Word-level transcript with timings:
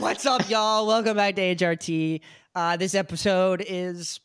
What's 0.00 0.24
up, 0.24 0.48
y'all? 0.48 0.86
Welcome 0.86 1.16
back 1.16 1.36
to 1.36 1.54
HRTea. 1.54 2.22
Uh, 2.54 2.76
this 2.78 2.94
episode 2.94 3.62
is 3.66 4.18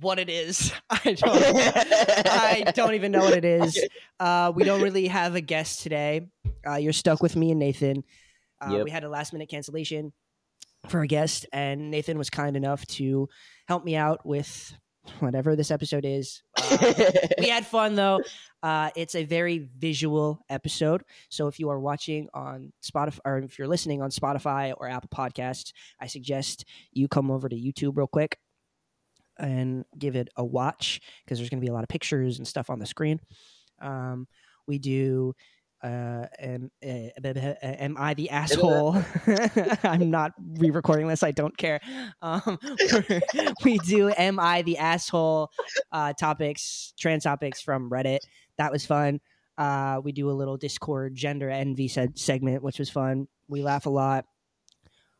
what 0.00 0.18
it 0.18 0.28
is. 0.28 0.72
I 0.90 1.14
don't, 1.14 1.42
I 2.28 2.72
don't 2.74 2.94
even 2.94 3.12
know 3.12 3.20
what 3.20 3.32
it 3.32 3.44
is. 3.44 3.82
Uh, 4.20 4.52
we 4.54 4.64
don't 4.64 4.82
really 4.82 5.08
have 5.08 5.34
a 5.34 5.40
guest 5.40 5.80
today. 5.80 6.28
Uh, 6.66 6.76
you're 6.76 6.92
stuck 6.92 7.22
with 7.22 7.34
me 7.34 7.50
and 7.50 7.58
Nathan. 7.58 8.04
Uh, 8.60 8.72
Yep. 8.72 8.84
We 8.84 8.90
had 8.90 9.04
a 9.04 9.08
last 9.08 9.32
minute 9.32 9.48
cancellation 9.48 10.12
for 10.88 11.00
a 11.00 11.06
guest, 11.06 11.46
and 11.52 11.90
Nathan 11.90 12.18
was 12.18 12.28
kind 12.28 12.54
enough 12.54 12.86
to 12.88 13.28
help 13.68 13.84
me 13.84 13.96
out 13.96 14.26
with 14.26 14.74
whatever 15.20 15.56
this 15.56 15.70
episode 15.70 16.04
is. 16.04 16.42
Uh, 16.56 16.94
we 17.38 17.48
had 17.48 17.66
fun 17.66 17.94
though. 17.94 18.22
Uh, 18.62 18.90
it's 18.94 19.14
a 19.14 19.24
very 19.24 19.68
visual 19.76 20.38
episode. 20.48 21.02
So 21.28 21.48
if 21.48 21.58
you 21.58 21.68
are 21.70 21.80
watching 21.80 22.28
on 22.32 22.72
Spotify 22.82 23.18
or 23.24 23.38
if 23.38 23.58
you're 23.58 23.68
listening 23.68 24.02
on 24.02 24.10
Spotify 24.10 24.72
or 24.76 24.88
Apple 24.88 25.10
Podcasts, 25.14 25.72
I 26.00 26.06
suggest 26.06 26.64
you 26.92 27.08
come 27.08 27.30
over 27.30 27.48
to 27.48 27.56
YouTube 27.56 27.96
real 27.96 28.06
quick 28.06 28.38
and 29.38 29.84
give 29.98 30.14
it 30.14 30.28
a 30.36 30.44
watch 30.44 31.00
because 31.24 31.38
there's 31.38 31.50
going 31.50 31.60
to 31.60 31.64
be 31.64 31.70
a 31.70 31.74
lot 31.74 31.82
of 31.82 31.88
pictures 31.88 32.38
and 32.38 32.46
stuff 32.46 32.70
on 32.70 32.78
the 32.78 32.86
screen. 32.86 33.20
Um, 33.80 34.28
we 34.66 34.78
do. 34.78 35.34
Uh, 35.82 36.26
am, 36.38 36.70
uh, 36.84 37.08
am 37.62 37.96
I 37.98 38.14
the 38.14 38.30
asshole? 38.30 38.96
I'm 39.82 40.10
not 40.10 40.32
re-recording 40.38 41.08
this. 41.08 41.24
I 41.24 41.32
don't 41.32 41.56
care. 41.56 41.80
Um, 42.20 42.58
we 43.64 43.78
do. 43.78 44.10
Am 44.10 44.38
I 44.38 44.62
the 44.62 44.78
asshole? 44.78 45.50
Uh, 45.90 46.12
topics, 46.12 46.94
trans 46.98 47.24
topics 47.24 47.60
from 47.60 47.90
Reddit. 47.90 48.20
That 48.58 48.70
was 48.70 48.86
fun. 48.86 49.20
Uh, 49.58 50.00
we 50.02 50.12
do 50.12 50.30
a 50.30 50.32
little 50.32 50.56
Discord 50.56 51.14
gender 51.16 51.50
envy 51.50 51.88
se- 51.88 52.12
segment, 52.14 52.62
which 52.62 52.78
was 52.78 52.88
fun. 52.88 53.26
We 53.48 53.62
laugh 53.62 53.86
a 53.86 53.90
lot. 53.90 54.24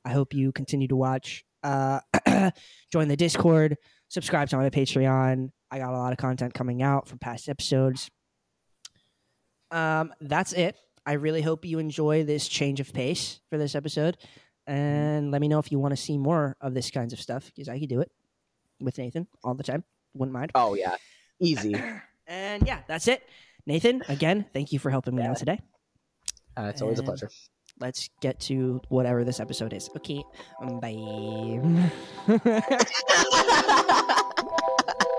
I 0.05 0.11
hope 0.11 0.33
you 0.33 0.53
continue 0.53 0.89
to 0.89 0.97
watch. 0.97 1.45
Uh, 1.63 2.01
join 2.93 3.09
the 3.09 3.17
Discord. 3.17 3.77
Subscribe 4.09 4.49
to 4.51 4.57
my 4.57 4.71
Patreon. 4.71 5.51
I 5.71 5.79
got 5.79 5.93
a 5.93 5.97
lot 5.97 6.13
of 6.13 6.19
content 6.19 6.55
coming 6.55 6.83
out 6.83 7.09
from 7.09 7.19
past 7.19 7.49
episodes. 7.49 8.11
Um, 9.73 10.13
that's 10.21 10.53
it. 10.53 10.77
I 11.05 11.15
really 11.15 11.43
hope 11.43 11.65
you 11.65 11.81
enjoy 11.81 12.23
this 12.25 12.47
change 12.47 12.79
of 12.79 12.93
pace 12.93 13.41
for 13.51 13.59
this 13.59 13.75
episode, 13.75 14.19
and 14.67 15.33
let 15.33 15.41
me 15.41 15.49
know 15.49 15.59
if 15.59 15.73
you 15.73 15.81
want 15.81 15.93
to 15.93 16.01
see 16.01 16.17
more 16.17 16.57
of 16.61 16.75
this 16.75 16.91
kinds 16.91 17.13
of 17.13 17.21
stuff 17.21 17.47
because 17.47 17.69
I 17.69 17.81
could 17.81 17.89
do 17.89 18.01
it 18.01 18.13
with 18.81 18.99
Nathan 18.99 19.27
all 19.43 19.55
the 19.55 19.65
time. 19.65 19.83
Wouldn't 20.15 20.33
mind. 20.35 20.53
oh 20.55 20.75
yeah, 20.75 20.97
easy. 21.41 21.75
And 22.29 22.65
yeah, 22.67 22.79
that's 22.87 23.09
it. 23.09 23.29
Nathan, 23.67 24.03
again, 24.09 24.47
thank 24.55 24.73
you 24.73 24.79
for 24.79 24.91
helping 24.91 25.17
me 25.17 25.23
out 25.25 25.37
today. 25.37 25.61
Uh, 26.57 26.71
it's 26.71 26.81
always 26.81 27.01
a 27.01 27.03
pleasure. 27.03 27.29
Let's 27.81 28.09
get 28.21 28.39
to 28.43 28.81
whatever 28.89 29.25
this 29.25 29.41
episode 29.41 29.73
is. 29.73 29.91
Okay, 29.97 30.23
um, 30.63 30.79
bye. 30.81 30.95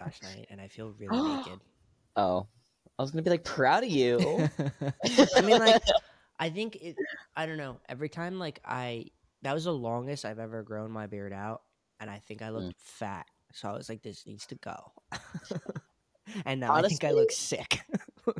Last 0.00 0.22
night 0.22 0.46
and 0.50 0.60
I 0.60 0.68
feel 0.68 0.94
really 0.98 1.36
naked. 1.36 1.60
oh, 2.16 2.46
I 2.98 3.02
was 3.02 3.10
gonna 3.10 3.22
be 3.22 3.30
like 3.30 3.44
proud 3.44 3.84
of 3.84 3.90
you. 3.90 4.18
I 5.36 5.40
mean, 5.42 5.58
like, 5.58 5.82
I 6.38 6.50
think 6.50 6.76
it. 6.76 6.96
I 7.36 7.46
don't 7.46 7.56
know. 7.56 7.78
Every 7.88 8.08
time, 8.08 8.38
like, 8.38 8.60
I 8.64 9.06
that 9.42 9.54
was 9.54 9.64
the 9.64 9.72
longest 9.72 10.24
I've 10.24 10.38
ever 10.38 10.62
grown 10.62 10.90
my 10.90 11.06
beard 11.06 11.32
out, 11.32 11.62
and 12.00 12.10
I 12.10 12.18
think 12.18 12.42
I 12.42 12.50
looked 12.50 12.76
mm. 12.78 12.80
fat. 12.80 13.26
So 13.52 13.68
I 13.68 13.72
was 13.72 13.88
like, 13.88 14.02
this 14.02 14.26
needs 14.26 14.46
to 14.46 14.54
go. 14.56 14.92
and 16.44 16.60
now 16.60 16.74
I 16.74 16.82
think 16.82 17.04
I 17.04 17.12
look 17.12 17.32
sick, 17.32 17.80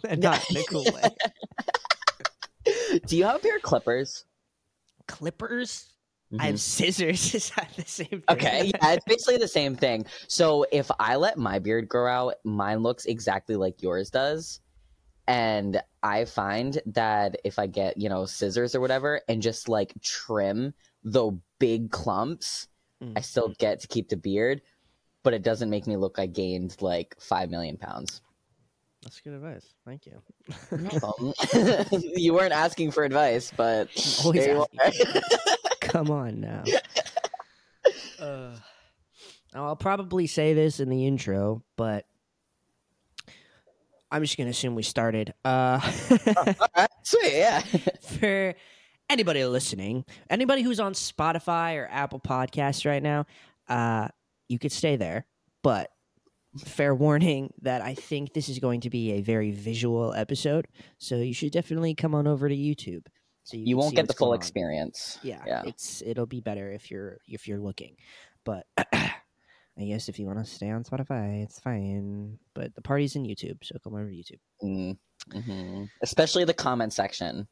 and 0.07 0.21
not 0.21 0.49
in 0.51 0.57
a 0.59 0.65
cool 0.65 0.85
way. 0.85 1.03
do 3.07 3.17
you 3.17 3.25
have 3.25 3.37
a 3.37 3.39
pair 3.39 3.57
of 3.57 3.63
clippers? 3.63 4.25
clippers? 5.09 5.93
Clippers. 6.31 6.45
I 6.45 6.47
have 6.47 6.61
scissors. 6.61 7.35
Is 7.35 7.51
that 7.51 7.71
the 7.77 7.85
same 7.85 8.09
thing? 8.09 8.25
Okay, 8.31 8.73
yeah, 8.75 8.93
it's 8.93 9.05
basically 9.05 9.39
the 9.39 9.49
same 9.49 9.75
thing. 9.75 10.05
So 10.27 10.67
if 10.73 10.91
I 10.99 11.17
let 11.17 11.39
my 11.39 11.59
beard 11.59 11.89
grow 11.89 12.11
out, 12.11 12.35
mine 12.45 12.83
looks 12.83 13.07
exactly 13.07 13.57
like 13.57 13.83
yours 13.83 14.11
does. 14.11 14.61
And 15.27 15.83
I 16.03 16.25
find 16.25 16.81
that 16.87 17.37
if 17.45 17.59
I 17.59 17.67
get, 17.67 17.99
you 17.99 18.09
know, 18.09 18.25
scissors 18.25 18.75
or 18.75 18.81
whatever 18.81 19.21
and 19.29 19.43
just 19.43 19.69
like 19.69 19.93
trim 20.03 20.73
the 21.05 21.39
big 21.59 21.91
clumps, 21.91 22.69
Mm. 23.03 23.13
I 23.17 23.21
still 23.21 23.55
get 23.59 23.81
to 23.81 23.89
keep 23.89 24.09
the 24.09 24.17
beard, 24.17 24.63
but 25.23 25.35
it 25.35 25.43
doesn't 25.43 25.71
make 25.71 25.87
me 25.87 25.97
look 25.97 26.19
like 26.19 26.31
I 26.31 26.33
gained 26.33 26.77
like 26.81 27.15
5 27.21 27.51
million 27.51 27.77
pounds. 27.77 28.23
That's 29.03 29.21
good 29.21 29.35
advice. 29.35 29.75
Thank 29.87 30.07
you. 30.07 30.21
You 32.17 32.35
weren't 32.35 32.53
asking 32.53 32.91
for 32.91 33.05
advice, 33.05 33.53
but 33.57 33.89
Always 35.95 36.05
there 36.05 36.05
you 36.05 36.05
asking 36.05 36.05
are. 36.05 36.05
Come 36.05 36.11
on 36.11 36.41
now. 36.41 36.65
Uh, 38.21 38.51
I'll 39.55 39.77
probably 39.77 40.27
say 40.27 40.53
this 40.53 40.81
in 40.81 40.89
the 40.89 41.07
intro, 41.07 41.63
but 41.77 42.05
I'm 44.11 44.23
just 44.23 44.37
gonna 44.37 44.51
assume 44.51 44.75
we 44.75 44.83
started. 44.83 45.35
Uh, 45.45 45.81
Alright, 46.37 46.91
Sweet, 47.03 47.33
yeah. 47.33 47.61
for 48.19 48.55
anybody 49.09 49.45
listening, 49.45 50.05
anybody 50.31 50.63
who's 50.63 50.81
on 50.81 50.95
Spotify 50.95 51.77
or 51.77 51.89
Apple 51.91 52.21
Podcasts 52.21 52.85
right 52.87 53.03
now, 53.03 53.27
uh, 53.69 54.09
you 54.49 54.59
could 54.59 54.73
stay 54.73 54.97
there, 54.97 55.27
but 55.63 55.91
fair 56.65 56.95
warning 56.95 57.53
that 57.63 57.83
I 57.83 57.95
think 57.95 58.33
this 58.33 58.49
is 58.49 58.59
going 58.59 58.81
to 58.83 58.91
be 58.91 59.13
a 59.13 59.21
very 59.21 59.51
visual 59.51 60.13
episode, 60.15 60.67
so 60.99 61.17
you 61.17 61.35
should 61.35 61.53
definitely 61.53 61.95
come 61.95 62.15
on 62.15 62.27
over 62.27 62.49
to 62.49 62.57
YouTube. 62.57 63.07
So 63.49 63.57
you, 63.57 63.63
You 63.65 63.77
won't 63.79 63.97
get 63.97 64.07
the 64.07 64.13
full 64.13 64.35
experience. 64.35 65.19
Yeah, 65.23 65.43
Yeah. 65.47 65.63
it's 65.65 66.03
it'll 66.05 66.27
be 66.27 66.43
better 66.43 66.71
if 66.71 66.91
you're 66.91 67.17
if 67.27 67.49
you're 67.49 67.59
looking, 67.59 67.97
but. 68.45 68.67
I 69.81 69.85
guess 69.85 70.09
if 70.09 70.19
you 70.19 70.27
want 70.27 70.41
to 70.41 70.45
stay 70.45 70.71
on 70.71 70.83
Spotify, 70.83 71.45
it's 71.45 71.61
fine. 71.61 72.41
But 72.53 72.75
the 72.75 72.83
party's 72.83 73.15
in 73.15 73.23
YouTube, 73.23 73.59
so 73.63 73.77
come 73.79 73.95
over 73.95 74.11
to 74.11 74.13
YouTube. 74.13 74.41
Mm, 74.61 74.97
hmm 75.33 75.85
Especially 76.03 76.43
the 76.45 76.53
comment 76.53 76.93
section. 76.93 77.47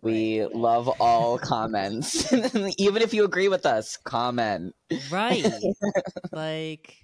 We 0.00 0.46
love 0.46 0.88
all 0.98 1.36
comments. 1.54 2.32
Even 2.78 3.02
if 3.02 3.12
you 3.12 3.24
agree 3.24 3.48
with 3.48 3.66
us, 3.66 3.98
comment. 3.98 4.74
Right. 5.10 5.44
like, 6.32 6.96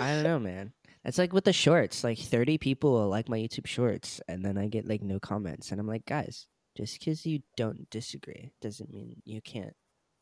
I 0.00 0.14
don't 0.14 0.22
know, 0.22 0.38
man. 0.38 0.72
It's 1.04 1.18
like 1.18 1.32
with 1.32 1.42
the 1.44 1.52
shorts. 1.52 2.04
Like, 2.04 2.18
30 2.18 2.58
people 2.58 2.92
will 2.92 3.08
like 3.08 3.28
my 3.28 3.38
YouTube 3.38 3.66
shorts, 3.66 4.20
and 4.28 4.44
then 4.44 4.56
I 4.56 4.68
get 4.68 4.86
like 4.86 5.02
no 5.02 5.18
comments. 5.18 5.72
And 5.72 5.80
I'm 5.80 5.88
like, 5.88 6.06
guys, 6.06 6.46
just 6.76 6.98
because 6.98 7.26
you 7.26 7.42
don't 7.56 7.88
disagree 7.90 8.52
doesn't 8.60 8.92
mean 8.92 9.20
you 9.24 9.40
can't, 9.40 9.74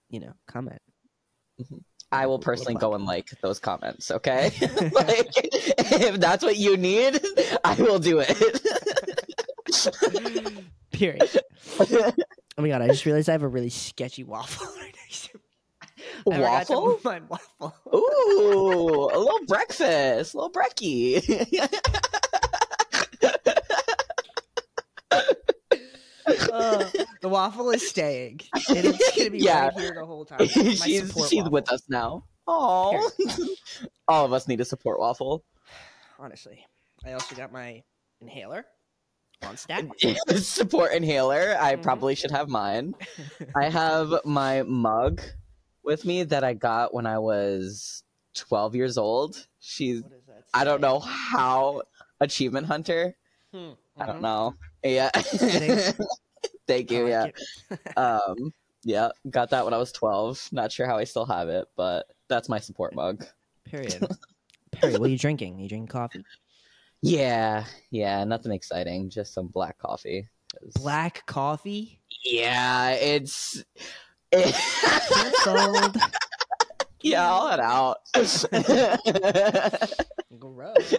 you 0.09 0.21
know, 0.21 0.33
comment. 0.47 0.81
Mm-hmm. 1.61 1.79
I 2.13 2.27
will 2.27 2.41
personally 2.41 2.75
go 2.75 2.95
and 2.95 3.05
like 3.05 3.29
those 3.41 3.61
comments, 3.61 4.11
okay? 4.11 4.51
like, 4.93 5.31
if 5.37 6.19
that's 6.19 6.43
what 6.43 6.57
you 6.57 6.77
need, 6.77 7.21
I 7.65 7.75
will 7.75 8.01
do 8.01 8.23
it. 8.27 8.63
Period. 10.91 11.41
Oh 12.59 12.63
my 12.63 12.69
god, 12.69 12.83
I 12.83 12.89
just 12.89 13.07
realized 13.07 13.29
I 13.29 13.33
have 13.33 13.45
a 13.45 13.49
really 13.49 13.71
sketchy 13.71 14.25
waffle 14.25 14.67
right 14.77 14.95
next 15.03 15.31
to 15.31 15.39
me. 15.39 16.35
I 16.35 16.41
Waffle? 16.41 17.01
my 17.05 17.21
waffle. 17.29 17.75
Ooh, 17.95 19.11
a 19.13 19.19
little 19.19 19.47
breakfast, 19.47 20.35
a 20.35 20.37
little 20.37 20.51
brekkie. 20.51 21.23
Uh, 26.53 26.91
the 27.21 27.29
waffle 27.29 27.71
is 27.71 27.89
staying. 27.89 28.41
And 28.69 28.79
it's 28.87 29.17
going 29.17 29.27
to 29.27 29.31
be 29.31 29.39
Yeah. 29.39 29.67
right 29.67 29.73
here 29.79 29.95
the 29.95 30.07
whole 30.07 30.25
time. 30.25 30.39
My 30.41 30.47
she's 30.47 30.83
she's 30.85 31.13
waffle. 31.15 31.51
with 31.51 31.71
us 31.73 31.83
now. 31.89 32.25
Oh, 32.47 33.11
all 34.09 34.25
of 34.25 34.33
us 34.33 34.49
need 34.49 34.61
a 34.61 34.65
support 34.65 34.99
waffle. 34.99 35.45
honestly. 36.19 36.65
I 37.05 37.13
also 37.13 37.35
got 37.35 37.51
my 37.53 37.83
inhaler 38.21 38.67
on 39.43 39.57
stack. 39.57 39.85
support 40.37 40.93
inhaler. 40.93 41.57
I 41.59 41.77
Mhm. 41.77 41.83
probably 41.83 42.15
should 42.15 42.31
have 42.31 42.49
mine. 42.49 42.95
I 43.57 43.69
have 43.71 44.13
my 44.25 44.63
mug 44.65 45.23
with 45.83 46.05
me 46.05 46.25
that 46.25 46.45
I 46.45 46.53
got 46.55 46.93
when 46.93 47.07
I 47.07 47.19
was 47.19 48.03
12 48.35 48.75
years 48.75 48.99
old. 48.99 49.47
She's 49.61 50.03
I 50.53 50.65
don't 50.65 50.81
know 50.83 50.99
how 50.99 51.83
achievement 52.21 52.67
hunter. 52.67 53.17
Hmm, 53.53 53.71
I 53.97 54.07
don't 54.07 54.19
mhm. 54.19 54.23
know. 54.23 54.55
Yeah. 54.83 55.11
Thank 56.67 56.91
you. 56.91 57.09
like 57.09 57.35
yeah. 57.71 57.77
Um 57.97 58.53
yeah, 58.83 59.11
got 59.29 59.51
that 59.51 59.65
when 59.65 59.75
I 59.75 59.77
was 59.77 59.93
12. 59.93 60.49
Not 60.53 60.73
sure 60.73 60.87
how 60.87 60.97
I 60.97 61.05
still 61.05 61.27
have 61.27 61.49
it, 61.51 61.67
but 61.77 62.07
that's 62.29 62.49
my 62.49 62.59
support 62.59 62.95
mug. 62.95 63.25
Period. 63.67 64.07
Perry, 64.73 64.93
what 64.97 65.03
are 65.09 65.13
you 65.13 65.19
drinking? 65.19 65.59
you 65.59 65.69
drinking 65.69 65.89
coffee? 65.89 66.25
Yeah. 67.03 67.65
Yeah, 67.91 68.25
nothing 68.25 68.53
exciting, 68.53 69.11
just 69.11 69.35
some 69.35 69.49
black 69.49 69.77
coffee. 69.79 70.29
'Cause- 70.53 70.73
Black 70.75 71.25
coffee? 71.27 72.01
Yeah, 72.25 72.91
it's 72.93 73.63
Canceled. 74.33 75.97
yeah, 77.03 77.29
I'll 77.31 77.49
head 77.49 77.61
out. 77.61 77.99
Gross. 80.39 80.95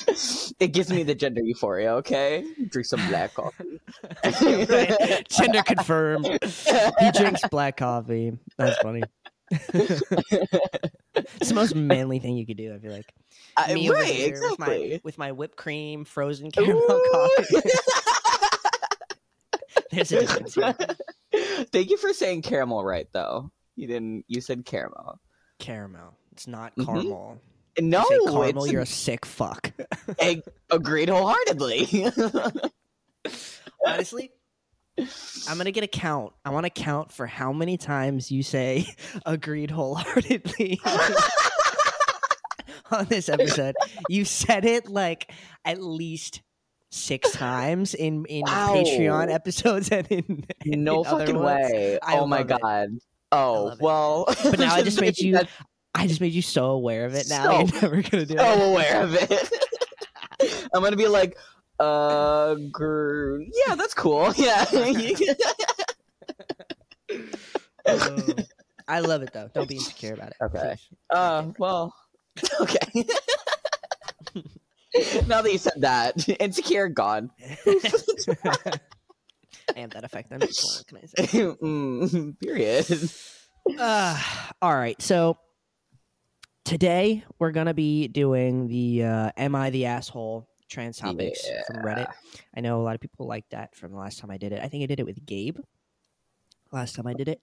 it 0.60 0.68
gives 0.72 0.90
me 0.90 1.02
the 1.02 1.14
gender 1.14 1.40
euphoria. 1.42 1.94
Okay, 1.96 2.44
drink 2.68 2.86
some 2.86 3.06
black 3.08 3.34
coffee. 3.34 3.80
right. 4.24 5.26
Gender 5.28 5.62
confirmed. 5.62 6.26
He 7.00 7.10
drinks 7.12 7.46
black 7.50 7.76
coffee. 7.78 8.32
That's 8.58 8.78
funny. 8.78 9.02
it's 9.50 11.48
the 11.48 11.54
most 11.54 11.74
manly 11.74 12.18
thing 12.18 12.36
you 12.36 12.44
could 12.46 12.56
do. 12.56 12.74
I 12.74 12.78
feel 12.78 12.92
like 12.92 13.06
I- 13.56 13.74
me 13.74 13.88
over 13.90 14.00
right, 14.00 14.06
here 14.12 14.40
with 14.40 14.58
my 14.58 15.00
with 15.04 15.18
my 15.18 15.32
whipped 15.32 15.56
cream, 15.56 16.04
frozen 16.04 16.50
caramel 16.50 16.82
Ooh. 16.82 17.08
coffee. 17.12 17.68
There's 19.92 20.12
a 20.12 20.20
difference. 20.20 20.54
Here. 20.54 20.74
Thank 21.72 21.90
you 21.90 21.96
for 21.96 22.12
saying 22.12 22.42
caramel 22.42 22.84
right, 22.84 23.06
though. 23.12 23.50
You 23.76 23.86
didn't. 23.86 24.24
You 24.28 24.40
said 24.40 24.64
caramel. 24.64 25.20
Caramel. 25.58 26.14
It's 26.32 26.46
not 26.46 26.74
Mhm. 26.76 26.84
caramel. 26.86 27.40
No, 27.78 28.04
you 28.10 28.42
it's 28.42 28.72
you're 28.72 28.82
a 28.82 28.86
sick 28.86 29.26
fuck. 29.26 29.72
ag- 30.20 30.42
agreed 30.70 31.08
wholeheartedly. 31.08 32.06
Honestly, 33.86 34.32
I'm 35.48 35.58
gonna 35.58 35.70
get 35.72 35.84
a 35.84 35.88
count. 35.88 36.32
I 36.44 36.50
want 36.50 36.64
to 36.64 36.70
count 36.70 37.12
for 37.12 37.26
how 37.26 37.52
many 37.52 37.76
times 37.76 38.30
you 38.30 38.42
say 38.42 38.86
"agreed 39.26 39.70
wholeheartedly" 39.70 40.80
on 42.90 43.04
this 43.06 43.28
episode. 43.28 43.74
You 44.08 44.24
said 44.24 44.64
it 44.64 44.88
like 44.88 45.30
at 45.64 45.82
least 45.82 46.42
six 46.90 47.30
times 47.32 47.94
in 47.94 48.24
in 48.26 48.42
Wow. 48.46 48.74
Patreon 48.76 49.32
episodes 49.32 49.90
and 49.90 50.06
in, 50.10 50.44
no 50.64 51.02
in 51.02 51.06
other 51.06 51.26
fucking 51.26 51.38
way. 51.38 51.98
I 52.02 52.18
oh 52.18 52.26
my 52.26 52.38
love 52.38 52.50
it. 52.50 52.60
god. 52.62 52.88
Oh 53.32 53.76
well. 53.80 54.24
But 54.44 54.58
now 54.58 54.74
I 54.74 54.82
just 54.82 55.00
made 55.00 55.18
you 55.18 55.38
I 55.98 56.06
just 56.06 56.20
made 56.20 56.32
you 56.32 56.42
so 56.42 56.66
aware 56.72 57.06
of 57.06 57.14
it. 57.14 57.26
Now 57.28 57.44
So- 57.44 57.58
you're 57.72 57.82
never 57.82 58.02
gonna 58.02 58.26
do 58.26 58.36
so 58.38 58.44
it. 58.44 58.70
aware 58.70 59.02
of 59.02 59.14
it. 59.14 60.68
I'm 60.74 60.82
gonna 60.82 60.96
be 60.96 61.08
like, 61.08 61.36
uh, 61.80 62.54
gr- 62.70 63.40
yeah, 63.66 63.74
that's 63.74 63.94
cool. 63.94 64.32
Yeah. 64.36 64.64
Oh. 67.88 68.34
I 68.88 69.00
love 69.00 69.22
it 69.22 69.32
though. 69.32 69.48
Don't 69.54 69.68
be 69.68 69.76
insecure 69.76 70.14
about 70.14 70.28
it. 70.30 70.36
Okay. 70.42 70.58
please. 70.76 70.98
Uh, 71.10 71.46
well, 71.58 71.94
okay. 72.60 72.78
now 75.26 75.42
that 75.42 75.50
you 75.52 75.58
said 75.58 75.74
that, 75.78 76.28
insecure 76.40 76.88
gone. 76.88 77.30
and 79.76 79.90
that 79.92 80.04
effect 80.04 80.32
on. 80.32 80.40
What 80.40 80.86
can 80.88 80.98
I 80.98 81.06
say? 81.06 81.26
mm, 81.62 82.40
period. 82.40 83.10
Uh, 83.78 84.20
all 84.62 84.74
right. 84.74 85.00
So 85.00 85.38
today 86.66 87.24
we're 87.38 87.52
gonna 87.52 87.72
be 87.74 88.08
doing 88.08 88.66
the 88.66 89.04
uh, 89.04 89.30
"Am 89.36 89.54
I 89.54 89.70
the 89.70 89.86
asshole?" 89.86 90.46
trans 90.68 90.98
topics 90.98 91.48
from 91.66 91.76
Reddit. 91.82 92.08
I 92.56 92.60
know 92.60 92.80
a 92.80 92.82
lot 92.82 92.96
of 92.96 93.00
people 93.00 93.26
like 93.28 93.48
that 93.50 93.76
from 93.76 93.92
the 93.92 93.98
last 93.98 94.18
time 94.18 94.32
I 94.32 94.36
did 94.36 94.52
it. 94.52 94.60
I 94.62 94.66
think 94.68 94.82
I 94.82 94.86
did 94.86 94.98
it 94.98 95.06
with 95.06 95.24
Gabe 95.24 95.58
last 96.72 96.96
time 96.96 97.06
I 97.06 97.14
did 97.14 97.28
it, 97.28 97.40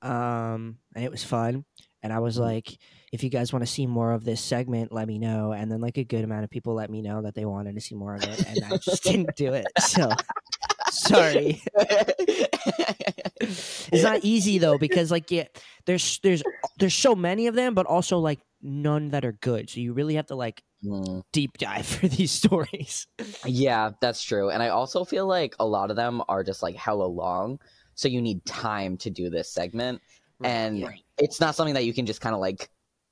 um, 0.00 0.78
and 0.94 1.04
it 1.04 1.10
was 1.10 1.24
fun. 1.24 1.64
And 2.04 2.12
I 2.12 2.20
was 2.20 2.36
Mhm. 2.36 2.42
like, 2.42 2.78
if 3.12 3.22
you 3.24 3.30
guys 3.30 3.52
want 3.52 3.64
to 3.64 3.70
see 3.70 3.86
more 3.86 4.12
of 4.12 4.24
this 4.24 4.40
segment, 4.40 4.92
let 4.92 5.06
me 5.08 5.18
know. 5.18 5.52
And 5.52 5.70
then 5.70 5.80
like 5.80 5.98
a 5.98 6.04
good 6.04 6.24
amount 6.24 6.44
of 6.44 6.50
people 6.50 6.74
let 6.74 6.90
me 6.90 7.02
know 7.02 7.22
that 7.22 7.34
they 7.34 7.44
wanted 7.44 7.74
to 7.74 7.80
see 7.80 7.94
more 7.96 8.14
of 8.14 8.22
it, 8.24 8.44
and 8.48 8.64
I 8.64 8.76
just 8.78 9.02
didn't 9.04 9.34
do 9.36 9.52
it. 9.54 9.66
So 9.80 10.14
sorry. 10.90 11.62
it's 13.40 14.02
not 14.04 14.20
easy 14.22 14.58
though 14.58 14.78
because 14.78 15.10
like 15.10 15.30
yeah, 15.32 15.46
there's 15.86 16.20
there's 16.22 16.42
there's 16.78 16.94
so 16.94 17.14
many 17.16 17.48
of 17.48 17.54
them, 17.54 17.74
but 17.74 17.86
also 17.86 18.18
like 18.18 18.40
none 18.62 19.10
that 19.10 19.24
are 19.24 19.32
good. 19.32 19.70
So 19.70 19.80
you 19.80 19.92
really 19.92 20.14
have 20.14 20.26
to 20.26 20.34
like 20.34 20.62
Mm, 20.84 21.22
deep 21.32 21.58
dive 21.58 21.86
for 22.00 22.08
these 22.08 22.32
stories. 22.32 23.06
yeah, 23.46 23.90
that's 24.00 24.22
true. 24.22 24.50
And 24.50 24.62
I 24.62 24.68
also 24.68 25.04
feel 25.04 25.26
like 25.26 25.54
a 25.60 25.66
lot 25.66 25.90
of 25.90 25.96
them 25.96 26.22
are 26.28 26.42
just 26.42 26.62
like 26.62 26.74
hella 26.74 27.04
long. 27.04 27.60
So 27.94 28.08
you 28.08 28.20
need 28.20 28.44
time 28.44 28.96
to 28.98 29.10
do 29.10 29.30
this 29.30 29.52
segment. 29.52 30.02
And 30.42 30.78
yeah, 30.78 30.90
it's 31.18 31.40
not 31.40 31.54
something 31.54 31.74
that 31.74 31.84
you 31.84 31.94
can 31.94 32.06
just 32.06 32.20
kind 32.20 32.34
of 32.34 32.40
like 32.40 32.68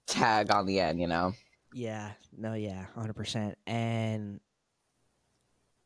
tag 0.06 0.50
on 0.50 0.67
the 0.67 0.81
end, 0.81 1.00
you 1.00 1.06
know? 1.06 1.32
yeah, 1.73 2.12
no, 2.37 2.55
yeah, 2.55 2.87
hundred 2.94 3.14
percent. 3.14 3.56
And 3.67 4.41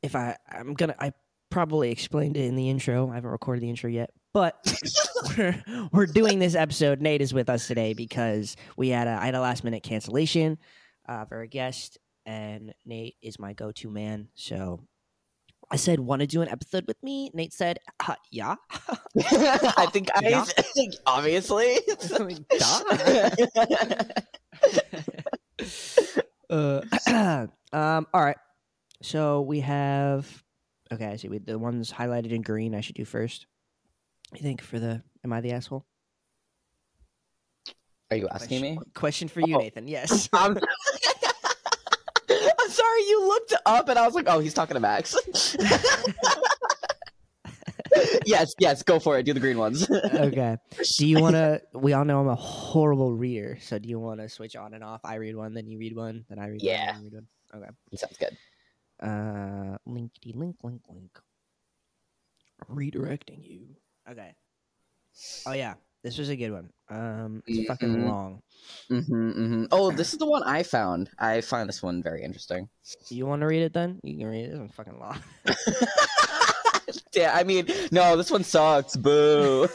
if 0.03 0.17
I 0.17 0.37
I'm 0.51 0.75
gonna 0.75 0.95
I 0.99 1.13
probably 1.51 1.91
explained 1.91 2.37
it 2.37 2.47
in 2.47 2.57
the 2.57 2.71
intro. 2.71 3.11
I 3.11 3.17
haven't 3.17 3.31
recorded 3.31 3.63
the 3.63 3.71
intro 3.71 3.91
yet, 3.91 4.11
but 4.35 4.57
we're 5.39 5.65
we're 5.93 6.07
doing 6.07 6.39
this 6.41 6.55
episode. 6.55 7.01
Nate 7.01 7.23
is 7.23 7.33
with 7.33 7.49
us 7.49 7.67
today 7.67 7.95
because 7.95 8.57
we 8.77 8.91
had 8.91 9.07
a 9.07 9.13
I 9.13 9.27
had 9.27 9.35
a 9.35 9.41
last 9.41 9.65
minute 9.65 9.83
cancellation 9.83 10.59
uh, 11.09 11.25
for 11.25 11.41
a 11.41 11.47
guest, 11.47 11.97
and 12.27 12.75
Nate 12.85 13.15
is 13.23 13.39
my 13.39 13.55
go 13.55 13.73
to 13.73 13.91
man. 13.91 14.29
So 14.35 14.81
I 15.71 15.77
said, 15.77 16.01
"Want 16.01 16.21
to 16.21 16.27
do 16.27 16.43
an 16.43 16.49
episode 16.49 16.85
with 16.87 17.01
me?" 17.03 17.31
Nate 17.33 17.55
said, 17.55 17.79
uh, 18.07 18.17
"Yeah." 18.31 18.57
I 19.17 19.87
think 19.93 20.11
I 20.15 20.29
Yeah. 20.29 20.45
obviously. 21.07 21.79
uh, 26.51 27.47
um. 27.73 28.07
All 28.13 28.25
right. 28.25 28.37
So 29.01 29.43
we 29.43 29.61
have. 29.61 30.43
Okay, 30.93 31.07
I 31.07 31.17
see. 31.17 31.29
We, 31.29 31.39
the 31.39 31.59
ones 31.59 31.93
highlighted 31.93 32.33
in 32.33 32.43
green. 32.43 32.75
I 32.75 32.81
should 32.81 32.97
do 32.97 33.05
first. 33.05 33.47
You 34.35 34.43
think 34.43 34.61
for 34.63 34.79
the? 34.79 35.03
Am 35.25 35.33
I 35.33 35.41
the 35.41 35.53
asshole? 35.53 35.85
Are 38.11 38.17
you 38.17 38.29
asking 38.29 38.61
me? 38.63 38.75
Question- 38.77 38.93
Question 38.95 39.29
for 39.29 39.41
you, 39.41 39.57
Oh. 39.57 39.59
Nathan. 39.59 39.89
Yes. 39.89 40.29
I'm, 40.33 40.57
I'm 42.31 42.71
sorry, 42.71 43.01
you 43.09 43.27
looked 43.27 43.55
up 43.67 43.89
and 43.89 43.99
I 43.99 44.05
was 44.07 44.15
like, 44.15 44.27
oh, 44.29 44.39
he's 44.41 44.55
talking 44.55 44.75
to 44.75 44.81
Max. 44.81 45.17
yes, 48.27 48.53
yes, 48.59 48.83
go 48.83 48.99
for 48.99 49.19
it. 49.19 49.23
Do 49.25 49.33
the 49.33 49.41
green 49.41 49.57
ones. 49.59 49.89
okay. 49.91 50.57
Do 50.99 51.07
you 51.07 51.21
want 51.21 51.35
to? 51.35 51.63
We 51.75 51.93
all 51.93 52.05
know 52.05 52.21
I'm 52.21 52.29
a 52.29 52.35
horrible 52.35 53.13
reader. 53.15 53.57
So 53.61 53.79
do 53.79 53.89
you 53.89 53.99
want 53.99 54.21
to 54.21 54.29
switch 54.29 54.57
on 54.57 54.75
and 54.75 54.85
off? 54.85 55.01
I 55.05 55.15
read 55.17 55.37
one, 55.37 55.55
then 55.55 55.67
you 55.67 55.79
read 55.79 55.97
one, 55.97 56.25
then 56.29 56.39
I 56.39 56.49
read 56.49 56.63
Yeah. 56.63 56.93
one, 56.93 56.95
then 56.97 57.05
you 57.05 57.11
read 57.11 57.25
one. 57.53 57.63
Okay. 57.63 57.71
Sounds 57.97 58.17
good. 58.19 58.37
Uh, 59.01 59.77
linkety 59.87 60.33
link 60.35 60.57
link 60.63 60.83
link. 60.89 61.19
Redirecting 62.71 63.45
you. 63.45 63.77
Okay. 64.11 64.35
Oh 65.47 65.53
yeah, 65.53 65.75
this 66.03 66.19
was 66.19 66.29
a 66.29 66.37
good 66.37 66.51
one. 66.53 66.71
Um, 66.91 67.43
it's 67.47 67.67
fucking 67.67 67.89
Mhm. 67.89 68.05
long. 68.05 68.43
hmm 68.89 69.01
hmm 69.01 69.65
Oh, 69.73 69.91
this 69.91 70.13
is 70.13 70.19
the 70.19 70.27
one 70.27 70.43
I 70.43 70.63
found. 70.63 71.11
I 71.19 71.41
find 71.41 71.69
this 71.69 71.83
one 71.83 72.03
very 72.03 72.23
interesting. 72.23 72.69
You 73.09 73.27
want 73.27 73.41
to 73.41 73.47
read 73.47 73.63
it 73.63 73.73
then? 73.73 74.01
You 74.03 74.19
can 74.19 74.27
read 74.27 74.45
it. 74.47 74.51
This 74.51 74.59
one's 74.59 74.75
fucking 74.75 74.99
long. 74.99 75.19
yeah, 77.15 77.33
I 77.35 77.45
mean, 77.45 77.67
no, 77.91 78.17
this 78.17 78.31
one 78.31 78.45
sucks. 78.45 78.97
Boo. 78.97 79.69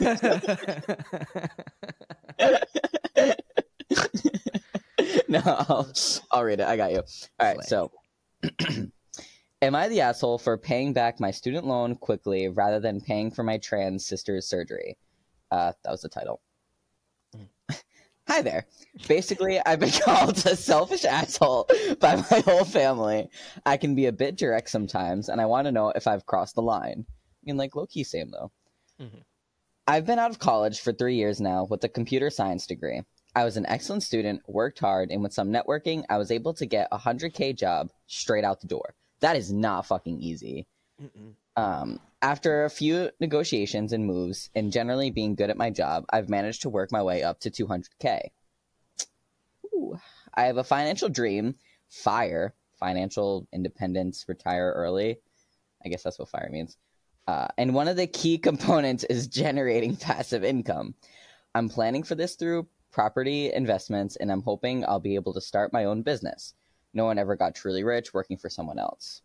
no, 5.28 5.40
I'll, 5.44 5.92
I'll 6.30 6.44
read 6.44 6.60
it. 6.60 6.66
I 6.66 6.76
got 6.76 6.92
you. 6.92 7.02
All 7.38 7.54
right, 7.54 7.64
so. 7.64 7.90
Am 9.62 9.74
I 9.74 9.88
the 9.88 10.00
asshole 10.00 10.38
for 10.38 10.56
paying 10.56 10.94
back 10.94 11.20
my 11.20 11.30
student 11.30 11.66
loan 11.66 11.94
quickly 11.94 12.48
rather 12.48 12.80
than 12.80 12.98
paying 12.98 13.30
for 13.30 13.42
my 13.42 13.58
trans 13.58 14.06
sister's 14.06 14.46
surgery? 14.46 14.96
Uh, 15.50 15.72
that 15.84 15.90
was 15.90 16.00
the 16.00 16.08
title. 16.08 16.40
Hi 18.26 18.40
there. 18.40 18.64
Basically, 19.06 19.60
I've 19.66 19.80
been 19.80 19.90
called 20.04 20.38
a 20.46 20.56
selfish 20.56 21.04
asshole 21.04 21.68
by 22.00 22.16
my 22.16 22.40
whole 22.40 22.64
family. 22.64 23.28
I 23.66 23.76
can 23.76 23.94
be 23.94 24.06
a 24.06 24.12
bit 24.12 24.38
direct 24.38 24.70
sometimes, 24.70 25.28
and 25.28 25.42
I 25.42 25.46
want 25.46 25.66
to 25.66 25.72
know 25.72 25.90
if 25.90 26.06
I've 26.06 26.24
crossed 26.24 26.54
the 26.54 26.62
line. 26.62 27.04
I 27.06 27.12
mean, 27.44 27.58
like 27.58 27.76
low 27.76 27.84
key, 27.84 28.04
same 28.04 28.30
though. 28.30 28.50
Mhm. 28.98 29.24
I've 29.86 30.06
been 30.06 30.18
out 30.18 30.30
of 30.30 30.38
college 30.38 30.80
for 30.80 30.94
three 30.94 31.16
years 31.16 31.38
now 31.38 31.64
with 31.68 31.84
a 31.84 31.88
computer 31.88 32.30
science 32.30 32.66
degree. 32.66 33.02
I 33.36 33.44
was 33.44 33.58
an 33.58 33.66
excellent 33.66 34.04
student, 34.04 34.40
worked 34.48 34.78
hard, 34.78 35.10
and 35.10 35.22
with 35.22 35.34
some 35.34 35.50
networking, 35.52 36.04
I 36.08 36.16
was 36.16 36.30
able 36.30 36.54
to 36.54 36.64
get 36.64 36.88
a 36.90 36.98
100K 36.98 37.52
job 37.54 37.90
straight 38.06 38.44
out 38.44 38.62
the 38.62 38.66
door. 38.66 38.94
That 39.20 39.36
is 39.36 39.52
not 39.52 39.86
fucking 39.86 40.20
easy. 40.20 40.66
Mm-mm. 41.02 41.34
Um, 41.56 42.00
after 42.22 42.64
a 42.64 42.70
few 42.70 43.10
negotiations 43.20 43.92
and 43.92 44.06
moves, 44.06 44.50
and 44.54 44.72
generally 44.72 45.10
being 45.10 45.34
good 45.34 45.50
at 45.50 45.56
my 45.56 45.70
job, 45.70 46.04
I've 46.10 46.28
managed 46.28 46.62
to 46.62 46.70
work 46.70 46.92
my 46.92 47.02
way 47.02 47.22
up 47.22 47.40
to 47.40 47.50
200K. 47.50 48.30
Ooh. 49.74 49.98
I 50.34 50.44
have 50.44 50.58
a 50.58 50.64
financial 50.64 51.08
dream 51.08 51.56
fire, 51.88 52.54
financial 52.78 53.46
independence, 53.52 54.24
retire 54.28 54.72
early. 54.74 55.18
I 55.84 55.88
guess 55.88 56.02
that's 56.02 56.18
what 56.18 56.28
fire 56.28 56.48
means. 56.50 56.76
Uh, 57.26 57.48
and 57.58 57.74
one 57.74 57.88
of 57.88 57.96
the 57.96 58.06
key 58.06 58.38
components 58.48 59.04
is 59.04 59.26
generating 59.26 59.96
passive 59.96 60.44
income. 60.44 60.94
I'm 61.54 61.68
planning 61.68 62.02
for 62.02 62.14
this 62.14 62.36
through 62.36 62.68
property 62.92 63.52
investments, 63.52 64.16
and 64.16 64.30
I'm 64.30 64.42
hoping 64.42 64.84
I'll 64.84 65.00
be 65.00 65.14
able 65.14 65.34
to 65.34 65.40
start 65.40 65.72
my 65.72 65.84
own 65.84 66.02
business. 66.02 66.54
No 66.92 67.04
one 67.04 67.18
ever 67.18 67.36
got 67.36 67.54
truly 67.54 67.84
rich 67.84 68.12
working 68.12 68.36
for 68.36 68.50
someone 68.50 68.78
else. 68.78 69.22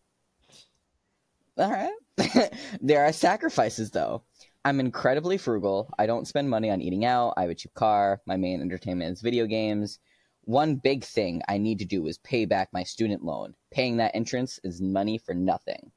All 1.58 1.70
right. 1.70 2.52
there 2.80 3.04
are 3.04 3.12
sacrifices, 3.12 3.90
though. 3.90 4.22
I'm 4.64 4.80
incredibly 4.80 5.38
frugal. 5.38 5.88
I 5.98 6.06
don't 6.06 6.26
spend 6.26 6.50
money 6.50 6.70
on 6.70 6.82
eating 6.82 7.04
out. 7.04 7.34
I 7.36 7.42
have 7.42 7.50
a 7.50 7.54
cheap 7.54 7.72
car. 7.74 8.20
My 8.26 8.36
main 8.36 8.60
entertainment 8.60 9.12
is 9.12 9.22
video 9.22 9.46
games. 9.46 9.98
One 10.42 10.76
big 10.76 11.04
thing 11.04 11.42
I 11.48 11.58
need 11.58 11.78
to 11.80 11.84
do 11.84 12.06
is 12.06 12.18
pay 12.18 12.44
back 12.44 12.68
my 12.72 12.82
student 12.82 13.24
loan. 13.24 13.54
Paying 13.70 13.96
that 13.96 14.14
interest 14.14 14.60
is 14.64 14.80
money 14.80 15.18
for 15.18 15.34
nothing. 15.34 15.90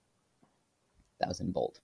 That 1.19 1.29
was 1.29 1.39
in 1.39 1.51
bold. 1.51 1.79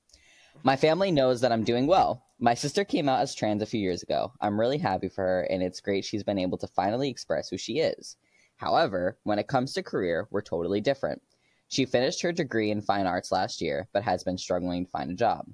My 0.64 0.76
family 0.76 1.12
knows 1.12 1.42
that 1.42 1.52
I'm 1.52 1.64
doing 1.64 1.86
well. 1.86 2.24
My 2.40 2.54
sister 2.54 2.84
came 2.84 3.10
out 3.10 3.22
as 3.22 3.36
trans 3.36 3.62
a 3.62 3.66
few 3.66 3.80
years 3.80 4.02
ago. 4.02 4.32
I'm 4.42 4.60
really 4.60 4.78
happy 4.78 5.10
for 5.10 5.22
her, 5.22 5.42
and 5.44 5.62
it's 5.62 5.82
great 5.82 6.06
she's 6.06 6.24
been 6.24 6.40
able 6.40 6.58
to 6.60 6.68
finally 6.68 7.10
express 7.10 7.50
who 7.50 7.58
she 7.58 7.80
is. 7.80 8.16
However, 8.58 9.18
when 9.24 9.40
it 9.40 9.48
comes 9.48 9.74
to 9.74 9.84
career, 9.84 10.28
we're 10.32 10.42
totally 10.42 10.82
different. 10.82 11.22
She 11.68 11.86
finished 11.86 12.22
her 12.22 12.32
degree 12.32 12.72
in 12.72 12.82
fine 12.82 13.08
arts 13.08 13.32
last 13.32 13.62
year, 13.62 13.88
but 13.92 14.04
has 14.04 14.24
been 14.24 14.38
struggling 14.38 14.86
to 14.86 14.92
find 14.92 15.12
a 15.12 15.16
job. 15.16 15.48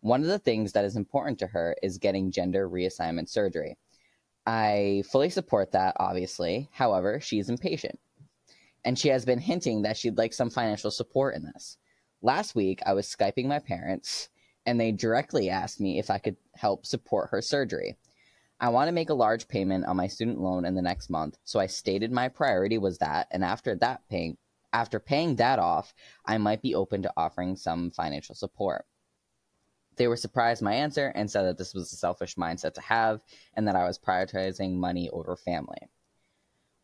One 0.00 0.22
of 0.22 0.28
the 0.28 0.38
things 0.38 0.72
that 0.72 0.84
is 0.84 0.96
important 0.96 1.38
to 1.38 1.46
her 1.46 1.76
is 1.82 1.98
getting 1.98 2.30
gender 2.30 2.68
reassignment 2.68 3.28
surgery. 3.28 3.76
I 4.46 5.02
fully 5.10 5.30
support 5.30 5.72
that, 5.72 5.96
obviously. 6.00 6.68
However, 6.72 7.20
she's 7.20 7.48
impatient. 7.48 7.98
And 8.84 8.98
she 8.98 9.08
has 9.08 9.24
been 9.24 9.38
hinting 9.38 9.82
that 9.82 9.96
she'd 9.96 10.16
like 10.16 10.32
some 10.32 10.50
financial 10.50 10.90
support 10.90 11.34
in 11.34 11.44
this. 11.44 11.76
Last 12.22 12.54
week, 12.54 12.80
I 12.86 12.94
was 12.94 13.06
Skyping 13.06 13.46
my 13.46 13.58
parents, 13.58 14.30
and 14.66 14.80
they 14.80 14.92
directly 14.92 15.50
asked 15.50 15.80
me 15.80 15.98
if 15.98 16.10
I 16.10 16.18
could 16.18 16.36
help 16.54 16.86
support 16.86 17.28
her 17.30 17.42
surgery. 17.42 17.96
I 18.62 18.68
want 18.68 18.88
to 18.88 18.92
make 18.92 19.08
a 19.08 19.14
large 19.14 19.48
payment 19.48 19.86
on 19.86 19.96
my 19.96 20.06
student 20.06 20.38
loan 20.38 20.66
in 20.66 20.74
the 20.74 20.82
next 20.82 21.08
month, 21.08 21.38
so 21.44 21.58
I 21.58 21.66
stated 21.66 22.12
my 22.12 22.28
priority 22.28 22.76
was 22.76 22.98
that, 22.98 23.26
and 23.30 23.42
after 23.42 23.74
that 23.76 24.02
paying 24.10 24.36
after 24.72 25.00
paying 25.00 25.36
that 25.36 25.58
off, 25.58 25.94
I 26.24 26.38
might 26.38 26.62
be 26.62 26.74
open 26.74 27.02
to 27.02 27.12
offering 27.16 27.56
some 27.56 27.90
financial 27.90 28.34
support. 28.34 28.84
They 29.96 30.06
were 30.06 30.16
surprised 30.16 30.62
my 30.62 30.74
answer 30.74 31.12
and 31.14 31.28
said 31.30 31.42
that 31.42 31.58
this 31.58 31.74
was 31.74 31.92
a 31.92 31.96
selfish 31.96 32.36
mindset 32.36 32.74
to 32.74 32.80
have 32.80 33.20
and 33.54 33.66
that 33.66 33.74
I 33.74 33.84
was 33.84 33.98
prioritizing 33.98 34.76
money 34.76 35.10
over 35.10 35.36
family. 35.36 35.88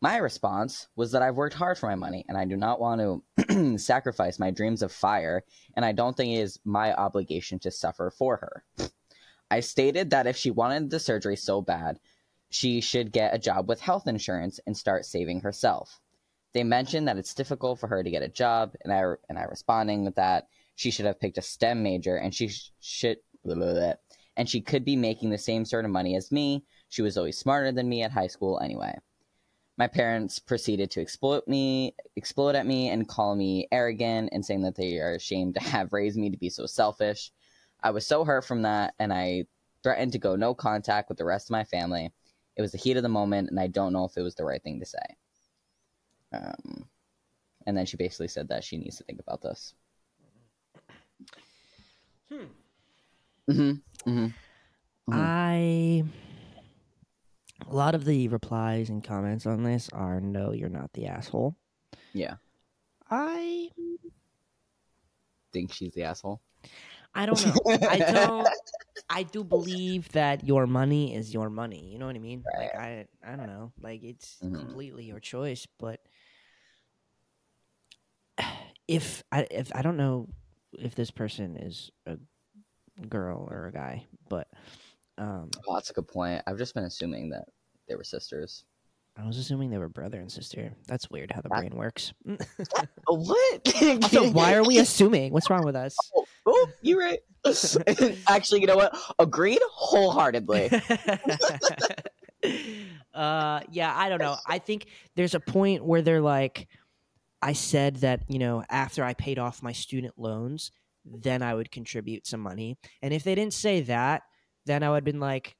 My 0.01 0.17
response 0.17 0.87
was 0.95 1.13
that 1.13 1.21
I've 1.21 1.37
worked 1.37 1.55
hard 1.55 1.77
for 1.77 1.87
my 1.87 1.95
money 1.95 2.25
and 2.27 2.37
I 2.37 2.45
do 2.45 2.57
not 2.57 2.79
want 2.79 3.23
to 3.47 3.77
sacrifice 3.77 4.37
my 4.37 4.51
dreams 4.51 4.81
of 4.81 4.91
fire, 4.91 5.43
and 5.75 5.85
I 5.85 5.93
don't 5.93 6.15
think 6.15 6.33
it 6.33 6.41
is 6.41 6.59
my 6.65 6.93
obligation 6.93 7.57
to 7.59 7.71
suffer 7.71 8.11
for 8.11 8.37
her. 8.37 8.89
I 9.49 9.61
stated 9.61 10.09
that 10.09 10.27
if 10.27 10.35
she 10.35 10.51
wanted 10.51 10.89
the 10.89 10.99
surgery 10.99 11.35
so 11.35 11.61
bad, 11.61 11.99
she 12.49 12.81
should 12.81 13.11
get 13.11 13.33
a 13.33 13.39
job 13.39 13.67
with 13.67 13.81
health 13.81 14.07
insurance 14.07 14.59
and 14.65 14.75
start 14.75 15.05
saving 15.05 15.41
herself. 15.41 15.99
They 16.53 16.63
mentioned 16.63 17.07
that 17.07 17.17
it's 17.17 17.33
difficult 17.33 17.79
for 17.79 17.87
her 17.87 18.03
to 18.03 18.09
get 18.09 18.23
a 18.23 18.29
job, 18.29 18.73
and 18.83 18.91
I 18.91 19.03
and 19.29 19.37
I 19.37 19.43
responding 19.43 20.05
with 20.05 20.15
that 20.15 20.47
she 20.75 20.91
should 20.91 21.05
have 21.05 21.19
picked 21.19 21.37
a 21.37 21.41
STEM 21.41 21.83
major 21.83 22.15
and 22.17 22.33
she 22.33 22.49
sh- 22.49 22.71
should 22.79 23.17
blah, 23.43 23.55
blah, 23.55 23.73
blah, 23.73 23.93
and 24.35 24.49
she 24.49 24.61
could 24.61 24.85
be 24.85 24.95
making 24.95 25.29
the 25.29 25.37
same 25.37 25.65
sort 25.65 25.85
of 25.85 25.91
money 25.91 26.15
as 26.15 26.31
me. 26.31 26.63
She 26.89 27.01
was 27.01 27.17
always 27.17 27.37
smarter 27.37 27.71
than 27.71 27.89
me 27.89 28.03
at 28.03 28.11
high 28.11 28.27
school 28.27 28.59
anyway. 28.59 28.95
My 29.77 29.87
parents 29.87 30.39
proceeded 30.39 30.89
to 30.91 31.01
explode 31.01 31.43
me, 31.47 31.95
explode 32.15 32.55
at 32.55 32.65
me, 32.65 32.89
and 32.89 33.07
call 33.07 33.35
me 33.35 33.67
arrogant, 33.71 34.29
and 34.31 34.45
saying 34.45 34.61
that 34.63 34.75
they 34.75 34.97
are 34.99 35.13
ashamed 35.13 35.55
to 35.55 35.59
have 35.61 35.93
raised 35.93 36.17
me 36.17 36.29
to 36.29 36.37
be 36.37 36.49
so 36.49 36.65
selfish. 36.65 37.31
I 37.81 37.91
was 37.91 38.05
so 38.05 38.23
hurt 38.25 38.45
from 38.45 38.63
that, 38.63 38.93
and 38.99 39.13
I 39.13 39.45
threatened 39.83 40.11
to 40.13 40.19
go 40.19 40.35
no 40.35 40.53
contact 40.53 41.09
with 41.09 41.17
the 41.17 41.25
rest 41.25 41.47
of 41.47 41.51
my 41.51 41.63
family. 41.63 42.11
It 42.55 42.61
was 42.61 42.71
the 42.71 42.77
heat 42.77 42.97
of 42.97 43.03
the 43.03 43.09
moment, 43.09 43.49
and 43.49 43.59
I 43.59 43.67
don't 43.67 43.93
know 43.93 44.05
if 44.05 44.17
it 44.17 44.21
was 44.23 44.35
the 44.35 44.45
right 44.45 44.61
thing 44.61 44.79
to 44.79 44.85
say. 44.85 44.97
Um, 46.33 46.87
and 47.65 47.77
then 47.77 47.85
she 47.85 47.97
basically 47.97 48.27
said 48.27 48.47
that 48.49 48.63
she 48.63 48.77
needs 48.77 48.97
to 48.97 49.03
think 49.03 49.19
about 49.19 49.41
this. 49.41 49.73
Hmm. 52.29 52.43
Mm-hmm. 53.49 54.09
Mm-hmm. 54.09 54.25
Mhm. 54.25 54.33
I 55.09 56.03
a 57.69 57.73
lot 57.73 57.95
of 57.95 58.05
the 58.05 58.27
replies 58.27 58.89
and 58.89 59.03
comments 59.03 59.45
on 59.45 59.63
this 59.63 59.89
are 59.93 60.19
no, 60.19 60.51
you're 60.51 60.69
not 60.69 60.91
the 60.93 61.07
asshole. 61.07 61.55
Yeah. 62.13 62.35
I 63.09 63.69
Think 65.53 65.71
she's 65.73 65.93
the 65.93 66.03
asshole. 66.03 66.41
I 67.17 67.25
don't 67.25 67.41
know. 67.45 67.55
I 67.89 67.99
don't 68.13 68.47
I 69.09 69.23
do 69.23 69.43
believe 69.43 70.09
that 70.13 70.45
your 70.45 70.67
money 70.67 71.15
is 71.15 71.33
your 71.33 71.49
money. 71.49 71.89
You 71.91 71.97
know 71.99 72.05
what 72.05 72.15
I 72.15 72.19
mean? 72.19 72.43
Like 72.57 72.75
I 72.75 73.07
I 73.25 73.35
don't 73.35 73.47
know. 73.47 73.71
Like 73.81 74.03
it's 74.03 74.37
Mhm. 74.43 74.53
completely 74.53 75.05
your 75.05 75.19
choice, 75.19 75.67
but 75.79 75.99
if 78.87 79.23
I 79.31 79.47
if 79.51 79.71
I 79.75 79.81
don't 79.81 79.97
know 79.97 80.27
if 80.73 80.95
this 80.95 81.11
person 81.11 81.57
is 81.57 81.91
a 82.05 82.17
girl 83.09 83.47
or 83.49 83.67
a 83.67 83.71
guy, 83.71 84.05
but 84.29 84.47
um 85.17 85.49
Oh, 85.67 85.73
that's 85.73 85.89
a 85.89 85.93
good 85.93 86.07
point. 86.07 86.43
I've 86.47 86.57
just 86.57 86.73
been 86.75 86.83
assuming 86.85 87.29
that 87.29 87.45
they 87.87 87.95
were 87.95 88.03
sisters. 88.03 88.65
I 89.17 89.25
was 89.25 89.39
assuming 89.39 89.71
they 89.71 89.79
were 89.79 89.89
brother 89.89 90.19
and 90.19 90.31
sister. 90.31 90.73
That's 90.87 91.09
weird 91.09 91.31
how 91.31 91.41
the 91.41 91.49
brain 91.49 91.75
works. 91.75 92.13
What? 93.07 93.73
also, 93.81 94.29
why 94.31 94.53
are 94.53 94.63
we 94.63 94.77
assuming? 94.77 95.31
What's 95.31 95.49
wrong 95.49 95.63
with 95.63 95.75
us? 95.75 95.97
Oh, 96.15 96.26
you're 96.81 96.99
right. 96.99 97.19
Actually, 98.27 98.61
you 98.61 98.67
know 98.67 98.75
what? 98.75 98.95
Agreed 99.19 99.59
wholeheartedly. 99.69 100.69
uh 103.13 103.61
yeah, 103.71 103.93
I 103.95 104.09
don't 104.09 104.21
know. 104.21 104.35
I 104.45 104.59
think 104.59 104.87
there's 105.15 105.35
a 105.35 105.39
point 105.39 105.83
where 105.85 106.01
they're 106.01 106.21
like 106.21 106.67
I 107.41 107.53
said 107.53 107.97
that, 107.97 108.23
you 108.27 108.39
know, 108.39 108.63
after 108.69 109.03
I 109.03 109.13
paid 109.13 109.39
off 109.39 109.61
my 109.61 109.71
student 109.71 110.13
loans, 110.17 110.71
then 111.05 111.41
I 111.41 111.53
would 111.53 111.71
contribute 111.71 112.25
some 112.27 112.39
money. 112.41 112.77
And 113.01 113.13
if 113.13 113.23
they 113.23 113.35
didn't 113.35 113.53
say 113.53 113.81
that, 113.81 114.23
then 114.65 114.83
I 114.83 114.89
would 114.89 114.97
have 114.97 115.03
been 115.03 115.19
like, 115.19 115.55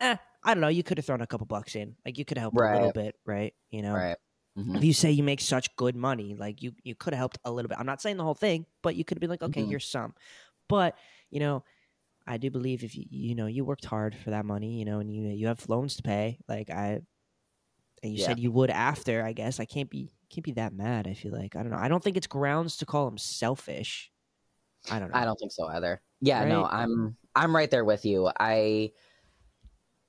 eh, 0.00 0.16
I 0.44 0.54
don't 0.54 0.60
know, 0.60 0.68
you 0.68 0.82
could 0.82 0.98
have 0.98 1.06
thrown 1.06 1.20
a 1.20 1.26
couple 1.26 1.46
bucks 1.46 1.76
in. 1.76 1.94
Like 2.04 2.18
you 2.18 2.24
could 2.24 2.38
have 2.38 2.52
helped 2.52 2.58
a 2.58 2.72
little 2.72 2.92
bit, 2.92 3.14
right? 3.24 3.54
You 3.70 3.82
know. 3.82 3.94
Right. 3.94 4.16
Mhm. 4.56 4.76
if 4.76 4.84
you 4.84 4.92
say 4.92 5.10
you 5.10 5.22
make 5.22 5.40
such 5.40 5.74
good 5.76 5.96
money, 5.96 6.34
like 6.34 6.62
you 6.62 6.72
you 6.84 6.94
could 6.94 7.12
have 7.14 7.18
helped 7.18 7.38
a 7.44 7.52
little 7.52 7.68
bit. 7.68 7.78
I'm 7.78 7.86
not 7.86 8.00
saying 8.02 8.16
the 8.16 8.24
whole 8.24 8.34
thing, 8.34 8.66
but 8.82 8.96
you 8.96 9.04
could 9.04 9.16
have 9.18 9.20
been 9.20 9.30
like, 9.30 9.42
okay, 9.42 9.64
Mhm. 9.64 9.66
here's 9.66 9.86
some. 9.88 10.14
But 10.68 10.98
you 11.30 11.40
know, 11.40 11.64
I 12.26 12.38
do 12.38 12.50
believe 12.50 12.84
if 12.84 12.96
you 12.96 13.06
you 13.10 13.34
know 13.36 13.46
you 13.46 13.64
worked 13.64 13.86
hard 13.86 14.14
for 14.16 14.30
that 14.30 14.46
money, 14.46 14.78
you 14.78 14.84
know, 14.86 15.00
and 15.00 15.12
you 15.14 15.24
you 15.28 15.48
have 15.48 15.68
loans 15.68 15.96
to 15.98 16.02
pay, 16.04 16.40
like 16.48 16.70
I, 16.70 17.02
and 18.02 18.12
you 18.12 18.18
Yeah. 18.18 18.18
said 18.18 18.38
you 18.38 18.50
would 18.52 18.70
after. 18.70 19.24
I 19.24 19.32
guess 19.32 19.60
I 19.60 19.64
can't 19.64 19.90
be 19.90 20.12
can't 20.30 20.44
be 20.44 20.52
that 20.52 20.72
mad. 20.72 21.06
I 21.06 21.14
feel 21.14 21.32
like 21.32 21.56
I 21.56 21.62
don't 21.62 21.70
know. 21.72 21.78
I 21.78 21.88
don't 21.88 22.02
think 22.02 22.16
it's 22.16 22.26
grounds 22.26 22.76
to 22.78 22.86
call 22.86 23.06
him 23.08 23.18
selfish. 23.18 24.10
I 24.88 24.98
don't 24.98 25.10
know. 25.10 25.18
I 25.18 25.24
don't 25.24 25.36
think 25.36 25.52
so 25.52 25.66
either. 25.66 26.02
Yeah, 26.20 26.44
no, 26.44 26.64
I'm 26.64 27.16
I'm 27.34 27.54
right 27.54 27.70
there 27.70 27.84
with 27.84 28.04
you. 28.04 28.30
I 28.38 28.92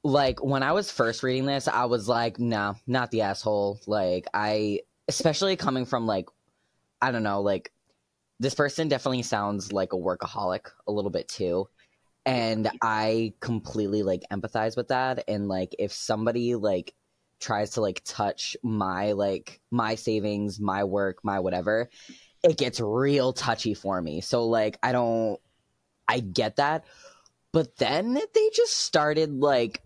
like 0.03 0.43
when 0.43 0.63
I 0.63 0.73
was 0.73 0.91
first 0.91 1.23
reading 1.23 1.45
this, 1.45 1.67
I 1.67 1.85
was 1.85 2.09
like, 2.09 2.39
no, 2.39 2.75
not 2.85 3.11
the 3.11 3.21
asshole. 3.21 3.79
Like 3.87 4.27
I 4.33 4.81
especially 5.07 5.55
coming 5.55 5.85
from 5.85 6.05
like 6.05 6.27
I 7.01 7.11
don't 7.11 7.23
know, 7.23 7.41
like 7.41 7.71
this 8.39 8.55
person 8.55 8.89
definitely 8.89 9.23
sounds 9.23 9.71
like 9.71 9.93
a 9.93 9.97
workaholic 9.97 10.67
a 10.87 10.91
little 10.91 11.11
bit 11.11 11.27
too. 11.27 11.69
And 12.25 12.69
I 12.81 13.33
completely 13.39 14.03
like 14.03 14.23
empathize 14.31 14.77
with 14.77 14.89
that 14.89 15.23
and 15.27 15.47
like 15.47 15.75
if 15.79 15.91
somebody 15.91 16.55
like 16.55 16.93
tries 17.39 17.71
to 17.71 17.81
like 17.81 18.01
touch 18.05 18.55
my 18.63 19.13
like 19.13 19.61
my 19.71 19.95
savings, 19.95 20.59
my 20.59 20.83
work, 20.83 21.19
my 21.23 21.39
whatever, 21.39 21.89
it 22.43 22.57
gets 22.57 22.79
real 22.79 23.31
touchy 23.31 23.73
for 23.73 24.01
me. 24.01 24.21
So 24.21 24.45
like 24.47 24.77
I 24.83 24.91
don't 24.91 25.39
I 26.07 26.19
get 26.19 26.57
that. 26.57 26.85
But 27.53 27.77
then 27.77 28.13
they 28.13 28.49
just 28.53 28.77
started 28.77 29.31
like 29.33 29.81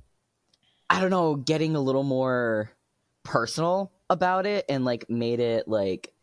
I 0.90 1.02
don't 1.02 1.10
know, 1.10 1.36
getting 1.36 1.76
a 1.76 1.82
little 1.82 2.04
more 2.04 2.72
personal 3.24 3.92
about 4.10 4.46
it 4.46 4.66
and 4.70 4.86
like 4.86 5.10
made 5.10 5.40
it 5.40 5.68
like 5.68 6.14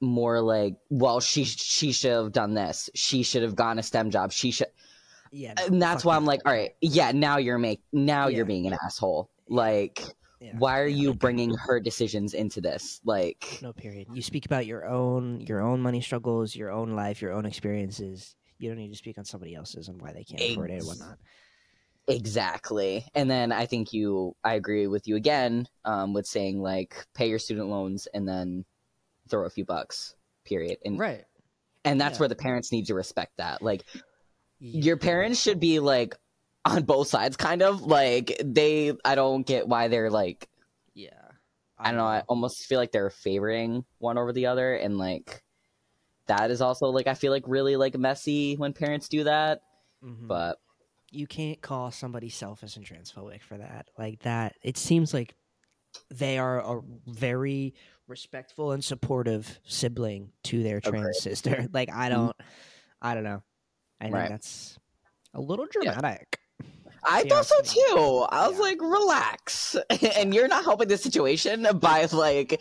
more 0.00 0.40
like 0.42 0.74
well 0.90 1.20
she 1.20 1.44
she 1.44 1.92
should 1.92 2.12
have 2.12 2.32
done 2.32 2.54
this. 2.54 2.90
She 2.94 3.22
should 3.22 3.42
have 3.42 3.54
gone 3.54 3.78
a 3.78 3.82
STEM 3.82 4.10
job. 4.10 4.32
She 4.32 4.50
should 4.50 4.68
yeah, 5.32 5.54
no, 5.58 5.66
and 5.66 5.82
that's 5.82 6.04
why 6.04 6.14
I'm 6.16 6.24
like, 6.24 6.40
all 6.46 6.52
right, 6.52 6.70
yeah, 6.80 7.12
now 7.12 7.38
you're 7.38 7.58
make 7.58 7.80
now 7.92 8.28
Yeah. 8.28 8.36
you're 8.36 8.44
being 8.46 8.66
an 8.66 8.76
asshole. 8.84 9.30
Like 9.48 10.02
Yeah. 10.40 10.56
why 10.58 10.78
are 10.80 10.86
you 10.86 11.14
bringing 11.14 11.54
her 11.54 11.80
decisions 11.80 12.34
into 12.34 12.60
this? 12.60 13.00
Like 13.04 13.58
No 13.62 13.72
period. 13.72 14.08
You 14.12 14.22
speak 14.22 14.44
about 14.44 14.66
your 14.66 14.86
own 14.86 15.40
your 15.40 15.60
own 15.62 15.80
money 15.80 16.00
struggles, 16.02 16.54
your 16.54 16.70
own 16.70 16.90
life, 16.90 17.22
your 17.22 17.32
own 17.32 17.46
experiences. 17.46 18.36
You 18.58 18.68
don't 18.68 18.78
need 18.78 18.92
to 18.92 18.96
speak 18.98 19.18
on 19.18 19.24
somebody 19.24 19.54
else's 19.54 19.88
and 19.88 20.00
why 20.00 20.12
they 20.12 20.24
can't 20.24 20.42
afford 20.42 20.70
it 20.70 20.74
and 20.74 20.86
whatnot. 20.86 21.18
Exactly. 22.08 23.04
And 23.14 23.30
then 23.30 23.50
I 23.52 23.66
think 23.66 23.92
you, 23.92 24.36
I 24.44 24.54
agree 24.54 24.86
with 24.86 25.08
you 25.08 25.16
again 25.16 25.66
um, 25.84 26.12
with 26.12 26.26
saying 26.26 26.60
like 26.60 27.06
pay 27.14 27.28
your 27.28 27.38
student 27.38 27.68
loans 27.68 28.06
and 28.14 28.28
then 28.28 28.64
throw 29.28 29.44
a 29.44 29.50
few 29.50 29.64
bucks, 29.64 30.14
period. 30.44 30.78
And 30.84 30.98
Right. 30.98 31.24
and 31.84 32.00
that's 32.00 32.16
Yeah. 32.16 32.20
where 32.20 32.28
the 32.28 32.36
parents 32.36 32.70
need 32.72 32.86
to 32.86 32.94
respect 32.94 33.32
that. 33.38 33.60
Like 33.62 33.84
Yeah. 34.60 34.80
your 34.82 34.96
parents 34.96 35.40
should 35.40 35.58
be 35.60 35.80
like 35.80 36.14
on 36.64 36.84
both 36.84 37.08
sides, 37.08 37.36
kind 37.36 37.62
of 37.62 37.82
like 37.82 38.40
they. 38.44 38.92
I 39.04 39.14
don't 39.14 39.46
get 39.46 39.68
why 39.68 39.88
they're 39.88 40.10
like 40.10 40.48
Yeah. 40.94 41.10
I 41.78 41.90
don't 41.90 41.98
know. 41.98 42.06
I 42.06 42.22
almost 42.28 42.64
feel 42.66 42.78
like 42.78 42.90
they're 42.92 43.10
favoring 43.10 43.84
one 43.98 44.16
over 44.16 44.32
the 44.32 44.46
other, 44.46 44.74
and 44.74 44.96
like 44.96 45.42
that 46.26 46.50
is 46.50 46.60
also 46.60 46.86
like 46.86 47.06
I 47.06 47.14
feel 47.14 47.32
like 47.32 47.44
really 47.46 47.76
like 47.76 47.96
messy 47.98 48.54
when 48.56 48.72
parents 48.72 49.08
do 49.08 49.24
that. 49.24 49.60
Mhm. 50.02 50.26
But 50.28 50.58
you 51.16 51.26
can't 51.26 51.60
call 51.60 51.90
somebody 51.90 52.28
selfish 52.28 52.76
and 52.76 52.84
transphobic 52.84 53.42
for 53.42 53.56
that. 53.58 53.88
Like 53.98 54.20
that, 54.22 54.54
it 54.62 54.76
seems 54.76 55.12
like 55.14 55.34
they 56.10 56.38
are 56.38 56.60
a 56.60 56.82
very 57.06 57.74
respectful 58.08 58.72
and 58.72 58.84
supportive 58.84 59.58
sibling 59.66 60.30
to 60.44 60.62
their 60.62 60.80
trans 60.80 61.00
Agreed. 61.00 61.14
sister. 61.14 61.68
Like 61.72 61.90
I 61.90 62.08
mm-hmm. 62.08 62.14
don't, 62.26 62.36
I 63.02 63.14
don't 63.14 63.24
know. 63.24 63.42
I 64.00 64.04
think 64.04 64.14
Right. 64.14 64.28
that's 64.28 64.78
a 65.34 65.40
little 65.40 65.66
Yeah. 65.82 65.92
dramatic. 65.92 66.38
I 67.08 67.22
See, 67.22 67.28
thought 67.28 67.46
so 67.46 67.60
too. 67.62 68.26
I 68.30 68.48
was 68.48 68.56
yeah. 68.56 68.62
like, 68.62 68.80
relax. 68.80 69.76
and 70.16 70.34
you're 70.34 70.48
not 70.48 70.64
helping 70.64 70.88
the 70.88 70.98
situation 70.98 71.66
by 71.78 72.06
like 72.06 72.60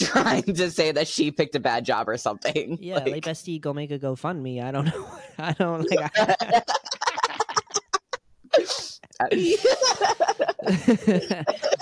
trying 0.00 0.42
to 0.42 0.70
say 0.70 0.92
that 0.92 1.08
she 1.08 1.30
picked 1.30 1.54
a 1.54 1.60
bad 1.60 1.84
job 1.84 2.08
or 2.08 2.16
something. 2.16 2.78
Yeah, 2.80 2.96
Like, 2.96 3.06
like, 3.06 3.24
bestie, 3.24 3.60
go 3.60 3.72
make 3.72 3.90
a 3.90 3.98
GoFundMe. 3.98 4.62
I 4.62 4.70
don't 4.70 4.86
know. 4.86 5.06
I 5.38 5.52
don't 5.52 5.88
like. 5.90 6.10
I, 6.16 6.62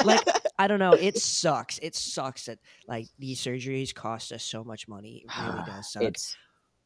like 0.05 0.21
I 0.59 0.67
don't 0.69 0.79
know. 0.79 0.93
It 0.93 1.19
sucks. 1.19 1.79
It 1.83 1.95
sucks 1.95 2.47
that 2.47 2.59
like 2.87 3.07
these 3.19 3.41
surgeries 3.41 3.95
cost 3.95 4.33
us 4.33 4.43
so 4.43 4.65
much 4.65 4.89
money. 4.89 5.25
It 5.27 5.31
really 5.41 5.63
does 5.67 5.93
suck. 5.93 6.03
it's 6.03 6.37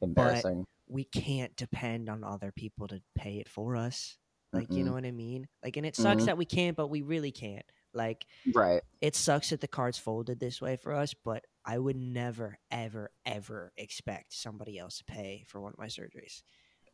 embarrassing. 0.00 0.64
we 0.88 1.05
can't 1.05 1.55
depend 1.57 2.09
on 2.09 2.25
other 2.25 2.53
people 2.55 2.88
to 2.88 3.00
pay 3.17 3.38
it 3.38 3.49
for 3.49 3.76
us. 3.76 4.17
Like 4.53 4.71
you 4.71 4.83
Mm-mm. 4.83 4.87
know 4.87 4.93
what 4.93 5.05
I 5.05 5.11
mean? 5.11 5.49
Like, 5.64 5.76
and 5.76 5.85
it 5.85 5.97
sucks 5.97 6.23
Mhm. 6.23 6.26
that 6.26 6.38
we 6.38 6.45
can't, 6.45 6.76
but 6.76 6.87
we 6.88 7.03
really 7.03 7.33
can't. 7.33 7.64
Like, 7.93 8.25
right. 8.55 8.83
it 9.00 9.14
sucks 9.17 9.50
that 9.50 9.61
the 9.61 9.69
cards 9.69 9.99
folded 9.99 10.38
this 10.41 10.61
way 10.61 10.76
for 10.76 10.93
us. 10.93 11.12
But 11.25 11.45
I 11.64 11.79
would 11.79 11.97
never, 11.97 12.59
ever, 12.71 13.11
ever 13.26 13.73
expect 13.76 14.33
somebody 14.33 14.79
else 14.79 14.99
to 14.99 15.05
pay 15.05 15.45
for 15.49 15.61
one 15.61 15.73
of 15.73 15.79
my 15.79 15.87
surgeries. 15.87 16.43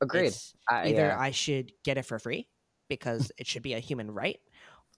Agreed. 0.01 0.33
Either 0.71 1.09
yeah. 1.09 1.19
I 1.19 1.33
should 1.33 1.73
get 1.85 1.99
it 1.99 2.07
for 2.07 2.19
free 2.19 2.49
because 2.91 3.33
it 3.39 3.47
should 3.47 3.63
be 3.63 3.73
a 3.73 3.79
human 3.79 4.11
right, 4.11 4.39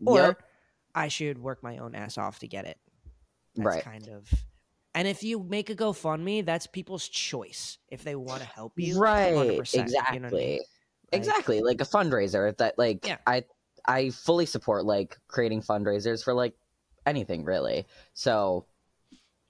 or 0.05 0.17
Yep. 0.17 0.43
I 0.97 1.07
should 1.09 1.39
work 1.39 1.63
my 1.63 1.79
own 1.79 1.95
ass 1.95 2.19
off 2.19 2.41
to 2.41 2.49
get 2.49 2.67
it. 2.67 2.79
That's 3.55 3.77
Right. 3.77 3.85
kind 3.85 4.09
of. 4.09 4.29
And 4.95 5.07
if 5.09 5.23
you 5.23 5.39
make 5.43 5.71
a 5.71 5.75
GoFundMe, 5.75 6.45
that's 6.45 6.67
people's 6.67 7.09
choice 7.09 7.79
if 7.89 8.03
they 8.03 8.15
want 8.17 8.41
to 8.41 8.47
help 8.47 8.73
you. 8.77 8.99
right 8.99 9.33
100%, 9.35 9.75
you 9.77 9.81
exactly 9.83 10.19
know 10.19 10.29
I 10.29 10.31
mean? 10.33 10.59
Like, 11.13 11.21
exactly 11.21 11.61
like 11.61 11.81
a 11.81 11.85
fundraiser 11.85 12.57
that 12.57 12.79
like 12.79 13.07
Yeah. 13.07 13.19
i 13.27 13.45
i 13.87 14.09
fully 14.11 14.47
support 14.47 14.85
like 14.87 15.19
creating 15.29 15.61
fundraisers 15.61 16.25
for 16.25 16.33
like 16.33 16.55
anything 17.07 17.45
really 17.45 17.87
so 18.15 18.67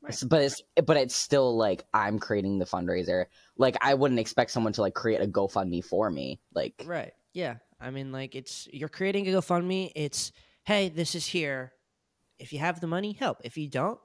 Right. 0.01 0.21
but 0.27 0.43
it's 0.43 0.61
but 0.85 0.97
it's 0.97 1.15
still 1.15 1.57
like 1.57 1.85
i'm 1.95 2.19
creating 2.19 2.59
the 2.59 2.65
fundraiser 2.65 3.27
like 3.57 3.77
i 3.81 3.95
wouldn't 3.95 4.19
expect 4.19 4.51
someone 4.51 4.73
to 4.73 4.81
like 4.81 4.95
create 4.95 5.21
a 5.21 5.29
gofundme 5.29 5.85
for 5.85 6.11
me 6.11 6.41
like 6.53 6.83
Right. 6.85 7.13
Yeah. 7.33 7.59
I 7.83 7.91
mean, 7.91 8.13
like, 8.13 8.35
it's 8.37 8.69
you're 8.73 8.89
creating 8.89 9.27
a 9.29 9.33
GoFundMe. 9.33 9.91
It's 9.97 10.33
hey, 10.65 10.89
this 10.89 11.15
is 11.15 11.27
here. 11.27 11.73
If 12.39 12.53
you 12.53 12.59
have 12.61 12.81
the 12.81 12.87
money, 12.87 13.13
help. 13.13 13.39
If 13.45 13.57
you 13.57 13.69
don't, 13.69 13.99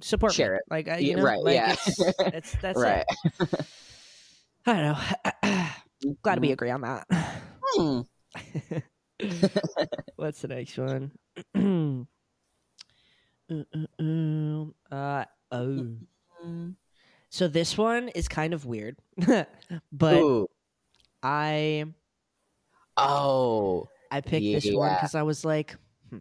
support 0.00 0.32
Share 0.34 0.52
me. 0.52 0.58
it. 0.58 0.62
Like, 0.70 0.88
I, 0.88 0.98
Yeah, 0.98 1.10
you 1.10 1.16
know, 1.16 1.22
right, 1.22 1.38
like 1.42 1.54
yeah. 1.54 1.72
it's, 1.72 2.00
it's 2.20 2.56
that's 2.62 2.78
right 2.78 3.04
it. 3.40 3.48
I 4.66 4.72
don't 4.72 4.82
know. 4.82 5.68
Glad 6.22 6.40
we 6.40 6.48
Mhm. 6.48 6.52
agree 6.52 6.70
on 6.70 6.80
that. 6.82 7.06
Hmm. 7.64 8.00
What's 10.16 10.40
the 10.42 10.48
next 10.48 10.76
one? 10.78 11.12
uh 14.92 15.24
oh. 15.52 15.86
So 17.30 17.48
this 17.48 17.76
one 17.76 18.08
is 18.08 18.28
kind 18.28 18.54
of 18.54 18.64
weird, 18.64 18.96
but 19.92 20.16
Ooh. 20.16 20.48
I 21.22 21.84
oh 22.98 23.88
I 24.10 24.20
picked 24.20 24.44
this 24.44 24.72
one 24.72 24.94
because 24.94 25.14
I 25.14 25.22
was 25.22 25.44
like, 25.44 25.76
hmm, 26.10 26.18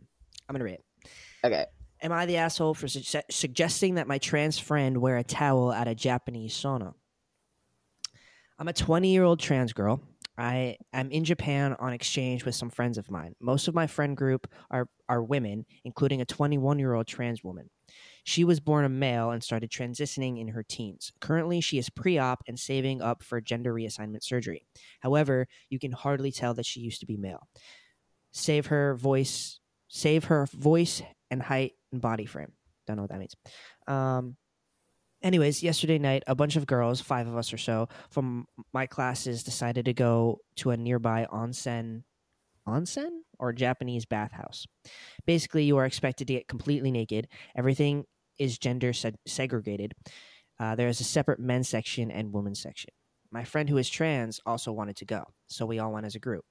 I'm 0.47 0.53
gonna 0.53 0.65
read 0.65 0.75
it. 0.75 1.09
okay 1.43 1.65
Am 2.01 2.11
I 2.11 2.25
the 2.27 2.37
asshole 2.37 2.75
for 2.75 2.87
su- 2.87 3.21
suggesting 3.31 3.95
that 3.95 4.07
my 4.07 4.19
trans 4.19 4.59
friend 4.59 4.99
wear 4.99 5.17
a 5.17 5.23
towel 5.23 5.73
at 5.73 5.87
a 5.87 5.95
Japanese 5.95 6.53
sauna? 6.53 6.93
I'm 8.59 8.67
a 8.67 8.73
20 8.73 9.09
year 9.09 9.23
old 9.23 9.39
trans 9.39 9.73
girl. 9.73 10.01
I 10.37 10.77
am 10.93 11.09
in 11.09 11.23
Japan 11.23 11.75
on 11.79 11.93
exchange 11.93 12.45
with 12.45 12.53
some 12.53 12.69
friends 12.69 12.99
of 12.99 13.09
mine. 13.09 13.33
Most 13.39 13.67
of 13.67 13.73
my 13.73 13.87
friend 13.87 14.15
group 14.15 14.47
are, 14.69 14.87
are 15.09 15.23
women, 15.23 15.65
including 15.83 16.21
a 16.21 16.25
21 16.25 16.77
year 16.77 16.93
old 16.93 17.07
trans 17.07 17.43
woman. 17.43 17.69
She 18.27 18.43
was 18.43 18.59
born 18.59 18.83
a 18.83 18.89
male 18.89 19.31
and 19.31 19.41
started 19.41 19.71
transitioning 19.71 20.37
in 20.37 20.49
her 20.49 20.61
teens. 20.61 21.13
Currently, 21.21 21.61
she 21.61 21.77
is 21.77 21.89
pre 21.89 22.17
op 22.17 22.43
and 22.45 22.59
saving 22.59 23.01
up 23.01 23.23
for 23.23 23.39
gender 23.39 23.73
reassignment 23.73 24.21
surgery. 24.21 24.67
However, 24.99 25.47
you 25.69 25.79
can 25.79 25.93
hardly 25.93 26.33
tell 26.33 26.53
that 26.55 26.65
she 26.65 26.81
used 26.81 26.99
to 26.99 27.05
be 27.05 27.15
male. 27.15 27.47
Save 28.33 28.65
her 28.65 28.95
voice, 28.95 29.61
save 29.87 30.25
her 30.25 30.45
voice 30.51 31.01
and 31.31 31.41
height 31.41 31.75
and 31.93 32.01
body 32.01 32.25
frame. 32.25 32.51
Don't 32.85 32.97
know 32.97 33.03
what 33.03 33.11
that 33.11 33.19
means. 33.19 33.33
Um, 33.87 34.35
anyways, 35.23 35.63
yesterday 35.63 35.97
night, 35.97 36.23
a 36.27 36.35
bunch 36.35 36.57
of 36.57 36.67
girls, 36.67 36.99
five 36.99 37.29
of 37.29 37.37
us 37.37 37.53
or 37.53 37.57
so, 37.57 37.87
from 38.09 38.45
my 38.73 38.87
classes 38.87 39.41
decided 39.41 39.85
to 39.85 39.93
go 39.93 40.39
to 40.57 40.71
a 40.71 40.77
nearby 40.77 41.25
onsen, 41.31 42.03
onsen 42.67 43.21
or 43.39 43.53
Japanese 43.53 44.05
bathhouse. 44.05 44.65
Basically, 45.25 45.63
you 45.63 45.77
are 45.77 45.85
expected 45.85 46.27
to 46.27 46.33
get 46.33 46.49
completely 46.49 46.91
naked. 46.91 47.29
Everything 47.55 48.03
is 48.39 48.57
gender 48.57 48.93
seg- 48.93 49.15
segregated. 49.25 49.93
Uh, 50.59 50.75
there 50.75 50.87
is 50.87 50.99
a 50.99 51.05
separate 51.05 51.39
men's 51.39 51.69
section 51.69 52.11
and 52.11 52.33
women's 52.33 52.61
section. 52.61 52.89
My 53.31 53.43
friend 53.43 53.69
who 53.69 53.77
is 53.77 53.89
trans 53.89 54.39
also 54.45 54.71
wanted 54.71 54.95
to 54.97 55.05
go, 55.05 55.23
so 55.47 55.65
we 55.65 55.79
all 55.79 55.91
went 55.91 56.05
as 56.05 56.15
a 56.15 56.19
group. 56.19 56.45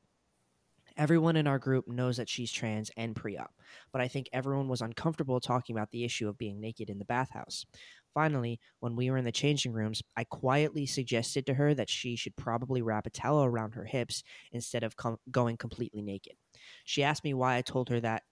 Everyone 0.96 1.36
in 1.36 1.46
our 1.46 1.58
group 1.58 1.86
knows 1.88 2.16
that 2.16 2.28
she's 2.28 2.50
trans 2.50 2.90
and 2.96 3.14
pre 3.14 3.36
op, 3.36 3.50
but 3.92 4.00
I 4.00 4.08
think 4.08 4.28
everyone 4.32 4.68
was 4.68 4.80
uncomfortable 4.80 5.40
talking 5.40 5.76
about 5.76 5.90
the 5.90 6.04
issue 6.04 6.28
of 6.28 6.38
being 6.38 6.60
naked 6.60 6.88
in 6.88 6.98
the 6.98 7.04
bathhouse. 7.04 7.66
Finally, 8.14 8.58
when 8.80 8.96
we 8.96 9.10
were 9.10 9.18
in 9.18 9.26
the 9.26 9.32
changing 9.32 9.72
rooms, 9.72 10.02
I 10.16 10.24
quietly 10.24 10.86
suggested 10.86 11.44
to 11.46 11.54
her 11.54 11.74
that 11.74 11.90
she 11.90 12.16
should 12.16 12.34
probably 12.34 12.80
wrap 12.80 13.06
a 13.06 13.10
towel 13.10 13.44
around 13.44 13.74
her 13.74 13.84
hips 13.84 14.22
instead 14.52 14.82
of 14.84 14.96
com- 14.96 15.18
going 15.30 15.58
completely 15.58 16.00
naked. 16.00 16.32
She 16.84 17.02
asked 17.02 17.24
me 17.24 17.34
why 17.34 17.56
I 17.56 17.62
told 17.62 17.90
her 17.90 18.00
that. 18.00 18.22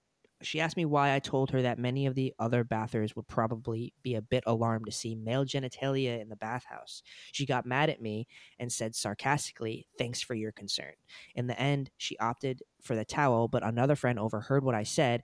She 0.43 0.61
asked 0.61 0.77
me 0.77 0.85
why 0.85 1.15
I 1.15 1.21
told 1.21 1.51
her 1.53 1.63
that 1.63 1.79
many 1.79 2.07
of 2.07 2.15
the 2.15 2.35
other 2.39 2.65
bathers 2.65 3.17
would 3.17 3.29
probably 3.29 3.95
be 4.03 4.15
a 4.15 4.23
bit 4.23 4.45
alarmed 4.47 4.87
to 4.87 4.93
see 4.93 5.15
male 5.15 5.45
genitalia 5.45 6.21
in 6.21 6.29
the 6.29 6.37
bathhouse. 6.37 7.03
She 7.33 7.47
got 7.47 7.67
mad 7.67 7.89
at 7.89 8.03
me 8.03 8.27
and 8.59 8.71
said 8.71 8.95
sarcastically, 8.95 9.87
Thanks 9.97 10.21
for 10.21 10.35
your 10.35 10.53
concern. 10.53 10.93
In 11.35 11.47
the 11.47 11.59
end, 11.59 11.91
she 11.97 12.19
opted 12.19 12.63
for 12.83 12.95
the 12.95 13.05
towel, 13.05 13.49
but 13.49 13.65
another 13.65 13.97
friend 13.97 14.19
overheard 14.19 14.65
what 14.65 14.75
I 14.75 14.83
said 14.83 15.23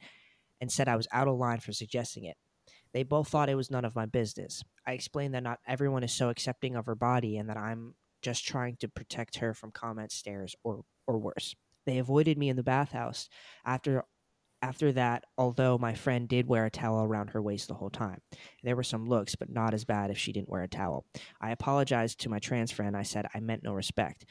and 0.60 0.70
said 0.70 0.88
I 0.88 0.96
was 0.96 1.08
out 1.12 1.28
of 1.28 1.36
line 1.36 1.60
for 1.60 1.72
suggesting 1.72 2.24
it. 2.24 2.36
They 2.92 3.02
both 3.02 3.28
thought 3.28 3.48
it 3.48 3.56
was 3.56 3.70
none 3.70 3.84
of 3.84 3.94
my 3.94 4.06
business. 4.06 4.64
I 4.86 4.92
explained 4.92 5.34
that 5.34 5.42
not 5.42 5.60
everyone 5.66 6.02
is 6.02 6.12
so 6.12 6.28
accepting 6.28 6.76
of 6.76 6.86
her 6.86 6.94
body 6.94 7.36
and 7.36 7.48
that 7.48 7.56
I'm 7.56 7.94
just 8.22 8.46
trying 8.46 8.76
to 8.76 8.88
protect 8.88 9.36
her 9.36 9.54
from 9.54 9.70
comment 9.70 10.12
stares 10.12 10.54
or 10.64 10.84
or 11.06 11.18
worse. 11.18 11.54
They 11.86 11.98
avoided 11.98 12.36
me 12.36 12.48
in 12.48 12.56
the 12.56 12.62
bathhouse 12.62 13.28
after 13.64 14.04
after 14.62 14.92
that, 14.92 15.24
although 15.38 15.78
my 15.78 15.94
friend 15.94 16.28
did 16.28 16.46
wear 16.46 16.66
a 16.66 16.70
towel 16.70 17.04
around 17.04 17.30
her 17.30 17.42
waist 17.42 17.68
the 17.68 17.74
whole 17.74 17.90
time. 17.90 18.20
There 18.62 18.76
were 18.76 18.82
some 18.82 19.06
looks, 19.06 19.34
but 19.34 19.50
not 19.50 19.74
as 19.74 19.84
bad 19.84 20.10
if 20.10 20.18
she 20.18 20.32
didn't 20.32 20.48
wear 20.48 20.62
a 20.62 20.68
towel. 20.68 21.04
I 21.40 21.50
apologized 21.50 22.20
to 22.20 22.28
my 22.28 22.38
trans 22.38 22.70
friend. 22.70 22.96
I 22.96 23.02
said 23.02 23.26
I 23.34 23.40
meant 23.40 23.62
no 23.62 23.72
respect, 23.72 24.24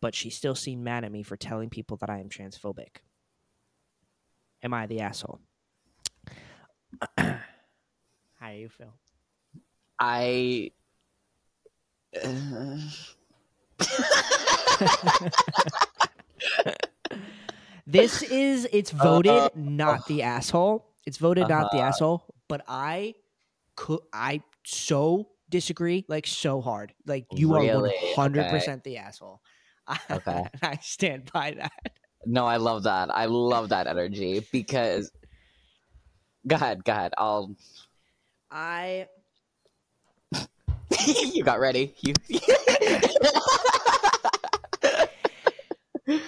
but 0.00 0.14
she 0.14 0.30
still 0.30 0.54
seemed 0.54 0.84
mad 0.84 1.04
at 1.04 1.12
me 1.12 1.22
for 1.22 1.36
telling 1.36 1.70
people 1.70 1.96
that 1.98 2.10
I 2.10 2.20
am 2.20 2.28
transphobic. 2.28 2.98
Am 4.62 4.74
I 4.74 4.86
the 4.86 5.00
asshole? 5.00 5.40
How 7.18 8.50
do 8.50 8.56
you 8.56 8.68
feel? 8.68 8.94
i 10.00 10.70
uh, 12.24 12.78
This 17.88 18.22
is 18.30 18.68
it's 18.72 18.90
voted 18.90 19.44
Uh, 19.44 19.48
not 19.56 20.06
the 20.06 20.22
asshole. 20.22 20.84
It's 21.06 21.16
voted 21.18 21.48
not 21.48 21.70
the 21.72 21.78
Uh-huh. 21.78 21.88
asshole, 21.88 22.22
but 22.48 22.62
I 22.68 23.14
could 23.76 24.00
I 24.12 24.42
so 24.64 25.30
disagree 25.48 26.04
like 26.08 26.26
so 26.26 26.60
hard. 26.60 26.92
Like 27.06 27.26
you 27.32 27.54
are 27.54 27.64
100% 27.64 28.84
the 28.84 28.98
asshole. 28.98 29.40
Okay. 30.10 30.44
I 30.62 30.76
stand 30.82 31.32
by 31.32 31.52
that. 31.52 31.72
no 32.26 32.44
i 32.44 32.56
love 32.58 32.82
that 32.82 33.08
i 33.14 33.24
love 33.24 33.70
that 33.70 33.86
energy 33.86 34.44
because 34.52 35.10
go 36.46 36.56
ahead 36.56 36.84
go 36.84 36.92
ahead 36.92 37.12
i'll 37.16 37.56
I 38.50 39.08
you 41.06 41.44
got 41.44 41.60
ready 41.60 41.94
you 42.00 42.14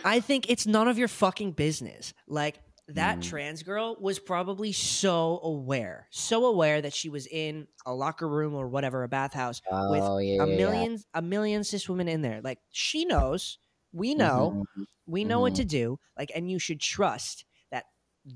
I 0.05 0.21
think 0.21 0.49
it's 0.51 0.66
none 0.66 0.88
of 0.88 0.99
your 0.99 1.09
fucking 1.09 1.53
business. 1.53 2.14
Like 2.27 2.61
that 2.88 3.21
Mm. 3.21 3.23
trans 3.23 3.62
girl 3.62 3.97
was 4.01 4.19
probably 4.19 4.73
so 4.73 5.40
aware, 5.43 6.09
so 6.11 6.47
aware 6.47 6.81
that 6.83 6.93
she 6.95 7.09
was 7.09 7.27
in 7.27 7.69
a 7.87 7.95
locker 7.95 8.29
room 8.29 8.55
or 8.55 8.69
whatever, 8.69 9.03
a 9.03 9.09
bathhouse 9.09 9.62
with 9.87 10.03
oh 10.05 10.19
yeah, 10.19 10.37
a 10.38 10.47
yeah, 10.47 10.57
yeah. 10.57 10.57
million, 10.57 10.99
a 11.14 11.23
million 11.23 11.64
cis 11.64 11.88
women 11.88 12.09
in 12.09 12.23
there. 12.23 12.40
Like 12.43 12.59
she 12.71 13.05
knows 13.05 13.59
We 13.93 14.14
know. 14.14 14.59
Mhm. 14.77 14.87
We 15.07 15.25
know 15.25 15.40
what 15.40 15.55
Mhm. 15.55 15.57
to 15.57 15.64
do. 15.64 15.99
Like, 16.16 16.31
and 16.35 16.49
you 16.51 16.59
should 16.61 16.81
trust 16.81 17.45
that 17.73 17.87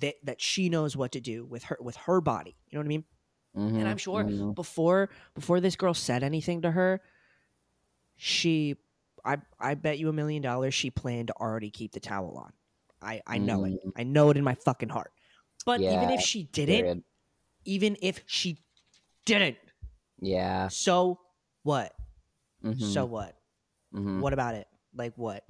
that 0.01 0.17
that 0.25 0.41
she 0.41 0.69
knows 0.69 0.97
what 0.97 1.13
to 1.13 1.21
do 1.21 1.45
with 1.47 1.65
her 1.65 1.79
with 1.81 1.97
her 1.97 2.21
body. 2.21 2.57
You 2.69 2.77
know 2.77 2.81
what 2.81 2.87
I 2.87 2.89
mean? 2.89 3.05
And 3.79 3.87
Mhm. 3.87 3.89
I'm 3.89 3.99
sure 3.99 4.25
Mhm. 4.25 4.55
before 4.55 5.11
before 5.35 5.61
this 5.61 5.77
girl 5.77 5.95
said 5.95 6.23
anything 6.25 6.63
to 6.63 6.71
her, 6.73 7.03
she 8.17 8.77
I 9.25 9.39
I 9.59 9.75
bet 9.75 9.99
you 9.99 10.09
a 10.09 10.13
million 10.13 10.43
dollars 10.43 10.75
she 10.75 10.91
planned 10.91 11.29
to 11.29 11.35
already 11.37 11.71
keep 11.71 11.93
the 11.93 12.01
towel 12.01 12.37
on. 12.37 12.53
I 13.01 13.23
I 13.27 13.39
know 13.39 13.65
it. 13.65 13.73
Mm. 13.85 13.93
I 13.97 14.03
know 14.05 14.31
it 14.31 14.37
in 14.37 14.45
my 14.45 14.55
fucking 14.55 14.89
heart. 14.91 15.13
But 15.65 15.81
even 15.81 16.11
if 16.11 16.21
she 16.21 16.45
didn't, 16.45 16.77
Period. 16.77 17.05
even 17.65 17.97
if 18.03 18.23
she 18.27 18.59
didn't, 19.25 19.57
Yeah. 20.21 20.69
so 20.69 21.21
what? 21.63 21.95
Mhm. 22.63 22.81
So 22.83 23.07
what? 23.07 23.37
Mhm. 23.95 24.21
What 24.21 24.33
about 24.33 24.55
it? 24.55 24.69
Like 24.95 25.15
what? 25.17 25.45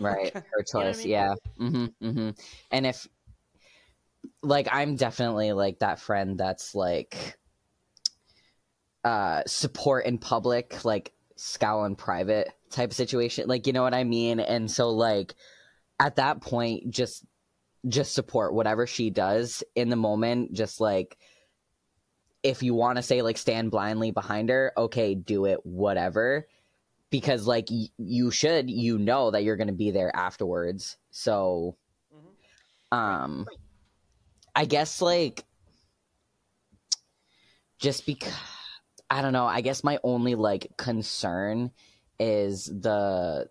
right 0.00 0.32
her 0.34 0.42
You 0.74 0.80
know 0.80 0.80
I 0.80 0.88
choice 0.88 0.98
mean? 0.98 1.08
yeah 1.08 1.34
hmm 1.58 1.86
hmm 2.00 2.30
and 2.70 2.86
if 2.86 3.06
like 4.42 4.68
i'm 4.70 4.96
definitely 4.96 5.52
like 5.52 5.78
that 5.80 5.98
friend 5.98 6.38
that's 6.38 6.74
like 6.74 7.38
uh 9.04 9.42
support 9.46 10.06
in 10.06 10.18
public 10.18 10.84
like 10.84 11.12
scowl 11.36 11.84
in 11.84 11.96
private 11.96 12.52
type 12.70 12.90
of 12.90 12.96
situation 12.96 13.48
like 13.48 13.66
you 13.66 13.72
know 13.72 13.82
what 13.82 13.94
i 13.94 14.04
mean? 14.04 14.40
And 14.40 14.70
so 14.70 14.90
like 14.90 15.34
at 16.00 16.16
that 16.16 16.40
point 16.40 16.90
just 16.90 17.24
just 17.88 18.14
support 18.14 18.54
whatever 18.54 18.86
she 18.86 19.10
does 19.10 19.62
in 19.74 19.88
the 19.88 19.96
moment 19.96 20.52
just 20.52 20.80
like 20.80 21.16
if 22.42 22.62
you 22.62 22.74
want 22.74 22.96
to 22.96 23.02
say 23.02 23.22
like 23.22 23.38
stand 23.38 23.70
blindly 23.70 24.10
behind 24.10 24.48
her 24.50 24.72
okay 24.76 25.14
do 25.14 25.46
it 25.46 25.64
whatever. 25.64 26.46
Because 27.10 27.46
like 27.46 27.68
y- 27.70 27.86
you 27.98 28.30
should 28.30 28.68
you 28.68 28.98
know 28.98 29.30
that 29.30 29.44
you're 29.44 29.56
going 29.56 29.68
to 29.68 29.72
be 29.72 29.92
there 29.92 30.14
afterwards. 30.14 30.96
So 31.10 31.76
um 32.92 33.46
i 34.54 34.64
guess 34.64 35.02
like 35.02 35.44
just 37.78 38.06
because 38.06 38.32
i 39.10 39.22
don't 39.22 39.32
know 39.32 39.46
i 39.46 39.60
guess 39.60 39.82
my 39.82 39.98
only 40.02 40.34
like 40.34 40.68
concern 40.76 41.70
is 42.18 42.66
the 42.66 43.48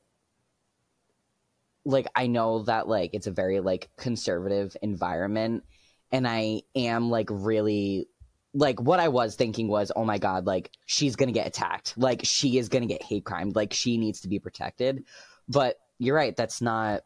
like 1.85 2.07
i 2.15 2.27
know 2.27 2.63
that 2.63 2.87
like 2.87 3.11
it's 3.13 3.27
a 3.27 3.31
very 3.31 3.59
like 3.59 3.89
conservative 3.97 4.75
environment 4.81 5.63
and 6.11 6.27
i 6.27 6.61
am 6.75 7.09
like 7.11 7.27
really 7.29 8.07
like 8.53 8.81
what 8.81 8.99
i 8.99 9.07
was 9.07 9.35
thinking 9.35 9.67
was 9.67 9.91
oh 9.95 10.03
my 10.05 10.17
god 10.17 10.45
like 10.47 10.71
she's 10.85 11.15
gonna 11.15 11.31
get 11.31 11.45
attacked 11.47 11.93
like 11.97 12.21
she 12.23 12.57
is 12.57 12.69
gonna 12.69 12.85
get 12.87 13.03
hate 13.03 13.23
crime 13.23 13.51
like 13.53 13.71
she 13.73 13.97
needs 13.97 14.21
to 14.21 14.27
be 14.27 14.39
protected 14.39 15.03
but 15.47 15.77
you're 15.99 16.15
right 16.15 16.35
that's 16.35 16.61
not 16.61 17.01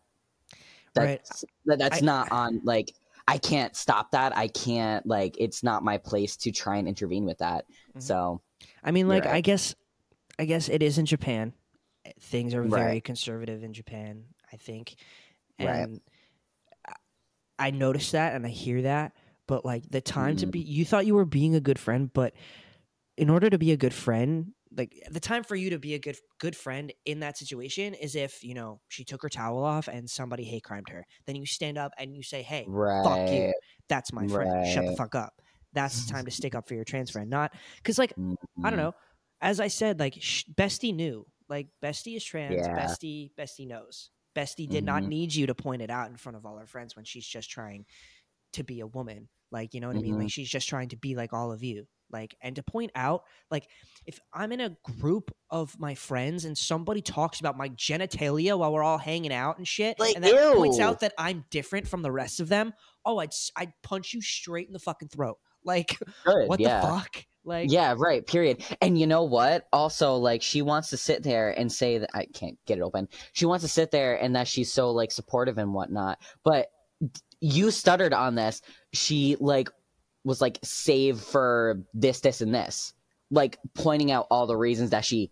Right. 0.95 1.21
that's 1.23 1.45
that, 1.65 1.79
that's 1.79 2.01
I- 2.01 2.05
not 2.05 2.31
on 2.31 2.61
like 2.63 2.93
i 3.27 3.37
can't 3.37 3.75
stop 3.75 4.11
that 4.11 4.35
i 4.35 4.47
can't 4.47 5.05
like 5.05 5.35
it's 5.39 5.61
not 5.61 5.83
my 5.83 5.97
place 5.97 6.35
to 6.37 6.51
try 6.51 6.77
and 6.77 6.87
intervene 6.87 7.25
with 7.25 7.37
that 7.39 7.65
Mhm. 7.95 8.01
so 8.01 8.41
I 8.83 8.91
mean, 8.91 9.07
like, 9.07 9.23
right. 9.23 9.35
I 9.35 9.41
guess, 9.41 9.73
I 10.39 10.45
guess 10.45 10.69
it 10.69 10.81
is 10.81 10.97
in 10.97 11.05
Japan. 11.05 11.53
Things 12.21 12.53
are 12.55 12.63
very 12.63 12.83
Right. 12.93 13.03
conservative 13.03 13.63
in 13.63 13.73
Japan. 13.73 14.25
I 14.51 14.57
think, 14.57 14.95
and 15.59 16.01
I- 16.87 16.95
I 17.67 17.71
noticed 17.71 18.13
that 18.13 18.35
and 18.35 18.45
I 18.45 18.49
hear 18.49 18.83
that. 18.83 19.13
But 19.47 19.65
like 19.65 19.89
the 19.89 20.01
time 20.01 20.35
to 20.37 20.47
Mhm. 20.47 20.51
be, 20.51 20.59
you 20.61 20.85
thought 20.85 21.05
you 21.05 21.15
were 21.15 21.25
being 21.25 21.55
a 21.55 21.59
good 21.61 21.79
friend, 21.79 22.11
but 22.13 22.33
in 23.17 23.29
order 23.29 23.49
to 23.49 23.57
be 23.57 23.71
a 23.71 23.77
good 23.77 23.93
friend, 23.93 24.53
like 24.71 24.93
the 25.09 25.19
time 25.19 25.43
for 25.43 25.55
you 25.55 25.71
to 25.71 25.79
be 25.79 25.95
a 25.95 25.99
good 25.99 26.17
good 26.39 26.55
friend 26.55 26.93
in 27.05 27.21
that 27.21 27.37
situation 27.37 27.93
is 27.95 28.15
if 28.15 28.43
you 28.43 28.53
know 28.53 28.81
she 28.89 29.03
took 29.05 29.21
her 29.23 29.29
towel 29.29 29.63
off 29.63 29.87
and 29.87 30.09
somebody 30.09 30.43
hate 30.45 30.63
crimed 30.63 30.89
her. 30.89 31.05
Then 31.25 31.35
you 31.35 31.45
stand 31.47 31.77
up 31.77 31.91
and 31.97 32.15
you 32.15 32.23
say, 32.23 32.43
"Hey, 32.43 32.65
right 32.67 33.03
fuck 33.03 33.31
you. 33.31 33.53
That's 33.89 34.13
my 34.13 34.27
friend. 34.27 34.67
Shut 34.67 34.85
the 34.85 34.95
fuck 34.95 35.15
up." 35.15 35.41
That's 35.73 36.05
the 36.05 36.11
time 36.13 36.25
to 36.25 36.31
stick 36.31 36.55
up 36.55 36.67
for 36.67 36.75
your 36.75 36.85
trans 36.85 37.11
friend, 37.11 37.29
not 37.29 37.53
because 37.77 37.97
like 37.99 38.13
I 38.63 38.69
don't 38.69 38.77
Mhm. 38.77 38.77
know. 38.77 38.93
As 39.41 39.59
I 39.59 39.67
said, 39.67 39.99
like 39.99 40.17
sh- 40.19 40.45
Bestie 40.53 40.93
knew. 40.93 41.25
Like 41.47 41.67
Bestie 41.83 42.15
is 42.15 42.23
trans. 42.23 42.55
Yeah. 42.55 42.77
Bestie, 42.77 43.31
Bestie 43.37 43.67
knows. 43.67 44.09
Bestie 44.35 44.69
did 44.69 44.83
not 44.83 45.03
Mhm. 45.03 45.07
need 45.07 45.33
you 45.35 45.47
to 45.47 45.55
point 45.55 45.81
it 45.81 45.89
out 45.89 46.09
in 46.09 46.17
front 46.17 46.35
of 46.37 46.45
all 46.45 46.57
her 46.57 46.67
friends 46.67 46.95
when 46.95 47.05
she's 47.05 47.25
just 47.25 47.49
trying 47.49 47.85
to 48.53 48.63
be 48.63 48.79
a 48.81 48.87
woman. 48.87 49.29
Like 49.51 49.73
you 49.73 49.79
know 49.81 49.87
what 49.87 49.97
I 49.97 50.01
mean? 50.01 50.11
Mm-hmm. 50.13 50.21
Like 50.23 50.31
she's 50.31 50.49
just 50.49 50.69
trying 50.69 50.89
to 50.89 50.97
be 50.97 51.15
like 51.15 51.33
all 51.33 51.51
of 51.51 51.63
you. 51.63 51.87
Like 52.11 52.35
and 52.41 52.55
to 52.55 52.63
point 52.63 52.91
out, 52.95 53.23
like 53.51 53.67
if 54.05 54.19
I'm 54.33 54.51
in 54.51 54.59
a 54.61 54.75
group 54.99 55.31
of 55.49 55.79
my 55.79 55.95
friends 55.95 56.45
and 56.45 56.57
somebody 56.57 57.01
talks 57.01 57.39
about 57.39 57.57
my 57.57 57.69
genitalia 57.69 58.57
while 58.57 58.71
we're 58.73 58.83
all 58.83 58.97
hanging 58.99 59.33
out 59.33 59.57
and 59.57 59.67
shit, 59.67 59.99
Like, 59.99 60.15
and 60.15 60.23
that 60.23 60.55
points 60.55 60.79
out 60.79 60.99
that 61.01 61.13
I'm 61.17 61.45
different 61.49 61.87
from 61.87 62.01
the 62.03 62.11
rest 62.11 62.39
of 62.39 62.49
them, 62.49 62.73
oh, 63.05 63.17
I'd 63.19 63.33
I'd 63.55 63.73
punch 63.83 64.13
you 64.13 64.21
straight 64.21 64.67
in 64.67 64.73
the 64.73 64.79
fucking 64.79 65.09
throat. 65.09 65.37
Like 65.63 65.97
Good, 66.25 66.47
what 66.47 66.59
yeah. 66.59 66.81
the 66.81 66.87
fuck? 66.87 67.25
Like 67.43 67.71
yeah, 67.71 67.95
right. 67.97 68.25
Period. 68.25 68.63
And 68.81 68.99
you 68.99 69.07
know 69.07 69.23
what? 69.23 69.67
Also, 69.73 70.15
like, 70.15 70.41
she 70.41 70.61
wants 70.61 70.89
to 70.89 70.97
sit 70.97 71.23
there 71.23 71.51
and 71.51 71.71
say 71.71 71.97
that 71.97 72.09
I 72.13 72.25
can't 72.25 72.57
get 72.65 72.77
it 72.77 72.81
open. 72.81 73.07
She 73.33 73.45
wants 73.45 73.63
to 73.63 73.69
sit 73.69 73.91
there 73.91 74.15
and 74.15 74.35
that 74.35 74.47
she's 74.47 74.71
so 74.71 74.91
like 74.91 75.11
supportive 75.11 75.57
and 75.57 75.73
whatnot. 75.73 76.19
But 76.43 76.67
you 77.39 77.71
stuttered 77.71 78.13
on 78.13 78.35
this. 78.35 78.61
She 78.93 79.37
like 79.39 79.69
was 80.23 80.41
like 80.41 80.59
save 80.63 81.19
for 81.19 81.81
this, 81.93 82.19
this, 82.19 82.41
and 82.41 82.53
this, 82.53 82.93
like 83.31 83.57
pointing 83.73 84.11
out 84.11 84.27
all 84.29 84.45
the 84.45 84.57
reasons 84.57 84.89
that 84.89 85.05
she 85.05 85.31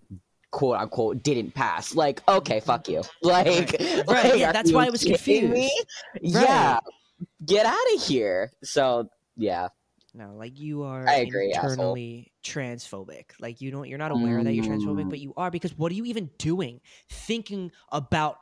quote 0.52 0.78
unquote 0.78 1.24
didn't 1.24 1.54
pass. 1.54 1.93
Like, 1.93 2.22
okay, 2.28 2.60
fuck 2.60 2.88
you. 2.88 3.04
Like, 3.22 3.76
Right, 3.80 4.08
like, 4.08 4.39
yeah, 4.39 4.52
that's 4.52 4.72
why 4.72 4.86
I 4.86 4.89
was 4.89 5.04
confused. 5.04 5.72
Yeah, 6.22 6.80
get 7.46 7.65
out 7.65 7.76
of 7.96 8.02
here. 8.02 8.52
So 8.63 9.10
yeah, 9.36 9.67
No, 10.17 10.34
like 10.36 10.58
you 10.60 10.82
are 10.84 11.08
I 11.08 11.17
agree, 11.17 11.53
asshole. 11.53 11.69
internally 11.71 12.32
transphobic. 12.43 13.25
Like 13.39 13.62
you 13.62 13.69
don't 13.69 13.88
you're 13.88 13.99
not 13.99 14.12
aware 14.12 14.43
that 14.43 14.53
you're 14.53 14.65
transphobic, 14.65 15.06
Mm. 15.06 15.10
but 15.12 15.19
you 15.19 15.34
are 15.38 15.51
because 15.51 15.77
what 15.77 15.91
are 15.91 15.95
you 15.95 16.06
even 16.06 16.32
doing 16.39 16.82
thinking 17.10 17.71
about 17.91 18.38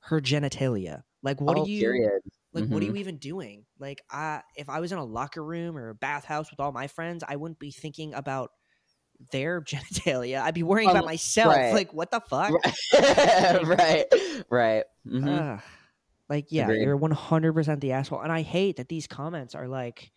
her 0.00 0.20
genitalia? 0.20 1.04
Like 1.22 1.40
what 1.40 1.56
oh, 1.56 1.62
are 1.62 1.66
you 1.68 1.80
period. 1.80 2.20
like 2.52 2.66
what 2.66 2.82
are 2.82 2.86
Mhm. 2.86 2.88
you 2.88 2.96
even 2.96 3.18
doing? 3.18 3.64
Like 3.78 4.02
I 4.10 4.42
if 4.56 4.68
I 4.68 4.80
was 4.80 4.90
in 4.90 4.98
a 4.98 5.04
locker 5.04 5.44
room 5.44 5.76
or 5.78 5.90
a 5.90 5.94
bathhouse 5.94 6.50
with 6.50 6.58
all 6.58 6.72
my 6.72 6.88
friends, 6.88 7.22
I 7.26 7.36
wouldn't 7.36 7.60
be 7.60 7.70
thinking 7.70 8.12
about 8.14 8.50
their 9.30 9.60
genitalia. 9.62 10.42
I'd 10.42 10.52
be 10.54 10.64
worrying 10.64 10.90
about 10.90 11.04
Um, 11.04 11.06
myself. 11.06 11.54
right. 11.54 11.72
Like 11.74 11.92
what 11.94 12.10
the 12.10 12.18
fuck? 12.20 12.50
right, 12.92 14.04
right. 14.50 14.84
Mhm. 15.06 15.28
Ugh. 15.54 15.60
like 16.28 16.46
yeah, 16.50 16.64
Agreed. 16.64 16.82
you're 16.82 16.98
100% 16.98 17.80
the 17.80 17.92
asshole 17.92 18.20
and 18.20 18.32
I 18.32 18.42
hate 18.42 18.76
that 18.78 18.88
these 18.88 19.06
comments 19.06 19.54
are 19.54 19.68
like 19.68 20.10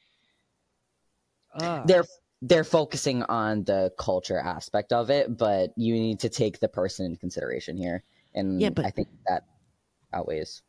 ugh. 1.56 1.88
they're 1.88 2.06
they're 2.42 2.64
focusing 2.64 3.24
on 3.24 3.64
the 3.64 3.92
culture 3.98 4.38
aspect 4.40 4.92
of 4.94 5.10
it, 5.10 5.38
but 5.38 5.72
you 5.78 5.94
need 5.94 6.20
to 6.20 6.30
take 6.30 6.60
the 6.60 6.68
person 6.68 7.06
into 7.06 7.18
consideration 7.18 7.78
here, 7.78 8.04
and 8.34 8.62
Yeah, 8.62 8.70
but- 8.70 8.86
I 8.86 8.90
think 8.92 9.08
that 9.28 9.44
outweighs. 10.14 10.62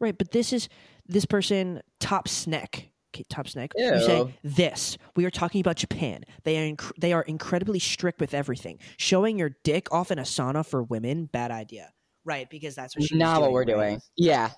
Right, 0.00 0.16
but 0.16 0.30
this 0.32 0.52
is 0.52 0.68
this 1.06 1.24
person 1.24 1.82
top 2.00 2.28
snack. 2.28 2.90
Okay, 3.14 3.24
top 3.30 3.48
snack. 3.48 3.72
You 3.76 4.00
say 4.00 4.34
this. 4.44 4.98
We 5.16 5.24
are 5.24 5.30
talking 5.30 5.60
about 5.60 5.76
Japan. 5.76 6.24
They 6.44 6.58
are 6.58 6.74
inc- 6.76 6.92
they 7.00 7.12
are 7.12 7.22
incredibly 7.22 7.78
strict 7.78 8.20
with 8.20 8.34
everything. 8.34 8.78
Showing 8.98 9.38
your 9.38 9.50
dick 9.64 9.88
off 9.92 10.10
in 10.10 10.18
a 10.18 10.22
sauna 10.22 10.64
for 10.66 10.82
women, 10.82 11.24
bad 11.26 11.50
idea. 11.50 11.90
Right, 12.24 12.48
because 12.50 12.74
that's 12.74 12.94
what 12.96 13.08
Not 13.12 13.40
what 13.40 13.52
we're 13.52 13.60
right? 13.60 13.66
doing. 13.66 14.00
Yeah, 14.16 14.50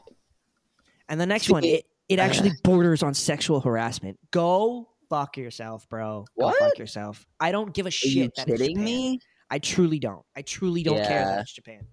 And 1.08 1.20
the 1.20 1.26
next 1.26 1.48
one, 1.48 1.64
it 1.64 1.84
it 2.08 2.18
uh, 2.18 2.22
actually 2.22 2.50
borders 2.64 3.02
on 3.04 3.14
sexual 3.14 3.60
harassment. 3.60 4.18
Go 4.32 4.88
fuck 5.10 5.36
yourself, 5.36 5.86
bro. 5.90 6.24
Go 6.38 6.46
What? 6.46 6.58
fuck 6.58 6.78
yourself. 6.78 7.26
I 7.38 7.52
don't 7.52 7.74
give 7.74 7.84
a 7.84 7.88
are 7.88 7.90
shit. 7.90 8.12
you 8.12 8.30
that 8.36 8.48
it's 8.48 8.58
kidding 8.60 8.82
me? 8.82 9.20
I 9.50 9.58
truly 9.58 9.98
don't. 9.98 10.24
I 10.34 10.40
truly 10.42 10.82
don't 10.82 10.96
care 10.96 11.24
that 11.26 11.40
it's 11.40 11.52
Japan. 11.52 11.86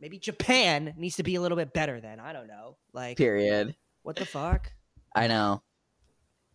Maybe 0.00 0.18
Japan 0.18 0.94
needs 0.98 1.16
to 1.16 1.22
be 1.22 1.34
a 1.36 1.40
little 1.40 1.56
bit 1.56 1.72
better 1.72 2.00
then. 2.00 2.20
I 2.20 2.32
don't 2.34 2.46
know. 2.46 2.76
Like 2.92 3.16
Period. 3.16 3.74
what 4.02 4.14
the 4.16 4.26
fuck? 4.26 4.70
I 5.14 5.26
know. 5.26 5.62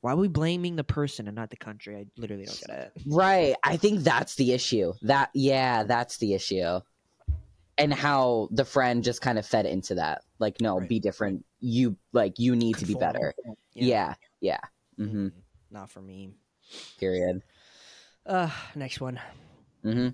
Why 0.02 0.14
are 0.14 0.16
we 0.16 0.28
blaming 0.28 0.76
the 0.76 0.84
person 0.84 1.28
and 1.28 1.36
not 1.36 1.50
the 1.50 1.58
country? 1.58 1.96
I 1.98 2.06
literally 2.18 2.46
don't 2.46 2.64
get 2.68 2.78
it. 2.96 3.04
Right. 3.08 3.56
I 3.64 3.78
think 3.78 4.02
that's 4.02 4.36
the 4.36 4.54
issue. 4.54 4.94
That 5.02 5.32
yeah, 5.34 5.84
that's 5.84 6.18
the 6.18 6.34
issue. 6.36 6.80
And 7.78 7.92
how 7.94 8.50
the 8.52 8.66
friend 8.66 9.04
just 9.04 9.22
kind 9.22 9.40
of 9.40 9.46
fed 9.46 9.66
into 9.66 9.96
that. 9.96 10.22
Like, 10.38 10.62
no, 10.62 10.78
Right. 10.80 10.88
be 10.90 11.00
different. 11.00 11.44
You 11.60 11.98
like 12.14 12.38
you 12.38 12.56
need 12.56 12.78
to 12.78 12.86
be 12.86 12.94
better. 12.94 13.34
Yeah. 13.74 14.14
Yeah. 14.40 14.60
Mm-hmm. 15.02 15.28
Mm, 15.28 15.32
Not 15.72 15.90
for 15.90 16.02
me. 16.02 16.32
Period. 17.00 17.42
Uh, 18.26 18.50
next 18.76 19.02
one. 19.02 19.20
Mm-hmm. 19.84 20.10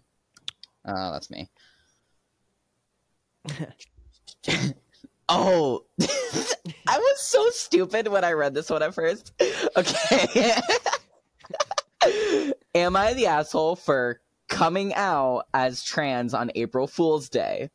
Oh, 0.89 1.12
that's 1.12 1.30
me. 1.30 1.50
oh, 5.30 5.84
I 6.02 6.97
was 6.97 7.21
so 7.21 7.50
stupid 7.50 8.08
when 8.08 8.23
I 8.23 8.32
read 8.32 8.54
this 8.54 8.69
one 8.69 8.84
at 8.84 8.93
first. 8.93 9.34
Okay. 9.76 10.54
Am 12.73 12.95
I 12.95 13.13
the 13.13 13.28
asshole 13.28 13.76
for 13.76 14.21
coming 14.47 14.93
out 14.95 15.45
as 15.54 15.84
trans 15.84 16.34
on 16.34 16.52
April 16.56 16.88
Fool's 16.88 17.30
Day. 17.30 17.69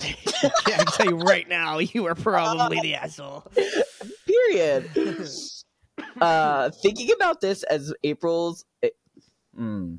yeah, 0.00 0.08
I 0.42 0.50
can 0.64 0.86
tell 0.86 1.06
you 1.06 1.16
right 1.16 1.48
now, 1.48 1.78
you 1.78 2.06
are 2.06 2.14
probably 2.14 2.80
the 2.80 2.94
asshole. 2.94 3.44
Period. 4.26 4.90
Uh, 6.20 6.70
thinking 6.70 7.10
about 7.12 7.40
this 7.40 7.62
as 7.64 7.92
April's. 8.02 8.64
eh, 8.82 8.90
mm. 9.58 9.98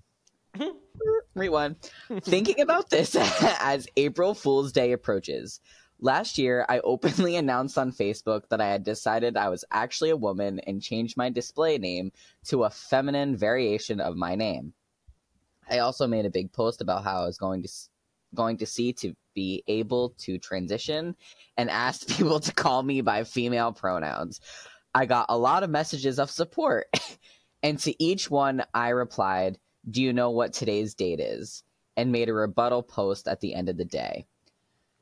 Rewind. 1.36 1.76
thinking 2.22 2.62
about 2.62 2.90
this 2.90 3.16
as 3.60 3.88
April 3.98 4.34
Fool's 4.34 4.72
Day 4.72 4.92
approaches. 4.92 5.60
Last 6.00 6.38
year, 6.38 6.66
I 6.68 6.80
openly 6.80 7.36
announced 7.38 7.78
on 7.78 7.92
Facebook 7.92 8.50
that 8.50 8.62
I 8.62 8.68
had 8.68 8.84
decided 8.84 9.38
I 9.38 9.50
was 9.50 9.66
actually 9.72 10.10
a 10.10 10.18
woman 10.18 10.60
and 10.60 10.82
changed 10.82 11.18
my 11.18 11.30
display 11.30 11.78
name 11.78 12.12
to 12.46 12.66
a 12.66 12.70
feminine 12.70 13.38
variation 13.38 14.00
of 14.00 14.16
my 14.16 14.36
name. 14.36 14.74
I 15.70 15.80
also 15.80 16.08
made 16.08 16.26
a 16.26 16.30
big 16.30 16.52
post 16.52 16.82
about 16.82 17.04
how 17.04 17.22
I 17.22 17.26
was 17.26 17.38
going 17.38 17.64
to 17.64 17.70
going 18.36 18.58
to 18.58 18.66
see 18.66 18.94
to 18.94 19.14
be 19.36 19.64
able 19.68 20.10
to 20.18 20.38
transition 20.38 21.16
and 21.56 21.70
asked 21.70 22.10
people 22.18 22.40
to 22.40 22.54
call 22.54 22.84
me 22.84 23.02
by 23.02 23.24
female 23.24 23.72
pronouns. 23.72 24.42
I 24.94 25.06
got 25.06 25.26
a 25.30 25.38
lot 25.38 25.64
of 25.64 25.70
messages 25.70 26.20
of 26.20 26.30
support. 26.30 26.88
and 27.64 27.80
to 27.80 28.04
each 28.04 28.30
one 28.30 28.64
I 28.74 28.90
replied, 28.90 29.58
"Do 29.90 30.02
you 30.02 30.14
know 30.14 30.32
what 30.32 30.54
today's 30.54 30.94
date 30.94 31.20
is?" 31.20 31.64
and 31.96 32.12
made 32.12 32.30
a 32.30 32.34
rebuttal 32.34 32.84
post 32.84 33.28
at 33.28 33.40
the 33.40 33.54
end 33.54 33.70
of 33.70 33.78
the 33.78 33.86
day. 33.86 34.26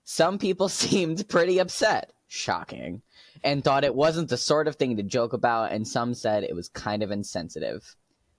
Some 0.04 0.38
people 0.38 0.70
seemed 0.84 1.28
pretty 1.30 1.60
upset, 1.60 2.12
shocking, 2.28 3.02
and 3.44 3.64
thought 3.64 3.84
it 3.84 3.96
wasn't 3.96 4.30
the 4.30 4.38
sort 4.38 4.68
of 4.68 4.76
thing 4.76 4.98
to 4.98 5.04
joke 5.04 5.34
about, 5.34 5.72
and 5.72 5.88
some 5.88 6.14
said 6.14 6.44
it 6.44 6.56
was 6.56 6.70
kind 6.70 7.04
of 7.04 7.12
insensitive. 7.12 7.96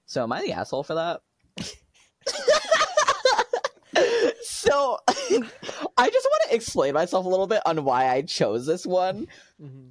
So, 0.06 0.22
am 0.22 0.32
I 0.32 0.42
the 0.42 0.52
asshole 0.52 0.84
for 0.84 0.94
that? 0.94 1.22
so, 4.42 4.98
I 5.08 6.11
just 6.11 6.28
want 6.30 6.42
to 6.48 6.54
explain 6.54 6.94
myself 6.94 7.24
a 7.24 7.28
little 7.28 7.46
bit 7.46 7.62
on 7.66 7.85
why 7.85 8.08
I 8.08 8.22
chose 8.22 8.66
this 8.66 8.87
one 8.87 9.26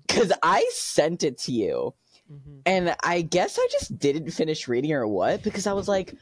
because 0.07 0.31
I 0.43 0.67
sent 0.73 1.23
it 1.23 1.37
to 1.39 1.51
you, 1.51 1.93
mhm. 2.31 2.61
and 2.65 2.95
I 3.03 3.21
guess 3.21 3.57
I 3.59 3.67
just 3.71 3.97
didn't 3.97 4.31
finish 4.31 4.67
reading 4.67 4.93
or 4.93 5.07
what 5.07 5.43
because 5.43 5.67
I 5.67 5.73
was 5.73 5.87
like, 5.87 6.13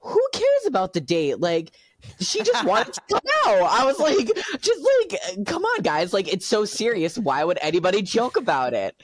who 0.00 0.28
cares 0.32 0.66
about 0.66 0.92
the 0.92 1.00
date? 1.00 1.40
Like, 1.40 1.72
she 2.20 2.42
just 2.42 2.64
wanted 2.64 2.94
to 2.94 3.16
out. 3.46 3.62
I 3.62 3.84
was 3.84 3.98
like, 3.98 4.30
just 4.60 4.80
like, 5.00 5.46
come 5.46 5.64
on, 5.64 5.82
guys. 5.82 6.12
Like, 6.12 6.32
it's 6.32 6.46
so 6.46 6.64
serious. 6.64 7.18
Why 7.18 7.44
would 7.44 7.58
anybody 7.60 8.02
joke 8.02 8.36
about 8.36 8.72
it? 8.72 8.96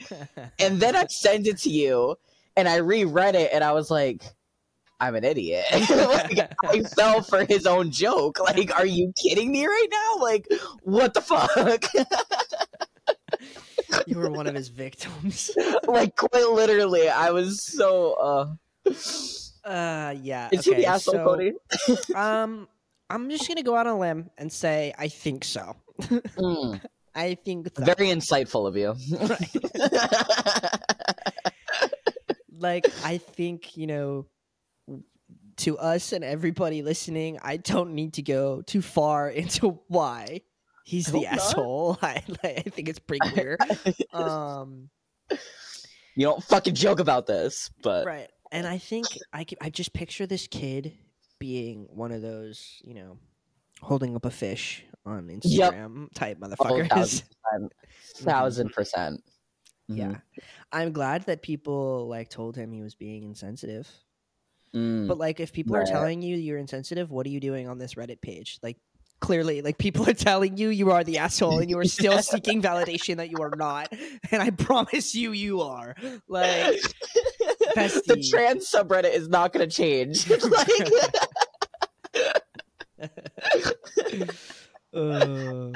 And 0.59 0.79
then 0.79 0.95
I 0.95 1.05
sent 1.07 1.47
it 1.47 1.59
to 1.59 1.69
you, 1.69 2.15
and 2.55 2.67
I 2.67 2.77
reread 2.77 3.35
it, 3.35 3.51
and 3.53 3.63
I 3.63 3.73
was 3.73 3.91
like, 3.91 4.23
I'm 4.99 5.15
an 5.15 5.23
idiot. 5.23 5.65
like, 5.71 6.53
I 6.65 6.81
fell 6.81 7.21
for 7.21 7.45
his 7.45 7.65
own 7.67 7.91
joke. 7.91 8.39
Like, 8.39 8.75
are 8.77 8.85
you 8.85 9.13
kidding 9.15 9.51
me 9.51 9.65
right 9.65 9.87
now? 9.91 10.23
Like, 10.23 10.47
what 10.81 11.13
the 11.13 11.21
fuck? 11.21 11.93
you 14.07 14.17
were 14.17 14.31
one 14.31 14.47
of 14.47 14.55
his 14.55 14.69
victims. 14.69 15.51
like, 15.87 16.15
quite 16.15 16.47
literally, 16.47 17.09
I 17.09 17.29
was 17.31 17.63
so. 17.63 18.13
uh 18.13 18.47
Uh, 19.63 20.15
yeah. 20.21 20.49
Is 20.51 20.65
he 20.65 20.71
okay, 20.71 20.81
the 20.81 20.87
asshole, 20.87 21.13
so, 21.13 21.25
Cody? 21.25 21.53
Um, 22.15 22.67
I'm 23.09 23.29
just 23.29 23.47
gonna 23.47 23.63
go 23.63 23.75
out 23.75 23.87
on 23.87 23.95
a 23.95 23.99
limb 23.99 24.29
and 24.37 24.51
say 24.51 24.93
I 24.97 25.07
think 25.09 25.43
so. 25.45 25.75
Mm, 25.99 26.81
I 27.15 27.35
think 27.35 27.69
so. 27.75 27.83
very 27.83 28.07
insightful 28.07 28.67
of 28.67 28.75
you. 28.75 28.95
like 32.59 32.85
I 33.03 33.17
think 33.17 33.77
you 33.77 33.87
know 33.87 34.25
to 35.57 35.77
us 35.77 36.11
and 36.13 36.23
everybody 36.23 36.81
listening, 36.83 37.39
I 37.41 37.57
don't 37.57 37.93
need 37.95 38.13
to 38.13 38.21
go 38.21 38.61
too 38.61 38.81
far 38.81 39.29
into 39.41 39.79
why 39.87 40.41
he's 40.85 41.07
the 41.07 41.25
asshole. 41.25 41.97
I, 42.01 42.23
like, 42.43 42.59
I 42.65 42.69
think 42.69 42.89
it's 42.89 42.99
pretty 42.99 43.29
clear. 43.29 43.57
um, 44.13 44.89
you 46.15 46.25
don't 46.25 46.43
fucking 46.43 46.75
joke 46.75 46.99
about 46.99 47.27
this, 47.27 47.69
but 47.83 48.05
right, 48.05 48.29
and 48.51 48.65
I 48.65 48.77
think 48.77 49.05
I 49.33 49.45
I 49.61 49.69
just 49.69 49.93
picture 49.93 50.25
this 50.25 50.47
kid 50.47 50.93
being 51.39 51.87
one 51.91 52.11
of 52.11 52.21
those 52.23 52.81
you 52.83 52.95
know 52.95 53.19
holding 53.81 54.15
up 54.15 54.25
a 54.25 54.31
fish 54.31 54.83
on 55.05 55.27
Instagram 55.27 56.11
type 56.13 56.39
Oh, 56.41 56.47
motherfuckers. 56.47 56.89
thousand 56.89 57.27
percent. 57.43 57.73
Thousand 58.15 58.73
percent. 58.73 59.23
Mhm. 59.91 59.97
Yeah, 59.97 60.15
I'm 60.71 60.91
glad 60.91 61.23
that 61.27 61.41
people 61.41 62.07
like 62.07 62.29
told 62.29 62.55
him 62.55 62.71
he 62.71 62.81
was 62.81 62.95
being 62.95 63.23
insensitive. 63.23 63.87
Mm. 64.75 65.07
But 65.07 65.17
like, 65.17 65.39
if 65.39 65.53
people 65.53 65.75
are 65.75 65.85
telling 65.85 66.21
you 66.21 66.35
you're 66.35 66.57
insensitive, 66.57 67.11
what 67.11 67.25
are 67.25 67.29
you 67.29 67.39
doing 67.39 67.67
on 67.67 67.77
this 67.77 67.95
Reddit 67.95 68.21
page? 68.21 68.59
Like, 68.61 68.77
clearly, 69.19 69.61
like 69.61 69.77
people 69.77 70.07
are 70.09 70.13
telling 70.13 70.57
you 70.57 70.69
you 70.69 70.91
are 70.91 71.03
the 71.03 71.17
asshole, 71.19 71.59
and 71.59 71.69
you 71.69 71.79
are 71.79 71.85
still 71.85 72.17
seeking 72.21 72.61
validation 72.61 73.17
that 73.17 73.29
you 73.29 73.41
are 73.41 73.55
not. 73.55 73.91
And 74.31 74.41
I 74.41 74.49
promise 74.51 75.15
you, 75.15 75.31
you 75.31 75.61
are. 75.61 75.95
Like, 76.27 76.81
the 77.75 78.27
trans 78.31 78.69
subreddit 78.69 79.13
is 79.13 79.27
not 79.29 79.53
going 79.53 79.67
to 79.67 79.75
change. 79.75 80.29
like, 80.29 80.91
uh, 84.93 85.71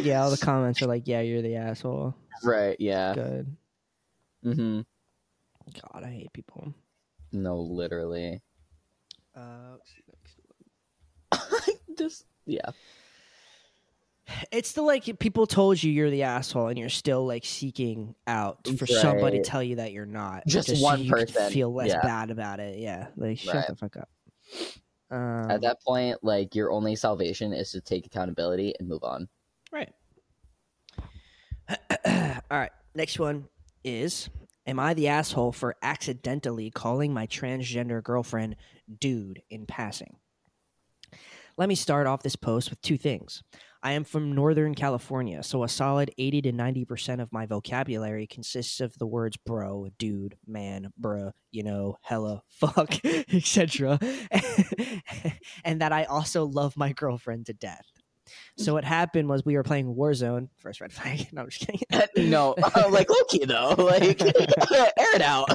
yeah, 0.00 0.22
all 0.22 0.30
the 0.30 0.38
comments 0.40 0.82
are 0.82 0.86
like, 0.86 1.06
"Yeah, 1.06 1.20
you're 1.20 1.42
the 1.42 1.56
asshole." 1.56 2.14
right? 2.42 2.76
Yeah. 2.78 3.14
Good. 3.14 3.56
hmm 4.42 4.80
God, 5.92 6.04
I 6.04 6.10
hate 6.10 6.32
people. 6.32 6.72
No, 7.32 7.58
literally. 7.58 8.40
Uh, 9.34 9.72
let's 9.72 9.90
see 9.90 10.02
next. 11.32 11.80
Just 11.98 12.24
yeah. 12.46 12.70
It's 14.50 14.72
the 14.72 14.82
like 14.82 15.18
people 15.20 15.46
told 15.46 15.80
you 15.82 15.92
you're 15.92 16.10
the 16.10 16.24
asshole, 16.24 16.68
and 16.68 16.78
you're 16.78 16.88
still 16.88 17.24
like 17.26 17.44
seeking 17.44 18.14
out 18.26 18.66
for 18.76 18.86
somebody 18.86 19.38
to 19.38 19.44
tell 19.44 19.62
you 19.62 19.76
that 19.76 19.92
you're 19.92 20.04
not. 20.06 20.44
Just 20.46 20.68
so 20.76 20.82
one 20.82 21.02
you 21.04 21.10
person. 21.12 21.50
feel 21.52 21.72
less 21.72 21.88
Yeah. 21.90 22.00
bad 22.02 22.30
about 22.30 22.58
it. 22.58 22.78
Yeah, 22.78 23.08
like 23.16 23.38
shut 23.38 23.54
Right. 23.54 23.66
the 23.68 23.76
fuck 23.76 23.96
up. 23.96 24.08
Um, 25.10 25.50
At 25.50 25.60
that 25.60 25.80
point, 25.86 26.18
like 26.24 26.54
your 26.56 26.72
only 26.72 26.96
salvation 26.96 27.52
is 27.52 27.70
to 27.72 27.80
take 27.80 28.04
accountability 28.06 28.74
and 28.80 28.88
move 28.88 29.04
on. 29.04 29.28
right. 29.70 29.92
All 32.06 32.42
right. 32.58 32.72
Next 32.94 33.18
one 33.20 33.48
is: 33.84 34.28
Am 34.66 34.80
I 34.80 34.94
the 34.94 35.06
asshole 35.06 35.52
for 35.52 35.76
accidentally 35.80 36.70
calling 36.70 37.14
my 37.14 37.28
transgender 37.28 38.02
girlfriend 38.02 38.56
"dude" 38.98 39.42
in 39.48 39.64
passing? 39.64 40.16
Let 41.56 41.68
me 41.68 41.76
start 41.76 42.08
off 42.08 42.24
this 42.24 42.34
post 42.34 42.70
with 42.70 42.82
two 42.82 42.98
things. 42.98 43.44
I 43.80 43.92
am 43.92 44.02
from 44.02 44.32
Northern 44.32 44.74
California, 44.74 45.44
so 45.44 45.62
a 45.62 45.68
solid 45.68 46.10
80 46.18 46.42
to 46.42 46.52
90% 46.52 47.22
of 47.22 47.32
my 47.32 47.46
vocabulary 47.46 48.26
consists 48.26 48.80
of 48.80 48.98
the 48.98 49.06
words 49.06 49.36
bro, 49.36 49.86
dude, 49.98 50.36
man, 50.48 50.92
bruh, 51.00 51.30
you 51.52 51.62
know, 51.62 51.96
hella, 52.02 52.42
fuck, 52.48 52.92
etc. 53.04 54.00
and 55.64 55.80
that 55.80 55.92
I 55.92 56.04
also 56.04 56.44
love 56.44 56.76
my 56.76 56.92
girlfriend 56.92 57.46
to 57.46 57.52
death. 57.52 57.86
So 58.56 58.74
what 58.74 58.84
happened 58.84 59.28
was 59.28 59.44
we 59.44 59.56
were 59.56 59.62
playing 59.62 59.94
Warzone. 59.94 60.48
First 60.58 60.80
red 60.80 60.92
flag. 60.92 61.28
No, 61.32 61.42
I'm 61.42 61.50
just 61.50 61.66
kidding. 61.66 61.80
no, 62.30 62.54
uh, 62.54 62.88
like 62.90 63.08
Loki 63.10 63.44
though. 63.44 63.74
Like 63.86 64.20
air 64.22 65.14
it 65.14 65.22
out. 65.22 65.48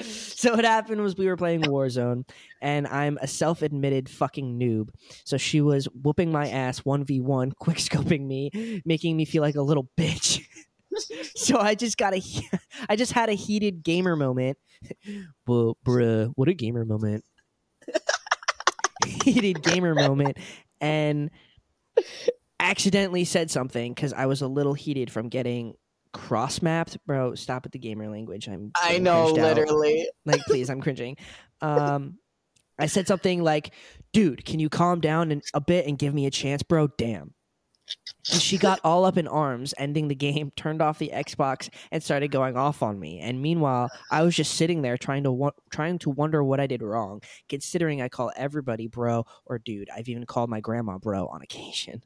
so 0.00 0.54
what 0.54 0.64
happened 0.64 1.00
was 1.00 1.16
we 1.16 1.26
were 1.26 1.36
playing 1.36 1.62
Warzone, 1.62 2.28
and 2.62 2.86
I'm 2.86 3.18
a 3.20 3.26
self-admitted 3.26 4.08
fucking 4.08 4.58
noob. 4.58 4.90
So 5.24 5.36
she 5.36 5.60
was 5.60 5.86
whooping 5.86 6.30
my 6.32 6.48
ass 6.48 6.78
one 6.78 7.04
v 7.04 7.20
one, 7.20 7.52
quick 7.52 7.78
scoping 7.78 8.26
me, 8.26 8.82
making 8.84 9.16
me 9.16 9.24
feel 9.24 9.42
like 9.42 9.56
a 9.56 9.62
little 9.62 9.88
bitch. 9.98 10.42
so 11.34 11.58
I 11.58 11.74
just 11.74 11.96
got 11.96 12.14
a, 12.14 12.22
I 12.88 12.96
just 12.96 13.12
had 13.12 13.28
a 13.28 13.34
heated 13.34 13.82
gamer 13.82 14.16
moment. 14.16 14.58
Well, 15.46 15.76
bruh, 15.84 16.32
what 16.36 16.48
a 16.48 16.54
gamer 16.54 16.84
moment. 16.84 17.24
Heated 19.32 19.62
gamer 19.62 19.94
moment, 19.94 20.38
and 20.80 21.30
accidentally 22.60 23.24
said 23.24 23.50
something 23.50 23.92
because 23.92 24.12
I 24.12 24.26
was 24.26 24.42
a 24.42 24.48
little 24.48 24.74
heated 24.74 25.10
from 25.10 25.28
getting 25.28 25.74
cross 26.12 26.62
mapped. 26.62 26.98
Bro, 27.06 27.34
stop 27.34 27.64
with 27.64 27.72
the 27.72 27.78
gamer 27.78 28.08
language. 28.08 28.48
I'm 28.48 28.72
I 28.76 28.98
know, 28.98 29.32
cringed 29.32 29.38
out. 29.40 29.56
literally. 29.56 30.08
Like, 30.24 30.40
please, 30.46 30.70
I'm 30.70 30.80
cringing. 30.80 31.16
Um, 31.60 32.18
I 32.78 32.86
said 32.86 33.06
something 33.06 33.42
like, 33.42 33.72
"Dude, 34.12 34.44
can 34.44 34.60
you 34.60 34.68
calm 34.68 35.00
down 35.00 35.32
and, 35.32 35.42
a 35.54 35.60
bit 35.60 35.86
and 35.86 35.98
give 35.98 36.12
me 36.14 36.26
a 36.26 36.30
chance, 36.30 36.62
bro?" 36.62 36.88
Damn. 36.98 37.34
And 38.32 38.42
she 38.42 38.58
got 38.58 38.80
all 38.82 39.04
up 39.04 39.16
in 39.16 39.28
arms, 39.28 39.72
ending 39.78 40.08
the 40.08 40.14
game, 40.14 40.50
turned 40.56 40.82
off 40.82 40.98
the 40.98 41.12
Xbox, 41.14 41.68
and 41.92 42.02
started 42.02 42.28
going 42.28 42.56
off 42.56 42.82
on 42.82 42.98
me. 42.98 43.20
And 43.20 43.40
meanwhile, 43.40 43.88
I 44.10 44.22
was 44.22 44.34
just 44.34 44.54
sitting 44.54 44.82
there 44.82 44.96
trying 44.96 45.24
to 45.24 45.32
wo- 45.32 45.52
trying 45.70 45.98
to 46.00 46.10
wonder 46.10 46.42
what 46.42 46.60
I 46.60 46.66
did 46.66 46.82
wrong. 46.82 47.22
Considering 47.48 48.02
I 48.02 48.08
call 48.08 48.32
everybody 48.36 48.88
bro 48.88 49.24
or 49.44 49.58
dude, 49.58 49.88
I've 49.94 50.08
even 50.08 50.26
called 50.26 50.50
my 50.50 50.60
grandma 50.60 50.98
bro 50.98 51.26
on 51.26 51.42
occasion. 51.42 52.02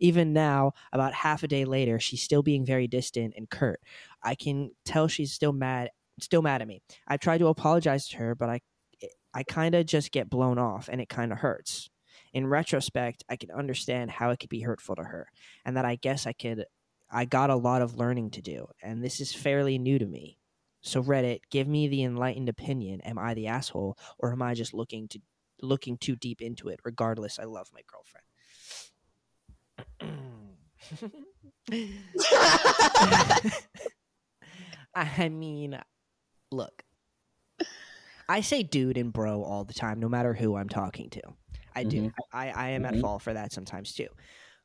Even 0.00 0.32
now, 0.32 0.72
about 0.92 1.12
half 1.12 1.42
a 1.42 1.48
day 1.48 1.64
later, 1.64 1.98
she's 1.98 2.22
still 2.22 2.42
being 2.42 2.64
very 2.64 2.86
distant 2.86 3.34
and 3.36 3.50
curt. 3.50 3.80
I 4.22 4.34
can 4.34 4.70
tell 4.84 5.08
she's 5.08 5.32
still 5.32 5.52
mad, 5.52 5.90
still 6.20 6.42
mad 6.42 6.62
at 6.62 6.68
me. 6.68 6.82
I 7.06 7.16
tried 7.16 7.38
to 7.38 7.48
apologize 7.48 8.08
to 8.08 8.16
her, 8.18 8.34
but 8.36 8.48
I, 8.48 8.60
I 9.34 9.42
kind 9.42 9.74
of 9.74 9.86
just 9.86 10.12
get 10.12 10.30
blown 10.30 10.58
off 10.58 10.88
and 10.90 11.00
it 11.00 11.08
kind 11.08 11.32
of 11.32 11.38
hurts. 11.38 11.90
In 12.32 12.46
retrospect, 12.46 13.24
I 13.28 13.36
can 13.36 13.50
understand 13.50 14.10
how 14.10 14.30
it 14.30 14.38
could 14.38 14.48
be 14.48 14.60
hurtful 14.60 14.96
to 14.96 15.04
her 15.04 15.28
and 15.64 15.76
that 15.76 15.84
I 15.84 15.96
guess 15.96 16.26
I 16.26 16.32
could 16.32 16.64
I 17.10 17.24
got 17.24 17.48
a 17.50 17.56
lot 17.56 17.80
of 17.80 17.96
learning 17.96 18.32
to 18.32 18.42
do 18.42 18.66
and 18.82 19.02
this 19.02 19.20
is 19.20 19.32
fairly 19.32 19.78
new 19.78 19.98
to 19.98 20.06
me. 20.06 20.38
So 20.80 21.02
Reddit, 21.02 21.40
give 21.50 21.66
me 21.66 21.88
the 21.88 22.02
enlightened 22.02 22.48
opinion. 22.48 23.00
Am 23.02 23.18
I 23.18 23.34
the 23.34 23.48
asshole 23.48 23.96
or 24.18 24.32
am 24.32 24.42
I 24.42 24.54
just 24.54 24.74
looking 24.74 25.08
to 25.08 25.20
looking 25.60 25.96
too 25.96 26.16
deep 26.16 26.40
into 26.40 26.68
it? 26.68 26.80
Regardless, 26.84 27.38
I 27.38 27.44
love 27.44 27.68
my 27.72 27.80
girlfriend. 27.90 28.24
I 34.94 35.28
mean, 35.28 35.78
look. 36.50 36.84
I 38.28 38.42
say 38.42 38.62
dude 38.62 38.98
and 38.98 39.12
bro 39.12 39.42
all 39.42 39.64
the 39.64 39.74
time, 39.74 40.00
no 40.00 40.08
matter 40.08 40.34
who 40.34 40.56
I'm 40.56 40.68
talking 40.68 41.08
to. 41.10 41.22
I 41.78 41.84
do. 41.84 42.02
Mhm. 42.02 42.12
I, 42.32 42.50
I 42.50 42.68
am 42.70 42.82
Mhm. 42.82 42.96
at 42.96 43.00
fault 43.00 43.22
for 43.22 43.32
that 43.34 43.52
sometimes 43.52 43.92
too. 43.94 44.08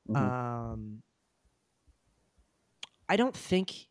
Mhm. 0.09 0.15
Um, 0.17 1.03
I 3.09 3.15
don't 3.15 3.35
think 3.35 3.87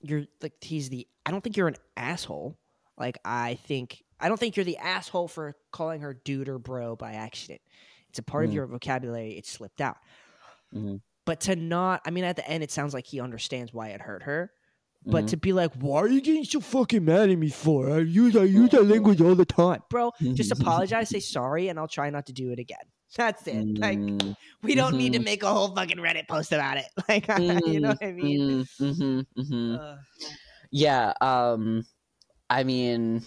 you're 0.00 0.24
like 0.42 0.52
he's 0.60 0.88
the. 0.90 1.06
I 1.24 1.30
don't 1.30 1.42
think 1.42 1.56
you're 1.56 1.68
an 1.68 1.76
asshole. 1.96 2.58
Like 2.98 3.18
I 3.24 3.54
think 3.66 4.02
I 4.20 4.28
don't 4.28 4.38
think 4.38 4.56
you're 4.56 4.64
the 4.64 4.76
asshole 4.78 5.28
for 5.28 5.56
calling 5.72 6.00
her 6.02 6.14
dude 6.14 6.48
or 6.48 6.58
bro 6.58 6.96
by 6.96 7.12
accident. 7.14 7.60
It's 8.10 8.18
a 8.18 8.22
part 8.22 8.44
of 8.44 8.50
Mhm. 8.50 8.54
your 8.54 8.66
vocabulary. 8.66 9.36
It 9.36 9.46
slipped 9.46 9.80
out. 9.80 9.96
Mhm. 10.72 11.00
But 11.24 11.40
to 11.42 11.56
not, 11.56 12.02
I 12.04 12.10
mean, 12.10 12.24
at 12.24 12.36
the 12.36 12.46
end, 12.48 12.62
it 12.62 12.70
sounds 12.70 12.92
like 12.92 13.06
he 13.06 13.18
understands 13.20 13.72
why 13.72 13.88
it 13.88 14.00
hurt 14.02 14.24
her. 14.24 14.52
But 15.06 15.24
Mhm. 15.24 15.28
to 15.28 15.36
be 15.36 15.52
like, 15.52 15.72
why 15.74 16.00
are 16.00 16.08
you 16.08 16.20
getting 16.20 16.44
so 16.44 16.60
fucking 16.60 17.04
mad 17.04 17.28
at 17.30 17.38
me 17.38 17.50
for? 17.50 17.90
I 17.90 17.98
use 17.98 18.34
I 18.36 18.44
use 18.44 18.70
that 18.70 18.84
language 18.84 19.20
all 19.20 19.34
the 19.34 19.44
time, 19.44 19.82
bro. 19.90 20.12
Just 20.34 20.50
apologize, 20.50 21.10
say 21.10 21.20
sorry, 21.20 21.68
and 21.68 21.78
I'll 21.78 21.88
try 21.88 22.08
not 22.10 22.26
to 22.26 22.32
do 22.32 22.50
it 22.52 22.58
again. 22.58 22.78
That's 23.16 23.46
it. 23.46 23.78
Like 23.80 23.98
Mm, 23.98 24.34
we 24.62 24.74
don't 24.74 24.96
need 24.96 25.12
to 25.12 25.20
make 25.20 25.42
a 25.42 25.52
whole 25.52 25.68
fucking 25.74 25.98
Reddit 25.98 26.26
post 26.28 26.52
about 26.52 26.78
it. 26.78 26.86
Like 27.08 27.28
you 27.38 27.80
know 27.80 27.88
what 27.90 28.02
I 28.02 28.12
mean? 28.12 28.40
mm, 28.40 28.66
mhm, 28.80 29.26
mhm. 29.38 29.78
Uh, 29.78 29.96
Yeah, 30.70 31.12
um 31.20 31.86
I 32.48 32.64
mean 32.64 33.22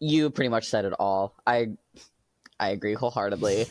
you 0.00 0.30
pretty 0.30 0.48
much 0.48 0.66
said 0.66 0.84
it 0.84 0.92
all. 0.98 1.34
I 1.46 1.68
I 2.58 2.70
agree 2.70 2.94
wholeheartedly. 2.94 3.66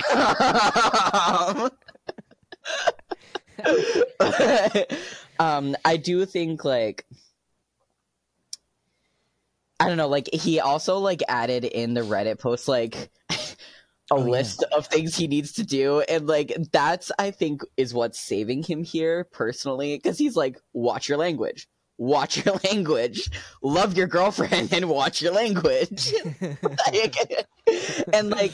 um 0.00 1.70
Um, 5.38 5.76
I 5.84 5.96
do 5.96 6.24
think 6.26 6.64
like 6.64 7.06
I 9.80 9.88
don't 9.88 9.96
know, 9.96 10.08
like 10.08 10.28
he 10.32 10.60
also 10.60 10.98
like 10.98 11.22
added 11.28 11.64
in 11.64 11.94
the 11.94 12.02
Reddit 12.02 12.38
post 12.38 12.68
like 12.68 13.10
a 14.10 14.16
Oh, 14.16 14.26
yeah. 14.26 14.30
list 14.30 14.62
of 14.76 14.86
things 14.86 15.16
he 15.16 15.26
needs 15.26 15.52
to 15.54 15.64
do 15.64 16.00
and 16.02 16.26
like 16.26 16.54
that's 16.70 17.10
I 17.18 17.30
think 17.30 17.62
is 17.78 17.94
what's 17.94 18.20
saving 18.20 18.62
him 18.62 18.84
here 18.84 19.24
personally 19.32 19.98
cuz 19.98 20.18
he's 20.18 20.36
like 20.36 20.58
watch 20.74 21.08
your 21.08 21.18
language. 21.18 21.68
Watch 21.98 22.44
your 22.44 22.56
language. 22.64 23.30
Love 23.62 23.96
your 23.96 24.06
girlfriend 24.08 24.72
and 24.72 24.88
watch 24.88 25.22
your 25.22 25.32
language. 25.32 26.12
Like, 26.92 27.16
and 28.12 28.30
like 28.30 28.52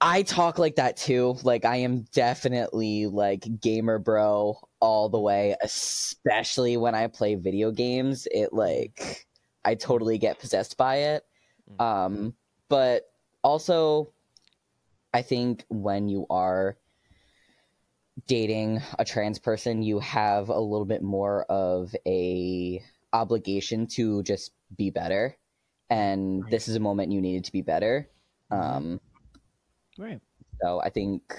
I 0.00 0.22
talk 0.22 0.58
like 0.58 0.76
that 0.76 0.96
too. 0.96 1.36
Like 1.42 1.64
I 1.64 1.76
am 1.76 2.02
definitely 2.12 3.06
like 3.06 3.60
gamer 3.60 3.98
bro 3.98 4.58
all 4.86 5.08
the 5.08 5.18
way, 5.18 5.56
especially 5.62 6.76
when 6.76 6.94
I 6.94 7.08
play 7.08 7.34
video 7.34 7.72
games. 7.72 8.28
It 8.30 8.52
like 8.52 9.26
I 9.64 9.74
totally 9.74 10.16
get 10.16 10.38
possessed 10.38 10.76
by 10.76 10.96
it. 10.96 11.24
Mm. 11.68 11.84
Um 11.84 12.34
but 12.68 13.10
also 13.42 14.12
I 15.12 15.22
think 15.22 15.64
when 15.68 16.08
you 16.08 16.24
are 16.30 16.76
dating 18.28 18.80
a 18.96 19.04
trans 19.04 19.40
person, 19.40 19.82
you 19.82 19.98
have 19.98 20.50
a 20.50 20.60
little 20.60 20.86
bit 20.86 21.02
more 21.02 21.42
of 21.50 21.92
a 22.06 22.80
obligation 23.12 23.88
to 23.88 24.22
just 24.22 24.52
be 24.76 24.90
better. 24.90 25.36
And 25.90 26.44
this 26.48 26.68
is 26.68 26.76
a 26.76 26.80
moment 26.80 27.10
you 27.10 27.20
needed 27.20 27.44
to 27.46 27.52
be 27.52 27.62
better. 27.62 28.08
Mhm. 28.52 28.62
Um 28.62 29.00
right. 29.98 30.20
so 30.62 30.80
I 30.80 30.90
think 30.90 31.34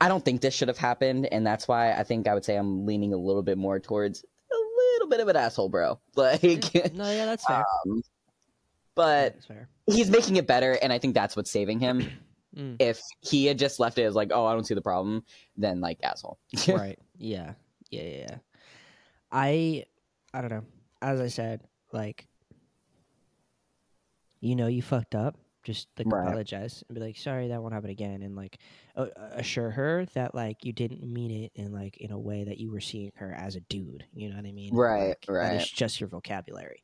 I 0.00 0.08
don't 0.08 0.24
think 0.24 0.40
this 0.40 0.54
should 0.54 0.68
have 0.68 0.78
happened, 0.78 1.26
and 1.32 1.46
that's 1.46 1.66
why 1.68 1.92
I 1.92 2.02
think 2.04 2.26
I 2.28 2.34
would 2.34 2.44
say 2.44 2.56
I'm 2.56 2.86
leaning 2.86 3.12
a 3.12 3.16
little 3.16 3.42
bit 3.42 3.58
more 3.58 3.78
towards 3.80 4.22
a 4.22 4.56
little 4.94 5.08
bit 5.08 5.20
of 5.20 5.28
an 5.28 5.36
asshole, 5.36 5.68
bro. 5.68 5.98
Like, 6.16 6.42
No, 6.94 7.10
yeah, 7.10 7.26
that's 7.26 7.44
fair. 7.46 7.64
um, 7.86 8.02
but 8.94 9.34
that's 9.34 9.46
fair. 9.46 9.68
he's 9.86 10.10
making 10.10 10.36
it 10.36 10.46
better, 10.46 10.78
and 10.82 10.92
I 10.92 10.98
think 10.98 11.14
that's 11.14 11.36
what's 11.36 11.50
saving 11.50 11.80
him. 11.80 12.08
Mm. 12.56 12.76
If 12.78 13.02
he 13.20 13.46
had 13.46 13.58
just 13.58 13.80
left 13.80 13.98
it 13.98 14.04
as 14.04 14.14
like, 14.14 14.30
oh, 14.32 14.46
I 14.46 14.52
don't 14.52 14.64
see 14.64 14.74
the 14.74 14.80
problem, 14.80 15.24
then 15.56 15.80
like 15.80 15.98
asshole. 16.04 16.38
right. 16.68 16.96
Yeah. 17.18 17.54
Yeah. 17.90 18.02
Yeah. 18.02 18.26
Yeah. 18.28 18.36
I 19.32 19.84
I 20.32 20.40
don't 20.40 20.50
know. 20.50 20.62
As 21.02 21.18
I 21.20 21.26
said, 21.26 21.62
like 21.92 22.28
you 24.40 24.54
know 24.54 24.68
you 24.68 24.82
fucked 24.82 25.16
up. 25.16 25.36
Just 25.64 25.88
like 25.98 26.06
Right. 26.12 26.26
apologize 26.26 26.84
and 26.88 26.94
be 26.94 27.00
like, 27.00 27.16
sorry, 27.16 27.48
that 27.48 27.60
won't 27.62 27.74
happen 27.74 27.90
again, 27.90 28.22
and 28.22 28.36
like 28.36 28.58
uh, 28.96 29.06
assure 29.32 29.70
her 29.70 30.06
that 30.14 30.34
like 30.34 30.64
you 30.64 30.72
didn't 30.72 31.02
mean 31.02 31.30
it 31.30 31.52
in 31.54 31.72
like 31.72 31.96
in 31.96 32.10
a 32.12 32.18
way 32.18 32.44
that 32.44 32.58
you 32.58 32.70
were 32.70 32.80
seeing 32.80 33.10
her 33.16 33.32
as 33.32 33.56
a 33.56 33.60
dude. 33.60 34.04
You 34.14 34.28
know 34.30 34.36
what 34.36 34.46
I 34.46 34.52
mean? 34.52 34.74
Right, 34.74 35.08
Like, 35.08 35.24
right. 35.28 35.52
it's 35.56 35.70
just 35.70 36.00
your 36.00 36.08
vocabulary. 36.08 36.82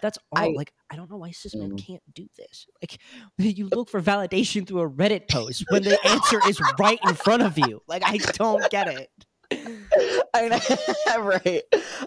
That's 0.00 0.18
all. 0.34 0.42
I- 0.42 0.54
like 0.56 0.72
I 0.90 0.96
don't 0.96 1.10
know 1.10 1.18
why 1.18 1.32
cis 1.32 1.54
men 1.54 1.72
Mm. 1.72 1.86
can't 1.86 2.02
do 2.14 2.26
this. 2.38 2.66
Like 2.82 2.98
you 3.38 3.68
look 3.68 3.90
for 3.90 4.00
validation 4.00 4.66
through 4.66 4.80
a 4.80 4.90
Reddit 4.90 5.28
post 5.28 5.64
when 5.70 5.82
the 5.82 5.98
answer 6.06 6.40
is 6.48 6.58
right 6.78 6.98
in 7.06 7.14
front 7.14 7.42
of 7.42 7.58
you. 7.58 7.82
Like 7.86 8.02
I 8.04 8.16
don't 8.16 8.68
get 8.70 8.88
it. 8.88 9.10
I 10.34 10.48
know, 10.48 11.20
right. 11.22 11.62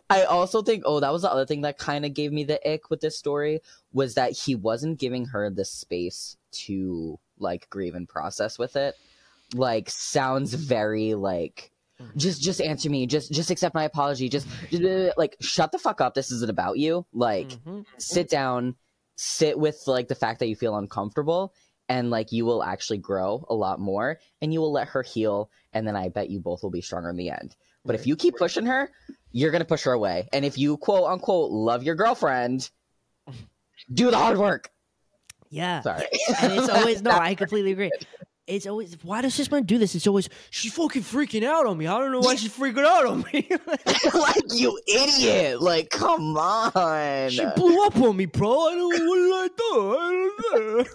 I 0.09 0.23
also 0.23 0.61
think, 0.61 0.83
oh, 0.85 0.99
that 0.99 1.11
was 1.13 1.21
the 1.21 1.31
other 1.31 1.45
thing 1.45 1.61
that 1.61 1.77
kind 1.77 2.05
of 2.05 2.13
gave 2.13 2.31
me 2.31 2.43
the 2.43 2.59
ick 2.69 2.89
with 2.89 3.01
this 3.01 3.17
story 3.17 3.61
was 3.93 4.15
that 4.15 4.31
he 4.31 4.55
wasn't 4.55 4.99
giving 4.99 5.25
her 5.27 5.49
the 5.49 5.65
space 5.65 6.37
to 6.51 7.19
like 7.37 7.69
grieve 7.69 7.95
and 7.95 8.07
process 8.07 8.57
with 8.57 8.75
it. 8.75 8.95
Like, 9.53 9.89
sounds 9.89 10.53
very 10.53 11.13
like, 11.13 11.71
just, 12.17 12.41
just 12.41 12.59
answer 12.61 12.89
me. 12.89 13.05
Just, 13.07 13.31
just 13.31 13.51
accept 13.51 13.75
my 13.75 13.83
apology. 13.83 14.27
Just, 14.27 14.47
just, 14.71 14.83
like, 15.17 15.35
shut 15.39 15.71
the 15.71 15.77
fuck 15.79 16.01
up. 16.01 16.13
This 16.13 16.31
isn't 16.31 16.49
about 16.49 16.77
you. 16.77 17.05
Like, 17.13 17.49
Mhm. 17.65 17.85
sit 17.97 18.29
down, 18.29 18.75
sit 19.15 19.57
with 19.59 19.81
like 19.87 20.07
the 20.07 20.15
fact 20.15 20.39
that 20.39 20.47
you 20.47 20.55
feel 20.55 20.75
uncomfortable, 20.75 21.53
and 21.87 22.09
like 22.09 22.31
you 22.31 22.45
will 22.45 22.63
actually 22.63 22.97
grow 22.97 23.45
a 23.47 23.53
lot 23.53 23.79
more, 23.79 24.19
and 24.41 24.51
you 24.51 24.59
will 24.59 24.71
let 24.71 24.87
her 24.89 25.03
heal, 25.03 25.49
and 25.75 25.85
then 25.85 25.95
I 25.95 26.09
bet 26.09 26.31
you 26.31 26.39
both 26.39 26.63
will 26.63 26.71
be 26.71 26.81
stronger 26.81 27.09
in 27.09 27.17
the 27.17 27.29
end. 27.29 27.55
But 27.83 27.93
if 27.93 28.07
you 28.07 28.15
keep 28.15 28.37
pushing 28.37 28.65
her, 28.65 28.89
you're 29.31 29.51
gonna 29.51 29.65
push 29.65 29.83
her 29.83 29.91
away. 29.91 30.27
And 30.33 30.43
if 30.43 30.57
you 30.57 30.77
quote 30.77 31.07
unquote 31.07 31.51
love 31.51 31.83
your 31.83 31.95
girlfriend, 31.95 32.71
do 33.93 34.09
the 34.09 34.17
hard 34.17 34.39
work. 34.39 34.71
Yeah. 35.49 35.81
Sorry. 35.81 36.05
And 36.41 36.53
it's 36.53 36.69
always 36.69 37.03
no, 37.03 37.11
I 37.11 37.35
completely 37.35 37.73
agree. 37.73 37.91
It's 38.47 38.65
always 38.65 38.97
why 39.03 39.21
does 39.21 39.35
this 39.35 39.51
man 39.51 39.63
do 39.63 39.77
this? 39.77 39.93
It's 39.95 40.07
always 40.07 40.29
she's 40.49 40.73
fucking 40.73 41.01
freaking 41.03 41.43
out 41.43 41.65
on 41.65 41.77
me. 41.77 41.87
I 41.87 41.99
don't 41.99 42.11
know 42.11 42.21
why 42.21 42.35
she's 42.35 42.55
freaking 42.55 42.85
out 42.85 43.05
on 43.05 43.25
me. 43.33 43.47
like 44.13 44.43
you 44.53 44.79
idiot! 44.87 45.61
Like 45.61 45.89
come 45.89 46.37
on. 46.37 47.29
she 47.29 47.45
blew 47.55 47.85
up 47.85 47.97
on 47.97 48.15
me, 48.15 48.25
bro. 48.27 48.49
I 48.49 48.75
don't 48.75 49.07
what 49.07 49.15
did 49.17 49.33
I 49.33 49.49
do? 49.57 49.97
I 49.97 50.85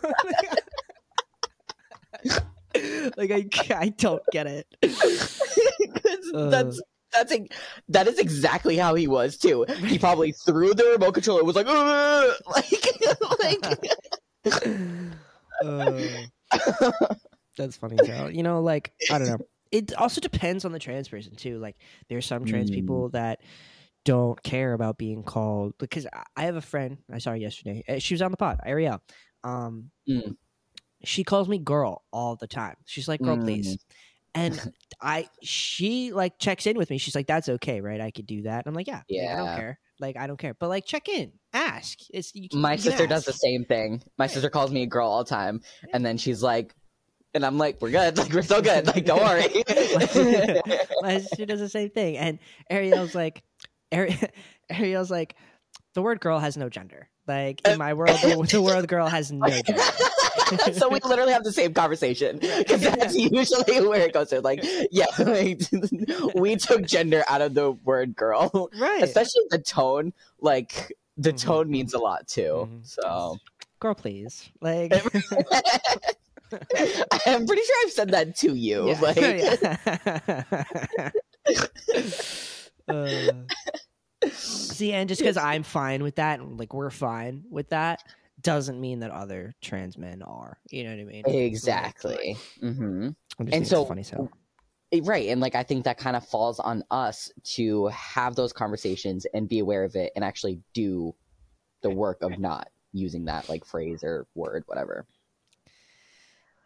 don't 2.22 2.32
know. 2.34 2.40
like 3.16 3.30
I 3.30 3.46
I 3.74 3.88
don't 3.90 4.22
get 4.32 4.46
it. 4.46 4.66
Uh. 6.34 6.48
that's 6.48 6.80
that's 7.12 7.32
ex- 7.32 7.56
that 7.88 8.06
is 8.06 8.18
exactly 8.20 8.76
how 8.76 8.94
he 8.94 9.08
was 9.08 9.36
too. 9.36 9.64
He 9.86 9.98
probably 9.98 10.30
threw 10.46 10.72
the 10.74 10.84
remote 10.84 11.14
controller. 11.14 11.42
Was 11.42 11.56
like, 11.56 11.66
"Ugh!" 11.68 12.32
like, 12.46 12.86
like 13.40 15.14
Uh, 15.62 16.00
that's 17.56 17.76
funny. 17.76 17.96
So, 18.04 18.28
you 18.28 18.42
know, 18.42 18.60
like 18.60 18.92
I 19.10 19.18
don't 19.18 19.28
know. 19.28 19.38
It 19.72 19.92
also 19.94 20.20
depends 20.20 20.64
on 20.64 20.72
the 20.72 20.78
trans 20.78 21.08
person 21.08 21.34
too. 21.36 21.58
Like 21.58 21.76
there's 22.08 22.26
some 22.26 22.44
trans 22.44 22.70
Mm. 22.70 22.74
people 22.74 23.08
that 23.10 23.40
don't 24.04 24.40
care 24.42 24.72
about 24.72 24.96
being 24.98 25.22
called 25.22 25.74
because 25.78 26.06
I- 26.12 26.22
I 26.36 26.42
have 26.44 26.56
a 26.56 26.60
friend 26.62 26.98
I 27.12 27.18
saw 27.18 27.30
her 27.30 27.36
yesterday. 27.36 27.82
uh, 27.88 27.98
She 27.98 28.14
was 28.14 28.22
on 28.22 28.30
the 28.30 28.36
pod, 28.36 28.60
Ariel. 28.64 29.00
Um, 29.44 29.90
Mm. 30.08 30.36
She 31.04 31.24
calls 31.24 31.48
me 31.48 31.58
girl 31.58 32.02
all 32.12 32.36
the 32.36 32.46
time. 32.46 32.76
She's 32.84 33.08
like, 33.08 33.20
"Girl, 33.20 33.36
mm. 33.36 33.42
please," 33.42 33.78
and 34.34 34.60
I 35.00 35.28
she 35.42 36.12
like 36.12 36.38
checks 36.38 36.66
in 36.66 36.76
with 36.76 36.90
me. 36.90 36.98
She's 36.98 37.14
like, 37.14 37.26
"That's 37.26 37.48
okay, 37.48 37.80
right? 37.80 38.00
I 38.00 38.10
could 38.10 38.26
do 38.26 38.42
that." 38.42 38.66
I'm 38.66 38.74
like, 38.74 38.86
"Yeah, 38.86 39.02
like, 39.08 39.28
I 39.28 39.36
don't 39.36 39.56
care. 39.56 39.78
Like, 40.00 40.16
I 40.16 40.26
don't 40.26 40.38
care." 40.38 40.54
But 40.54 40.68
like, 40.68 40.84
check 40.84 41.08
in, 41.08 41.32
ask. 41.52 41.98
It's 42.12 42.34
you 42.34 42.48
can, 42.48 42.60
My 42.60 42.72
you 42.72 42.78
sister 42.78 43.06
does 43.06 43.24
the 43.24 43.32
same 43.32 43.64
thing. 43.64 44.02
My 44.18 44.26
sister 44.26 44.50
calls 44.50 44.70
me 44.70 44.82
a 44.82 44.86
girl 44.86 45.08
all 45.08 45.24
the 45.24 45.30
time, 45.30 45.60
and 45.92 46.04
then 46.04 46.18
she's 46.18 46.42
like, 46.42 46.74
and 47.34 47.44
I'm 47.44 47.58
like, 47.58 47.80
we're 47.80 47.90
good. 47.90 48.18
Like 48.20 48.32
we're 48.32 48.42
so 48.42 48.60
good. 48.60 48.86
Like 48.86 49.04
don't 49.04 49.22
worry. 49.22 49.48
my 51.02 51.18
sister 51.18 51.46
does 51.46 51.60
the 51.60 51.68
same 51.68 51.90
thing. 51.90 52.16
And 52.16 52.38
Ariel's 52.68 53.14
like, 53.14 53.42
Ari- 53.92 54.18
Ariel's 54.70 55.10
like, 55.10 55.36
the 55.94 56.02
word 56.02 56.20
girl 56.20 56.38
has 56.38 56.56
no 56.56 56.68
gender. 56.68 57.08
Like 57.26 57.66
in 57.66 57.78
my 57.78 57.94
world, 57.94 58.18
the, 58.22 58.48
the 58.50 58.62
word 58.62 58.86
girl 58.88 59.06
has 59.06 59.30
no 59.32 59.48
gender. 59.48 59.82
so 60.72 60.88
we 60.88 60.98
literally 61.04 61.32
have 61.32 61.44
the 61.44 61.52
same 61.52 61.72
conversation 61.74 62.38
because 62.38 62.80
that's 62.80 63.14
usually 63.18 63.86
where 63.86 64.00
it 64.02 64.12
goes 64.12 64.28
to. 64.30 64.40
Like, 64.40 64.64
yeah, 64.90 65.06
like, 65.18 65.60
we 66.34 66.56
took 66.56 66.84
gender 66.86 67.24
out 67.28 67.40
of 67.42 67.54
the 67.54 67.72
word 67.72 68.14
girl, 68.16 68.70
right. 68.78 69.02
especially 69.02 69.42
the 69.50 69.58
tone. 69.58 70.12
Like, 70.40 70.92
the 71.16 71.32
Mhm. 71.32 71.40
tone 71.42 71.70
means 71.70 71.92
a 71.94 71.98
lot 71.98 72.26
too. 72.28 72.68
Mhm. 72.70 72.86
So 72.86 73.36
Girl, 73.78 73.94
please. 73.94 74.48
Like, 74.60 74.92
I'm 77.26 77.46
pretty 77.46 77.62
sure 77.62 77.76
I've 77.84 77.92
said 77.92 78.10
that 78.10 78.36
to 78.36 78.54
you. 78.54 78.88
yeah. 78.88 79.00
Like, 79.00 79.16
Yeah. 79.16 81.10
Uh, 82.88 83.32
see, 84.32 84.92
and 84.92 85.08
just 85.08 85.20
because 85.20 85.36
I'm 85.36 85.62
fine 85.62 86.02
with 86.02 86.16
that, 86.16 86.40
and 86.40 86.58
like 86.58 86.74
we're 86.74 86.90
fine 86.90 87.44
with 87.50 87.68
that, 87.70 88.02
doesn't 88.42 88.80
mean 88.80 89.00
that 89.00 89.10
other 89.10 89.54
trans 89.60 89.96
men 89.98 90.22
are. 90.22 90.58
You 90.70 90.84
know 90.84 90.90
what 90.90 91.00
I 91.00 91.04
mean? 91.04 91.24
exactly. 91.26 92.36
hmm 92.60 93.08
And 93.38 93.66
so- 93.66 93.84
funny. 93.84 94.02
So 94.02 94.30
Right. 95.02 95.28
And 95.28 95.40
like, 95.40 95.54
I 95.54 95.62
think 95.62 95.84
that 95.84 95.98
kind 95.98 96.16
of 96.16 96.26
falls 96.26 96.58
on 96.58 96.82
us 96.90 97.30
to 97.54 97.86
have 97.88 98.34
those 98.34 98.52
conversations 98.52 99.24
and 99.32 99.48
be 99.48 99.60
aware 99.60 99.84
of 99.84 99.94
it 99.94 100.10
and 100.16 100.24
actually 100.24 100.60
do 100.74 101.14
the 101.82 101.90
work 101.90 102.22
of 102.22 102.40
not 102.40 102.68
using 102.92 103.26
that 103.26 103.48
like 103.48 103.64
phrase 103.64 104.02
or 104.02 104.26
word, 104.34 104.64
whatever. 104.66 105.06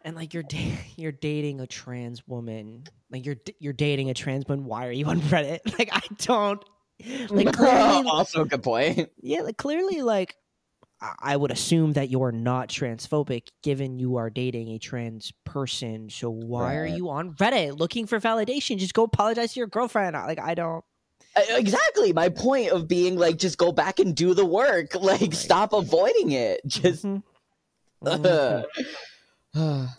and 0.03 0.15
like 0.15 0.33
you're 0.33 0.41
da- 0.43 0.77
you're 0.95 1.11
dating 1.11 1.61
a 1.61 1.67
trans 1.67 2.27
woman, 2.27 2.85
like 3.11 3.25
you're 3.25 3.37
you're 3.59 3.73
dating 3.73 4.09
a 4.09 4.13
trans 4.15 4.47
woman. 4.47 4.65
Why 4.65 4.87
are 4.87 4.91
you 4.91 5.05
on 5.05 5.19
Reddit? 5.21 5.59
Like 5.79 5.89
I 5.93 6.01
don't. 6.17 6.63
Like 7.29 7.53
clearly, 7.55 8.07
also 8.09 8.41
a 8.41 8.45
good 8.45 8.63
point. 8.63 9.09
yeah, 9.21 9.41
like 9.41 9.57
clearly, 9.57 10.01
like 10.01 10.35
I- 11.19 11.37
would 11.37 11.51
assume 11.51 11.93
that 11.93 12.09
you're 12.09 12.31
not 12.31 12.69
transphobic, 12.69 13.49
given 13.63 13.99
you 13.99 14.15
are 14.17 14.29
dating 14.29 14.69
a 14.69 14.79
trans 14.79 15.31
person. 15.43 16.09
So 16.09 16.29
why 16.29 16.75
are 16.77 16.85
you 16.85 17.09
on 17.09 17.33
Reddit 17.35 17.77
looking 17.79 18.05
for 18.07 18.19
validation? 18.19 18.77
Just 18.77 18.93
go 18.93 19.03
apologize 19.03 19.53
to 19.53 19.59
your 19.59 19.67
girlfriend. 19.67 20.13
Like 20.15 20.39
I 20.39 20.53
don't. 20.55 20.83
Exactly. 21.49 22.13
My 22.13 22.29
point 22.29 22.71
of 22.71 22.87
being 22.87 23.17
like, 23.17 23.37
just 23.37 23.57
go 23.57 23.71
back 23.73 23.99
and 23.99 24.15
do 24.15 24.33
the 24.33 24.45
work. 24.45 24.95
Like, 25.01 25.21
Right. 25.21 25.33
stop 25.33 25.73
avoiding 25.73 26.31
it. 26.31 26.61
Just. 26.67 27.03
Mhm. 27.05 27.23
Mhm. 29.55 29.89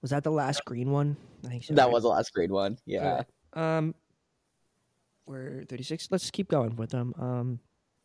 Was 0.00 0.10
that 0.10 0.24
the 0.24 0.30
last 0.30 0.64
green 0.64 0.90
one? 0.90 1.16
I 1.44 1.48
think 1.48 1.64
so. 1.64 1.74
That 1.74 1.90
was 1.90 2.02
the 2.02 2.08
last 2.08 2.32
green 2.32 2.52
one. 2.52 2.78
Yeah. 2.86 3.22
Um, 3.52 3.94
we're 5.26 5.64
36. 5.68 6.08
Let's 6.10 6.30
keep 6.30 6.48
going 6.48 6.76
with 6.76 6.90
them. 6.90 7.14
Um, 7.18 7.60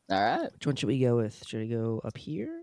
All 0.10 0.22
right. 0.22 0.52
which 0.54 0.66
one 0.66 0.76
should 0.76 0.88
we 0.88 1.00
go 1.00 1.18
with? 1.18 1.44
Should 1.46 1.62
we 1.62 1.68
go 1.68 2.02
up 2.04 2.18
here? 2.18 2.62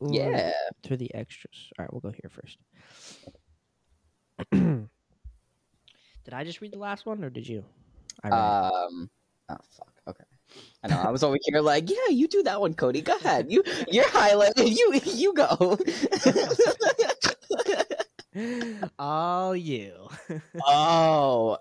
Yeah. 0.00 0.52
To 0.84 0.96
the 0.96 1.12
extras. 1.14 1.70
All 1.78 1.84
right, 1.84 1.92
we'll 1.92 2.00
go 2.00 2.10
here 2.12 2.30
first. 2.30 2.58
did 4.50 4.88
I 6.32 6.44
just 6.44 6.60
read 6.60 6.72
the 6.72 6.78
last 6.78 7.06
one, 7.06 7.24
or 7.24 7.30
did 7.30 7.48
you? 7.48 7.64
I 8.22 8.28
read 8.28 8.36
it. 8.36 8.74
Um. 8.74 9.10
Oh 9.48 9.56
fuck. 9.70 9.92
Okay. 10.08 10.24
I 10.82 10.88
know. 10.88 11.00
I 11.00 11.10
was 11.10 11.24
over 11.24 11.36
here 11.42 11.60
like, 11.60 11.90
yeah, 11.90 12.08
you 12.10 12.28
do 12.28 12.42
that 12.44 12.60
one, 12.60 12.74
Cody. 12.74 13.00
Go 13.00 13.16
ahead. 13.16 13.50
You 13.50 13.62
you're 13.90 14.04
highlighted. 14.04 14.70
You 14.76 15.00
you 15.04 15.34
go. 15.34 15.78
All 18.98 19.54
you. 19.56 20.08
oh, 20.66 21.58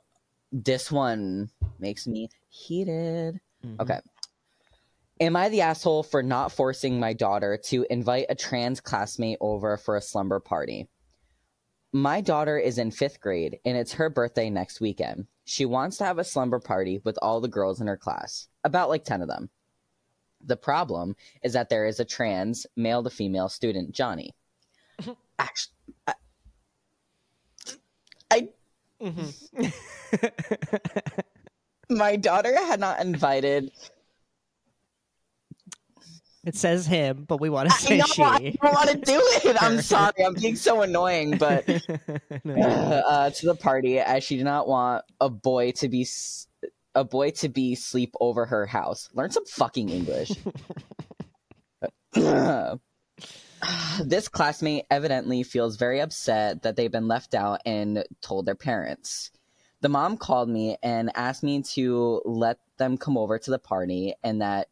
this 0.51 0.91
one 0.91 1.49
makes 1.79 2.07
me 2.07 2.29
heated. 2.49 3.39
Mhm. 3.65 3.79
Okay. 3.79 3.99
Am 5.23 5.37
I 5.37 5.47
the 5.47 5.61
asshole 5.61 6.03
for 6.03 6.21
not 6.21 6.51
forcing 6.51 6.99
my 6.99 7.13
daughter 7.13 7.57
to 7.67 7.85
invite 7.89 8.25
a 8.27 8.35
trans 8.35 8.81
classmate 8.81 9.37
over 9.39 9.77
for 9.77 9.95
a 9.95 10.01
slumber 10.01 10.41
party? 10.41 10.89
My 11.93 12.19
daughter 12.19 12.57
is 12.57 12.77
in 12.77 12.91
fifth 12.91 13.21
grade 13.21 13.57
and 13.63 13.77
it's 13.77 13.93
her 13.93 14.09
birthday 14.09 14.49
next 14.49 14.81
weekend. 14.81 15.27
She 15.45 15.63
wants 15.63 15.95
to 15.99 16.03
have 16.03 16.19
a 16.19 16.25
slumber 16.25 16.59
party 16.59 16.99
with 17.05 17.17
all 17.21 17.39
the 17.39 17.47
girls 17.47 17.79
in 17.79 17.87
her 17.87 17.95
class, 17.95 18.49
about 18.65 18.89
like 18.89 19.05
10 19.05 19.21
of 19.21 19.29
them. 19.29 19.49
The 20.43 20.57
problem 20.57 21.15
is 21.41 21.53
that 21.53 21.69
there 21.69 21.85
is 21.85 22.01
a 22.01 22.05
trans 22.05 22.67
male 22.75 23.01
to 23.01 23.09
female 23.09 23.47
student, 23.47 23.93
Johnny. 23.93 24.35
Actually, 25.39 25.95
I, 26.05 26.13
I 28.29 28.49
Mhm. 29.01 29.73
my 31.89 32.17
daughter 32.17 32.53
had 32.65 32.81
not 32.81 32.99
invited 32.99 33.71
it 36.45 36.55
says 36.55 36.85
him, 36.85 37.23
but 37.27 37.39
we 37.39 37.49
want 37.49 37.69
to 37.69 37.75
I 37.75 37.77
say 37.77 37.97
know, 37.97 38.05
she. 38.05 38.23
I 38.23 38.39
don't 38.61 38.73
want 38.73 38.89
to 38.89 38.97
do 38.97 39.21
it. 39.45 39.61
I'm 39.63 39.81
sorry. 39.81 40.25
I'm 40.25 40.33
being 40.33 40.55
so 40.57 40.81
annoying, 40.81 41.37
but 41.37 41.65
No, 42.43 42.55
uh, 43.07 43.29
to 43.29 43.45
the 43.45 43.55
party 43.55 43.99
as 43.99 44.23
she 44.23 44.37
did 44.37 44.43
not 44.43 44.67
want 44.67 45.05
a 45.21 45.29
boy 45.29 45.71
to 45.73 45.87
be 45.87 46.05
a 46.95 47.03
boy 47.03 47.31
to 47.31 47.49
be 47.49 47.75
sleep 47.75 48.13
over 48.19 48.45
her 48.45 48.65
house. 48.65 49.09
Learn 49.13 49.31
some 49.31 49.45
fucking 49.45 49.89
English. 49.89 50.31
this 54.03 54.27
classmate 54.27 54.85
evidently 54.91 55.43
feels 55.43 55.77
very 55.77 56.01
upset 56.01 56.63
that 56.63 56.75
they've 56.75 56.91
been 56.91 57.07
left 57.07 57.33
out 57.33 57.61
and 57.65 58.03
told 58.21 58.45
their 58.45 58.55
parents. 58.55 59.31
The 59.81 59.89
mom 59.89 60.17
called 60.17 60.49
me 60.49 60.77
and 60.83 61.11
asked 61.15 61.43
me 61.43 61.61
to 61.73 62.21
let 62.25 62.59
them 62.77 62.97
come 62.97 63.17
over 63.17 63.39
to 63.39 63.51
the 63.51 63.59
party 63.59 64.13
and 64.23 64.41
that 64.41 64.67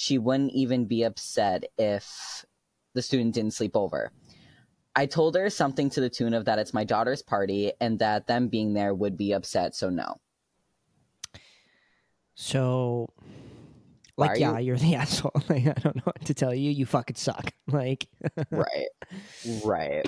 she 0.00 0.16
wouldn't 0.16 0.52
even 0.52 0.84
be 0.84 1.02
upset 1.02 1.64
if 1.76 2.44
the 2.94 3.02
student 3.02 3.34
didn't 3.34 3.52
sleep 3.52 3.74
over. 3.74 4.12
I 4.94 5.06
told 5.06 5.34
her 5.34 5.50
something 5.50 5.90
to 5.90 6.00
the 6.00 6.08
tune 6.08 6.34
of 6.34 6.44
that 6.44 6.60
it's 6.60 6.72
my 6.72 6.84
daughter's 6.84 7.20
party 7.20 7.72
and 7.80 7.98
that 7.98 8.28
them 8.28 8.46
being 8.46 8.74
there 8.74 8.94
would 8.94 9.16
be 9.16 9.32
upset, 9.32 9.74
so 9.74 9.90
no. 9.90 10.14
So, 12.36 13.08
like, 14.16 14.30
are 14.30 14.38
yeah, 14.38 14.58
you- 14.58 14.66
you... 14.66 14.74
are 14.74 14.76
the 14.76 14.94
asshole. 15.02 15.42
Like, 15.48 15.66
I 15.66 15.72
don't 15.72 15.96
know 15.96 16.02
what 16.04 16.24
to 16.26 16.34
tell 16.34 16.54
you. 16.54 16.70
You 16.70 16.86
fucking 16.86 17.16
suck. 17.16 17.52
Like, 17.66 18.06
right. 18.52 18.88
Right. 19.64 20.06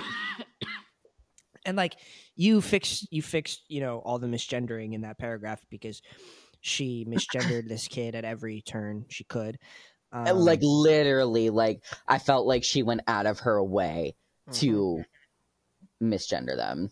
and 1.65 1.75
like, 1.75 1.97
you 2.37 2.61
fixed, 2.61 3.11
you 3.11 3.21
fixed, 3.21 3.65
you 3.67 3.81
know, 3.81 3.97
all 3.99 4.19
the 4.19 4.27
misgendering 4.27 4.93
in 4.93 5.01
that 5.01 5.19
paragraph 5.19 5.63
because 5.69 6.01
she 6.61 7.05
misgendered 7.05 7.67
this 7.67 7.87
kid 7.87 8.15
at 8.15 8.23
every 8.25 8.61
turn 8.61 9.05
she 9.09 9.23
could. 9.23 9.57
Um, 10.13 10.37
like 10.37 10.59
literally, 10.61 11.49
like 11.49 11.83
I 12.07 12.19
felt 12.19 12.45
like 12.45 12.63
she 12.63 12.83
went 12.83 13.01
out 13.07 13.25
of 13.25 13.39
her 13.41 13.63
way 13.63 14.15
mhm. 14.49 14.59
to 14.59 15.03
misgender 16.01 16.55
them. 16.55 16.91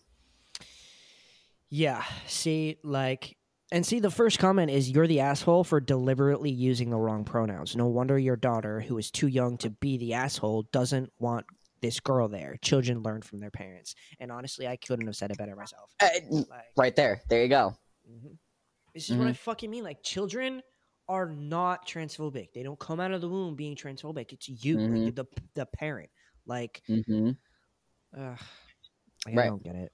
Yeah. 1.68 2.02
See, 2.26 2.78
like, 2.82 3.36
and 3.70 3.86
see, 3.86 4.00
the 4.00 4.10
first 4.10 4.38
comment 4.38 4.70
is 4.70 4.90
you're 4.90 5.06
the 5.06 5.20
asshole 5.20 5.64
for 5.64 5.80
deliberately 5.80 6.50
using 6.50 6.90
the 6.90 6.96
wrong 6.96 7.24
pronouns. 7.24 7.76
No 7.76 7.86
wonder 7.86 8.18
your 8.18 8.36
daughter, 8.36 8.80
who 8.80 8.98
is 8.98 9.10
too 9.10 9.28
young 9.28 9.56
to 9.58 9.70
be 9.70 9.96
the 9.96 10.14
asshole, 10.14 10.64
doesn't 10.72 11.12
want 11.20 11.46
this 11.80 12.00
girl 12.00 12.28
there. 12.28 12.56
Children 12.62 13.02
learn 13.02 13.22
from 13.22 13.38
their 13.38 13.50
parents. 13.50 13.94
And 14.18 14.32
honestly, 14.32 14.66
I 14.66 14.76
couldn't 14.76 15.06
have 15.06 15.16
said 15.16 15.30
it 15.30 15.38
better 15.38 15.54
myself. 15.54 15.94
Uh, 16.00 16.08
Like, 16.30 16.46
right 16.76 16.96
there. 16.96 17.20
There 17.28 17.42
you 17.42 17.48
go. 17.48 17.76
mhm. 18.10 18.36
This 18.94 19.10
is 19.10 19.16
what 19.16 19.28
I 19.28 19.32
fucking 19.32 19.70
mean. 19.70 19.84
Like, 19.84 20.02
children 20.02 20.62
are 21.08 21.26
not 21.26 21.86
transphobic. 21.86 22.52
They 22.52 22.62
don't 22.62 22.78
come 22.78 23.00
out 23.00 23.12
of 23.12 23.20
the 23.20 23.28
womb 23.28 23.54
being 23.54 23.76
transphobic. 23.76 24.32
It's 24.32 24.48
you, 24.48 24.78
like, 24.78 24.90
Mhm. 24.90 25.02
you're 25.02 25.12
the 25.12 25.26
the 25.54 25.66
parent. 25.66 26.10
Like, 26.46 26.82
hmm 26.86 27.30
ugh, 28.16 28.38
I 29.26 29.34
Right. 29.34 29.46
don't 29.46 29.62
get 29.62 29.76
it. 29.76 29.92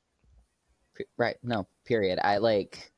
Right. 1.18 1.36
No. 1.42 1.68
Period. 1.84 2.18
I 2.22 2.38
like. 2.38 2.92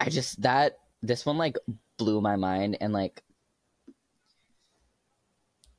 I 0.00 0.08
just 0.08 0.40
that 0.42 0.78
this 1.02 1.26
one 1.26 1.36
like 1.38 1.56
blew 1.98 2.20
my 2.20 2.36
mind 2.36 2.78
and 2.80 2.92
like. 2.92 3.22
I 3.88 3.92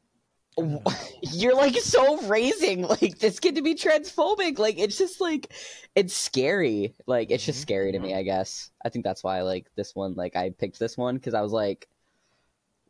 don't 0.04 0.06
know. 0.10 0.47
You're 1.22 1.56
like 1.56 1.76
so 1.78 2.20
raising 2.24 2.82
like 2.82 3.20
this 3.20 3.40
kid 3.40 3.56
to 3.56 3.62
be 3.62 3.76
transphobic. 3.76 4.58
Like 4.58 4.80
it's 4.80 4.98
just 4.98 5.22
like 5.22 5.54
it's 5.96 6.14
scary. 6.16 6.96
Like 7.06 7.30
it's 7.32 7.46
just 7.46 7.60
Mhm. 7.60 7.64
scary 7.64 7.92
to 7.92 8.00
me. 8.00 8.16
I 8.16 8.24
guess 8.24 8.72
I 8.84 8.90
think 8.90 9.06
that's 9.06 9.24
why 9.24 9.42
like 9.44 9.68
this 9.76 9.96
one. 9.96 10.16
Like 10.16 10.36
I 10.36 10.50
picked 10.50 10.80
this 10.80 10.98
one 10.98 11.16
because 11.16 11.34
I 11.34 11.42
was 11.42 11.52
like, 11.52 11.88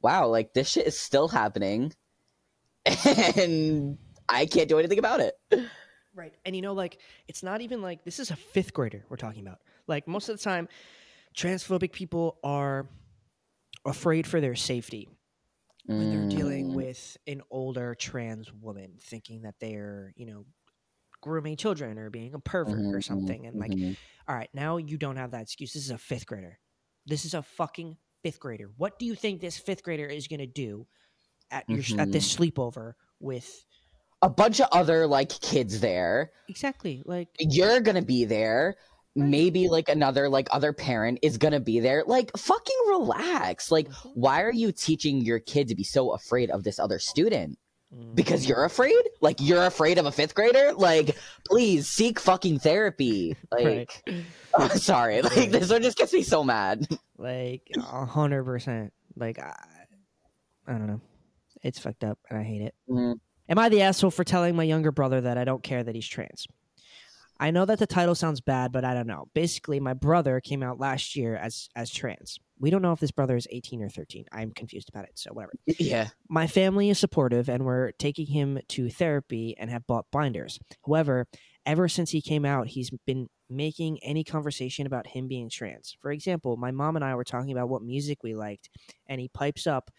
wow, 0.01 0.28
like 0.28 0.53
this 0.53 0.70
shit 0.70 0.88
is 0.88 0.97
still 0.97 1.28
happening, 1.28 1.93
and 3.36 3.97
I 4.30 4.45
can't 4.45 4.70
do 4.70 4.80
anything 4.80 4.99
about 4.99 5.20
it. 5.20 5.34
Right. 6.15 6.34
And 6.45 6.55
you 6.55 6.61
know, 6.61 6.74
like, 6.74 6.99
it's 7.28 7.43
not 7.43 7.61
even 7.61 7.82
like 7.82 8.03
this 8.05 8.20
is 8.20 8.32
a 8.32 8.36
fifth 8.36 8.74
grader 8.74 9.03
we're 9.09 9.18
talking 9.18 9.45
about. 9.45 9.59
Like, 9.88 10.07
most 10.07 10.30
of 10.30 10.38
the 10.38 10.43
time, 10.43 10.68
transphobic 11.36 11.91
people 11.91 12.38
are 12.43 12.88
afraid 13.86 14.26
for 14.28 14.41
their 14.41 14.55
safety 14.55 15.07
when 15.88 16.09
they're 16.09 16.29
dealing 16.29 16.69
Mm, 16.69 16.73
with 16.73 17.17
an 17.27 17.41
older 17.49 17.95
trans 17.95 18.51
woman, 18.53 18.97
thinking 19.01 19.43
that 19.43 19.55
they're, 19.59 20.13
you 20.15 20.25
know, 20.25 20.45
grooming 21.21 21.57
children 21.57 21.97
or 21.97 22.09
being 22.09 22.33
a 22.33 22.39
pervert 22.39 22.79
mhm, 22.79 22.93
or 22.93 23.01
something. 23.01 23.47
And, 23.47 23.59
like, 23.59 23.71
mhm. 23.71 23.97
all 24.27 24.35
right, 24.35 24.49
now 24.53 24.77
you 24.77 24.97
don't 24.97 25.17
have 25.17 25.31
that 25.31 25.41
excuse. 25.43 25.73
This 25.73 25.85
is 25.85 25.91
a 25.91 25.97
fifth 25.97 26.25
grader. 26.27 26.59
This 27.05 27.25
is 27.25 27.33
a 27.33 27.41
fucking 27.41 27.97
fifth 28.23 28.39
grader. 28.39 28.71
What 28.77 28.99
do 28.99 29.05
you 29.05 29.15
think 29.15 29.41
this 29.41 29.57
fifth 29.57 29.83
grader 29.83 30.05
is 30.05 30.27
going 30.27 30.39
to 30.39 30.47
do 30.47 30.88
at 31.51 31.69
your 31.69 31.83
at 31.99 32.11
this 32.11 32.35
sleepover 32.35 32.93
with 33.19 33.65
a 34.21 34.29
bunch 34.29 34.59
of 34.59 34.67
other 34.71 35.07
like 35.07 35.29
kids 35.29 35.79
there. 35.79 36.31
exactly 36.49 37.03
like 37.05 37.29
You're 37.39 37.79
gonna 37.81 38.01
be 38.01 38.25
there. 38.25 38.75
Maybe 39.18 39.68
like 39.68 39.89
another 39.89 40.30
like 40.30 40.47
other 40.51 40.72
parent 40.74 41.20
is 41.22 41.38
gonna 41.38 41.59
be 41.59 41.80
there. 41.80 42.03
Like 42.05 42.32
fucking 42.38 42.76
relax. 42.88 43.72
Like 43.72 43.91
why 44.13 44.41
are 44.43 44.51
you 44.53 44.72
teaching 44.72 45.22
your 45.22 45.39
kid 45.39 45.68
to 45.70 45.76
be 45.76 45.84
so 45.84 46.11
afraid 46.13 46.49
of 46.51 46.63
this 46.63 46.80
other 46.80 46.99
student? 46.99 47.57
Because 48.13 48.47
you're 48.47 48.65
afraid? 48.65 49.01
Like 49.22 49.38
you're 49.39 49.65
afraid 49.65 49.97
of 49.97 50.05
a 50.05 50.11
fifth 50.11 50.36
grader? 50.36 50.74
Like 50.74 51.18
please 51.45 51.88
seek 51.88 52.20
fucking 52.20 52.59
therapy. 52.59 53.36
Like 53.51 54.03
Right. 54.07 54.24
oh, 54.53 54.68
sorry. 54.70 55.22
Like 55.24 55.51
this 55.51 55.70
one 55.72 55.82
just 55.82 55.97
gets 55.97 56.13
me 56.13 56.22
so 56.22 56.43
mad. 56.43 56.88
like 57.18 57.63
a 57.78 58.05
hundred 58.05 58.43
percent 58.43 58.93
like 59.15 59.39
I, 59.39 59.55
I 60.68 60.74
don't 60.74 60.88
know 60.88 61.01
it's 61.63 61.80
fucked 61.80 62.03
up 62.03 62.20
and 62.30 62.38
i 62.38 62.43
hate 62.43 62.61
it 62.61 62.76
Mhm. 62.88 63.15
am 63.49 63.57
i 63.57 63.68
the 63.68 63.82
asshole 63.82 64.11
for 64.11 64.24
telling 64.24 64.55
my 64.55 64.61
younger 64.63 64.91
brother 64.91 65.22
that 65.22 65.36
i 65.39 65.43
don't 65.43 65.63
care 65.63 65.84
that 65.84 65.95
he's 65.95 66.07
trans 66.07 66.45
i 67.39 67.51
know 67.51 67.65
that 67.65 67.79
the 67.79 67.88
title 67.88 68.15
sounds 68.15 68.41
bad 68.41 68.71
but 68.71 68.83
i 68.85 68.93
don't 68.93 69.07
know 69.07 69.27
basically 69.33 69.79
my 69.79 69.93
brother 69.93 70.39
came 70.39 70.63
out 70.63 70.79
last 70.79 71.15
year 71.15 71.35
as 71.35 71.69
as 71.75 71.91
trans 71.91 72.39
we 72.59 72.69
don't 72.69 72.81
know 72.81 72.91
if 72.91 72.99
this 72.99 73.11
brother 73.11 73.35
is 73.35 73.47
18 73.51 73.81
or 73.83 73.89
13 73.89 74.25
i'm 74.31 74.51
confused 74.51 74.89
about 74.89 75.03
it 75.05 75.11
so 75.15 75.31
whatever 75.31 75.53
Yeah. 75.79 76.09
my 76.29 76.47
family 76.47 76.89
is 76.89 76.97
supportive 76.99 77.49
and 77.49 77.65
we're 77.65 77.91
taking 77.93 78.27
him 78.27 78.59
to 78.69 78.89
therapy 78.89 79.55
and 79.57 79.69
have 79.69 79.85
bought 79.85 80.05
binders. 80.11 80.59
However, 80.85 81.27
ever 81.65 81.88
since 81.88 82.09
he 82.11 82.21
came 82.21 82.45
out, 82.45 82.67
he's 82.67 82.89
been 83.05 83.27
making 83.49 83.99
any 84.03 84.23
conversation 84.23 84.88
about 84.88 85.05
him 85.07 85.27
being 85.27 85.49
trans. 85.49 85.95
For 86.01 86.11
example, 86.11 86.57
my 86.57 86.71
mom 86.71 86.95
and 86.95 87.05
I 87.05 87.13
were 87.15 87.23
talking 87.23 87.51
about 87.51 87.69
what 87.69 87.81
music 87.83 88.23
we 88.23 88.33
liked, 88.33 88.69
and 89.07 89.21
he 89.21 89.27
pipes 89.29 89.67
up, 89.67 89.91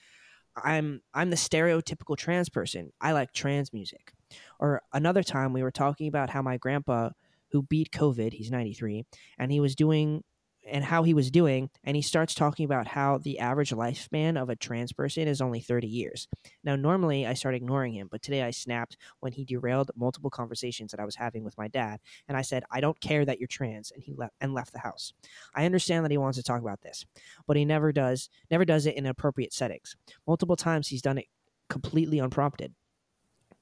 I'm 0.63 1.01
I'm 1.15 1.31
the 1.31 1.37
stereotypical 1.37 2.17
trans 2.17 2.49
person. 2.49 2.91
I 3.01 3.13
like 3.13 3.33
trans 3.33 3.73
music. 3.73 4.13
Or 4.59 4.83
another 4.93 5.23
time 5.23 5.53
we 5.53 5.63
were 5.63 5.71
talking 5.71 6.09
about 6.09 6.31
how 6.31 6.43
my 6.43 6.57
grandpa 6.57 7.11
who 7.51 7.63
beat 7.63 7.91
COVID, 7.91 8.33
he's 8.33 8.51
93, 8.51 9.05
and 9.39 9.51
he 9.51 9.61
was 9.61 9.75
doing 9.75 10.23
and 10.71 10.85
how 10.85 11.03
he 11.03 11.15
was 11.15 11.31
doing, 11.31 11.71
and 11.85 11.97
he 11.97 12.03
starts 12.03 12.35
talking 12.35 12.65
about 12.65 12.87
how 12.87 13.19
the 13.19 13.39
average 13.39 13.71
lifespan 13.71 14.41
of 14.41 14.51
a 14.51 14.57
trans 14.57 14.93
person 14.93 15.27
is 15.27 15.41
only 15.41 15.61
30 15.61 15.87
years. 15.87 16.29
Now, 16.63 16.77
normally 16.77 17.27
I 17.27 17.35
start 17.35 17.55
ignoring 17.55 17.95
him, 17.95 18.09
but 18.11 18.23
today 18.23 18.43
I 18.43 18.51
snapped 18.51 18.97
when 19.21 19.33
he 19.33 19.45
derailed 19.45 19.91
multiple 19.97 20.31
conversations 20.31 20.91
that 20.91 21.01
I 21.01 21.05
was 21.05 21.17
having 21.17 21.43
with 21.43 21.57
my 21.57 21.69
dad, 21.69 22.01
and 22.29 22.37
I 22.37 22.43
said, 22.43 22.65
"I 22.71 22.81
don't 22.81 23.01
care 23.01 23.25
that 23.25 23.39
you're 23.39 23.49
trans," 23.49 23.91
and 23.91 24.03
he 24.03 24.13
left 24.13 24.35
and 24.41 24.53
left 24.53 24.73
the 24.73 24.81
house. 24.81 25.13
I 25.55 25.65
understand 25.65 26.05
that 26.05 26.11
he 26.11 26.19
wants 26.19 26.37
to 26.37 26.45
talk 26.45 26.61
about 26.61 26.83
this, 26.83 27.07
but 27.47 27.57
he 27.57 27.65
never 27.65 27.93
does, 27.93 28.29
never 28.51 28.65
does 28.65 28.87
it 28.87 28.97
in 28.97 29.07
appropriate 29.07 29.53
settings. 29.53 29.97
Multiple 30.27 30.57
times 30.57 30.89
he's 30.89 31.03
done 31.03 31.19
it 31.19 31.27
completely 31.69 32.19
unprompted. 32.19 32.75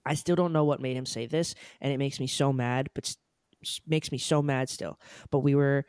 I 0.05 0.14
still 0.14 0.37
don't 0.37 0.53
know 0.53 0.64
what 0.64 0.80
made 0.80 0.97
him 0.97 1.07
say 1.07 1.26
this, 1.26 1.55
and 1.80 1.93
it 1.93 1.99
makes 1.99 2.20
me 2.20 2.26
so 2.26 2.53
mad, 2.53 2.89
but 2.95 3.16
makes 3.86 4.12
me 4.12 4.18
so 4.18 4.42
mad 4.42 4.68
still. 4.68 4.98
But 5.30 5.40
we 5.40 5.54
were 5.54 5.86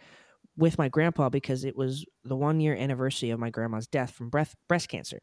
with 0.57 0.77
my 0.77 0.89
grandpa 0.89 1.29
because 1.29 1.63
it 1.63 1.75
was 1.75 2.03
the 2.23 2.35
one 2.35 2.59
year 2.59 2.75
anniversary 2.75 3.29
of 3.29 3.39
my 3.39 3.51
grandma's 3.51 3.87
death 3.87 4.11
from 4.11 4.29
breath, 4.29 4.55
breast 4.67 4.89
cancer. 4.89 5.19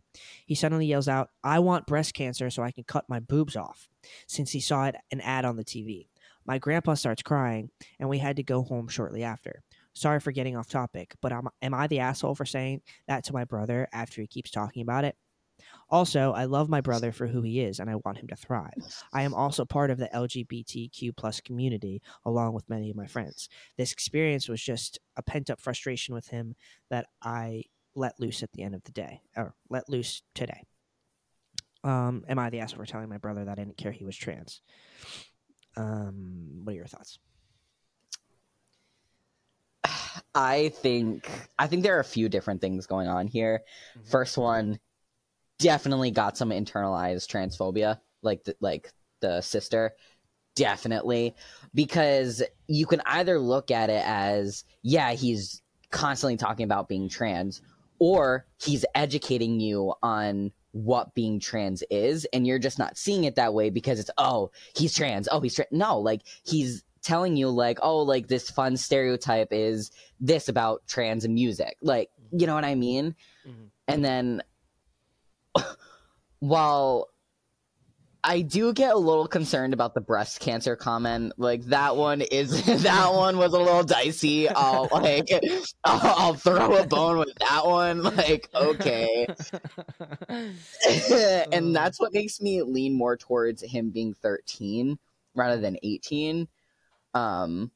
He 0.46 0.54
suddenly 0.54 0.86
yells 0.86 1.08
out, 1.08 1.30
I 1.42 1.58
want 1.58 1.86
breast 1.86 2.14
cancer 2.14 2.48
so 2.50 2.62
I 2.62 2.70
can 2.70 2.84
cut 2.84 3.04
my 3.08 3.18
boobs 3.18 3.56
off, 3.56 3.88
since 4.28 4.52
he 4.52 4.60
saw 4.60 4.86
it 4.86 4.94
an 5.10 5.20
ad 5.20 5.44
on 5.44 5.56
the 5.56 5.64
TV. 5.64 6.06
My 6.46 6.58
grandpa 6.58 6.94
starts 6.94 7.22
crying, 7.22 7.70
and 7.98 8.08
we 8.08 8.18
had 8.18 8.36
to 8.36 8.42
go 8.42 8.62
home 8.62 8.86
shortly 8.86 9.24
after. 9.24 9.62
Sorry 9.94 10.20
for 10.20 10.30
getting 10.30 10.56
off 10.56 10.68
topic, 10.68 11.14
but 11.20 11.32
am, 11.32 11.48
am 11.62 11.74
I 11.74 11.86
the 11.86 12.00
asshole 12.00 12.34
for 12.34 12.44
saying 12.44 12.82
that 13.08 13.24
to 13.24 13.32
my 13.32 13.44
brother 13.44 13.88
after 13.92 14.20
he 14.20 14.26
keeps 14.26 14.50
talking 14.50 14.82
about 14.82 15.04
it? 15.04 15.16
Also, 15.90 16.32
I 16.32 16.44
love 16.44 16.68
my 16.68 16.80
brother 16.80 17.12
for 17.12 17.26
who 17.26 17.42
he 17.42 17.60
is, 17.60 17.78
and 17.78 17.88
I 17.88 17.96
want 17.96 18.18
him 18.18 18.26
to 18.28 18.36
thrive. 18.36 18.72
I 19.12 19.22
am 19.22 19.34
also 19.34 19.64
part 19.64 19.90
of 19.90 19.98
the 19.98 20.08
LGBTQ 20.08 21.14
plus 21.16 21.40
community, 21.40 22.02
along 22.24 22.54
with 22.54 22.68
many 22.68 22.90
of 22.90 22.96
my 22.96 23.06
friends. 23.06 23.48
This 23.76 23.92
experience 23.92 24.48
was 24.48 24.62
just 24.62 24.98
a 25.16 25.22
pent 25.22 25.50
up 25.50 25.60
frustration 25.60 26.14
with 26.14 26.28
him 26.28 26.54
that 26.90 27.06
I 27.22 27.64
let 27.94 28.18
loose 28.18 28.42
at 28.42 28.50
the 28.52 28.62
end 28.62 28.74
of 28.74 28.82
the 28.84 28.92
day, 28.92 29.20
or 29.36 29.54
let 29.68 29.88
loose 29.88 30.22
today. 30.34 30.62
Um, 31.84 32.24
am 32.28 32.38
I 32.38 32.50
the 32.50 32.60
asshole 32.60 32.78
for 32.78 32.86
telling 32.86 33.08
my 33.08 33.18
brother 33.18 33.44
that 33.44 33.58
I 33.58 33.62
didn't 33.62 33.76
care 33.76 33.92
he 33.92 34.04
was 34.04 34.16
trans? 34.16 34.62
Um, 35.76 36.62
what 36.64 36.72
are 36.72 36.76
your 36.76 36.86
thoughts? 36.86 37.18
I 40.34 40.70
think 40.70 41.28
I 41.58 41.66
think 41.66 41.82
there 41.82 41.96
are 41.96 42.00
a 42.00 42.04
few 42.04 42.28
different 42.28 42.60
things 42.60 42.86
going 42.86 43.06
on 43.06 43.26
here. 43.26 43.62
Mhm. 43.98 44.10
First 44.10 44.38
one 44.38 44.78
definitely 45.64 46.10
got 46.10 46.36
some 46.36 46.50
internalized 46.50 47.26
transphobia, 47.28 47.98
like 48.22 48.44
the, 48.44 48.54
like 48.60 48.92
the 49.20 49.40
sister, 49.40 49.92
definitely, 50.54 51.34
because 51.74 52.42
you 52.68 52.86
can 52.86 53.00
either 53.06 53.38
look 53.38 53.70
at 53.70 53.90
it 53.90 54.02
as 54.04 54.64
yeah 54.82 55.12
he's 55.12 55.62
constantly 55.90 56.36
talking 56.36 56.64
about 56.64 56.88
being 56.88 57.08
trans, 57.08 57.62
or 57.98 58.46
he's 58.62 58.84
educating 58.94 59.58
you 59.60 59.94
on 60.02 60.52
what 60.72 61.14
being 61.14 61.40
trans 61.40 61.82
is, 61.90 62.26
and 62.32 62.46
you're 62.46 62.58
just 62.58 62.78
not 62.78 62.98
seeing 62.98 63.24
it 63.24 63.36
that 63.36 63.54
way 63.54 63.70
because 63.70 63.98
it's 63.98 64.10
oh 64.18 64.50
he's 64.76 64.94
trans, 64.94 65.28
oh 65.32 65.40
he's 65.40 65.54
trans. 65.54 65.72
No, 65.72 65.98
like 65.98 66.22
he's 66.44 66.84
telling 67.02 67.36
you 67.36 67.48
like 67.50 67.78
oh 67.82 67.98
like 67.98 68.28
this 68.28 68.50
fun 68.50 68.76
stereotype 68.76 69.48
is 69.50 69.90
this 70.20 70.48
about 70.48 70.80
trans 70.86 71.22
and 71.26 71.34
music 71.34 71.76
like 71.82 72.08
you 72.32 72.46
know 72.46 72.54
what 72.54 72.64
i 72.64 72.74
mean 72.74 73.14
Mhm. 73.46 73.68
and 73.88 74.02
then 74.02 74.42
while 76.40 77.08
i 78.22 78.40
do 78.40 78.72
get 78.72 78.94
a 78.94 78.98
little 78.98 79.26
concerned 79.26 79.74
about 79.74 79.94
the 79.94 80.00
breast 80.00 80.40
cancer 80.40 80.76
comment 80.76 81.32
like 81.36 81.62
that 81.66 81.96
one 81.96 82.20
is 82.20 82.64
that 82.82 83.12
one 83.12 83.36
was 83.36 83.52
a 83.52 83.58
little 83.58 83.82
dicey. 83.82 84.48
I'll 84.48 84.88
like 84.90 85.28
I'll, 85.84 86.14
I'll 86.16 86.34
throw 86.34 86.76
a 86.76 86.86
bone 86.86 87.18
with 87.18 87.34
that 87.40 87.66
one 87.66 88.02
like 88.02 88.48
okay. 88.54 89.26
And 91.52 91.74
that's 91.74 92.00
what 92.00 92.12
makes 92.12 92.40
me 92.40 92.62
lean 92.62 92.94
more 92.94 93.16
towards 93.16 93.62
him 93.62 93.90
being 93.90 94.14
13 94.14 94.98
rather 95.34 95.60
than 95.60 95.76
18 95.82 96.48
um 97.14 97.70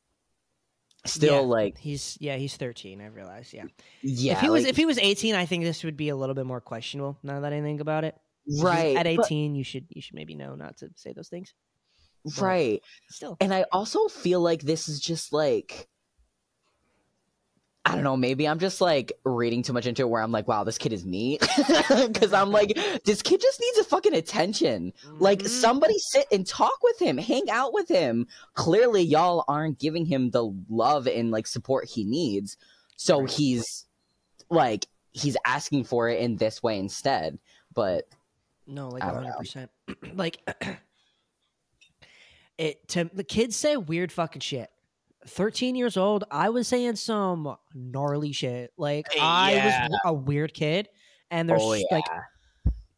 still 1.07 1.35
Yeah. 1.35 1.41
like 1.41 1.79
he's 1.79 2.17
yeah, 2.21 2.37
he's 2.37 2.57
thirteen. 2.57 3.01
I 3.01 3.07
realize 3.07 3.53
Yeah, 3.53 3.65
yeah 4.03 4.33
if 4.35 4.41
he 4.41 4.51
was 4.51 4.65
like- 4.65 4.71
if 4.71 4.77
he 4.77 4.87
was 4.87 4.99
eighteen, 4.99 5.35
I 5.35 5.47
think 5.47 5.65
this 5.65 5.85
would 5.85 5.97
be 5.97 6.09
a 6.09 6.17
little 6.17 6.35
bit 6.35 6.47
more 6.47 6.61
questionable. 6.61 7.19
Now 7.23 7.41
that 7.41 7.53
I 7.53 7.61
think 7.61 7.81
about 7.81 8.05
it, 8.05 8.17
right 8.61 8.97
at 8.97 9.05
but- 9.05 9.25
eighteen, 9.27 9.55
you 9.55 9.65
should 9.65 9.87
you 9.91 10.03
should 10.03 10.15
maybe 10.15 10.35
know 10.35 10.55
not 10.55 10.77
to 10.79 10.91
say 10.97 11.13
those 11.13 11.29
things. 11.29 11.55
but- 12.25 12.41
right 12.41 12.83
Still, 13.11 13.37
and 13.41 13.55
i 13.55 13.65
also 13.73 14.09
feel 14.09 14.41
like 14.41 14.61
this 14.63 14.89
is 14.89 15.01
just 15.01 15.33
like 15.33 15.89
I 17.89 17.95
don't 17.95 18.05
know, 18.05 18.16
maybe 18.18 18.47
I'm 18.47 18.59
just 18.59 18.80
like 18.82 19.12
reading 19.24 19.62
too 19.62 19.72
much 19.72 19.86
into 19.86 20.03
it 20.03 20.09
where 20.09 20.22
I'm 20.22 20.30
like, 20.30 20.47
wow, 20.47 20.62
this 20.62 20.76
kid 20.76 20.93
is 20.93 21.07
me. 21.07 21.39
Cause 22.14 22.34
I'm 22.34 22.51
like, 22.51 22.76
this 23.05 23.22
kid 23.22 23.41
just 23.41 23.61
needs 23.61 23.78
a 23.78 23.84
fucking 23.84 24.14
attention. 24.14 24.93
Like 25.18 25.43
Mhm. 25.43 25.49
somebody 25.49 25.99
sit 25.99 26.26
and 26.30 26.47
talk 26.47 26.82
with 26.82 27.01
him, 27.01 27.16
hang 27.16 27.49
out 27.51 27.72
with 27.72 27.89
him. 27.89 28.26
Clearly 28.55 29.03
y'all 29.03 29.43
aren't 29.49 29.78
giving 29.78 30.05
him 30.05 30.30
the 30.30 30.55
love 30.68 31.07
and 31.07 31.30
like 31.30 31.47
support 31.47 31.86
he 31.89 32.05
needs. 32.05 32.59
So 32.97 33.20
Right. 33.22 33.30
he's 33.30 33.86
like 34.51 34.86
he's 35.12 35.36
asking 35.47 35.84
for 35.84 36.11
it 36.11 36.20
in 36.20 36.36
this 36.36 36.62
way 36.62 36.78
instead. 36.78 37.39
But 37.72 38.07
No, 38.66 38.91
like 38.91 39.03
I 39.03 39.07
don't 39.07 39.16
hundred 39.24 39.30
know. 39.30 39.39
percent. 39.39 39.70
Like 40.14 40.39
it 42.59 42.86
to 42.89 43.11
the 43.14 43.24
kids 43.24 43.57
say 43.57 43.76
weird 43.76 44.12
fucking 44.12 44.41
shit. 44.41 44.70
Thirteen 45.29 45.76
years 45.76 45.97
old, 45.97 46.24
I 46.31 46.51
was 46.51 46.66
saying 46.68 46.97
some 46.97 47.57
gnarly 47.74 48.33
shit. 48.33 48.72
Like 48.76 49.07
I 49.20 49.53
Yeah. 49.55 49.89
was 49.89 50.01
a 50.05 50.12
weird 50.12 50.55
kid, 50.55 50.89
and 51.31 51.49
there's 51.49 51.62
oh 51.62 51.74
yeah. 51.74 51.85
like 51.91 52.05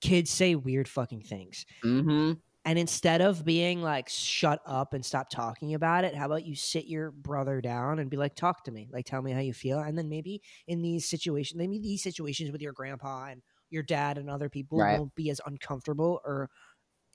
kids 0.01 0.31
say 0.31 0.55
weird 0.55 0.89
fucking 0.89 1.23
things. 1.23 1.67
mm-hmm. 1.85 2.33
And 2.67 2.79
instead 2.79 3.23
of 3.23 3.43
being 3.45 3.81
like, 3.83 4.09
shut 4.11 4.61
up 4.67 4.93
and 4.93 5.05
stop 5.05 5.31
talking 5.31 5.73
about 5.75 6.05
it, 6.05 6.15
how 6.15 6.27
about 6.27 6.45
you 6.45 6.55
sit 6.55 6.85
your 6.85 7.11
brother 7.11 7.61
down 7.63 7.99
and 7.99 8.11
be 8.11 8.19
like, 8.19 8.35
talk 8.35 8.65
to 8.65 8.71
me, 8.71 8.87
like, 8.93 9.07
tell 9.07 9.23
me 9.23 9.33
how 9.33 9.41
you 9.41 9.55
feel. 9.55 9.79
And 9.79 9.97
then 9.97 10.11
maybe 10.11 10.43
in 10.67 10.83
these 10.83 11.09
situations, 11.09 11.57
maybe 11.59 11.79
these 11.79 12.03
situations 12.03 12.53
with 12.53 12.61
your 12.61 12.75
grandpa 12.75 13.29
and 13.31 13.41
your 13.71 13.83
dad 13.83 14.19
and 14.19 14.29
other 14.29 14.51
people 14.51 14.79
Right. 14.79 14.99
won't 14.99 15.15
be 15.15 15.31
as 15.31 15.41
uncomfortable 15.47 16.21
or 16.23 16.51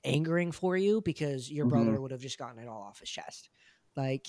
angering 0.04 0.50
for 0.50 0.76
you 0.76 1.00
because 1.00 1.48
your 1.50 1.66
brother 1.66 1.92
Mhm. 1.92 2.00
would 2.02 2.10
have 2.10 2.20
just 2.20 2.38
gotten 2.38 2.58
it 2.60 2.66
all 2.68 2.82
off 2.82 2.98
his 2.98 3.08
chest. 3.10 3.48
Like, 3.96 4.26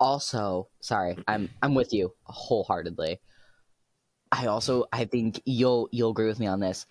also 0.00 0.68
sorry 0.80 1.16
i'm 1.26 1.48
i'm 1.62 1.74
with 1.74 1.92
you 1.92 2.12
wholeheartedly. 2.24 3.20
I 4.30 4.46
also 4.46 4.84
i 4.92 5.04
think 5.04 5.40
you'll 5.44 5.88
you'll 5.92 6.10
agree 6.10 6.26
with 6.26 6.38
me 6.38 6.46
on 6.46 6.60
this. 6.60 6.86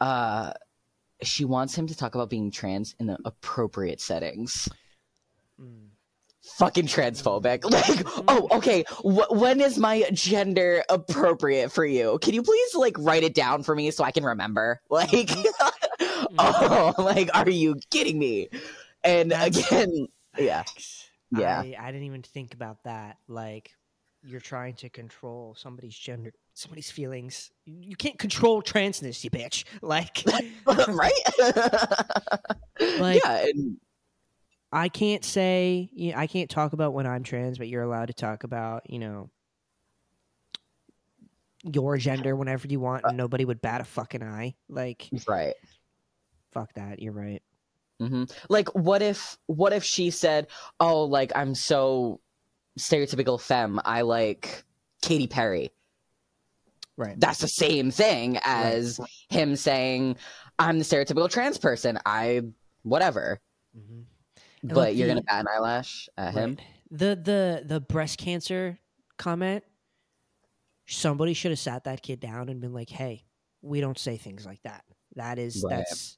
Uh 0.00 0.52
she 1.22 1.44
wants 1.44 1.74
him 1.74 1.86
to 1.86 1.96
talk 1.96 2.14
about 2.14 2.30
being 2.30 2.50
trans 2.50 2.94
in 3.00 3.06
the 3.06 3.18
appropriate 3.24 4.00
settings. 4.00 4.68
Mm, 5.60 5.88
fucking 6.42 6.86
transphobic. 6.86 7.64
Like 7.70 8.06
oh 8.28 8.48
okay 8.58 8.84
wh- 9.02 9.30
when 9.32 9.60
is 9.60 9.78
my 9.78 10.04
gender 10.12 10.84
appropriate 10.88 11.72
for 11.72 11.84
you? 11.84 12.18
Can 12.20 12.34
you 12.34 12.42
please 12.42 12.74
like 12.74 12.96
write 12.98 13.24
it 13.24 13.34
down 13.34 13.62
for 13.62 13.74
me 13.74 13.90
so 13.90 14.04
i 14.04 14.10
can 14.10 14.24
remember? 14.24 14.80
Like 14.90 15.30
oh, 16.38 16.94
like, 16.98 17.30
are 17.34 17.48
you 17.48 17.76
kidding 17.90 18.18
me? 18.18 18.48
And 19.02 19.30
That's- 19.30 19.66
again, 19.66 20.08
yeah. 20.38 20.64
Yeah. 21.30 21.60
I, 21.60 21.76
I 21.78 21.86
didn't 21.92 22.06
even 22.06 22.22
think 22.22 22.54
about 22.54 22.84
that. 22.84 23.18
Like 23.28 23.72
you're 24.22 24.40
trying 24.40 24.74
to 24.74 24.88
control 24.88 25.54
somebody's 25.56 25.96
gender, 25.96 26.32
somebody's 26.54 26.90
feelings. 26.90 27.50
You 27.64 27.96
can't 27.96 28.18
control 28.18 28.62
transness, 28.62 29.22
you 29.24 29.30
bitch. 29.30 29.64
Like 29.82 30.24
right? 30.88 31.12
Like- 33.00 33.22
yeah, 33.24 33.46
and 33.46 33.76
I 34.72 34.88
can't 34.88 35.24
say 35.24 35.88
you 35.92 36.12
know, 36.12 36.18
I 36.18 36.26
can't 36.26 36.50
talk 36.50 36.72
about 36.72 36.92
when 36.92 37.06
I'm 37.06 37.22
trans, 37.22 37.58
but 37.58 37.68
you're 37.68 37.82
allowed 37.82 38.06
to 38.06 38.14
talk 38.14 38.44
about 38.44 38.88
you 38.90 38.98
know 38.98 39.30
your 41.62 41.96
gender 41.96 42.36
whenever 42.36 42.68
you 42.68 42.80
want, 42.80 43.04
and 43.04 43.12
uh, 43.12 43.16
nobody 43.16 43.44
would 43.44 43.60
bat 43.60 43.80
a 43.80 43.84
fucking 43.84 44.22
eye. 44.22 44.54
Like 44.68 45.08
right. 45.26 45.54
fuck 46.52 46.72
that. 46.74 47.00
You're 47.00 47.12
right. 47.12 47.42
Hmm 48.00 48.24
Like, 48.48 48.68
what 48.74 49.02
if, 49.02 49.38
what 49.46 49.72
if 49.72 49.82
she 49.84 50.10
said, 50.10 50.48
"Oh, 50.80 51.04
like 51.04 51.32
I'm 51.34 51.54
so 51.54 52.20
stereotypical 52.78 53.40
femme. 53.40 53.80
I 53.84 54.02
like 54.02 54.64
Katy 55.02 55.26
Perry." 55.26 55.72
Right. 56.98 57.18
That's 57.20 57.38
the 57.40 57.48
same 57.48 57.90
thing 57.90 58.38
as 58.42 58.98
him 59.28 59.56
saying, 59.56 60.16
"I'm 60.58 60.78
the 60.78 60.84
stereotypical 60.84 61.30
trans 61.30 61.58
person. 61.58 61.98
I 62.06 62.42
whatever." 62.82 63.40
Mhm. 63.76 64.04
But 64.62 64.76
like 64.76 64.96
you're 64.96 65.06
the- 65.06 65.14
gonna 65.14 65.22
bat 65.22 65.40
an 65.40 65.48
eyelash 65.54 66.08
at 66.16 66.34
him. 66.34 66.58
The 66.90 67.16
the 67.16 67.62
the 67.66 67.80
breast 67.80 68.18
cancer 68.18 68.78
comment. 69.18 69.64
Somebody 70.86 71.34
should 71.34 71.50
have 71.50 71.58
sat 71.58 71.84
that 71.84 72.02
kid 72.02 72.20
down 72.20 72.48
and 72.48 72.60
been 72.60 72.72
like, 72.72 72.90
"Hey, 72.90 73.24
we 73.60 73.80
don't 73.80 73.98
say 73.98 74.16
things 74.16 74.46
like 74.46 74.62
that. 74.62 74.84
That 75.16 75.38
is 75.38 75.64
Right. 75.66 75.78
that's 75.78 76.15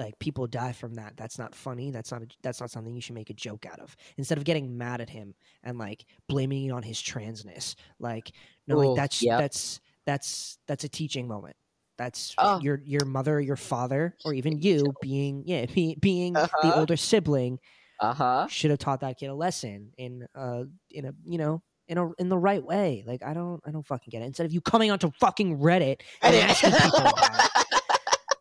like 0.00 0.18
people 0.18 0.46
die 0.46 0.72
from 0.72 0.94
that. 0.94 1.12
That's 1.16 1.38
not 1.38 1.54
funny. 1.54 1.90
That's 1.90 2.10
not 2.10 2.22
a, 2.22 2.26
that's 2.42 2.60
not 2.60 2.70
something 2.70 2.94
you 2.94 3.00
should 3.00 3.14
make 3.14 3.30
a 3.30 3.34
joke 3.34 3.66
out 3.66 3.78
of. 3.78 3.94
Instead 4.16 4.38
of 4.38 4.44
getting 4.44 4.76
mad 4.76 5.00
at 5.00 5.08
him 5.10 5.34
and 5.62 5.78
like 5.78 6.04
blaming 6.28 6.64
it 6.64 6.70
on 6.70 6.82
his 6.82 6.98
transness, 7.00 7.74
like 8.00 8.32
no, 8.66 8.76
Ooh, 8.76 8.86
like 8.88 8.96
that's 8.96 9.22
yep. 9.22 9.38
that's 9.38 9.80
that's 10.06 10.58
that's 10.66 10.84
a 10.84 10.88
teaching 10.88 11.28
moment. 11.28 11.54
That's 11.98 12.34
Oh. 12.38 12.58
your 12.60 12.80
your 12.84 13.04
mother, 13.04 13.40
your 13.40 13.56
father, 13.56 14.16
or 14.24 14.32
even 14.34 14.58
you 14.58 14.92
being 15.02 15.42
yeah 15.46 15.66
be, 15.66 15.94
being 16.00 16.32
the 16.32 16.42
Uh-huh. 16.44 16.72
older 16.80 16.96
sibling 16.96 17.58
Uh 18.00 18.14
huh. 18.14 18.46
should 18.48 18.70
have 18.70 18.80
taught 18.80 19.00
that 19.00 19.18
kid 19.18 19.26
a 19.26 19.34
lesson 19.34 19.92
in 19.98 20.26
uh 20.34 20.64
in 20.90 21.04
a 21.04 21.12
you 21.24 21.36
know 21.38 21.62
in 21.88 21.98
a 21.98 22.10
in 22.14 22.28
the 22.30 22.38
right 22.38 22.64
way. 22.64 23.04
Like 23.06 23.22
I 23.22 23.34
don't 23.34 23.60
I 23.66 23.70
don't 23.70 23.84
fucking 23.86 24.10
get 24.10 24.22
it. 24.22 24.26
Instead 24.26 24.46
of 24.46 24.52
you 24.52 24.62
coming 24.62 24.90
onto 24.90 25.10
fucking 25.20 25.58
Reddit 25.58 26.00
and 26.22 26.34
asking 26.36 26.72
people 26.72 27.00
about 27.00 27.44
it. 27.44 27.50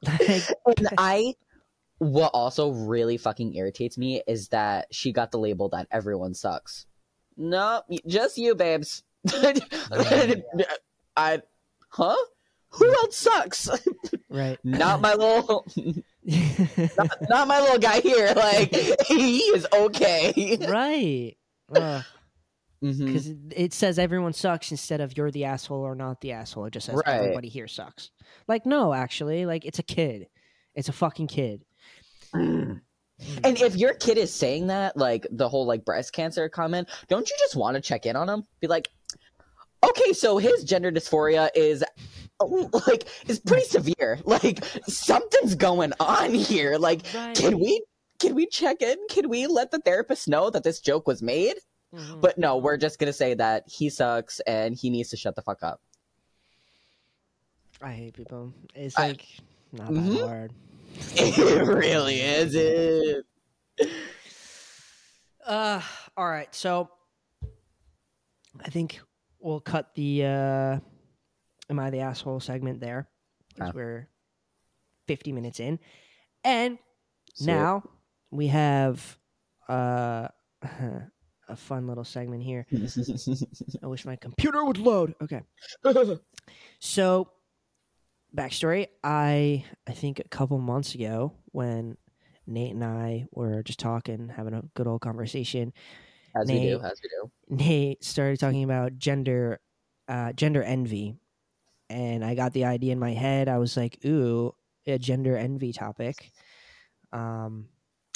Like, 0.05 0.47
And 0.77 0.87
I, 0.97 1.33
what 1.99 2.31
also 2.33 2.71
really 2.71 3.17
fucking 3.17 3.55
irritates 3.55 3.97
me 3.97 4.21
is 4.27 4.47
that 4.49 4.87
she 4.91 5.11
got 5.11 5.31
the 5.31 5.39
label 5.39 5.69
that 5.69 5.87
everyone 5.91 6.33
sucks. 6.33 6.85
No, 7.37 7.83
y- 7.87 7.99
just 8.07 8.37
you, 8.37 8.55
babes. 8.55 9.03
I, 11.15 11.41
huh? 11.89 12.15
Who 12.71 12.89
else 12.89 13.17
sucks? 13.17 13.69
right. 14.29 14.57
not 14.63 15.01
my 15.01 15.13
little, 15.15 15.65
not, 16.25 17.21
not 17.29 17.47
my 17.47 17.59
little 17.59 17.79
guy 17.79 17.99
here. 17.99 18.33
Like 18.35 18.73
he 19.07 19.39
is 19.39 19.67
okay. 19.73 20.57
right. 20.69 21.35
Because 21.67 22.03
mm-hmm. 22.83 23.51
it, 23.51 23.53
it 23.55 23.73
says 23.73 23.99
everyone 23.99 24.33
sucks 24.33 24.71
instead 24.71 25.01
of 25.01 25.17
you're 25.17 25.31
the 25.31 25.45
asshole 25.45 25.81
or 25.81 25.95
not 25.95 26.21
the 26.21 26.31
asshole. 26.31 26.65
It 26.65 26.73
just 26.73 26.85
says 26.85 27.01
Right. 27.05 27.15
everybody 27.15 27.49
here 27.49 27.67
sucks. 27.67 28.11
Like 28.47 28.65
no, 28.65 28.93
actually, 28.93 29.45
like 29.45 29.65
it's 29.65 29.79
a 29.79 29.83
kid. 29.83 30.27
It's 30.75 30.89
a 30.89 30.93
fucking 30.93 31.27
kid. 31.27 31.65
And 32.33 32.81
if 33.43 33.75
your 33.75 33.93
kid 33.93 34.17
is 34.17 34.33
saying 34.33 34.67
that, 34.67 34.95
like 34.95 35.27
the 35.31 35.49
whole 35.49 35.65
like 35.65 35.83
breast 35.85 36.13
cancer 36.13 36.47
comment, 36.49 36.87
don't 37.09 37.29
you 37.29 37.35
just 37.39 37.55
want 37.55 37.75
to 37.75 37.81
check 37.81 38.05
in 38.05 38.15
on 38.15 38.29
him? 38.29 38.43
Be 38.61 38.67
like, 38.67 38.89
okay, 39.83 40.13
so 40.13 40.37
his 40.37 40.63
gender 40.63 40.91
dysphoria 40.91 41.49
is 41.55 41.83
like 42.87 43.07
is 43.27 43.39
pretty 43.39 43.65
severe. 43.65 44.19
Like 44.25 44.63
something's 44.87 45.55
going 45.55 45.91
on 45.99 46.33
here. 46.33 46.77
Like, 46.77 47.01
Right. 47.13 47.35
can 47.35 47.59
we 47.59 47.83
can 48.19 48.35
we 48.35 48.47
check 48.47 48.81
in? 48.81 48.97
Can 49.09 49.27
we 49.29 49.47
let 49.47 49.71
the 49.71 49.79
therapist 49.79 50.27
know 50.27 50.49
that 50.49 50.63
this 50.63 50.79
joke 50.79 51.05
was 51.07 51.21
made? 51.21 51.55
Mhm. 51.93 52.21
But 52.21 52.37
no, 52.37 52.57
we're 52.57 52.77
just 52.77 52.99
gonna 52.99 53.11
say 53.13 53.33
that 53.33 53.63
he 53.67 53.89
sucks 53.89 54.39
and 54.41 54.75
he 54.75 54.89
needs 54.89 55.09
to 55.09 55.17
shut 55.17 55.35
the 55.35 55.41
fuck 55.41 55.61
up. 55.63 55.81
I 57.81 57.91
hate 57.93 58.13
people. 58.13 58.53
It's 58.75 58.97
I- 58.97 59.07
like 59.09 59.25
not 59.73 59.89
Mhm. 59.89 60.17
that 60.19 60.27
hard. 60.27 60.53
It 61.15 61.67
really 61.67 62.21
isn't. 62.21 63.25
Uh, 65.45 65.81
all 66.17 66.27
right. 66.29 66.53
So 66.53 66.89
I 68.63 68.69
think 68.69 68.99
we'll 69.39 69.59
cut 69.61 69.93
the 69.95 70.25
uh, 70.25 70.79
"Am 71.69 71.79
I 71.79 71.89
the 71.89 71.99
asshole?" 72.01 72.39
segment 72.39 72.79
there 72.79 73.07
because 73.53 73.69
Ah. 73.69 73.73
we're 73.75 74.09
fifty 75.07 75.31
minutes 75.31 75.59
in, 75.59 75.79
and 76.43 76.77
now 77.41 77.83
we 78.31 78.47
have 78.47 79.17
uh, 79.69 80.27
a 81.47 81.55
fun 81.55 81.87
little 81.87 82.03
segment 82.03 82.43
here. 82.43 82.67
I 83.83 83.87
wish 83.87 84.05
my 84.05 84.15
computer 84.17 84.63
would 84.65 84.77
load. 84.77 85.15
Okay. 85.21 85.41
So, 86.81 87.29
backstory: 88.35 88.87
I 89.03 89.65
I 89.87 89.91
think 89.93 90.19
a 90.19 90.27
couple 90.27 90.57
months 90.59 90.95
ago 90.95 91.33
when 91.51 91.97
Nate 92.47 92.73
and 92.73 92.83
I 92.83 93.27
were 93.31 93.63
just 93.63 93.79
talking, 93.79 94.29
having 94.29 94.53
a 94.53 94.63
good 94.75 94.87
old 94.87 95.01
conversation, 95.01 95.73
as 96.35 96.51
we 96.51 96.59
do, 96.59 96.79
Nate. 96.79 96.81
as 96.83 96.99
we 97.03 97.09
do. 97.09 97.31
Nate 97.49 98.03
started 98.03 98.39
talking 98.39 98.63
about 98.63 98.97
gender, 98.97 99.59
uh, 100.07 100.33
gender 100.33 100.63
envy, 100.63 101.15
and 101.89 102.23
I 102.23 102.35
got 102.35 102.53
the 102.53 102.65
idea 102.65 102.91
in 102.91 102.99
my 102.99 103.13
head. 103.13 103.47
I 103.49 103.57
was 103.57 103.77
like, 103.77 103.99
"Ooh, 104.05 104.53
a 104.87 104.97
gender 104.97 105.37
envy 105.37 105.73
topic," 105.73 106.31
um, 107.13 107.69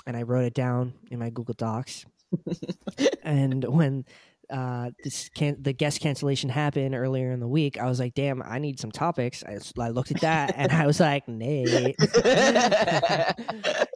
and 0.05 0.18
I 0.18 0.24
wrote 0.24 0.45
it 0.45 0.53
down 0.53 0.93
in 1.11 1.20
my 1.20 1.30
Google 1.30 1.55
Docs. 1.55 2.05
and 3.24 3.64
when 3.66 4.05
uh, 4.50 4.91
this 5.04 5.30
can 5.30 5.58
the 5.62 5.74
guest 5.74 6.02
cancellation 6.02 6.50
happened 6.50 6.96
earlier 6.96 7.32
in 7.32 7.39
the 7.39 7.48
week, 7.48 7.80
I 7.80 7.86
was 7.86 8.00
like, 8.00 8.14
"Damn, 8.14 8.41
I 8.44 8.60
need 8.60 8.80
some 8.80 8.91
topics." 8.91 9.44
I 9.48 9.89
looked 9.89 10.12
at 10.12 10.22
that 10.22 10.54
and 10.58 10.72
I 10.72 10.86
was 10.86 11.00
like, 11.00 11.28
"Nate, 11.28 11.96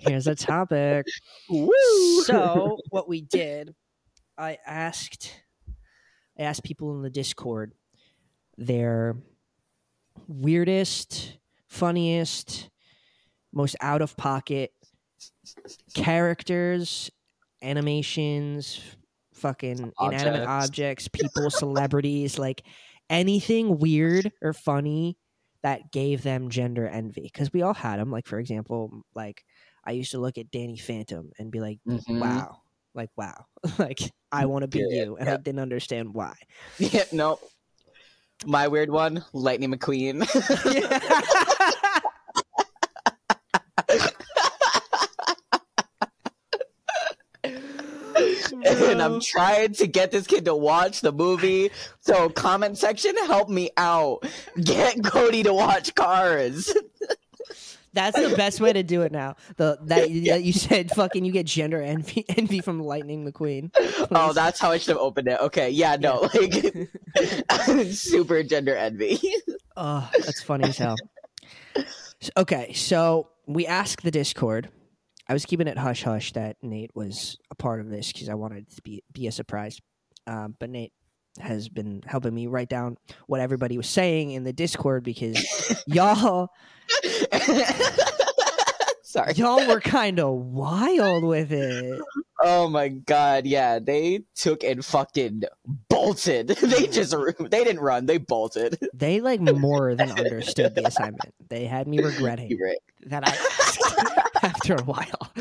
here's 0.02 0.28
a 0.28 0.36
topic." 0.36 1.06
Woo! 1.50 1.68
so 2.28 2.78
what 2.90 3.08
we 3.08 3.22
did 3.22 3.74
i 4.38 4.58
asked 4.66 5.44
i 6.38 6.44
asked 6.44 6.64
people 6.64 6.96
in 6.96 7.02
the 7.02 7.10
discord 7.10 7.74
their 8.58 9.16
weirdest 10.28 11.38
funniest 11.68 12.70
most 13.54 13.76
out 13.82 14.02
of 14.02 14.16
pocket 14.18 14.72
characters 15.94 17.10
animations 17.62 18.82
fucking 19.38 19.92
inanimate 20.00 20.48
Objects. 20.48 20.48
objects 20.48 21.08
people 21.14 21.50
celebrities 21.50 22.38
like 22.40 22.64
anything 23.10 23.78
weird 23.78 24.32
or 24.42 24.54
funny 24.54 25.18
that 25.64 25.92
gave 25.92 26.24
them 26.24 26.50
gender 26.50 26.88
envy 26.88 27.30
because 27.32 27.52
we 27.54 27.62
all 27.62 27.74
had 27.74 28.00
them 28.00 28.12
like 28.12 28.28
for 28.28 28.40
example 28.40 29.04
like 29.16 29.44
i 29.86 29.92
used 29.92 30.12
to 30.12 30.20
look 30.20 30.38
at 30.38 30.52
danny 30.52 30.78
phantom 30.78 31.32
and 31.40 31.52
be 31.52 31.60
like 31.60 31.80
Mhm. 31.88 32.20
wow 32.20 32.58
like 32.94 33.10
wow 33.16 33.46
like 33.78 34.00
i 34.32 34.46
want 34.46 34.64
to 34.64 34.68
be 34.68 34.80
Period. 34.80 35.06
you 35.06 35.18
and 35.18 35.30
i 35.30 35.38
didn't 35.38 35.62
understand 35.62 36.14
why 36.14 36.36
Yeah, 36.80 37.04
no. 37.12 37.40
My 38.46 38.68
weird 38.68 38.92
one, 38.92 39.26
Lightning 39.34 39.74
McQueen. 39.74 40.22
and 48.66 49.02
I'm 49.02 49.20
trying 49.20 49.74
to 49.74 49.88
get 49.88 50.12
this 50.12 50.28
kid 50.28 50.46
to 50.46 50.56
watch 50.56 51.02
the 51.02 51.12
movie. 51.12 51.72
So 52.00 52.30
comment 52.30 52.78
section, 52.78 53.16
help 53.26 53.50
me 53.50 53.70
out. 53.78 54.26
Get 54.64 55.04
Cody 55.04 55.44
to 55.44 55.54
watch 55.54 55.96
Cars. 55.96 56.76
that's 57.94 58.20
the 58.20 58.36
best 58.36 58.62
way 58.62 58.72
to 58.72 58.84
do 58.84 59.02
it 59.02 59.12
now 59.12 59.36
the 59.56 59.78
that, 59.84 60.08
that 60.26 60.44
you 60.44 60.54
said 60.54 60.92
fucking 60.92 61.26
you 61.26 61.32
get 61.32 61.48
gender 61.48 61.82
envy 61.82 62.24
envy 62.38 62.60
from 62.60 62.80
lightning 62.80 63.26
mcqueen 63.26 63.72
Oh, 64.12 64.34
that's 64.34 64.60
how 64.60 64.72
I 64.72 64.78
should 64.78 64.90
have 64.90 64.98
opened 64.98 65.28
it. 65.28 65.40
Okay, 65.40 65.70
yeah, 65.70 65.96
no, 65.96 66.30
like 66.34 67.92
super 67.92 68.44
gender 68.44 68.76
envy. 68.76 69.20
Oh, 69.76 70.10
that's 70.14 70.42
funny 70.42 70.70
as 70.70 70.78
hell. 70.78 70.96
Okay, 72.36 72.74
so 72.74 73.30
we 73.46 73.68
ask 73.68 74.02
the 74.02 74.12
Discord. 74.12 74.70
I 75.30 75.34
was 75.34 75.46
keeping 75.46 75.68
it 75.68 75.78
hush 75.78 76.04
hush 76.04 76.34
that 76.34 76.58
Nate 76.62 76.96
was 76.96 77.38
a 77.52 77.56
part 77.56 77.82
of 77.82 77.90
this 77.90 78.12
because 78.12 78.30
I 78.30 78.36
wanted 78.36 78.68
it 78.70 78.76
to 78.76 78.82
be 78.82 79.04
be 79.12 79.28
a 79.28 79.32
surprise. 79.32 79.80
Um, 80.26 80.56
but 80.60 80.70
Nate 80.70 80.94
has 81.40 81.70
been 81.70 82.02
helping 82.06 82.34
me 82.34 82.48
write 82.48 82.70
down 82.70 82.98
what 83.28 83.40
everybody 83.40 83.78
was 83.78 83.88
saying 83.88 84.32
in 84.32 84.44
the 84.44 84.54
Discord 84.54 85.04
because 85.04 85.84
y'all 85.88 86.50
Sorry. 89.04 89.34
Y'all 89.36 89.66
were 89.66 89.80
kind 89.80 90.20
of 90.20 90.36
wild 90.36 91.24
with 91.24 91.52
it. 91.52 92.02
Oh 92.44 92.68
my 92.68 92.90
god, 92.90 93.46
yeah, 93.48 93.80
they 93.80 94.26
took 94.36 94.66
and 94.66 94.84
fucking 94.84 95.44
bolted. 95.88 96.48
they 96.62 96.88
just 96.88 97.16
they 97.40 97.64
didn't 97.64 97.80
run, 97.80 98.06
they 98.06 98.18
bolted. 98.18 98.78
They 98.94 99.22
like 99.22 99.40
more 99.40 99.96
than 99.96 100.12
understood 100.12 100.76
the 100.76 100.86
assignment. 100.86 101.34
They 101.50 101.66
had 101.66 101.88
me 101.88 102.00
regretting 102.00 102.60
right. 102.62 102.78
that 103.06 103.24
I 103.26 104.27
after 104.70 104.84
a 104.84 104.86
while. 104.86 105.34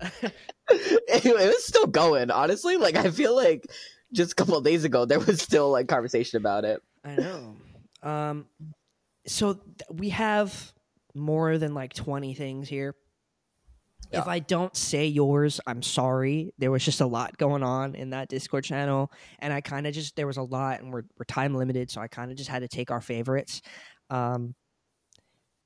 It, 0.72 1.26
it 1.26 1.34
was 1.34 1.66
still 1.66 1.88
going, 1.88 2.30
honestly. 2.30 2.76
Like 2.76 2.94
I 2.94 3.10
feel 3.10 3.34
like 3.34 3.66
just 4.12 4.30
a 4.30 4.34
couple 4.36 4.56
of 4.56 4.62
days 4.62 4.84
ago 4.84 5.04
there 5.04 5.18
was 5.18 5.42
still 5.42 5.68
like 5.68 5.88
conversation 5.88 6.36
about 6.36 6.64
it. 6.64 6.80
I 7.04 7.16
know. 7.16 7.56
Um, 8.04 8.46
so 9.26 9.54
th- 9.54 9.64
we 9.90 10.10
have 10.10 10.72
more 11.12 11.58
than 11.58 11.74
like 11.74 11.92
20 11.92 12.34
things 12.34 12.68
here. 12.68 12.94
If 14.12 14.28
I 14.28 14.38
don't 14.38 14.76
say 14.76 15.06
yours, 15.06 15.60
I'm 15.66 15.82
sorry. 15.82 16.54
There 16.56 16.70
was 16.70 16.84
just 16.84 17.00
a 17.00 17.06
lot 17.06 17.36
going 17.36 17.64
on 17.64 17.96
in 17.96 18.10
that 18.10 18.28
Discord 18.28 18.62
channel, 18.62 19.10
and 19.40 19.52
I 19.52 19.60
kind 19.60 19.88
of 19.88 19.92
just 19.92 20.14
there 20.14 20.28
was 20.28 20.36
a 20.36 20.42
lot, 20.42 20.80
and 20.80 20.92
we're 20.92 21.04
we're 21.18 21.24
time 21.26 21.56
limited, 21.56 21.90
so 21.90 22.00
I 22.00 22.06
kind 22.06 22.30
of 22.30 22.36
just 22.36 22.48
had 22.48 22.60
to 22.62 22.68
take 22.68 22.92
our 22.92 23.00
favorites. 23.00 23.60
Um, 24.08 24.54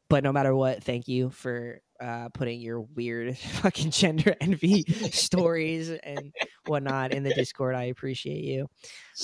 but 0.08 0.24
no 0.24 0.32
matter 0.32 0.54
what, 0.54 0.82
thank 0.82 1.08
you 1.08 1.28
for 1.28 1.80
uh, 2.00 2.28
putting 2.30 2.60
your 2.60 2.80
weird 2.80 3.36
fucking 3.62 3.90
gender 3.90 4.34
envy 4.40 4.84
stories 5.12 5.90
and 5.90 6.32
whatnot 6.66 7.12
in 7.12 7.22
the 7.22 7.34
Discord. 7.34 7.74
I 7.74 7.84
appreciate 7.84 8.44
you. 8.44 8.68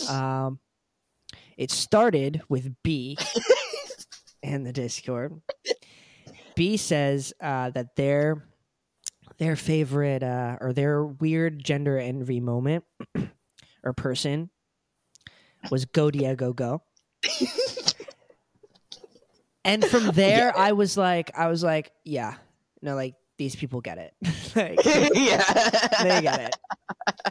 Um, 0.08 0.58
it 1.56 1.70
started 1.70 2.42
with 2.48 2.74
B 2.82 3.18
in 4.42 4.64
the 4.64 4.72
Discord. 4.72 5.40
B 6.54 6.76
says 6.76 7.32
uh, 7.40 7.70
that 7.70 7.96
their 7.96 8.46
their 9.38 9.56
favorite 9.56 10.22
uh, 10.22 10.58
or 10.60 10.72
their 10.72 11.04
weird 11.04 11.64
gender 11.64 11.98
envy 11.98 12.40
moment 12.40 12.84
or 13.84 13.92
person 13.92 14.50
was 15.70 15.84
Go 15.86 16.10
Diego 16.10 16.52
Go. 16.52 16.82
and 19.64 19.84
from 19.84 20.06
there, 20.12 20.56
I 20.56 20.72
was 20.72 20.96
like, 20.96 21.30
I 21.36 21.48
was 21.48 21.62
like, 21.62 21.92
yeah, 22.04 22.34
no, 22.82 22.94
like 22.94 23.14
these 23.38 23.56
people 23.56 23.80
get 23.80 23.98
it. 23.98 24.14
like, 24.56 24.78
yeah. 25.14 25.42
they 26.02 26.20
get 26.22 26.40
it. 26.40 26.56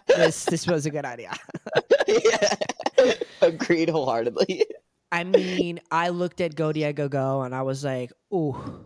This 0.07 0.45
this 0.45 0.65
was 0.67 0.85
a 0.85 0.89
good 0.89 1.05
idea. 1.05 1.31
yeah. 2.07 3.13
Agreed 3.41 3.89
wholeheartedly. 3.89 4.65
I 5.11 5.23
mean, 5.23 5.79
I 5.91 6.09
looked 6.09 6.41
at 6.41 6.55
Go 6.55 6.71
Diego 6.71 7.07
Go 7.09 7.41
and 7.41 7.53
I 7.55 7.61
was 7.63 7.83
like, 7.83 8.11
ooh, 8.33 8.85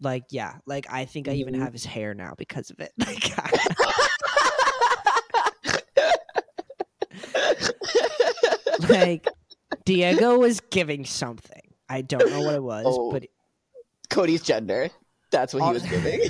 like 0.00 0.24
yeah, 0.30 0.56
like 0.66 0.86
I 0.90 1.04
think 1.04 1.28
I 1.28 1.32
even 1.34 1.54
Mhm. 1.54 1.60
have 1.60 1.72
his 1.72 1.84
hair 1.84 2.14
now 2.14 2.34
because 2.36 2.70
of 2.70 2.80
it. 2.80 2.92
Like, 2.98 3.30
like 8.88 9.28
Diego 9.84 10.38
was 10.38 10.60
giving 10.60 11.04
something. 11.04 11.60
I 11.88 12.02
don't 12.02 12.28
know 12.30 12.40
what 12.40 12.54
it 12.54 12.62
was, 12.62 12.84
Oh. 12.88 13.10
but 13.12 13.24
Cody's 14.10 14.42
gender. 14.42 14.90
That's 15.34 15.52
what 15.52 15.64
he 15.64 15.72
was 15.72 15.82
giving. 15.82 16.20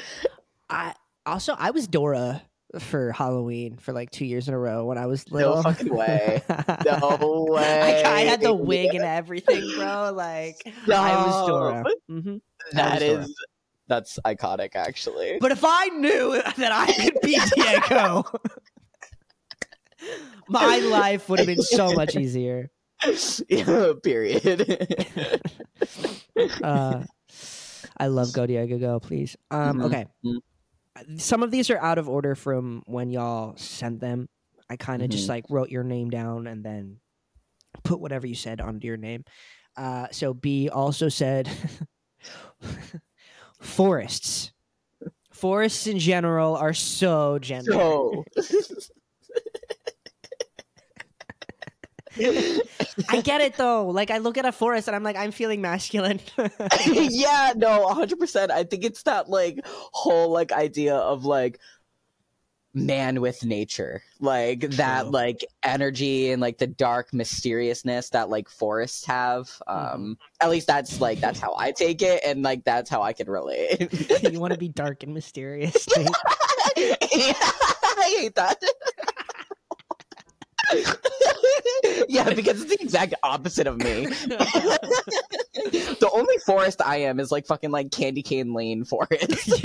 I 0.70 0.94
also 1.26 1.54
I 1.58 1.72
was 1.72 1.86
Dora 1.86 2.42
for 2.78 3.12
Halloween 3.12 3.76
for 3.76 3.92
like 3.92 4.10
two 4.10 4.24
years 4.24 4.48
in 4.48 4.54
a 4.54 4.58
row 4.58 4.86
when 4.86 4.96
I 4.96 5.04
was 5.04 5.30
little. 5.30 5.56
no 5.56 5.62
fucking 5.62 5.94
way. 5.94 6.42
No 6.48 6.54
I, 6.86 7.50
way. 7.50 8.02
I 8.02 8.20
had 8.22 8.40
the 8.40 8.54
wig 8.54 8.94
and 8.94 9.04
everything, 9.04 9.62
bro. 9.76 10.10
Like 10.14 10.56
I 10.90 11.16
was 11.26 11.48
Dora. 11.48 11.84
hmm 12.08 12.36
That 12.72 12.94
was 12.94 13.02
Dora. 13.02 13.22
is 13.24 13.34
that's 13.88 14.18
iconic 14.24 14.74
actually. 14.74 15.36
But 15.38 15.52
if 15.52 15.64
I 15.64 15.88
knew 15.88 16.40
that 16.56 16.72
I 16.72 16.92
could 16.94 17.20
be 17.22 17.38
Diego, 17.54 18.24
my 20.48 20.78
life 20.78 21.28
would 21.28 21.40
have 21.40 21.46
been 21.46 21.60
so 21.60 21.92
much 21.92 22.16
easier. 22.16 22.70
yeah, 23.48 23.92
period. 24.02 25.40
Uh, 26.62 27.02
I 27.96 28.06
love 28.06 28.32
Go 28.32 28.46
Diego 28.46 28.78
Go, 28.78 29.00
please. 29.00 29.36
Um, 29.50 29.78
Mhm. 29.80 29.84
Okay. 29.86 30.06
Some 31.16 31.42
of 31.42 31.50
these 31.50 31.68
are 31.70 31.78
out 31.78 31.98
of 31.98 32.08
order 32.08 32.34
from 32.36 32.82
when 32.86 33.10
y'all 33.10 33.56
sent 33.56 33.98
them. 34.00 34.28
I 34.70 34.76
kind 34.76 35.02
of 35.02 35.08
just 35.10 35.26
Mhm. 35.26 35.30
like 35.30 35.44
wrote 35.50 35.68
your 35.70 35.82
name 35.82 36.10
down 36.10 36.46
and 36.46 36.64
then 36.64 37.00
put 37.82 37.98
whatever 38.00 38.26
you 38.26 38.34
said 38.36 38.60
onto 38.60 38.86
your 38.86 38.96
name. 38.96 39.24
Uh, 39.76 40.06
so 40.12 40.32
B 40.32 40.68
also 40.68 41.08
said 41.08 41.48
forests. 43.60 44.52
Forests 45.32 45.86
in 45.88 45.98
general 45.98 46.56
are 46.56 46.74
so 46.74 47.38
gender. 47.40 47.72
so 47.72 48.24
I 53.08 53.20
get 53.20 53.40
it 53.40 53.56
though. 53.56 53.86
Like 53.86 54.10
I 54.10 54.18
look 54.18 54.38
at 54.38 54.44
a 54.44 54.52
forest 54.52 54.88
and 54.88 54.96
I'm 54.96 55.02
like, 55.02 55.16
I'm 55.16 55.30
feeling 55.30 55.60
masculine. 55.60 56.20
yeah, 56.86 57.52
no, 57.56 57.86
100%. 57.88 58.50
I 58.50 58.64
think 58.64 58.84
it's 58.84 59.02
that 59.04 59.28
like 59.28 59.60
whole 59.64 60.30
like 60.30 60.52
idea 60.52 60.96
of 60.96 61.24
like 61.24 61.60
man 62.74 63.20
with 63.20 63.44
nature. 63.44 64.02
Like 64.20 64.60
that 64.60 65.10
like 65.10 65.44
energy 65.62 66.30
and 66.30 66.40
like 66.40 66.58
the 66.58 66.66
dark 66.66 67.12
mysteriousness 67.12 68.10
that 68.10 68.28
like 68.28 68.48
forests 68.48 69.04
have. 69.06 69.50
Um 69.66 70.18
at 70.40 70.50
least 70.50 70.66
that's 70.66 71.00
like 71.00 71.20
that's 71.20 71.40
how 71.40 71.54
I 71.56 71.72
take 71.72 72.02
it 72.02 72.22
and 72.24 72.42
like 72.42 72.64
that's 72.64 72.90
how 72.90 73.02
I 73.02 73.12
can 73.12 73.28
relate. 73.30 73.92
you 74.30 74.40
want 74.40 74.52
to 74.52 74.58
be 74.58 74.68
dark 74.68 75.02
and 75.02 75.14
mysterious. 75.14 75.86
Nate. 75.96 76.08
I 76.76 78.16
hate 78.18 78.34
that. 78.34 78.58
yeah, 82.08 82.32
because 82.34 82.62
it's 82.62 82.74
the 82.76 82.82
exact 82.82 83.14
opposite 83.22 83.66
of 83.66 83.78
me. 83.78 84.06
the 85.54 86.10
only 86.12 86.36
forest 86.46 86.80
I 86.84 86.98
am 86.98 87.20
is 87.20 87.30
like 87.32 87.46
fucking 87.46 87.70
like 87.70 87.90
candy 87.90 88.22
cane 88.22 88.52
lane 88.54 88.84
forest. 88.84 89.64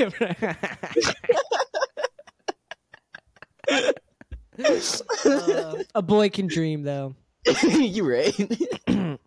Uh, 5.26 5.84
a 5.96 6.02
boy 6.02 6.30
can 6.30 6.48
dream 6.48 6.84
though. 6.84 7.16
you 7.64 8.10
right. 8.10 8.34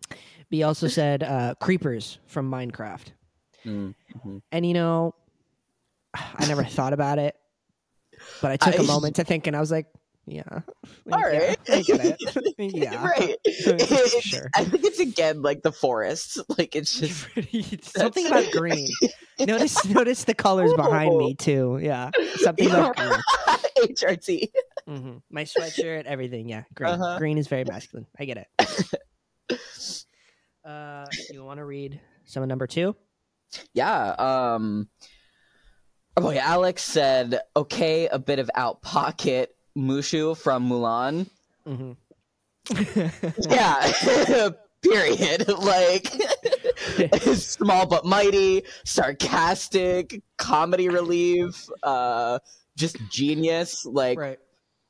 B 0.49 0.63
also 0.63 0.87
said 0.87 1.23
uh, 1.23 1.55
creepers 1.59 2.19
from 2.27 2.49
Minecraft. 2.49 3.07
Mm, 3.65 3.93
And 4.51 4.65
you 4.65 4.73
know, 4.73 5.13
I 6.13 6.45
never 6.47 6.63
thought 6.63 6.93
about 6.93 7.19
it, 7.19 7.35
but 8.41 8.51
I 8.51 8.57
took 8.57 8.75
a 8.79 8.83
I- 8.83 8.87
moment 8.87 9.17
to 9.17 9.23
think, 9.25 9.45
and 9.47 9.55
I 9.55 9.59
was 9.59 9.71
like, 9.71 9.87
"Yeah, 10.27 10.43
All 11.11 11.19
yeah, 11.19 11.37
right. 11.47 11.59
I 11.69 11.81
get 11.83 12.17
it. 12.19 12.55
yeah, 12.75 13.05
right. 13.07 13.37
Sure. 14.21 14.49
I 14.55 14.65
think 14.65 14.83
it's 14.83 14.99
again 14.99 15.41
like 15.41 15.63
the 15.63 15.71
forest. 15.71 16.39
Like 16.57 16.75
it's 16.75 16.99
just 16.99 17.27
something 17.97 18.25
about 18.25 18.51
green. 18.51 18.89
Notice, 19.39 19.85
notice 19.85 20.23
the 20.23 20.33
colors 20.33 20.73
behind 20.73 21.15
me 21.17 21.35
too. 21.35 21.79
Yeah, 21.81 22.09
something 22.37 22.67
about 22.67 22.95
green. 22.95 23.11
HRT. 23.77 24.49
hmm 24.87 25.17
My 25.29 25.43
sweatshirt, 25.43 26.05
everything. 26.05 26.49
Yeah, 26.49 26.63
green. 26.73 26.93
Uh-huh. 26.93 27.17
Green 27.19 27.37
is 27.37 27.47
very 27.47 27.63
masculine. 27.63 28.07
I 28.19 28.25
get 28.25 28.47
it. 28.59 29.59
uh, 30.65 31.05
you 31.29 31.43
want 31.43 31.59
to 31.59 31.65
read 31.65 31.99
some 32.25 32.43
of 32.43 32.49
number 32.49 32.67
two? 32.67 32.95
Yeah. 33.73 34.09
Um. 34.17 34.89
Oh 36.15 36.31
yeah. 36.31 36.45
Alex 36.47 36.83
said, 36.83 37.39
"Okay, 37.55 38.07
a 38.07 38.17
bit 38.19 38.39
of 38.39 38.49
out 38.55 38.81
pocket 38.81 39.55
Mushu 39.77 40.35
from 40.35 40.67
Mulan." 40.69 41.27
hmm 41.65 41.91
Yeah. 43.49 44.49
Period. 44.81 45.47
Like 45.57 46.07
small 47.35 47.85
but 47.85 48.05
mighty, 48.05 48.63
sarcastic, 48.85 50.21
comedy 50.37 50.87
relief, 50.89 51.67
uh, 51.83 52.39
just 52.75 52.97
genius. 53.09 53.85
Like 53.85 54.17
right. 54.19 54.39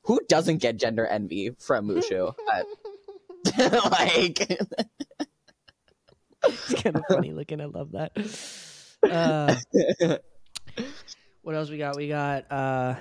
who 0.03 0.19
doesn't 0.29 0.57
get 0.57 0.77
gender 0.77 1.05
envy 1.05 1.51
from 1.59 1.87
Mushu? 1.89 2.33
I- 2.47 2.63
like 3.89 4.39
It's 6.43 6.73
kind 6.81 6.95
of 6.97 7.03
funny 7.09 7.31
looking. 7.33 7.61
I 7.61 7.65
love 7.65 7.91
that. 7.93 8.11
Uh, 9.03 9.55
what 11.41 11.55
else 11.55 11.69
we 11.69 11.77
got? 11.77 11.95
We 11.95 12.07
got. 12.09 12.51
uh 12.51 12.95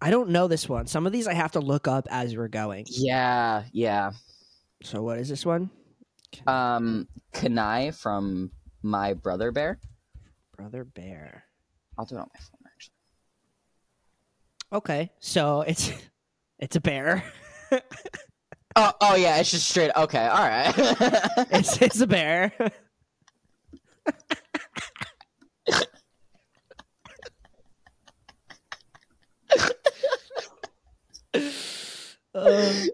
I 0.00 0.10
don't 0.10 0.30
know 0.30 0.46
this 0.48 0.68
one. 0.68 0.86
Some 0.86 1.06
of 1.06 1.12
these 1.12 1.26
I 1.26 1.34
have 1.34 1.52
to 1.52 1.60
look 1.60 1.88
up 1.88 2.06
as 2.10 2.36
we're 2.36 2.48
going. 2.48 2.86
yeah, 2.88 3.64
yeah. 3.72 4.12
So 4.82 5.02
what 5.02 5.18
is 5.18 5.28
this 5.28 5.44
one? 5.44 5.70
Um, 6.46 7.08
Kenai 7.32 7.90
from 7.90 8.52
My 8.82 9.14
Brother 9.14 9.50
Bear. 9.50 9.78
Brother 10.56 10.84
Bear. 10.84 11.44
I'll 11.98 12.04
do 12.04 12.14
it 12.16 12.20
on 12.20 12.28
my 12.32 12.40
phone 12.40 12.60
actually. 12.72 12.94
Okay, 14.72 15.10
so 15.18 15.62
it's 15.62 15.90
it's 16.58 16.76
a 16.76 16.80
bear. 16.80 17.24
Oh, 18.80 18.92
oh 19.00 19.14
yeah, 19.16 19.38
it's 19.38 19.50
just 19.50 19.68
straight. 19.68 19.90
Okay, 19.96 20.24
all 20.24 20.46
right. 20.46 20.72
it's 21.50 21.82
it's 21.82 22.00
a 22.00 22.06
bear. 22.06 22.52
Um, 32.38 32.88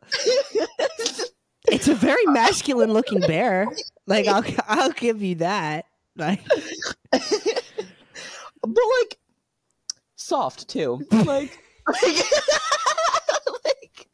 it's 1.69 1.89
a 1.89 1.95
very 1.95 2.25
masculine 2.27 2.93
looking 2.93 3.21
bear. 3.21 3.67
Like 4.07 4.27
I'll 4.27 4.45
I'll 4.69 4.93
give 4.93 5.23
you 5.23 5.37
that. 5.37 5.87
Like 6.17 6.41
but 8.67 8.83
like 9.01 9.19
soft 10.17 10.69
too. 10.69 11.01
Like, 11.11 11.59
like, 12.03 12.25
like 13.65 14.09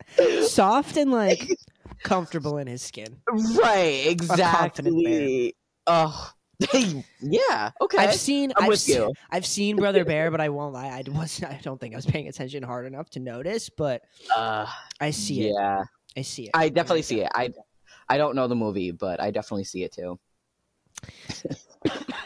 soft 0.46 0.96
and 0.96 1.12
like 1.12 1.48
comfortable 2.02 2.58
in 2.58 2.66
his 2.66 2.82
skin. 2.82 3.16
right, 3.28 4.16
confident 4.18 5.04
bear. 5.04 5.12
exactly. 5.12 5.56
Oh, 5.86 6.30
yeah. 7.20 7.70
Okay, 7.80 7.98
I've 7.98 8.14
seen 8.14 8.52
I'm 8.56 8.64
I've 8.64 8.68
with 8.68 8.80
se- 8.80 8.94
you. 8.94 9.12
I've 9.30 9.46
seen 9.46 9.76
Brother 9.76 10.04
Bear, 10.04 10.30
but 10.30 10.40
I 10.40 10.48
won't 10.50 10.74
lie. 10.74 10.86
I 10.88 11.02
was 11.10 11.42
I 11.42 11.58
don't 11.62 11.80
think 11.80 11.94
I 11.94 11.96
was 11.96 12.06
paying 12.06 12.28
attention 12.28 12.62
hard 12.62 12.86
enough 12.86 13.08
to 13.10 13.20
notice, 13.20 13.68
but 13.68 14.02
Uh, 14.36 14.66
I 15.00 15.10
see 15.10 15.48
it. 15.48 15.54
yeah, 15.54 15.84
I 16.16 16.22
see 16.22 16.44
it. 16.44 16.50
I 16.54 16.68
definitely 16.68 17.02
see 17.02 17.20
it. 17.22 17.30
I 17.34 17.52
I 18.08 18.18
don't 18.18 18.34
know 18.34 18.46
the 18.48 18.56
movie, 18.56 18.90
but 18.90 19.20
I 19.20 19.30
definitely 19.30 19.64
see 19.64 19.84
it 19.84 19.92
too. 19.92 20.18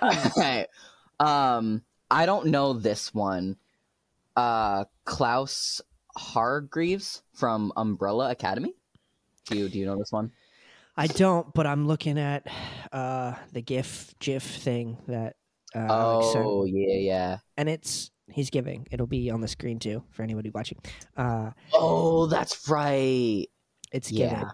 Alright. 0.02 0.68
Um, 1.20 1.82
I 2.10 2.26
don't 2.26 2.46
know 2.46 2.72
this 2.72 3.14
one. 3.14 3.56
Uh, 4.34 4.84
Klaus 5.04 5.80
Hargreaves 6.16 7.22
from 7.32 7.72
Umbrella 7.76 8.30
Academy. 8.32 8.74
Do 9.46 9.56
you 9.56 9.68
do 9.68 9.78
you 9.78 9.86
know 9.86 9.96
this 9.96 10.10
one? 10.10 10.32
I 10.96 11.06
don't, 11.08 11.52
but 11.54 11.66
I'm 11.66 11.86
looking 11.86 12.18
at 12.18 12.46
uh 12.92 13.34
the 13.52 13.60
GIF 13.62 14.14
GIF 14.20 14.42
thing 14.42 14.98
that 15.08 15.36
uh, 15.74 15.86
Oh 15.90 16.64
yeah, 16.64 16.96
yeah. 16.96 17.38
and 17.56 17.68
it's 17.68 18.10
he's 18.30 18.50
giving. 18.50 18.86
It'll 18.90 19.06
be 19.06 19.30
on 19.30 19.40
the 19.40 19.48
screen 19.48 19.78
too 19.78 20.04
for 20.10 20.22
anybody 20.22 20.50
watching. 20.50 20.78
Uh, 21.16 21.50
Oh, 21.72 22.26
that's 22.26 22.68
right. 22.68 23.46
it's 23.92 24.10
Yeah. 24.10 24.28
giving. 24.30 24.48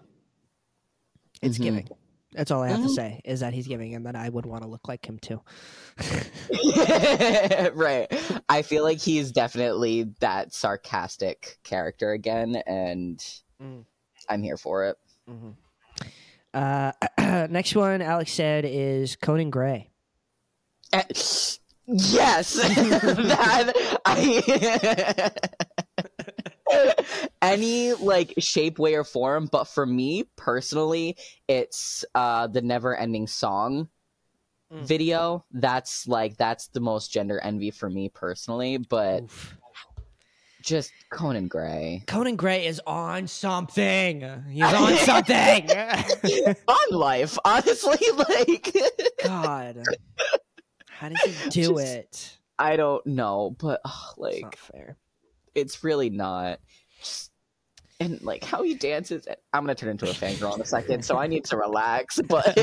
It's 1.43 1.57
Mhm. 1.57 1.63
giving. 1.63 1.87
That's 2.33 2.49
all 2.49 2.61
I 2.63 2.69
have 2.69 2.81
to 2.81 2.87
Mhm. 2.87 2.95
say 2.95 3.21
is 3.25 3.41
that 3.41 3.53
he's 3.53 3.67
giving, 3.67 3.93
and 3.93 4.05
that 4.05 4.15
I 4.15 4.29
would 4.29 4.45
want 4.45 4.63
to 4.63 4.69
look 4.69 4.87
like 4.87 5.05
him 5.05 5.19
too. 5.19 5.41
right. 7.75 8.07
I 8.49 8.61
feel 8.61 8.83
like 8.83 8.99
he's 8.99 9.31
definitely 9.31 10.03
that 10.21 10.53
sarcastic 10.53 11.59
character 11.63 12.11
again, 12.13 12.55
and 12.65 13.19
Mm. 13.61 13.85
I'm 14.29 14.41
here 14.43 14.57
for 14.57 14.85
it. 14.85 14.97
Mhm. 15.29 15.55
Uh, 16.53 16.91
next 17.49 17.75
one, 17.75 18.01
Alex 18.01 18.31
said 18.33 18.65
is 18.65 19.15
Conan 19.15 19.49
Gray. 19.49 19.89
Eh, 20.93 21.03
Yes, 21.87 22.53
that 22.53 23.73
I. 24.05 25.31
Any 27.41 27.93
like 27.93 28.33
shape, 28.37 28.79
way, 28.79 28.93
or 28.95 29.03
form, 29.03 29.49
but 29.51 29.65
for 29.65 29.85
me 29.85 30.23
personally, 30.37 31.17
it's 31.47 32.05
uh 32.15 32.47
the 32.47 32.61
never 32.61 32.95
ending 32.95 33.27
song 33.27 33.89
Mm. 34.71 34.85
video. 34.85 35.43
That's 35.51 36.07
like 36.07 36.37
that's 36.37 36.67
the 36.69 36.79
most 36.79 37.11
gender 37.11 37.41
envy 37.41 37.71
for 37.71 37.89
me 37.89 38.07
personally, 38.07 38.77
but 38.77 39.23
Oof. 39.23 39.57
Just 40.61 40.91
Conan 41.09 41.47
Gray. 41.47 42.03
Conan 42.07 42.35
Gray 42.35 42.65
is 42.65 42.81
on 42.87 43.27
something. 43.27 44.21
He's 44.49 44.63
on 44.63 44.95
something. 44.97 45.69
on 46.67 46.77
life, 46.91 47.37
honestly, 47.45 47.97
like 48.29 48.75
God, 49.23 49.83
how 50.89 51.09
did 51.09 51.17
he 51.19 51.49
do 51.49 51.69
Just- 51.75 51.79
it? 51.87 52.37
I 52.59 52.75
don't 52.75 53.03
know, 53.07 53.55
but 53.59 53.81
ugh, 53.83 53.91
It's 54.09 54.17
like 54.19 54.41
not 54.43 54.55
fair. 54.55 54.97
it's 55.55 55.83
really 55.83 56.11
not. 56.11 56.59
Just, 56.99 57.31
and 57.99 58.21
like 58.21 58.43
how 58.43 58.61
he 58.61 58.75
dances, 58.75 59.27
I'm 59.51 59.63
gonna 59.63 59.73
turn 59.73 59.89
into 59.89 60.05
a 60.07 60.13
fangirl 60.13 60.53
in 60.55 60.61
a 60.61 60.65
second, 60.65 61.03
so 61.03 61.17
I 61.17 61.25
need 61.25 61.45
to 61.45 61.57
relax. 61.57 62.19
But 62.21 62.55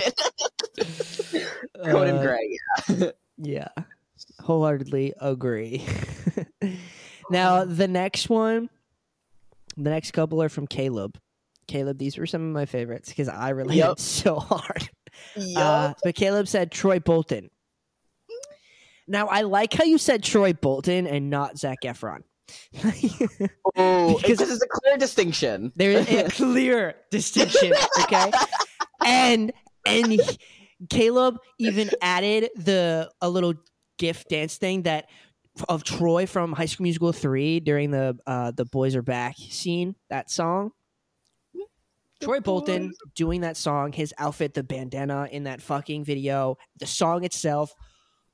Conan 1.84 2.16
Uh, 2.18 2.22
Gray, 2.22 3.11
Yeah, 3.38 3.68
wholeheartedly 4.40 5.14
agree. 5.20 5.84
Now 7.30 7.64
the 7.64 7.88
next 7.88 8.28
one, 8.28 8.70
the 9.76 9.90
next 9.90 10.12
couple 10.12 10.42
are 10.42 10.48
from 10.48 10.66
Caleb. 10.66 11.18
Caleb, 11.66 11.98
these 11.98 12.16
were 12.16 12.26
some 12.26 12.42
of 12.42 12.52
my 12.52 12.64
favorites 12.66 13.08
because 13.10 13.28
I 13.28 13.50
related 13.50 13.78
Yep. 13.86 13.98
so 14.00 14.38
hard. 14.40 14.88
yeah, 15.36 15.60
Uh, 15.60 15.94
but 16.02 16.14
Caleb 16.14 16.48
said 16.48 16.70
Troy 16.72 16.98
Bolton. 16.98 17.50
Now 19.06 19.26
I 19.28 19.42
like 19.42 19.72
how 19.72 19.84
you 19.84 19.98
said 19.98 20.22
Troy 20.22 20.52
Bolton 20.52 21.06
and 21.06 21.30
not 21.30 21.58
Zac 21.58 21.78
Efron. 21.84 22.22
oh, 23.76 24.16
because- 24.16 24.38
because 24.38 24.50
it's 24.50 24.62
a 24.62 24.68
clear 24.68 24.96
distinction. 24.96 25.72
there 25.76 25.90
is 25.92 26.08
a 26.10 26.28
clear 26.30 26.96
distinction, 27.10 27.72
okay? 28.02 28.30
And 29.04 29.52
and 29.86 30.12
he- 30.12 30.38
Caleb 30.90 31.38
even 31.58 31.90
added 32.00 32.50
the 32.56 33.10
a 33.20 33.28
little 33.28 33.54
GIF 33.98 34.26
dance 34.28 34.56
thing 34.56 34.82
that 34.82 35.06
of 35.68 35.84
Troy 35.84 36.26
from 36.26 36.52
High 36.52 36.66
School 36.66 36.84
Musical 36.84 37.12
three 37.12 37.61
during 37.61 37.90
the 37.90 38.18
uh, 38.26 38.50
the 38.50 38.64
boys 38.64 38.96
are 38.96 39.02
back 39.02 39.36
scene. 39.36 39.94
That 40.11 40.30
song. 40.30 40.72
Troy 42.20 42.40
Bolton 42.40 42.92
doing 43.14 43.42
that 43.42 43.56
song, 43.56 43.92
his 43.92 44.12
outfit, 44.18 44.52
the 44.54 44.64
bandana 44.64 45.28
in 45.30 45.44
that 45.44 45.62
fucking 45.62 46.04
video, 46.04 46.56
the 46.78 46.86
song 46.86 47.22
itself. 47.22 47.72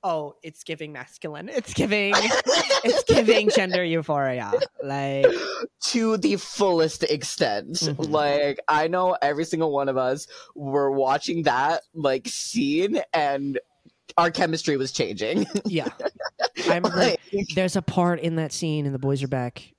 Oh, 0.03 0.35
it's 0.43 0.65
giving 0.65 0.93
masculine. 0.93 1.49
It's 1.51 1.73
giving. 1.75 2.15
it's 2.17 3.05
giving 3.05 3.51
gender 3.51 3.85
euphoria. 3.85 4.53
Like 4.83 5.27
to 5.89 6.17
the 6.19 6.37
fullest 6.37 7.03
extent. 7.05 7.73
Mhm. 7.77 8.11
Like 8.11 8.59
I 8.69 8.89
know 8.89 9.17
every 9.21 9.45
single 9.45 9.71
one 9.73 9.89
of 9.89 9.97
us 9.97 10.27
were 10.55 10.91
watching 10.91 11.43
that 11.45 11.83
like 11.95 12.27
scene 12.29 13.01
and 13.13 13.59
our 14.17 14.31
chemistry 14.31 14.77
was 14.77 14.93
changing. 14.93 15.47
yeah, 15.65 15.89
I 16.69 16.77
remember 16.77 16.97
Like, 16.97 17.21
there's 17.55 17.77
a 17.77 17.83
part 17.83 18.21
in 18.21 18.37
that 18.37 18.53
scene 18.53 18.87
in 18.87 18.93
the 18.93 18.99
boys 18.99 19.23
are 19.23 19.29
back 19.29 19.73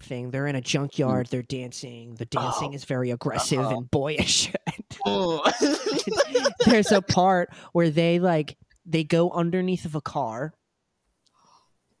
thing. 0.00 0.30
They're 0.30 0.46
in 0.46 0.54
a 0.56 0.60
junkyard. 0.60 1.26
They're 1.26 1.42
dancing. 1.42 2.14
The 2.14 2.24
dancing 2.26 2.70
Oh. 2.72 2.74
is 2.74 2.84
very 2.84 3.10
aggressive 3.10 3.58
Uh-huh. 3.60 3.76
and 3.78 3.90
boyish. 3.90 4.52
mm. 5.06 6.52
there's 6.66 6.92
a 6.92 7.02
part 7.02 7.50
where 7.72 7.90
they 7.90 8.18
like 8.18 8.56
they 8.86 9.04
go 9.04 9.30
underneath 9.30 9.84
of 9.84 9.94
a 9.94 10.00
car 10.00 10.54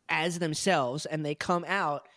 as 0.08 0.38
themselves 0.38 1.06
and 1.06 1.24
they 1.24 1.34
come 1.34 1.64
out 1.68 2.08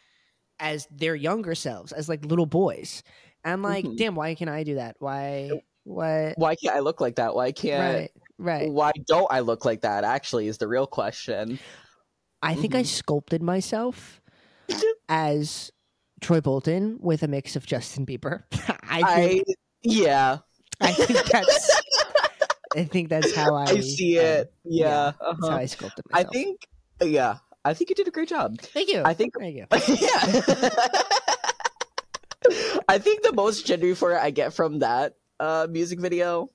as 0.60 0.88
their 0.92 1.16
younger 1.16 1.56
selves 1.56 1.92
as 1.92 2.08
like 2.08 2.24
little 2.24 2.46
boys 2.46 3.04
i'm 3.44 3.62
like 3.62 3.84
Mhm. 3.84 3.98
damn 3.98 4.16
why 4.16 4.34
can't 4.36 4.50
i 4.50 4.64
do 4.64 4.76
that 4.76 4.96
why 5.00 5.50
what 5.84 6.38
Why 6.38 6.56
can't 6.56 6.76
I 6.76 6.80
look 6.82 7.02
like 7.02 7.16
that? 7.16 7.34
Why 7.34 7.52
can't 7.52 7.96
right 7.98 8.12
right 8.42 8.70
why 8.72 8.92
don't 9.08 9.28
I 9.32 9.40
look 9.42 9.66
like 9.66 9.82
that 9.82 10.04
actually 10.04 10.48
is 10.48 10.58
the 10.58 10.68
real 10.68 10.88
question. 10.88 11.60
i 12.42 12.56
think 12.56 12.74
i 12.76 12.82
Mhm. 12.82 12.88
sculpted 12.88 13.42
myself 13.44 14.20
as 15.10 15.72
troy 16.22 16.42
bolton 16.42 16.98
with 17.00 17.22
a 17.24 17.28
mix 17.28 17.56
of 17.56 17.66
justin 17.66 18.06
bieber 18.06 18.44
i 18.90 19.02
I 19.06 19.42
yeah. 19.84 20.38
i, 20.82 20.92
think 20.92 21.26
that's 21.32 21.82
i 22.76 22.84
think 22.84 23.10
that's 23.10 23.34
how 23.36 23.54
i 23.56 23.64
I 23.66 23.80
see 23.82 24.18
um, 24.20 24.26
it. 24.26 24.54
Yeah. 24.64 24.86
yeah, 24.88 25.04
that's 25.06 25.18
how 25.22 25.48
uh-huh. 25.48 25.56
i 25.58 25.66
sculpted 25.66 26.06
I 26.14 26.24
think 26.24 26.68
yeah. 27.02 27.38
I 27.66 27.74
think 27.76 27.90
you 27.90 27.96
did 27.96 28.08
a 28.08 28.12
great 28.12 28.30
job. 28.30 28.60
thank 28.62 28.90
you 28.90 29.02
I 29.06 29.14
think 29.14 29.34
thank 29.38 29.56
you 29.56 29.66
yeah. 30.02 30.70
I 32.90 32.98
think 32.98 33.22
the 33.24 33.34
most 33.34 33.66
gender 33.66 33.94
for 33.96 34.18
I 34.18 34.32
get 34.32 34.54
from 34.54 34.80
that 34.80 35.14
uh, 35.40 35.68
music 35.70 36.00
video 36.00 36.50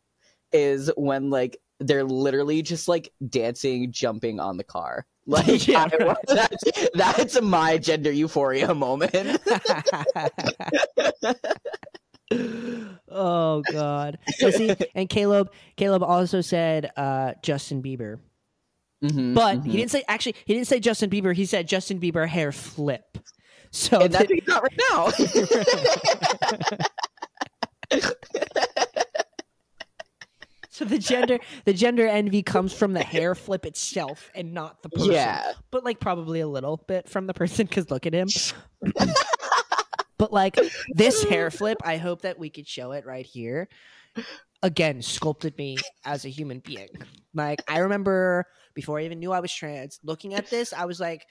is 0.53 0.91
when 0.97 1.31
like 1.31 1.57
they're 1.81 2.05
literally 2.05 2.63
just 2.63 2.89
like 2.89 3.13
dancing, 3.29 3.93
jumping 3.93 4.41
on 4.41 4.57
the 4.57 4.65
car. 4.65 5.07
Like 5.29 5.67
Yeah, 5.67 5.89
I- 5.93 6.05
right. 6.05 6.17
that's, 6.29 6.65
that's 6.95 7.43
my 7.43 7.79
gender 7.79 8.13
euphoria 8.13 8.73
moment. 8.73 9.41
oh 13.11 13.63
god. 13.73 14.19
So 14.39 14.51
see, 14.53 14.75
and 14.95 15.09
Caleb 15.09 15.51
Caleb 15.77 16.05
also 16.05 16.41
said 16.41 16.93
uh, 16.97 17.33
Justin 17.43 17.83
Bieber. 17.83 18.19
Mhm, 19.03 19.35
But 19.35 19.59
mhm. 19.59 19.67
he 19.67 19.77
didn't 19.77 19.91
say 19.91 20.05
actually 20.09 20.37
he 20.45 20.55
didn't 20.55 20.69
say 20.69 20.79
Justin 20.81 21.11
Bieber, 21.11 21.35
he 21.35 21.45
said 21.45 21.67
Justin 21.67 21.99
Bieber 22.01 22.29
hair 22.29 22.53
flip. 22.53 23.19
So 23.73 24.01
and 24.03 24.15
that's 24.15 24.31
what 24.31 24.39
he's 24.39 24.47
right 24.47 24.81
now. 27.91 28.07
so 30.77 30.85
the 30.85 30.99
gender 30.99 31.39
the 31.65 31.73
gender 31.73 32.07
envy 32.07 32.43
comes 32.43 32.75
from 32.75 32.93
the 32.93 33.03
hair 33.03 33.35
flip 33.35 33.65
itself 33.65 34.31
and 34.35 34.53
not 34.53 34.83
the 34.83 34.91
person. 34.91 35.13
yeah. 35.13 35.53
But 35.71 35.85
like 35.85 36.01
probably 36.01 36.41
a 36.41 36.47
little 36.47 36.77
bit 36.87 37.09
from 37.09 37.27
the 37.27 37.33
person 37.33 37.67
cuz 37.67 37.91
look 37.91 38.05
at 38.05 38.13
him. 38.13 38.29
but 40.19 40.35
like 40.35 40.59
this 40.91 41.25
hair 41.25 41.51
flip, 41.51 41.79
I 41.83 41.97
hope 41.97 42.23
that 42.23 42.39
we 42.39 42.51
could 42.51 42.69
show 42.69 42.93
it 42.93 43.07
right 43.07 43.25
here. 43.25 43.71
Again, 44.63 45.01
sculpted 45.01 45.57
me 45.57 45.79
as 46.05 46.27
a 46.27 46.29
human 46.29 46.59
being. 46.59 46.91
Like 47.33 47.63
I 47.67 47.79
remember 47.79 48.45
before 48.75 48.99
I 48.99 49.05
even 49.07 49.19
knew 49.19 49.33
I 49.33 49.41
was 49.41 49.55
trans, 49.55 49.99
looking 50.03 50.35
at 50.35 50.51
this, 50.51 50.75
I 50.75 50.85
was 50.85 51.01
like 51.01 51.25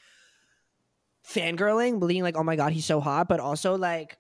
fangirling, 1.29 2.05
being 2.07 2.23
like, 2.23 2.35
"Oh 2.35 2.43
my 2.43 2.55
god, 2.55 2.71
he's 2.71 2.85
so 2.85 2.99
hot," 2.99 3.27
but 3.27 3.39
also 3.39 3.77
like 3.77 4.17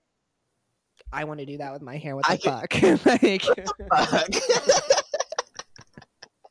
I 1.11 1.23
want 1.23 1.39
to 1.39 1.47
do 1.47 1.57
that 1.57 1.73
with 1.73 1.81
my 1.81 1.97
hair. 1.97 2.15
What 2.15 2.29
I 2.29 2.35
the 2.35 2.41
fuck? 2.41 3.05
like, 3.05 3.41
Fuck. 3.89 4.91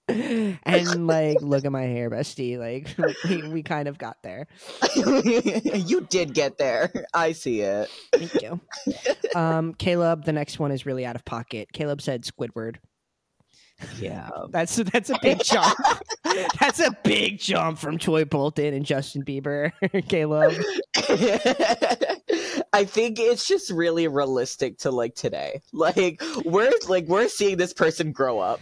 and 0.09 1.07
like, 1.07 1.41
look 1.41 1.65
at 1.65 1.73
my 1.73 1.83
hair, 1.83 2.11
bestie. 2.11 2.59
Like, 2.59 2.95
we, 3.29 3.49
we 3.49 3.63
kind 3.63 3.89
of 3.89 3.97
got 3.97 4.23
there. 4.23 4.47
you 4.97 6.03
did 6.11 6.35
get 6.35 6.59
there. 6.59 6.93
I 7.15 7.33
see 7.33 7.61
it. 7.61 7.89
Thank 8.13 8.43
you. 8.43 8.61
Um, 9.35 9.75
Caleb, 9.75 10.25
the 10.25 10.33
next 10.33 10.59
one 10.59 10.73
is 10.73 10.85
really 10.85 11.07
out 11.07 11.17
of 11.17 11.25
pocket. 11.25 11.73
Caleb 11.73 12.03
said 12.03 12.25
Squidward. 12.25 12.77
Yeah. 13.99 14.29
That's 14.51 14.77
that's 14.77 15.11
a 15.11 15.19
big 15.21 15.43
jump. 15.43 15.77
that's 16.61 16.79
a 16.79 16.97
big 17.03 17.39
jump 17.39 17.79
from 17.79 17.99
Troy 17.99 18.25
Bolton 18.25 18.73
and 18.73 18.85
Justin 18.85 19.25
Bieber. 19.25 19.73
Caleb. 20.09 20.55
I 22.73 22.85
think 22.85 23.19
it's 23.19 23.47
just 23.47 23.71
really 23.71 24.07
realistic 24.09 24.79
to 24.79 24.91
like 24.91 25.15
today. 25.15 25.61
Like 25.73 26.23
we're 26.45 26.73
like 26.89 27.07
we're 27.07 27.29
seeing 27.29 27.57
this 27.57 27.73
person 27.73 28.13
grow 28.13 28.39
up. 28.39 28.61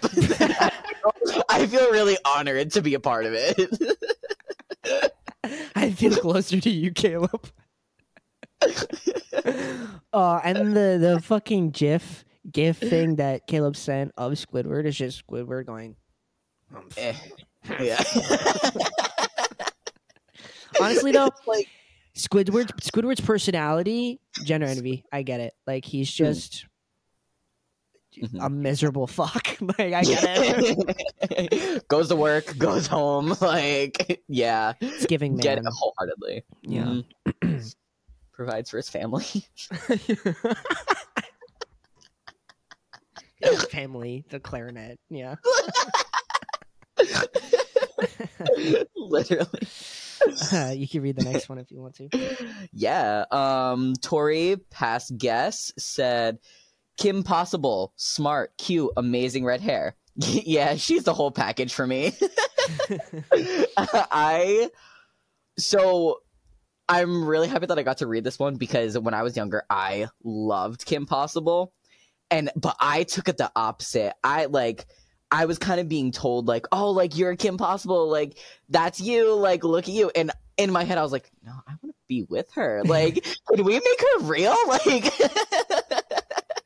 I 1.49 1.67
feel 1.67 1.91
really 1.91 2.17
honored 2.25 2.73
to 2.73 2.83
be 2.83 2.95
a 2.95 3.01
part 3.01 3.27
of 3.27 3.33
it. 3.35 5.13
I 5.75 5.91
feel 5.91 6.17
closer 6.17 6.61
to 6.61 6.71
you, 6.71 6.93
Caleb. 6.93 7.49
uh, 10.13 10.41
and 10.45 10.77
the 10.77 10.99
the 11.01 11.21
fucking 11.23 11.71
GIF 11.71 12.25
GIF 12.51 12.79
thing 12.79 13.17
that 13.17 13.47
Caleb 13.47 13.77
sent 13.77 14.13
of 14.17 14.33
Squidward 14.33 14.87
is 14.87 14.97
just 14.97 15.27
Squidward 15.27 15.67
going. 15.67 15.97
"Um, 16.75 16.89
Eh, 16.97 17.15
yeah. 17.81 18.03
Honestly, 20.81 21.13
though, 21.13 21.31
like 21.47 21.69
Squidward's 22.17 22.73
Squidward's 22.89 23.21
personality, 23.21 24.21
gender 24.45 24.67
envy. 24.67 25.05
I 25.13 25.23
get 25.23 25.41
it. 25.41 25.55
Like 25.67 25.85
he's 25.85 26.11
just 26.11 26.67
A 28.41 28.51
miserable 28.51 29.07
fuck. 29.09 29.57
like 29.61 29.93
I 29.93 30.03
get 30.03 30.23
it. 30.25 31.89
goes 31.89 32.09
to 32.09 32.17
work, 32.17 32.57
goes 32.59 32.87
home, 32.87 33.35
like 33.41 34.23
yeah. 34.29 34.75
It's 34.81 35.07
giving 35.07 35.37
man. 35.37 35.43
Get 35.43 35.59
it 35.59 35.65
wholeheartedly. 35.67 36.45
Yeah. 36.63 37.01
Mhm. 37.43 37.75
Provides 38.33 38.71
for 38.71 38.79
his 38.79 38.89
family. 38.89 39.25
His 43.43 43.65
family, 43.65 44.25
the 44.31 44.39
clarinet. 44.41 44.99
Yeah. 45.11 45.35
Literally. 48.97 49.47
Uh, 50.53 50.73
you 50.75 50.87
can 50.89 51.03
read 51.03 51.17
the 51.17 51.25
next 51.25 51.49
one 51.49 51.59
if 51.59 51.71
you 51.71 51.81
want 51.81 51.97
to. 51.97 52.09
Yeah. 52.73 53.25
Um 53.31 53.95
Tori, 54.01 54.57
past 54.71 55.17
guest, 55.19 55.73
said 55.79 56.39
Kim 56.97 57.23
Possible, 57.23 57.93
smart, 57.97 58.57
cute, 58.59 58.91
amazing 58.97 59.45
red 59.45 59.61
hair. 59.61 59.97
yeah, 60.17 60.77
she's 60.77 61.05
the 61.05 61.15
whole 61.15 61.31
package 61.31 61.73
for 61.73 61.87
me. 61.87 62.13
I 63.77 64.71
so 65.59 66.23
I'm 66.89 67.27
really 67.27 67.49
happy 67.49 67.67
that 67.67 67.79
I 67.79 67.83
got 67.83 67.99
to 67.99 68.07
read 68.07 68.25
this 68.25 68.39
one 68.39 68.57
because 68.57 68.99
when 68.99 69.15
I 69.15 69.23
was 69.23 69.37
younger, 69.37 69.65
I 69.71 70.09
loved 70.23 70.85
Kim 70.85 71.07
Possible. 71.07 71.73
And 72.31 72.51
but 72.57 72.77
I 72.81 73.05
took 73.05 73.29
it 73.29 73.37
the 73.37 73.51
opposite. 73.55 74.15
I 74.25 74.47
like 74.47 74.87
I 75.31 75.47
was 75.47 75.59
kind 75.59 75.81
of 75.81 75.89
being 75.89 76.13
told 76.13 76.49
like, 76.49 76.67
"Oh, 76.73 76.91
like 76.91 77.17
you're 77.17 77.37
Kim 77.37 77.57
Possible, 77.57 78.09
like 78.09 78.39
that's 78.69 79.01
you, 79.01 79.35
like 79.35 79.65
look 79.65 79.89
at 79.89 79.95
you." 79.95 80.11
And 80.15 80.31
in 80.57 80.71
my 80.73 80.85
head 80.85 80.99
I 80.99 81.03
was 81.03 81.13
like, 81.13 81.31
"No, 81.45 81.53
I 81.67 81.73
want 81.83 81.95
to 81.95 81.95
be 82.09 82.25
with 82.25 82.51
her. 82.53 82.83
Like, 82.85 83.25
can 83.55 83.65
we 83.65 83.75
make 83.75 84.01
her 84.01 84.25
real?" 84.25 84.57
Like. 84.67 85.13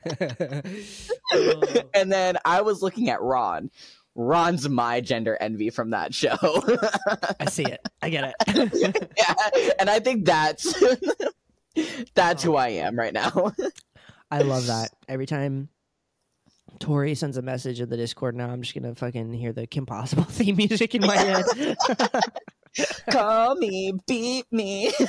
and 1.94 2.12
then 2.12 2.38
I 2.44 2.60
was 2.62 2.82
looking 2.82 3.10
at 3.10 3.20
Ron. 3.20 3.70
Ron's 4.14 4.68
my 4.68 5.00
gender 5.00 5.36
envy 5.40 5.70
from 5.70 5.90
that 5.90 6.14
show. 6.14 6.36
I 7.38 7.46
see 7.50 7.64
it. 7.64 7.80
I 8.00 8.08
get 8.08 8.34
it. 8.38 9.08
yeah, 9.16 9.72
and 9.78 9.90
I 9.90 10.00
think 10.00 10.24
that's 10.24 10.74
that's 12.14 12.42
who 12.42 12.56
I 12.56 12.68
am 12.68 12.98
right 12.98 13.12
now. 13.12 13.52
I 14.30 14.40
love 14.40 14.66
that. 14.68 14.90
Every 15.06 15.26
time 15.26 15.68
Tori 16.78 17.14
sends 17.14 17.36
a 17.36 17.42
message 17.42 17.80
in 17.80 17.88
the 17.88 17.96
Discord 17.96 18.34
now, 18.34 18.48
I'm 18.48 18.62
just 18.62 18.74
gonna 18.74 18.94
fucking 18.94 19.32
hear 19.34 19.52
the 19.52 19.66
Kim 19.66 19.86
Possible 19.86 20.24
theme 20.28 20.56
music 20.56 20.94
in 20.94 21.02
my 21.02 21.16
head. 21.16 21.44
Call 23.10 23.54
me, 23.56 23.92
beat 24.06 24.46
me. 24.50 24.92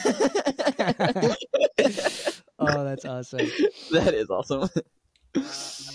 oh, 2.60 2.84
that's 2.84 3.06
awesome. 3.06 3.48
that 3.92 4.14
is 4.14 4.30
awesome. 4.30 4.70
Uh, 5.36 5.42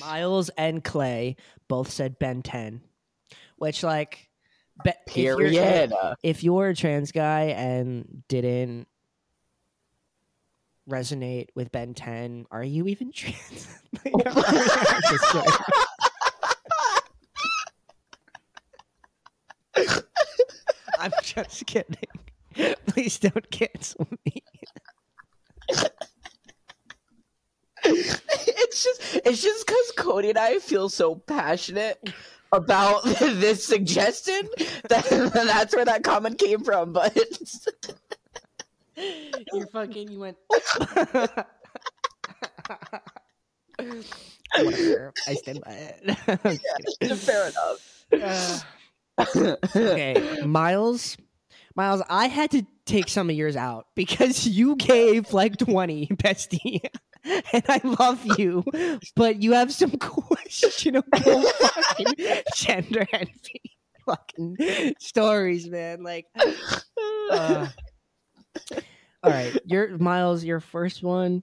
Miles 0.01 0.51
and 0.51 0.83
Clay 0.85 1.37
both 1.68 1.91
said 1.91 2.18
Ben 2.18 2.43
10, 2.43 2.81
which 3.57 3.83
like 3.83 4.29
be- 4.85 4.93
if 5.07 5.16
you're- 5.16 5.51
Period. 5.51 5.93
If 6.23 6.45
you're, 6.45 6.68
a 6.68 6.75
trans 6.77 7.12
guy 7.12 7.45
and 7.57 8.23
didn't 8.29 8.87
resonate 10.89 11.47
with 11.55 11.73
Ben 11.73 11.95
10, 11.95 12.47
are 12.51 12.64
you 12.64 12.87
even 12.89 13.12
trans? 13.14 13.68
Like, 19.75 20.05
I'm 21.03 21.11
just 21.11 21.34
joking. 21.34 21.42
I'm 21.42 21.44
just 21.50 21.66
kidding. 21.66 22.76
Please 22.86 23.18
don't 23.18 23.50
cancel 23.50 24.07
me. 24.24 24.42
it's 27.84 28.84
just 28.84 29.20
it's 29.24 29.42
just 29.42 29.66
because 29.66 29.92
Cody 29.96 30.30
and 30.30 30.38
I 30.38 30.61
feel 30.61 30.88
so 30.88 31.16
passionate 31.16 32.12
about 32.53 33.03
this 33.20 33.64
suggestion 33.64 34.48
that 34.88 35.05
that's 35.32 35.74
where 35.74 35.84
that 35.84 36.05
comment 36.05 36.38
came 36.38 36.62
from. 36.62 36.92
But 36.92 37.16
You're 39.53 39.66
fucking. 39.68 40.11
You 40.12 40.20
went. 40.20 40.36
Whatever. 44.55 45.12
I 45.26 45.34
stand 45.34 45.62
by 45.62 45.72
it. 45.72 46.00
I'm 46.44 46.59
just 46.84 47.00
kidding. 47.00 47.16
fair 47.16 47.48
enough. 47.48 48.05
Uh, 48.12 48.59
okay, 49.19 50.41
Miles. 50.45 51.17
Miles, 51.75 52.03
I 52.09 52.27
had 52.27 52.51
to 52.51 52.67
take 52.85 53.09
some 53.09 53.31
of 53.31 53.37
yours 53.37 53.57
out 53.57 53.87
because 53.95 54.47
you 54.47 54.77
gave 54.77 55.33
like 55.33 55.57
20, 55.57 56.07
bestie. 56.15 56.81
And 57.25 57.63
I 57.69 57.81
love 57.85 58.21
you, 58.37 58.65
but 59.15 59.41
you 59.41 59.53
have 59.53 59.73
some 59.73 59.93
questionable 59.93 61.09
fucking 61.13 62.17
gender 62.57 63.07
envy 63.13 63.63
fucking 64.05 64.95
stories, 64.99 65.69
man. 65.69 66.03
Like, 66.03 66.27
uh, 67.31 67.69
all 69.23 69.31
right, 69.31 69.57
your 69.65 69.97
Miles, 69.99 70.45
your 70.45 70.61
first 70.61 71.03
one. 71.03 71.43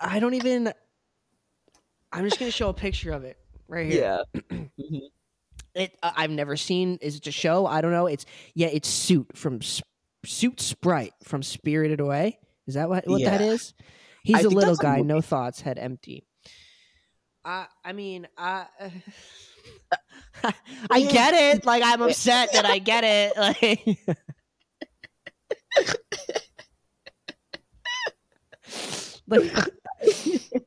I 0.00 0.18
don't 0.18 0.34
even. 0.34 0.72
I'm 2.12 2.24
just 2.24 2.38
gonna 2.38 2.50
show 2.50 2.70
a 2.70 2.74
picture 2.74 3.12
of 3.12 3.24
it 3.24 3.36
right 3.68 3.90
here. 3.90 4.22
yeah. 4.34 4.40
Mhm. 4.78 5.00
It 5.74 5.96
uh, 6.02 6.12
I've 6.16 6.30
never 6.30 6.56
seen. 6.56 6.98
Is 7.02 7.16
it 7.16 7.26
a 7.26 7.32
show? 7.32 7.66
I 7.66 7.80
don't 7.82 7.92
know. 7.92 8.06
It's 8.06 8.24
yeah. 8.54 8.68
It's 8.68 8.88
Soot 8.88 9.36
from 9.36 9.60
Soot 10.24 10.60
Sprite 10.60 11.12
from 11.24 11.42
Spirited 11.42 12.00
Away. 12.00 12.38
Is 12.66 12.74
that 12.74 12.88
what 12.88 13.06
what 13.06 13.22
that 13.22 13.40
Yeah. 13.40 13.46
is? 13.48 13.74
He's 14.22 14.36
I 14.36 14.40
a 14.40 14.48
little 14.48 14.70
that's 14.74 14.80
a 14.80 14.82
guy, 14.82 15.00
no 15.02 15.20
thoughts, 15.20 15.60
head 15.60 15.78
empty. 15.78 16.24
I 17.44 17.66
I 17.84 17.92
mean 17.92 18.26
I. 18.38 18.66
I 20.90 21.00
get 21.02 21.34
it. 21.34 21.64
Like 21.66 21.82
I'm 21.84 22.00
upset 22.02 22.52
that 22.52 22.64
I 22.64 22.78
get 22.78 23.04
it. 23.04 24.06
Like 29.28 29.42
like 30.02 30.65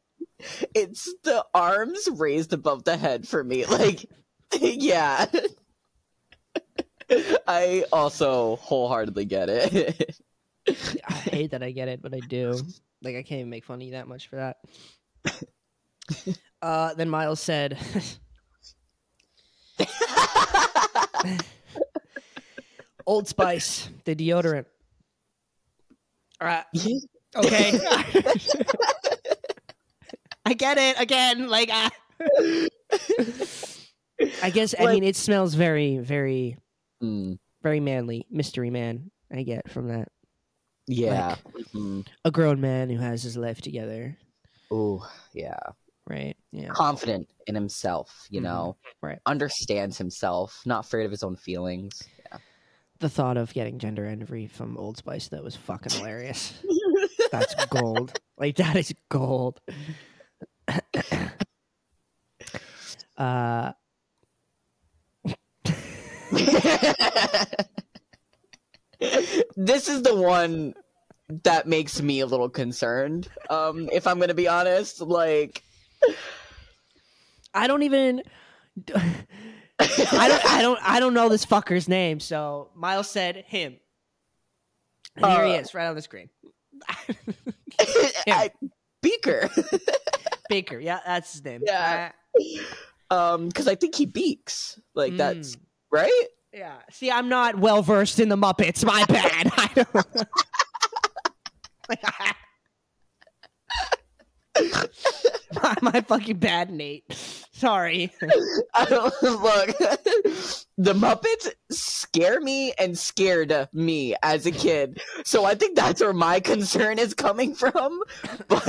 it's 0.73 1.13
the 1.23 1.45
arms 1.53 2.07
raised 2.13 2.53
above 2.53 2.83
the 2.83 2.97
head 2.97 3.27
for 3.27 3.43
me. 3.43 3.65
Like, 3.69 4.05
yeah. 4.59 5.25
I 7.47 7.85
also 7.93 8.55
wholeheartedly 8.57 9.25
get 9.25 9.49
it. 9.49 10.19
I 10.67 11.13
hate 11.13 11.51
that 11.51 11.63
I 11.63 11.71
get 11.71 11.87
it, 11.87 12.01
but 12.01 12.13
I 12.13 12.19
do. 12.19 12.59
Like 13.01 13.15
I 13.15 13.23
can't 13.23 13.39
even 13.39 13.49
make 13.49 13.63
fun 13.63 13.79
of 13.79 13.83
you 13.83 13.91
that 13.91 14.07
much 14.07 14.27
for 14.27 14.35
that. 14.37 14.57
Uh, 16.61 16.93
then 16.95 17.09
Miles 17.09 17.39
said, 17.39 17.77
"Old 23.05 23.29
Spice, 23.29 23.87
the 24.03 24.13
deodorant." 24.13 24.65
All 26.41 26.47
right, 26.47 26.65
okay. 27.35 27.79
I 30.45 30.53
get 30.53 30.77
it 30.77 30.99
again. 30.99 31.47
Like, 31.49 31.69
I, 31.71 31.89
I 34.43 34.49
guess 34.49 34.75
I 34.77 34.83
Like- 34.83 34.93
mean 34.95 35.03
it 35.03 35.15
smells 35.15 35.53
very, 35.53 35.97
very, 35.97 36.57
Mm, 37.01 37.39
very 37.63 37.79
manly. 37.79 38.25
Mystery 38.29 38.69
man. 38.69 39.09
I 39.31 39.43
get 39.43 39.69
from 39.71 39.87
that. 39.87 40.09
Yeah. 40.87 41.35
Mhm. 41.73 42.05
A 42.25 42.31
grown 42.31 42.59
man 42.59 42.89
who 42.89 42.97
has 42.97 43.23
his 43.23 43.37
life 43.37 43.61
together, 43.61 44.17
Oh 44.71 45.07
yeah. 45.33 45.59
right? 46.07 46.35
Yeah. 46.51 46.69
Confident 46.69 47.29
in 47.47 47.55
himself, 47.55 48.27
you 48.29 48.41
Mhm. 48.41 48.43
know. 48.43 48.77
Right. 49.01 49.19
Understands 49.25 49.97
himself, 49.97 50.61
not 50.65 50.85
afraid 50.85 51.05
of 51.05 51.11
his 51.11 51.23
own 51.23 51.35
feelings. 51.37 52.03
The 52.99 53.07
thought 53.07 53.37
of 53.37 53.53
getting 53.53 53.79
gender 53.79 54.05
envy 54.05 54.47
from 54.47 54.77
Old 54.77 54.97
Spice 54.97 55.29
that 55.29 55.41
was 55.41 55.55
fucking 55.55 55.93
hilarious. 55.97 56.53
That's 57.31 57.55
gold. 57.67 58.19
Like 58.37 58.57
that 58.57 58.75
is 58.75 58.93
gold. 59.07 59.61
Uh 63.19 63.71
this 69.55 69.87
is 69.87 70.01
the 70.03 70.15
one 70.15 70.73
that 71.43 71.67
makes 71.67 72.01
me 72.01 72.19
a 72.21 72.25
little 72.25 72.49
concerned. 72.49 73.27
Um, 73.49 73.89
if 73.91 74.07
I'm 74.07 74.19
gonna 74.19 74.33
be 74.33 74.47
honest, 74.47 75.01
like 75.01 75.63
I 77.53 77.67
don't 77.67 77.83
even 77.83 78.23
I 78.93 79.15
don't 79.79 80.45
I 80.45 80.61
don't 80.61 80.79
I 80.81 80.99
don't 80.99 81.13
know 81.13 81.29
this 81.29 81.45
fucker's 81.45 81.87
name, 81.87 82.19
so 82.19 82.69
Miles 82.75 83.09
said 83.09 83.43
him. 83.47 83.77
And 85.15 85.25
here 85.25 85.45
he 85.45 85.55
Uh, 85.55 85.59
is, 85.61 85.73
right 85.73 85.87
on 85.87 85.95
the 85.95 86.01
screen. 86.01 86.29
I, 88.27 88.51
Beaker. 89.01 89.49
Baker, 90.49 90.79
yeah, 90.79 90.99
that's 91.05 91.33
his 91.33 91.43
name. 91.43 91.61
Yeah. 91.65 92.11
Um, 93.11 93.47
because 93.47 93.67
I 93.67 93.75
think 93.75 93.95
he 93.95 94.05
beaks. 94.05 94.79
Like 94.95 95.13
Uh, 95.13 95.17
that's 95.17 95.55
mm, 95.55 95.59
right. 95.91 96.25
yeah. 96.53 96.75
See, 96.91 97.09
I'm 97.11 97.29
not 97.29 97.57
well 97.59 97.81
versed 97.81 98.19
in 98.19 98.29
the 98.29 98.37
Muppets. 98.37 98.85
My 98.85 99.03
bad. 99.05 99.51
I 99.57 99.69
don't. 99.75 100.05
my, 105.63 105.75
my 105.81 106.01
fucking 106.01 106.37
bad, 106.37 106.69
Nate. 106.71 107.03
Sorry. 107.51 108.11
I 108.75 108.85
don't 108.85 109.13
look. 109.23 109.77
the 110.77 110.93
Muppets 110.93 111.49
scare 111.71 112.39
me 112.41 112.73
and 112.79 112.97
scared 112.97 113.67
me 113.73 114.15
as 114.23 114.45
a 114.45 114.51
kid, 114.51 115.01
so 115.25 115.45
I 115.45 115.55
think 115.55 115.75
that's 115.75 116.01
where 116.01 116.13
my 116.13 116.39
concern 116.39 116.99
is 116.99 117.13
coming 117.13 117.53
from. 117.55 118.01
But 118.47 118.65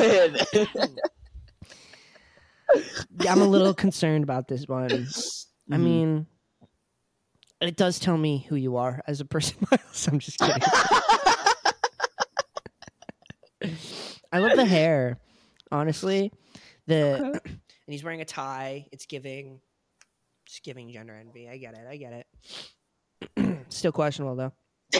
Yeah, 0.53 0.64
I'm 3.28 3.42
a 3.42 3.46
little 3.46 3.74
concerned 3.74 4.24
about 4.24 4.48
this 4.48 4.66
one. 4.66 5.06
I 5.70 5.76
Mhm. 5.76 5.80
mean, 5.82 6.26
it 7.60 7.76
does 7.76 7.98
tell 7.98 8.16
me 8.16 8.46
who 8.48 8.56
you 8.56 8.76
are 8.76 9.02
as 9.06 9.20
a 9.20 9.24
person, 9.24 9.56
Miles. 9.70 10.08
I'm 10.08 10.18
just 10.18 10.38
kidding. 10.38 10.62
I 14.32 14.38
love 14.38 14.56
the 14.56 14.64
hair, 14.64 15.18
honestly. 15.70 16.32
The 16.86 17.40
and 17.44 17.60
he's 17.86 18.04
wearing 18.04 18.20
a 18.20 18.24
tie. 18.24 18.86
It's 18.92 19.06
giving, 19.06 19.60
it's 20.46 20.60
giving 20.60 20.90
gender 20.92 21.14
envy. 21.14 21.48
I 21.48 21.56
get 21.58 21.74
it. 21.74 21.86
I 21.88 21.96
get 21.96 22.26
it. 23.36 23.64
Still 23.68 23.92
questionable 23.92 24.36
though. 24.36 24.52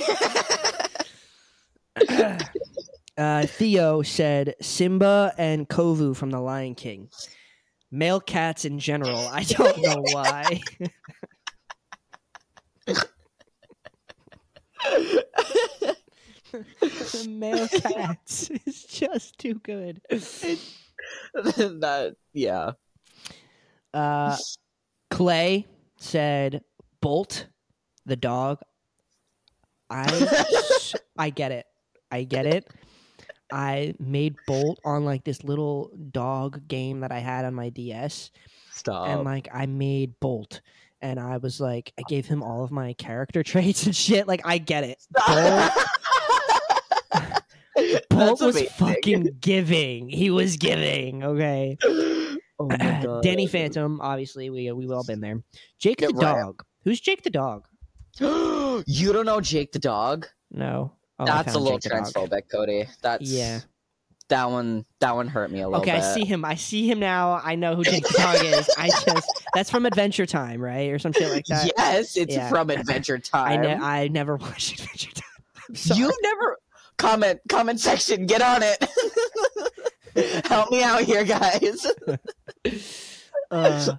uh, 3.17 3.47
Theo 3.47 4.03
said 4.03 4.55
Simba 4.61 5.33
and 5.39 5.69
Kovu 5.69 6.15
from 6.17 6.31
The 6.31 6.41
Lion 6.41 6.75
King. 6.75 7.09
Male 7.91 8.21
cats 8.21 8.65
in 8.65 8.79
general. 8.79 9.29
I 9.29 9.43
don't 9.43 9.83
know 9.83 10.03
why. 10.13 10.61
the 16.81 17.27
male 17.29 17.69
cats 17.69 18.51
is 18.67 18.85
just 18.85 19.39
too 19.39 19.55
good. 19.55 20.01
that 20.09 20.59
yeah. 22.33 22.71
Uh, 23.93 24.37
Clay 25.11 25.67
said 25.99 26.63
Bolt, 27.01 27.47
the 28.07 28.17
dog. 28.17 28.61
I 29.89 30.49
I 31.19 31.31
get 31.31 31.53
it. 31.53 31.67
I 32.11 32.25
get 32.25 32.47
it. 32.47 32.67
I 33.53 33.95
made 33.99 34.37
Bolt 34.47 34.79
on 34.85 35.05
like 35.05 35.25
this 35.25 35.43
little 35.45 35.91
dog 36.13 36.67
game 36.69 37.01
that 37.01 37.13
I 37.13 37.19
had 37.19 37.45
on 37.45 37.55
my 37.55 37.69
DS, 37.71 38.31
Stop. 38.73 39.09
and 39.09 39.25
like 39.25 39.49
I 39.53 39.67
made 39.67 40.19
Bolt, 40.21 40.61
and 41.03 41.19
I 41.21 41.37
was 41.39 41.61
like, 41.61 41.93
I 41.99 42.03
gave 42.09 42.27
him 42.27 42.43
all 42.43 42.63
of 42.65 42.71
my 42.71 42.93
character 42.95 43.43
traits 43.45 43.87
and 43.87 43.95
shit. 43.97 44.27
Like 44.29 44.43
I 44.45 44.59
get 44.59 44.85
it. 44.85 44.99
Bolt, 45.27 45.73
Bolt 48.11 48.41
was 48.43 48.57
amazing. 48.57 48.69
fucking 48.77 49.37
giving. 49.41 50.09
He 50.09 50.31
was 50.31 50.57
giving. 50.57 51.25
Okay. 51.25 51.79
Oh 52.63 52.67
my 52.67 52.77
God. 53.03 53.23
Danny 53.23 53.47
Phantom, 53.47 54.03
obviously, 54.03 54.51
we 54.51 54.69
uh, 54.69 54.75
we've 54.75 54.91
all 54.91 55.03
been 55.03 55.23
there. 55.23 55.43
Jake 55.79 56.03
Yeah, 56.03 56.09
the 56.09 56.13
right. 56.17 56.43
dog. 56.43 56.63
Who's 56.85 57.01
Jake 57.01 57.23
the 57.23 57.31
dog? 57.31 57.65
you 58.21 59.13
don't 59.15 59.25
know 59.25 59.41
Jake 59.41 59.73
the 59.73 59.79
dog? 59.79 60.27
No. 60.51 60.93
Oh, 61.21 61.25
That's 61.27 61.55
a 61.55 61.59
little 61.59 61.79
Jake 61.79 61.93
dog. 61.93 62.05
transphobic, 62.05 62.43
Cody. 62.51 62.87
That's 63.03 63.23
Yeah. 63.31 63.61
That 64.29 64.51
one. 64.51 64.85
That 65.01 65.17
one 65.17 65.27
hurt 65.27 65.51
me 65.51 65.61
a 65.61 65.69
little 65.69 65.83
Okay, 65.83 65.93
bit. 65.97 66.03
I 66.05 66.15
see 66.15 66.25
him. 66.25 66.45
I 66.45 66.55
see 66.55 66.89
him 66.91 67.01
now. 67.01 67.41
I 67.45 67.57
know 67.57 67.75
who 67.75 67.83
Jake 67.83 68.05
the 68.07 68.15
dog 68.17 68.45
is. 68.45 68.71
I 68.79 68.89
just 68.89 69.27
that's 69.55 69.69
from 69.71 69.87
Adventure 69.87 70.25
Time, 70.25 70.61
right, 70.61 70.89
or 70.91 70.99
some 71.01 71.13
shit 71.13 71.31
like 71.31 71.47
that. 71.47 71.73
Yes, 71.77 72.17
it's 72.17 72.35
Yeah. 72.35 72.49
from 72.49 72.71
Adventure 72.71 73.21
I 73.35 73.57
Time. 73.57 73.61
ne- 73.63 73.75
I 73.75 74.09
never 74.09 74.37
watched 74.37 74.73
Adventure 74.81 75.11
Time. 75.13 75.97
You 75.99 76.13
never 76.23 76.59
comment 76.97 77.41
comment 77.49 77.81
section. 77.81 78.27
Get 78.27 78.41
on 78.41 78.63
it. 78.63 80.47
Help 80.47 80.71
me 80.71 80.83
out 80.83 81.03
here, 81.03 81.25
guys. 81.25 81.87
Uh, 83.51 83.97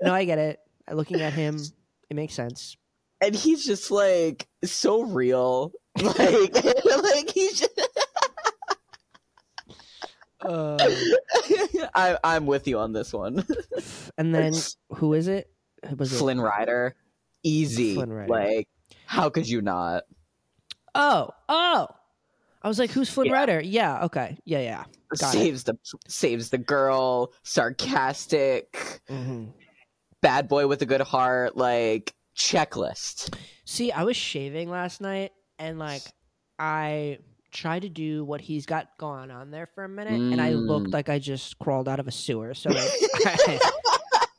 no, 0.00 0.14
I 0.14 0.24
get 0.24 0.38
it. 0.38 0.58
Looking 0.90 1.20
at 1.20 1.34
him, 1.34 1.58
it 2.08 2.14
makes 2.16 2.32
sense. 2.32 2.76
And 3.20 3.34
he's 3.34 3.64
just 3.66 3.90
like 3.90 4.46
so 4.64 5.02
real. 5.02 5.72
Like, 6.02 6.64
like 6.84 7.30
he's. 7.30 7.60
Just... 7.60 7.80
Uh, 10.40 10.76
I, 11.94 12.18
I'm 12.22 12.46
with 12.46 12.68
you 12.68 12.78
on 12.78 12.92
this 12.92 13.12
one. 13.12 13.46
and 14.18 14.34
then 14.34 14.52
who 14.94 15.14
is 15.14 15.28
it? 15.28 15.50
Who 15.88 15.96
Was 15.96 16.12
it? 16.12 16.18
Flynn 16.18 16.40
Rider, 16.40 16.96
easy. 17.42 17.94
Flynn 17.94 18.12
Rider. 18.12 18.32
Like, 18.32 18.68
how 19.06 19.30
could 19.30 19.48
you 19.48 19.62
not? 19.62 20.02
Oh, 20.94 21.30
oh. 21.48 21.88
I 22.62 22.68
was 22.68 22.78
like, 22.78 22.90
who's 22.90 23.08
Flynn 23.08 23.28
Yeah. 23.28 23.32
Rider? 23.32 23.60
Yeah. 23.60 24.04
Okay. 24.04 24.36
Yeah. 24.44 24.60
Yeah. 24.60 24.84
Got 25.18 25.34
it. 25.34 25.38
saves 25.38 25.64
the 25.64 25.78
saves 26.08 26.50
the 26.50 26.58
girl, 26.58 27.32
sarcastic, 27.42 29.00
hmm 29.08 29.44
bad 30.24 30.48
boy 30.48 30.66
with 30.66 30.80
a 30.80 30.86
good 30.86 31.02
heart, 31.02 31.54
like 31.54 32.14
checklist. 32.34 33.36
See, 33.66 33.92
I 33.92 34.04
was 34.04 34.16
shaving 34.16 34.70
last 34.70 35.02
night, 35.02 35.32
and 35.58 35.78
like, 35.78 36.02
I 36.58 37.18
tried 37.50 37.82
to 37.82 37.88
do 37.88 38.24
what 38.24 38.40
he's 38.40 38.66
got 38.66 38.88
going 38.98 39.30
on 39.30 39.50
there 39.50 39.66
for 39.74 39.84
a 39.84 39.88
minute, 39.88 40.14
and 40.14 40.40
I 40.40 40.50
looked 40.50 40.88
Mm. 40.88 40.92
like 40.92 41.08
I 41.08 41.18
just 41.18 41.58
crawled 41.58 41.88
out 41.88 42.00
of 42.00 42.08
a 42.08 42.12
sewer. 42.12 42.54
So 42.54 42.70
like, 42.70 42.90
I, 43.26 43.58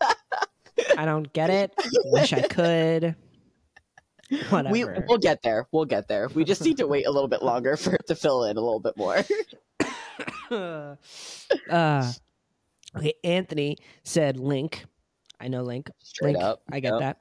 I 0.98 1.06
don't 1.06 1.32
get 1.34 1.50
it. 1.50 1.72
Wish 2.06 2.34
I 2.34 2.42
could. 2.42 3.16
Whatever. 4.50 4.72
We 4.72 4.86
we'll 5.08 5.18
get 5.20 5.44
there. 5.44 5.68
We'll 5.72 5.86
get 5.86 6.08
there. 6.08 6.30
We 6.34 6.44
just 6.46 6.64
need 6.64 6.78
to 6.78 6.88
wait 6.88 7.06
a 7.06 7.12
little 7.12 7.28
bit 7.28 7.44
longer 7.44 7.78
for 7.78 7.94
it 7.94 8.08
to 8.08 8.16
fill 8.16 8.46
in 8.46 8.58
a 8.58 8.62
little 8.62 8.80
bit 8.80 8.98
more. 8.98 9.24
uh, 11.72 12.12
okay, 12.98 13.14
Anthony 13.24 13.78
said 14.04 14.38
Link. 14.38 14.86
I 15.40 15.48
know 15.48 15.62
Link. 15.64 15.90
Straight 16.04 16.34
Link. 16.34 16.44
up. 16.44 16.64
I 16.72 16.80
get 16.80 16.94
Yep. 16.94 17.00
that. 17.02 17.18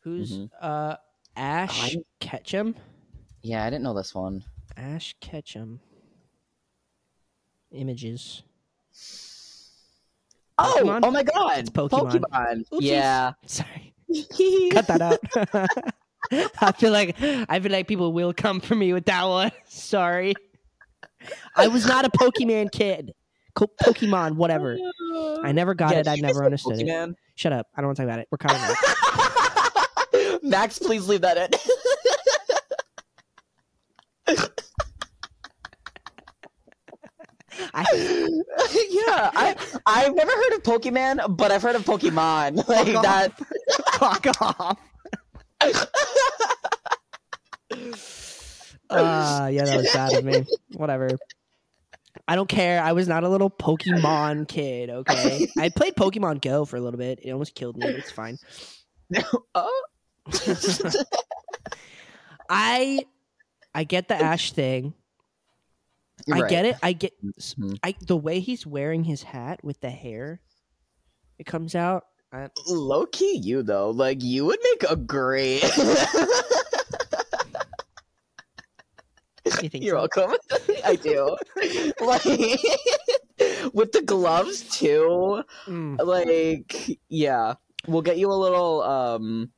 Who's 0.00 0.38
Mhm. 0.38 0.50
uh 0.60 0.96
Ash 1.36 1.96
I- 1.96 2.02
Ketchum? 2.20 2.76
Yeah, 3.46 3.64
I 3.64 3.70
didn't 3.70 3.84
know 3.84 3.94
this 3.94 4.12
one. 4.12 4.42
Ash 4.76 5.14
Ketchum. 5.20 5.78
Images. 7.70 8.42
Oh, 10.58 10.80
Pokemon? 10.82 11.00
oh 11.04 11.10
my 11.12 11.22
god. 11.22 11.58
It's 11.60 11.70
Pokemon. 11.70 12.24
Oopsies. 12.32 12.64
Yeah. 12.80 13.32
Sorry. 13.46 13.94
Cut 14.72 14.88
that 14.88 15.00
out. 15.00 15.20
I 16.60 16.72
feel 16.72 16.90
like 16.90 17.14
I 17.22 17.60
feel 17.60 17.70
like 17.70 17.86
people 17.86 18.12
will 18.12 18.32
come 18.32 18.58
for 18.58 18.74
me 18.74 18.92
with 18.92 19.04
that 19.06 19.22
one. 19.22 19.52
Sorry. 19.68 20.34
I 21.54 21.68
was 21.68 21.86
not 21.86 22.04
a 22.04 22.10
Pokemon 22.10 22.72
kid. 22.72 23.12
Co- 23.54 23.70
Pokemon, 23.80 24.34
whatever. 24.34 24.76
I 25.44 25.52
never 25.52 25.74
got 25.74 25.92
Yeah, 25.92 26.00
it. 26.00 26.08
I 26.08 26.16
never 26.16 26.44
understood 26.44 26.78
say 26.78 26.84
it. 26.84 27.14
Shut 27.36 27.52
up. 27.52 27.68
I 27.76 27.80
don't 27.80 27.86
want 27.88 27.96
to 27.98 28.02
talk 28.02 28.10
about 28.10 28.18
it. 28.18 28.28
We're 28.32 28.38
cutting 28.38 28.58
it. 30.12 30.42
Max, 30.42 30.80
please 30.80 31.06
leave 31.06 31.20
that 31.20 31.36
in. 31.36 31.50
I, 37.74 37.84
yeah, 38.90 39.30
I 39.34 39.56
I've 39.86 40.14
never 40.14 40.30
heard 40.30 40.52
of 40.54 40.62
Pokemon, 40.62 41.36
but 41.36 41.50
I've 41.50 41.62
heard 41.62 41.76
of 41.76 41.84
Pokemon. 41.84 42.56
Like 42.68 42.88
Fuck 42.88 43.02
that. 43.02 43.32
Fuck 43.94 44.26
off. 44.42 44.78
Uh, 48.88 49.48
yeah, 49.52 49.64
that 49.64 49.76
was 49.76 49.92
bad 49.92 50.12
of 50.14 50.24
me. 50.24 50.44
Whatever. 50.74 51.10
I 52.28 52.34
don't 52.34 52.48
care. 52.48 52.82
I 52.82 52.92
was 52.92 53.08
not 53.08 53.24
a 53.24 53.28
little 53.28 53.50
Pokemon 53.50 54.48
kid. 54.48 54.90
Okay, 54.90 55.48
I 55.58 55.68
played 55.68 55.94
Pokemon 55.94 56.40
Go 56.42 56.64
for 56.64 56.76
a 56.76 56.80
little 56.80 56.98
bit. 56.98 57.20
It 57.22 57.30
almost 57.30 57.54
killed 57.54 57.76
me. 57.76 57.86
It's 57.86 58.10
fine. 58.10 58.38
oh. 59.54 59.84
I 62.48 63.04
I 63.74 63.84
get 63.84 64.08
the 64.08 64.14
Ash 64.14 64.52
thing. 64.52 64.94
I 66.32 66.40
Right. 66.40 66.50
get 66.50 66.64
it. 66.66 66.76
I 66.82 66.92
get 66.92 67.12
Mhm. 67.22 67.78
I 67.82 67.94
the 68.00 68.16
way 68.16 68.40
he's 68.40 68.66
wearing 68.66 69.04
his 69.04 69.22
hat 69.22 69.62
with 69.62 69.80
the 69.80 69.90
hair. 69.90 70.40
It 71.38 71.44
comes 71.46 71.74
out. 71.74 72.04
I, 72.32 72.48
Low 72.66 73.06
key, 73.06 73.36
you 73.36 73.62
though, 73.62 73.90
like 73.90 74.22
you 74.22 74.44
would 74.46 74.58
make 74.62 74.84
a 74.90 74.96
great. 74.96 75.62
you 79.62 79.68
think 79.68 79.84
You're 79.84 79.94
so? 79.96 80.08
welcome. 80.18 80.36
I 80.84 80.96
do. 80.96 81.36
like 82.00 82.24
with 83.72 83.92
the 83.92 84.02
gloves 84.04 84.62
too. 84.76 85.42
Mm. 85.66 86.02
Like 86.04 86.98
yeah, 87.08 87.54
we'll 87.86 88.02
get 88.02 88.18
you 88.18 88.30
a 88.30 88.34
little. 88.34 88.82
um 88.82 89.50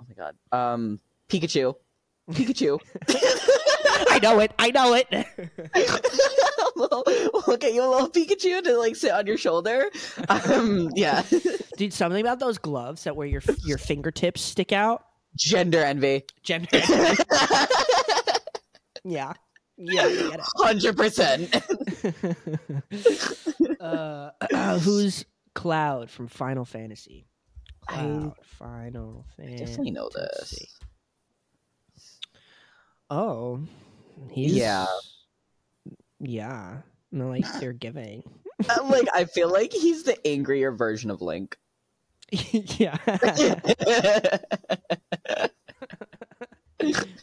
Oh 0.00 0.04
my 0.08 0.14
god. 0.14 0.36
Um, 0.52 1.00
Pikachu. 1.28 1.74
Pikachu. 2.30 2.78
I 4.08 4.18
know 4.22 4.38
it. 4.40 4.52
I 4.58 4.70
know 4.70 4.94
it. 4.94 5.08
we'll, 6.76 7.04
we'll 7.46 7.56
get 7.56 7.74
you 7.74 7.84
a 7.84 7.88
little 7.88 8.08
Pikachu 8.08 8.62
to 8.62 8.76
like 8.78 8.96
sit 8.96 9.12
on 9.12 9.26
your 9.26 9.36
shoulder. 9.36 9.86
Um, 10.28 10.90
yeah. 10.94 11.22
Dude, 11.76 11.92
something 11.92 12.20
about 12.20 12.40
those 12.40 12.58
gloves 12.58 13.04
that 13.04 13.16
where 13.16 13.26
your 13.26 13.42
your 13.64 13.78
fingertips 13.78 14.40
stick 14.40 14.72
out. 14.72 15.04
Gender 15.36 15.82
envy. 15.82 16.24
Gender. 16.42 16.68
Envy. 16.72 17.22
yeah. 19.04 19.32
Yeah. 19.76 20.36
Hundred 20.56 20.96
percent. 20.96 21.48
it. 21.52 22.36
uh, 23.80 24.30
who's 24.80 25.24
Cloud 25.54 26.10
from 26.10 26.28
Final 26.28 26.64
Fantasy? 26.64 27.26
I- 27.88 27.94
Cloud, 27.94 28.34
Final 28.42 29.24
Fantasy. 29.36 29.62
I 29.62 29.66
definitely 29.66 29.90
know 29.92 30.10
this. 30.14 30.78
Oh, 33.10 33.60
he's 34.30 34.54
Yeah. 34.54 34.86
yeah. 36.20 36.78
No, 37.10 37.28
like 37.28 37.44
they're 37.60 37.72
giving. 37.72 38.22
Uh, 38.68 38.84
like 38.84 39.08
I 39.14 39.24
feel 39.24 39.50
like 39.50 39.72
he's 39.72 40.02
the 40.04 40.16
angrier 40.26 40.72
version 40.72 41.10
of 41.10 41.22
Link. 41.22 41.56
yeah, 42.30 42.96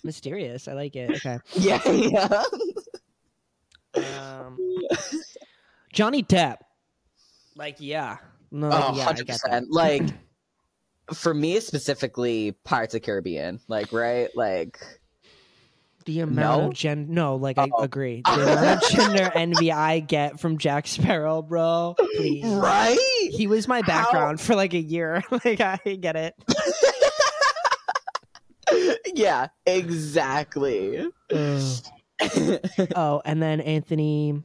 mysterious. 0.04 0.68
I 0.68 0.74
like 0.74 0.96
it. 0.96 1.12
Okay. 1.12 1.40
yeah, 1.54 2.44
yeah. 3.96 3.96
Um, 3.96 4.58
Johnny 5.94 6.24
Depp. 6.24 6.58
Like, 7.56 7.76
yeah. 7.80 8.18
No, 8.52 8.70
Oh, 8.72 8.94
yeah, 8.96 9.12
100%. 9.14 9.66
Like 9.70 10.04
for 11.14 11.34
me 11.34 11.60
specifically, 11.60 12.54
Pirates 12.64 12.96
of 12.96 13.02
Caribbean. 13.04 13.60
Like 13.68 13.94
right, 13.94 14.30
like 14.36 14.80
The 16.06 16.20
amount 16.20 16.62
No? 16.62 16.68
of 16.68 16.74
gen 16.76 17.08
no, 17.10 17.36
like 17.36 17.58
I 17.58 17.64
Uh-oh. 17.64 17.82
agree. 17.84 18.22
The 18.26 18.34
amount 18.34 18.84
of 18.84 18.90
gender 18.92 19.32
envy 19.36 19.72
I 19.72 20.00
get 20.02 20.40
from 20.40 20.58
Jack 20.60 20.86
Sparrow, 20.88 21.42
bro. 21.42 21.96
Please. 21.98 22.46
right. 22.46 22.98
He 23.32 23.48
was 23.48 23.68
my 23.68 23.82
How- 23.82 23.88
background 23.88 24.40
for 24.40 24.56
like 24.56 24.74
a 24.76 24.80
year. 24.80 25.24
like 25.32 25.60
I 25.62 25.78
get 26.00 26.16
it. 26.16 26.36
yeah, 29.16 29.48
exactly. 29.66 31.08
oh, 32.96 33.22
and 33.26 33.42
then 33.42 33.62
Anthony. 33.62 34.44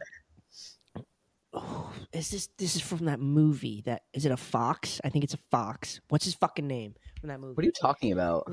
Oh, 1.52 1.92
is 2.12 2.30
this 2.30 2.48
this 2.58 2.74
is 2.76 2.80
from 2.80 3.04
that 3.04 3.20
movie? 3.20 3.82
That 3.84 4.02
is 4.14 4.24
it 4.24 4.32
a 4.32 4.36
fox? 4.38 4.98
I 5.04 5.10
think 5.10 5.24
it's 5.24 5.34
a 5.34 5.38
fox. 5.50 6.00
What's 6.08 6.24
his 6.24 6.34
fucking 6.34 6.66
name 6.66 6.94
from 7.20 7.28
that 7.28 7.38
movie? 7.40 7.54
what 7.54 7.62
are 7.64 7.66
you 7.66 7.72
talking 7.72 8.12
about? 8.12 8.46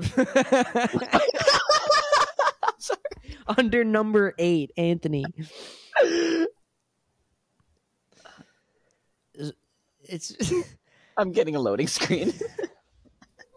Sorry. 2.88 3.36
Under 3.58 3.84
number 3.84 4.34
eight, 4.38 4.72
Anthony. 4.76 5.24
It's 10.08 10.34
I'm 11.16 11.32
getting 11.32 11.54
a 11.54 11.60
loading 11.60 11.86
screen. 11.86 12.32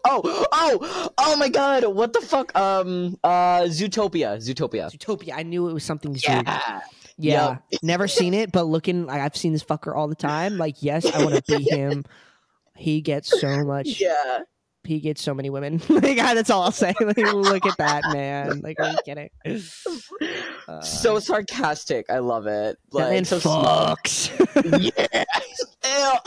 oh, 0.06 0.22
oh, 0.52 1.10
oh 1.18 1.36
my 1.38 1.50
god, 1.50 1.86
what 1.86 2.14
the 2.14 2.22
fuck? 2.22 2.56
Um 2.56 3.18
uh 3.24 3.62
Zootopia. 3.62 4.38
Zootopia. 4.38 4.92
Zootopia. 4.92 5.34
I 5.36 5.44
knew 5.44 5.70
it 5.70 5.74
was 5.74 5.84
something 5.84 6.16
zoo. 6.16 6.30
Yeah. 6.32 6.82
Yeah, 7.18 7.58
never 7.84 8.08
seen 8.08 8.34
it, 8.34 8.52
but 8.52 8.64
looking, 8.64 9.06
like, 9.06 9.22
I've 9.22 9.38
seen 9.38 9.54
this 9.54 9.64
fucker 9.64 9.96
all 9.96 10.08
the 10.08 10.16
time. 10.16 10.58
Like, 10.58 10.82
yes, 10.82 11.06
I 11.06 11.24
want 11.24 11.46
to 11.46 11.58
be 11.58 11.64
him. 11.70 12.04
He 12.76 13.02
gets 13.02 13.40
so 13.40 13.64
much. 13.64 14.02
Yeah. 14.02 14.40
He 14.84 15.00
gets 15.00 15.22
so 15.22 15.34
many 15.34 15.50
women. 15.52 15.80
like, 15.90 16.18
that's 16.18 16.50
all 16.50 16.64
I'll 16.64 16.72
say. 16.72 16.94
Like, 17.02 17.18
look 17.18 17.66
at 17.66 17.78
that 17.78 18.04
man. 18.14 18.62
Like, 18.62 18.80
are 18.80 18.92
you 18.92 18.98
kidding? 19.06 19.30
Uh, 20.68 20.80
so 20.80 21.18
sarcastic. 21.20 22.06
I 22.10 22.20
love 22.20 22.46
it. 22.46 22.78
that 22.92 22.94
Like 22.94 23.10
man 23.10 23.26
so 23.26 23.40
fucks. 23.40 24.30
yeah. 25.84 26.18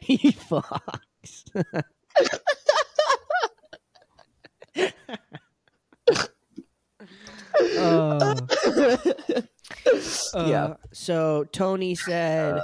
He 0.00 0.32
fucks. 0.32 1.44
Uh, 10.34 10.46
yeah. 10.48 10.64
uh, 10.64 10.74
So 10.92 11.44
Tony 11.52 11.94
said 11.94 12.60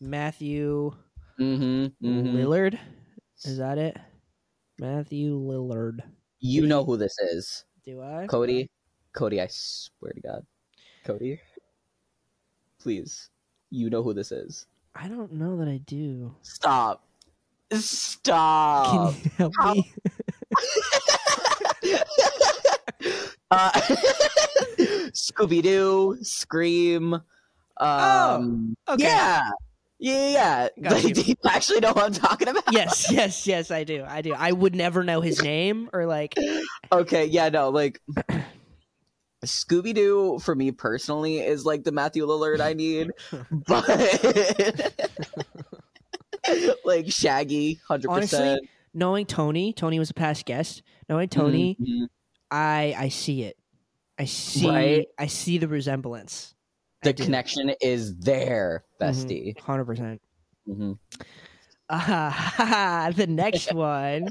Matthew 0.00 0.92
Mm-hmm, 1.40 2.06
mm-hmm. 2.06 2.36
Lillard. 2.36 2.78
Is 3.44 3.58
that 3.58 3.76
it? 3.78 3.96
Matthew 4.78 5.34
Lillard. 5.38 6.00
You 6.40 6.66
know 6.66 6.84
who 6.84 6.96
this 6.96 7.16
is. 7.18 7.64
Do 7.84 8.02
I? 8.02 8.26
Cody. 8.26 8.68
Cody, 9.14 9.40
I 9.40 9.46
swear 9.50 10.12
to 10.12 10.20
God. 10.20 10.46
Cody. 11.04 11.40
Please. 12.80 13.30
You 13.70 13.88
know 13.90 14.02
who 14.02 14.12
this 14.14 14.32
is. 14.32 14.66
I 14.94 15.08
don't 15.08 15.32
know 15.32 15.56
that 15.58 15.68
I 15.68 15.78
do. 15.78 16.34
Stop. 16.42 17.04
Stop. 17.72 18.86
Can 18.90 19.12
Stop. 19.12 19.24
you 19.24 19.30
help 19.36 19.52
how- 19.58 19.74
me? 19.74 19.92
uh, 23.50 23.70
Scooby 25.12 25.62
Doo, 25.62 26.18
Scream. 26.22 27.14
Um, 27.78 28.74
Okay. 28.88 29.04
Yeah. 29.04 29.48
Yeah, 30.04 30.68
yeah. 30.76 30.90
Like, 30.90 31.04
you. 31.04 31.14
do 31.14 31.22
you 31.22 31.34
actually 31.46 31.80
know 31.80 31.94
what 31.94 32.04
I'm 32.04 32.12
talking 32.12 32.48
about? 32.48 32.70
Yes, 32.70 33.10
yes, 33.12 33.46
yes, 33.46 33.70
I 33.70 33.84
do. 33.84 34.04
I 34.06 34.20
do. 34.20 34.34
I 34.34 34.52
would 34.52 34.74
never 34.74 35.02
know 35.02 35.22
his 35.22 35.42
name 35.42 35.88
or 35.94 36.04
like. 36.04 36.34
Okay, 36.92 37.24
yeah, 37.24 37.48
no, 37.48 37.70
like 37.70 38.02
Scooby 39.46 39.94
Doo 39.94 40.38
for 40.40 40.54
me 40.54 40.72
personally 40.72 41.38
is 41.40 41.64
like 41.64 41.84
the 41.84 41.92
Matthew 41.92 42.26
Lillard 42.26 42.60
I 42.60 42.74
need, 42.74 43.12
but 43.50 43.88
like 46.84 47.10
Shaggy, 47.10 47.80
hundred 47.88 48.10
percent. 48.10 48.60
Knowing 48.92 49.24
Tony, 49.24 49.72
Tony 49.72 49.98
was 49.98 50.10
a 50.10 50.14
past 50.14 50.44
guest. 50.44 50.82
Knowing 51.08 51.28
Tony, 51.30 51.78
Mm-hmm. 51.80 52.04
I 52.50 52.94
I 52.98 53.08
see 53.08 53.42
it. 53.42 53.56
I 54.18 54.26
see. 54.26 54.68
Right? 54.68 55.06
I 55.18 55.28
see 55.28 55.56
the 55.56 55.66
resemblance. 55.66 56.53
The 57.04 57.12
connection 57.14 57.72
is 57.80 58.16
there, 58.18 58.84
bestie. 59.00 59.58
Hundred 59.60 59.84
percent. 59.84 60.20
Mhm. 60.68 60.98
Ah, 61.90 63.10
the 63.16 63.26
next 63.26 63.72
one. 63.72 64.28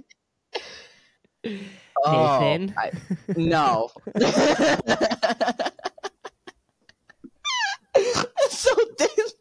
Oh, 2.06 2.40
Nathan. 2.40 2.74
I- 2.78 2.92
no. 3.38 3.90
so 8.50 8.72
this, 8.98 9.34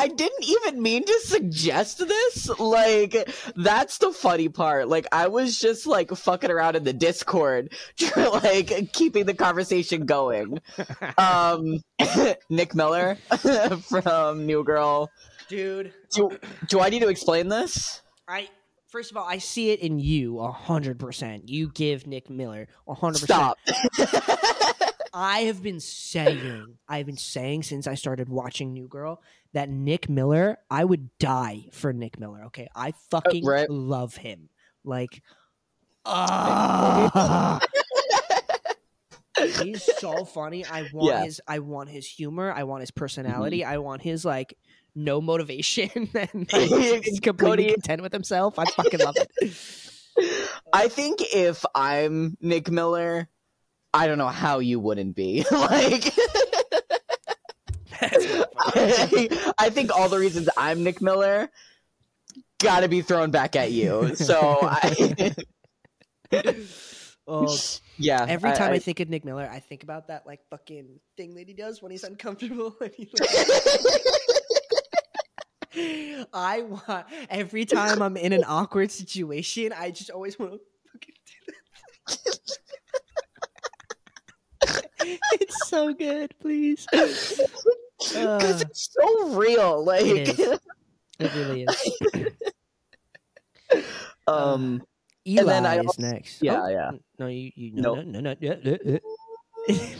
I 0.00 0.08
didn't 0.08 0.44
even 0.44 0.80
mean 0.82 1.04
to 1.04 1.20
suggest 1.24 1.98
this. 1.98 2.48
Like, 2.58 3.30
that's 3.54 3.98
the 3.98 4.12
funny 4.12 4.48
part. 4.48 4.88
Like, 4.88 5.06
I 5.12 5.28
was 5.28 5.58
just 5.58 5.86
like 5.86 6.10
fucking 6.10 6.50
around 6.50 6.76
in 6.76 6.84
the 6.84 6.94
Discord, 6.94 7.74
like 8.16 8.94
keeping 8.94 9.26
the 9.26 9.34
conversation 9.34 10.06
going. 10.06 10.60
Um, 11.18 11.80
Nick 12.50 12.74
Miller 12.74 13.16
from 13.88 14.46
New 14.46 14.64
Girl. 14.64 15.10
Dude, 15.48 15.92
Do, 16.14 16.30
do 16.68 16.80
I 16.80 16.88
need 16.88 17.00
to 17.00 17.08
explain 17.08 17.48
this? 17.48 18.00
I 18.26 18.48
first 18.88 19.10
of 19.10 19.16
all, 19.18 19.26
I 19.26 19.36
see 19.38 19.70
it 19.70 19.80
in 19.80 19.98
you 19.98 20.38
a 20.38 20.50
hundred 20.50 20.98
percent. 20.98 21.48
You 21.48 21.70
give 21.72 22.06
Nick 22.06 22.30
Miller 22.30 22.68
a 22.88 22.94
hundred 22.94 23.20
percent. 23.20 23.56
Stop. 23.92 24.78
I 25.12 25.40
have 25.40 25.62
been 25.62 25.80
saying, 25.80 26.78
I've 26.88 27.06
been 27.06 27.16
saying 27.16 27.64
since 27.64 27.86
I 27.86 27.94
started 27.94 28.28
watching 28.28 28.72
New 28.72 28.86
Girl 28.88 29.20
that 29.52 29.68
Nick 29.68 30.08
Miller, 30.08 30.58
I 30.70 30.84
would 30.84 31.10
die 31.18 31.66
for 31.72 31.92
Nick 31.92 32.20
Miller. 32.20 32.44
Okay, 32.46 32.68
I 32.74 32.92
fucking 33.10 33.44
right. 33.44 33.68
love 33.68 34.16
him. 34.16 34.48
Like, 34.84 35.22
ah, 36.04 37.60
He's 39.62 39.82
so 39.98 40.24
funny. 40.24 40.64
I 40.66 40.88
want 40.92 41.14
Yeah. 41.14 41.24
his 41.24 41.40
I 41.48 41.60
want 41.60 41.88
his 41.88 42.06
humor. 42.06 42.52
I 42.52 42.64
want 42.64 42.80
his 42.82 42.90
personality. 42.90 43.64
I 43.64 43.78
want 43.78 44.02
his 44.02 44.24
like 44.24 44.56
no 44.94 45.20
motivation 45.20 45.88
and 46.14 46.52
like, 46.52 47.04
he's 47.04 47.20
completely 47.20 47.64
Cody- 47.64 47.72
content 47.72 48.02
with 48.02 48.12
himself. 48.12 48.58
I 48.58 48.64
fucking 48.66 49.00
love 49.00 49.16
it. 49.16 50.60
I 50.72 50.88
think 50.88 51.20
if 51.32 51.64
I'm 51.74 52.36
Nick 52.40 52.70
Miller, 52.70 53.28
I 53.92 54.06
don't 54.06 54.18
know 54.18 54.28
how 54.28 54.60
you 54.60 54.78
wouldn't 54.80 55.16
be. 55.16 55.44
like 55.50 56.12
I, 58.00 59.54
I 59.58 59.70
think 59.70 59.94
all 59.94 60.08
the 60.08 60.18
reasons 60.18 60.48
I'm 60.56 60.82
Nick 60.82 61.02
Miller 61.02 61.50
gotta 62.58 62.88
be 62.88 63.02
thrown 63.02 63.30
back 63.30 63.56
at 63.56 63.72
you. 63.72 64.14
So 64.14 64.58
I 64.62 65.34
Oh, 67.26 67.56
Yeah. 67.96 68.26
every 68.28 68.50
time 68.52 68.72
I, 68.72 68.76
I, 68.76 68.78
think 68.80 68.98
of 68.98 69.08
Nick 69.08 69.24
Miller, 69.24 69.48
I 69.50 69.60
think 69.60 69.84
about 69.84 70.08
that 70.08 70.26
like 70.26 70.40
fucking 70.50 70.98
thing 71.16 71.34
that 71.36 71.46
he 71.46 71.54
does 71.54 71.80
when 71.80 71.92
he's 71.92 72.02
uncomfortable. 72.02 72.76
And 72.80 72.92
he, 72.92 73.08
like, 73.18 73.30
I 76.32 76.62
want 76.62 77.06
every 77.28 77.64
time 77.64 78.02
I'm 78.02 78.16
in 78.16 78.32
an 78.32 78.42
awkward 78.44 78.90
situation, 78.90 79.72
I 79.76 79.92
just 79.92 80.10
always 80.10 80.38
want 80.38 80.54
to 80.54 80.60
fucking 80.92 81.14
do 81.26 81.52
that. 81.52 82.60
it's 85.40 85.68
so 85.68 85.92
good, 85.92 86.34
please. 86.40 86.86
because 86.90 87.40
Uh, 88.16 88.58
it's 88.68 88.90
so 88.92 89.34
real. 89.34 89.84
Like 89.84 90.04
It 90.04 90.28
is. 90.38 90.38
it 91.18 91.34
really 91.34 91.66
is. 91.68 91.76
um 94.26 94.82
Eli 95.26 95.44
then 95.44 95.66
I 95.66 95.80
is 95.80 95.98
next. 95.98 96.42
yeah, 96.42 96.62
Oh, 96.62 96.68
yeah. 96.68 96.90
No, 97.18 97.26
you, 97.26 97.50
you 97.54 97.72
no, 97.74 97.94
Nope. 97.94 98.06
no, 98.06 98.20
no, 98.20 98.20
no, 98.20 98.34
yeah, 98.40 98.54
yeah, 98.62 98.76
yeah. 98.84 98.98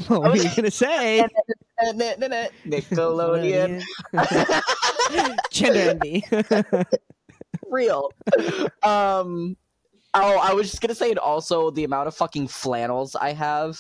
what 0.09 0.23
were 0.23 0.37
you 0.37 0.49
gonna 0.57 0.71
say? 0.71 1.27
Nickelodeon. 1.85 3.83
Gender 5.51 5.91
envy. 5.91 6.25
real. 7.71 8.11
Um 8.83 9.57
oh, 10.15 10.39
I 10.39 10.55
was 10.55 10.71
just 10.71 10.81
gonna 10.81 10.95
say 10.95 11.11
and 11.11 11.19
also 11.19 11.71
the 11.71 11.85
amount 11.85 12.09
of 12.09 12.15
fucking 12.17 12.49
flannels 12.49 13.15
I 13.15 13.33
have. 13.35 13.79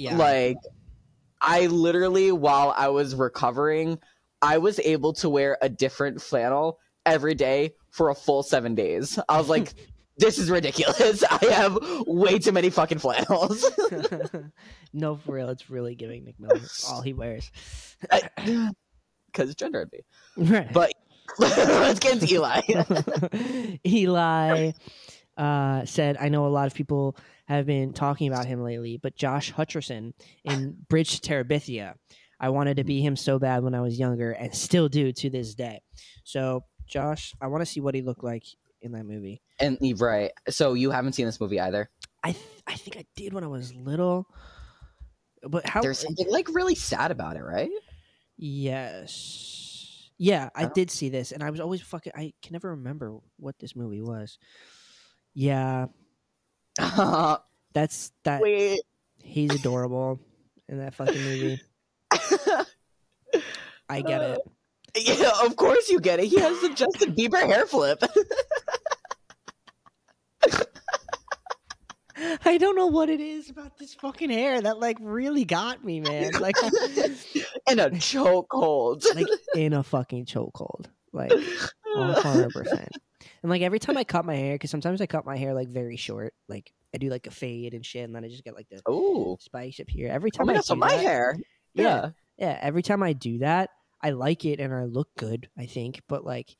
Yeah. 0.00 0.16
Like 0.16 0.56
I 1.40 1.66
literally 1.66 2.32
while 2.32 2.74
I 2.76 2.88
was 2.88 3.14
recovering, 3.14 3.98
I 4.42 4.58
was 4.58 4.78
able 4.80 5.12
to 5.14 5.28
wear 5.28 5.58
a 5.60 5.68
different 5.68 6.20
flannel 6.22 6.78
every 7.04 7.34
day 7.34 7.74
for 7.90 8.10
a 8.10 8.14
full 8.14 8.42
seven 8.42 8.74
days. 8.74 9.18
I 9.28 9.38
was 9.38 9.48
like, 9.48 9.74
this 10.16 10.38
is 10.38 10.50
ridiculous. 10.50 11.22
I 11.30 11.46
have 11.46 11.78
way 12.06 12.38
too 12.38 12.52
many 12.52 12.70
fucking 12.70 12.98
flannels. 12.98 13.64
no, 14.92 15.16
for 15.16 15.34
real, 15.34 15.50
it's 15.50 15.68
really 15.70 15.94
giving 15.94 16.24
Nick 16.24 16.40
Miller 16.40 16.60
all 16.88 17.02
he 17.02 17.12
wears. 17.12 17.50
Because 19.26 19.54
gender 19.54 19.82
envy. 19.82 20.04
Right. 20.36 20.72
But 20.72 20.92
let's 21.38 22.00
get 22.00 22.14
into 22.14 22.34
Eli. 22.34 22.60
Eli 23.86 24.72
uh, 25.36 25.84
said, 25.84 26.16
I 26.18 26.28
know 26.28 26.46
a 26.46 26.48
lot 26.48 26.66
of 26.66 26.74
people 26.74 27.16
have 27.56 27.66
been 27.66 27.92
talking 27.92 28.28
about 28.28 28.46
him 28.46 28.62
lately, 28.62 28.96
but 28.96 29.16
Josh 29.16 29.52
Hutcherson 29.52 30.12
in 30.44 30.76
Bridge 30.88 31.20
to 31.20 31.28
Terabithia, 31.30 31.94
I 32.38 32.48
wanted 32.50 32.76
to 32.78 32.84
be 32.84 33.00
him 33.02 33.16
so 33.16 33.38
bad 33.38 33.62
when 33.62 33.74
I 33.74 33.80
was 33.80 33.98
younger 33.98 34.30
and 34.32 34.54
still 34.54 34.88
do 34.88 35.12
to 35.12 35.30
this 35.30 35.54
day. 35.54 35.80
So, 36.24 36.64
Josh, 36.86 37.34
I 37.40 37.48
want 37.48 37.60
to 37.62 37.66
see 37.66 37.80
what 37.80 37.94
he 37.94 38.02
looked 38.02 38.24
like 38.24 38.44
in 38.82 38.92
that 38.92 39.04
movie. 39.04 39.42
and 39.58 39.78
right. 40.00 40.30
So 40.48 40.72
you 40.74 40.90
haven't 40.90 41.12
seen 41.12 41.26
this 41.26 41.40
movie 41.40 41.60
either. 41.60 41.90
I 42.22 42.32
th- 42.32 42.44
I 42.66 42.74
think 42.74 42.96
I 42.96 43.04
did 43.16 43.32
when 43.34 43.44
I 43.44 43.48
was 43.48 43.74
little. 43.74 44.26
But 45.42 45.66
how 45.68 45.80
There's 45.82 45.98
something 45.98 46.30
like 46.30 46.48
really 46.54 46.74
sad 46.74 47.10
about 47.10 47.36
it, 47.36 47.42
right? 47.42 47.70
Yes. 48.36 50.10
Yeah, 50.18 50.50
I 50.54 50.64
Oh. 50.66 50.70
did 50.74 50.90
see 50.90 51.08
this, 51.08 51.32
and 51.32 51.42
I 51.42 51.50
was 51.50 51.60
always 51.60 51.80
fucking. 51.80 52.12
I 52.14 52.32
can 52.42 52.52
never 52.52 52.70
remember 52.70 53.18
what 53.38 53.58
this 53.58 53.74
movie 53.74 54.02
was. 54.02 54.38
Yeah, 55.34 55.86
that's 57.74 58.12
that. 58.24 58.40
Wait. 58.40 58.80
He's 59.22 59.54
adorable 59.54 60.18
in 60.68 60.78
that 60.78 60.94
fucking 60.94 61.22
movie. 61.22 61.60
I 63.88 64.02
get 64.02 64.22
it. 64.22 64.38
Uh, 64.38 64.50
yeah, 64.96 65.30
of 65.44 65.56
course 65.56 65.88
you 65.88 66.00
get 66.00 66.20
it. 66.20 66.26
He 66.26 66.38
has 66.40 66.60
the 66.60 66.70
Justin 66.70 67.14
Bieber 67.14 67.44
hair 67.44 67.66
flip. 67.66 68.02
I 72.44 72.58
don't 72.58 72.76
know 72.76 72.86
what 72.86 73.08
it 73.08 73.20
is 73.20 73.48
about 73.50 73.78
this 73.78 73.94
fucking 73.94 74.30
hair 74.30 74.60
that 74.60 74.78
like 74.78 74.98
really 75.00 75.44
got 75.44 75.84
me, 75.84 76.00
man. 76.00 76.32
Like, 76.38 76.56
in 76.62 77.78
a 77.78 77.90
chokehold. 77.90 79.04
like 79.14 79.26
in 79.54 79.72
a 79.72 79.82
fucking 79.82 80.26
chokehold. 80.26 80.86
Like, 81.12 81.32
one 81.94 82.14
hundred 82.14 82.50
percent. 82.50 82.90
And 83.42 83.48
like 83.50 83.62
every 83.62 83.78
time 83.78 83.96
I 83.96 84.04
cut 84.04 84.24
my 84.24 84.34
hair, 84.36 84.54
because 84.54 84.70
sometimes 84.70 85.00
I 85.00 85.06
cut 85.06 85.24
my 85.24 85.36
hair 85.36 85.54
like 85.54 85.68
very 85.68 85.96
short, 85.96 86.34
like 86.48 86.72
I 86.94 86.98
do 86.98 87.08
like 87.08 87.26
a 87.26 87.30
fade 87.30 87.72
and 87.74 87.84
shit, 87.84 88.04
and 88.04 88.14
then 88.14 88.24
I 88.24 88.28
just 88.28 88.44
get 88.44 88.54
like 88.54 88.68
the 88.68 88.82
Ooh. 88.90 89.36
spikes 89.40 89.80
up 89.80 89.88
here. 89.88 90.08
Every 90.10 90.30
Oh 90.34 90.38
time 90.38 90.50
I 90.50 90.54
god, 90.54 90.64
so 90.64 90.74
my 90.74 90.88
that, 90.90 91.00
hair. 91.00 91.38
Yeah. 91.74 91.82
Yeah. 91.84 92.10
yeah, 92.36 92.58
every 92.60 92.82
time 92.82 93.02
I 93.02 93.12
do 93.14 93.38
that, 93.38 93.70
I 94.02 94.10
like 94.10 94.44
it 94.44 94.60
and 94.60 94.74
I 94.74 94.84
look 94.84 95.08
good. 95.16 95.48
I 95.58 95.66
think, 95.66 96.02
but 96.08 96.24
like, 96.24 96.54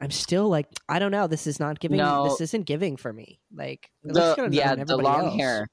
I'm 0.00 0.10
still 0.10 0.48
like, 0.48 0.66
I 0.88 0.98
don't 0.98 1.12
know. 1.12 1.26
This 1.28 1.46
is 1.46 1.58
not 1.58 1.80
giving. 1.80 1.96
No. 1.98 2.24
This 2.24 2.40
isn't 2.42 2.66
giving 2.66 2.96
for 2.96 3.12
me. 3.12 3.40
Like, 3.54 3.90
The 4.04 4.48
yeah, 4.50 4.74
the 4.74 4.96
long 4.96 5.26
else. 5.26 5.34
hair. 5.34 5.68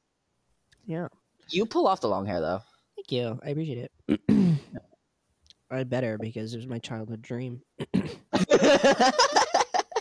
Yeah, 0.85 1.07
You 1.49 1.65
pull 1.65 1.87
off 1.87 1.99
the 2.01 2.07
long 2.09 2.25
hair 2.25 2.39
though. 2.39 2.61
thank 2.95 3.11
you. 3.11 3.39
I 3.43 3.49
appreciate 3.49 3.89
it. 4.07 4.21
I 5.71 5.83
better 5.83 6.17
because 6.17 6.53
it 6.53 6.57
was 6.57 6.67
my 6.67 6.79
childhood 6.79 7.21
dream. 7.23 7.61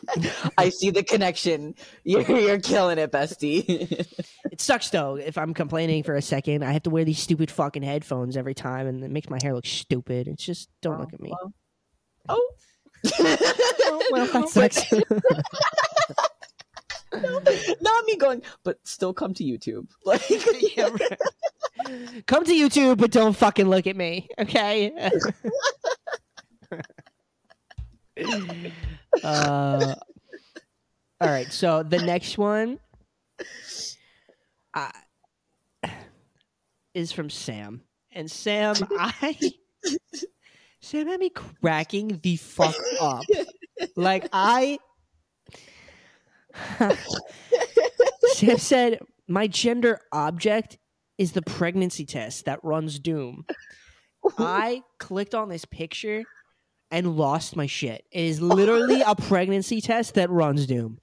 I 0.59 0.69
see 0.71 0.91
the 0.91 1.03
connection. 1.03 1.75
You're, 2.05 2.23
you're 2.23 2.61
killing 2.61 2.99
it, 2.99 3.13
bestie. 3.13 4.07
It 4.53 4.61
sucks 4.61 4.91
though. 4.91 5.17
If 5.17 5.37
I'm 5.37 5.53
complaining 5.53 6.05
for 6.05 6.15
a 6.15 6.23
second, 6.23 6.63
I 6.65 6.73
have 6.73 6.85
to 6.85 6.91
wear 6.91 7.05
these 7.05 7.19
stupid 7.19 7.51
fucking 7.51 7.83
headphones 7.83 8.37
every 8.37 8.55
time, 8.55 8.87
and 8.87 9.03
it 9.03 9.11
makes 9.11 9.29
my 9.29 9.39
hair 9.43 9.53
look 9.53 9.67
stupid. 9.67 10.29
It's 10.29 10.45
just 10.45 10.69
don't 10.81 11.01
look 11.01 11.13
at 11.13 11.21
me. 11.21 11.33
Oh, 11.33 11.51
well. 12.29 12.39
oh. 12.39 12.51
Oh, 13.87 14.03
well, 14.13 14.27
that 14.27 14.49
sucks. 14.49 14.93
Not 17.81 18.05
me 18.07 18.17
going, 18.17 18.43
but 18.65 18.79
still 18.85 19.13
come 19.13 19.35
to 19.35 19.45
YouTube. 19.45 19.89
Like, 20.05 20.23
Yeah, 20.77 20.89
right. 20.89 22.27
Come 22.27 22.45
to 22.45 22.53
YouTube, 22.53 22.99
but 22.99 23.11
don't 23.11 23.35
fucking 23.35 23.69
look 23.69 23.87
at 23.87 23.97
me, 23.97 24.29
okay? 24.39 25.11
Uh, 29.23 29.95
all 31.21 31.29
right. 31.29 31.53
So 31.53 31.83
the 31.83 31.99
next 31.99 32.37
one 32.39 32.79
uh, 34.75 34.91
is 36.95 37.13
from 37.13 37.31
Sam, 37.31 37.83
and 38.13 38.31
Sam, 38.31 38.77
I 38.99 39.37
Sam 40.81 41.07
had 41.07 41.21
me 41.21 41.31
cracking 41.31 42.21
the 42.23 42.37
fuck 42.37 42.75
up. 43.01 43.25
Like 43.97 44.29
I. 44.33 44.79
Sam 48.33 48.59
said, 48.59 49.01
"My 49.27 49.47
gender 49.47 50.01
object 50.13 50.79
is 51.19 51.33
the 51.33 51.43
pregnancy 51.43 52.05
test 52.05 52.45
that 52.45 52.61
runs 52.63 52.99
Doom." 52.99 53.45
I 54.39 54.83
clicked 54.99 55.35
on 55.35 55.49
this 55.49 55.65
picture 55.65 56.25
and 56.91 57.17
lost 57.17 57.57
my 57.57 57.67
shit. 57.67 58.05
It 58.11 58.25
is 58.25 58.41
literally 58.41 59.03
a 59.03 59.15
pregnancy 59.17 59.81
test 59.81 60.15
that 60.15 60.31
runs 60.31 60.67
Doom. 60.67 60.99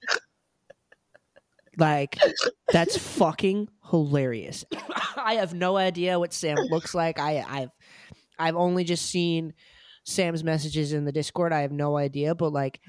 Like, 1.78 2.18
that's 2.72 2.96
fucking 2.96 3.68
hilarious. 3.90 4.64
I 5.16 5.34
have 5.34 5.54
no 5.54 5.76
idea 5.76 6.18
what 6.18 6.32
Sam 6.32 6.56
looks 6.56 6.94
like. 6.94 7.18
I, 7.18 7.44
I've, 7.48 7.70
I've 8.38 8.56
only 8.56 8.84
just 8.84 9.06
seen 9.06 9.54
Sam's 10.04 10.44
messages 10.44 10.92
in 10.92 11.04
the 11.04 11.12
Discord. 11.12 11.52
I 11.52 11.60
have 11.60 11.72
no 11.72 11.96
idea, 11.96 12.34
but 12.34 12.52
like, 12.52 12.80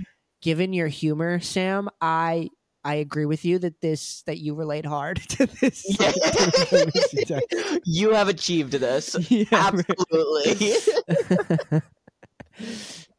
given 0.41 0.73
your 0.73 0.87
humor, 0.87 1.39
Sam, 1.39 1.89
I, 2.01 2.49
I 2.83 2.95
agree 2.95 3.25
with 3.25 3.45
you 3.45 3.59
that 3.59 3.79
this 3.79 4.23
that 4.23 4.39
you 4.39 4.55
relate 4.55 4.85
hard 4.85 5.17
to 5.29 5.45
this. 5.45 5.85
test. 5.95 7.33
you 7.85 8.13
have 8.13 8.27
achieved 8.27 8.73
this. 8.73 9.15
Yeah. 9.31 9.45
Absolutely. 9.53 11.81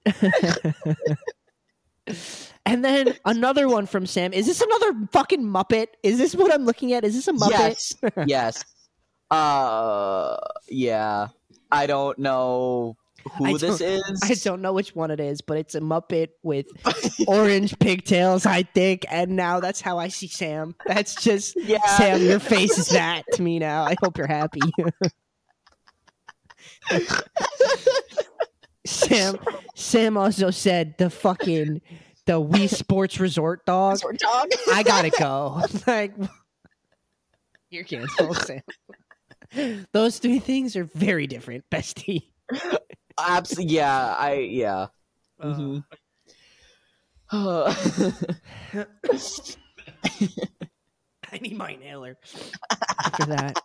and 2.66 2.84
then 2.84 3.14
another 3.24 3.68
one 3.68 3.86
from 3.86 4.06
Sam. 4.06 4.32
Is 4.32 4.46
this 4.46 4.60
another 4.60 5.08
fucking 5.12 5.42
Muppet? 5.42 5.86
Is 6.02 6.18
this 6.18 6.34
what 6.34 6.52
I'm 6.52 6.64
looking 6.64 6.92
at? 6.92 7.04
Is 7.04 7.14
this 7.14 7.28
a 7.28 7.32
Muppet? 7.32 7.50
yes. 7.50 7.94
Yes. 8.26 8.64
Uh 9.30 10.36
yeah. 10.68 11.28
I 11.72 11.86
don't 11.86 12.18
know. 12.18 12.96
who 13.38 13.46
I 13.46 13.52
this 13.56 13.80
is. 13.80 14.02
I 14.22 14.34
don't 14.48 14.60
know 14.60 14.72
which 14.74 14.94
one 14.94 15.10
it 15.10 15.18
is, 15.18 15.40
but 15.40 15.56
it's 15.56 15.74
a 15.74 15.80
Muppet 15.80 16.28
with 16.42 16.66
orange 17.26 17.76
pigtails, 17.80 18.44
I 18.46 18.62
think. 18.64 19.06
And 19.10 19.34
now 19.34 19.60
that's 19.60 19.80
how 19.80 19.98
I 19.98 20.08
see 20.08 20.28
Sam. 20.28 20.74
That's 20.86 21.14
just 21.14 21.56
yeah. 21.56 21.84
Sam. 21.96 22.20
Your 22.20 22.38
face 22.38 22.78
is 22.78 22.90
that 22.90 23.24
to 23.32 23.42
me 23.42 23.58
now. 23.58 23.84
I 23.84 23.96
hope 24.02 24.18
you're 24.18 24.26
happy. 24.26 24.60
Sam. 28.86 29.36
Sam 29.74 30.16
also 30.16 30.50
said 30.50 30.94
the 30.98 31.08
fucking 31.10 31.80
the 32.26 32.40
Wii 32.40 32.68
Sports 32.68 33.18
Resort 33.20 33.64
dog. 33.66 34.00
Short 34.00 34.18
dog. 34.18 34.48
I 34.72 34.82
gotta 34.82 35.10
go. 35.10 35.62
like 35.86 36.12
you're 37.70 37.84
canceled, 37.84 38.36
Sam. 38.38 39.86
Those 39.92 40.18
three 40.18 40.38
things 40.38 40.76
are 40.76 40.84
very 40.84 41.26
different, 41.26 41.64
bestie. 41.70 42.24
Absolutely. 43.18 43.74
yeah, 43.74 44.14
I 44.18 44.34
yeah. 44.34 44.86
Uh, 45.40 45.54
Mhm. 45.54 45.84
I 51.32 51.38
need 51.40 51.56
my 51.56 51.70
inhaler 51.70 52.16
after 53.04 53.24
that. 53.26 53.58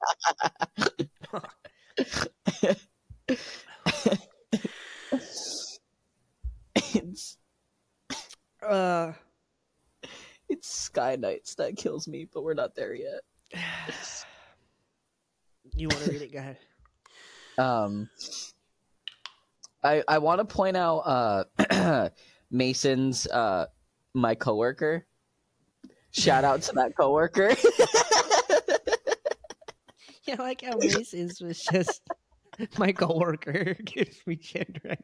it's 6.93 7.37
Uh, 8.67 9.13
it's 10.49 10.67
Sky 10.69 11.15
Knights 11.15 11.55
that 11.55 11.77
kills 11.77 12.07
me, 12.07 12.27
but 12.33 12.43
we're 12.43 12.53
not 12.53 12.75
there 12.75 12.93
yet. 12.93 13.21
you 15.75 15.87
want 15.87 16.03
to 16.03 16.11
read 16.11 16.21
it? 16.21 16.33
Go 16.33 16.39
ahead. 16.39 16.57
Um, 17.57 18.09
I 19.83 20.01
I 20.07 20.19
want 20.19 20.39
to 20.39 20.45
point 20.45 20.77
out 20.77 20.99
uh 20.99 22.09
Mason's 22.51 23.27
uh 23.27 23.65
my 24.13 24.33
coworker. 24.33 25.05
Shout 26.11 26.45
out 26.45 26.61
to 26.61 26.71
that 26.75 26.95
coworker. 26.95 27.53
Yeah, 30.29 30.35
I 30.37 30.43
like 30.43 30.61
how 30.61 30.77
Mason's 30.77 31.41
was 31.41 31.59
just 31.59 32.03
my 32.77 32.91
coworker 32.91 33.73
gives 33.83 34.19
me 34.27 34.35
gender. 34.35 34.95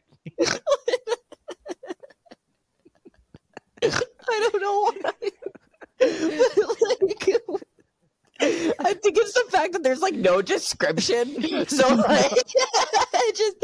I 4.36 4.50
don't 4.52 4.62
know 4.62 4.92
why. 4.92 5.12
like, 7.02 7.42
I 8.80 8.94
think 8.94 9.18
it's 9.18 9.34
the 9.34 9.46
fact 9.50 9.74
that 9.74 9.84
there's 9.84 10.02
like 10.02 10.14
no 10.14 10.42
description. 10.42 11.68
So 11.68 11.88
like, 11.96 12.32
it 13.14 13.36
just 13.36 13.64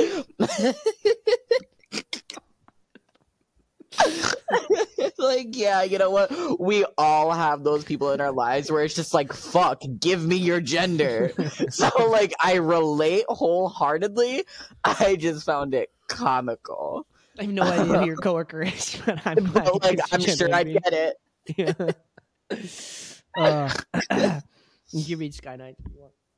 like 5.20 5.56
yeah, 5.56 5.84
you 5.84 5.98
know 5.98 6.10
what? 6.10 6.60
We 6.60 6.86
all 6.98 7.32
have 7.32 7.64
those 7.64 7.84
people 7.84 8.12
in 8.12 8.22
our 8.22 8.32
lives 8.32 8.72
where 8.72 8.84
it's 8.84 8.96
just 8.96 9.14
like 9.14 9.34
fuck, 9.34 9.84
give 10.00 10.26
me 10.26 10.38
your 10.38 10.62
gender. 10.62 11.34
so 11.70 11.90
like 12.10 12.34
I 12.40 12.56
relate 12.56 13.26
wholeheartedly. 13.28 14.46
I 14.84 15.18
just 15.18 15.46
found 15.46 15.74
it 15.74 15.90
comical. 16.08 17.06
I 17.42 17.46
have 17.46 17.54
no 17.54 17.64
idea 17.64 18.00
who 18.00 18.06
your 18.06 18.16
coworker 18.24 18.62
is, 18.62 19.02
but 19.06 19.26
I'm 19.26 19.52
But, 19.52 19.82
like 19.84 20.00
I'm 20.12 20.22
sure 20.22 20.54
I 20.54 20.64
get 20.64 20.94
it. 20.94 21.18
Yeah. 21.58 21.74
Uh, 23.36 23.74
you 24.92 25.06
can 25.06 25.20
read 25.20 25.34
Sky 25.34 25.56
Knight. 25.56 25.76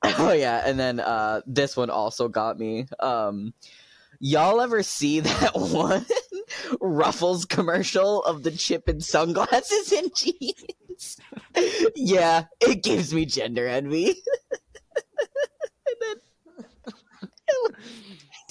Oh 0.01 0.31
yeah, 0.31 0.61
and 0.65 0.79
then 0.79 1.01
uh 1.01 1.41
this 1.45 1.75
one 1.75 1.89
also 1.89 2.29
got 2.29 2.57
me. 2.57 2.87
Um 3.01 3.53
y'all 4.19 4.61
ever 4.61 4.81
see 4.81 5.19
that 5.21 5.51
one 5.55 6.05
Ruffles 6.79 7.43
commercial 7.43 8.23
of 8.23 8.43
the 8.43 8.51
chip 8.51 8.87
and 8.87 9.03
sunglasses 9.03 9.91
and 9.91 10.09
jeans? 10.15 11.17
yeah, 11.95 12.45
it 12.61 12.81
gives 12.81 13.13
me 13.13 13.25
gender 13.25 13.67
envy. 13.67 14.15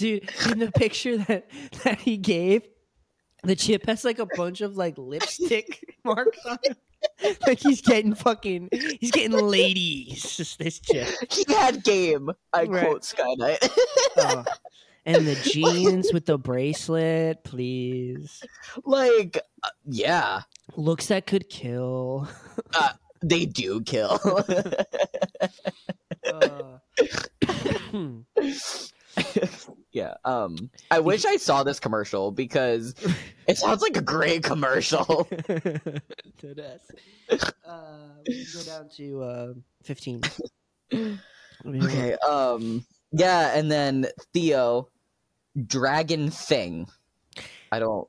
Dude, 0.02 0.28
in 0.50 0.58
the 0.58 0.72
picture 0.72 1.16
that 1.18 1.48
that 1.84 2.00
he 2.00 2.16
gave, 2.16 2.66
the 3.44 3.54
chip 3.54 3.86
has 3.86 4.04
like 4.04 4.18
a 4.18 4.26
bunch 4.36 4.60
of 4.60 4.76
like 4.76 4.98
lipstick 4.98 5.96
marks 6.04 6.38
on 6.44 6.58
it. 6.64 6.76
Like 7.46 7.58
he's 7.60 7.80
getting 7.80 8.14
fucking, 8.14 8.68
he's 9.00 9.10
getting 9.12 9.32
ladies. 9.32 10.36
Just 10.36 10.58
this 10.58 10.80
chip. 10.80 11.08
he 11.30 11.44
had 11.54 11.84
game. 11.84 12.30
I 12.52 12.64
Right. 12.64 12.84
quote 12.86 13.04
Skynight. 13.04 13.58
Oh. 14.16 14.44
And 15.06 15.26
the 15.26 15.34
jeans 15.52 16.12
with 16.12 16.26
the 16.26 16.38
bracelet, 16.38 17.44
please. 17.44 18.42
like 18.84 19.38
uh, 19.62 19.68
yeah, 19.84 20.42
Looks 20.76 21.06
that 21.06 21.26
could 21.26 21.48
kill. 21.48 22.28
they 23.22 23.46
do 23.46 23.80
kill. 23.82 24.18
Uh. 26.24 26.78
Yeah. 29.92 30.14
Um 30.24 30.70
I 30.90 31.00
wish 31.00 31.24
I 31.24 31.36
saw 31.36 31.62
this 31.62 31.78
commercial 31.80 32.30
because 32.32 32.94
it 33.46 33.58
sounds 33.58 33.82
like 33.82 33.96
a 33.96 34.02
great 34.02 34.42
commercial. 34.42 35.28
Dead 35.46 36.58
ass. 36.58 37.40
Uh, 37.66 37.82
we 38.26 38.44
can 38.44 38.52
go 38.54 38.62
down 38.64 38.88
to 38.96 39.22
uh, 39.22 39.52
15. 39.84 40.20
Let 40.92 41.02
me 41.64 41.80
look. 41.80 41.90
Okay. 41.90 42.14
Um. 42.28 42.84
Yeah, 43.12 43.56
and 43.56 43.70
then 43.70 44.06
Theo, 44.34 44.88
Dragon 45.66 46.30
Thing. 46.30 46.88
I 47.70 47.78
don't. 47.78 48.08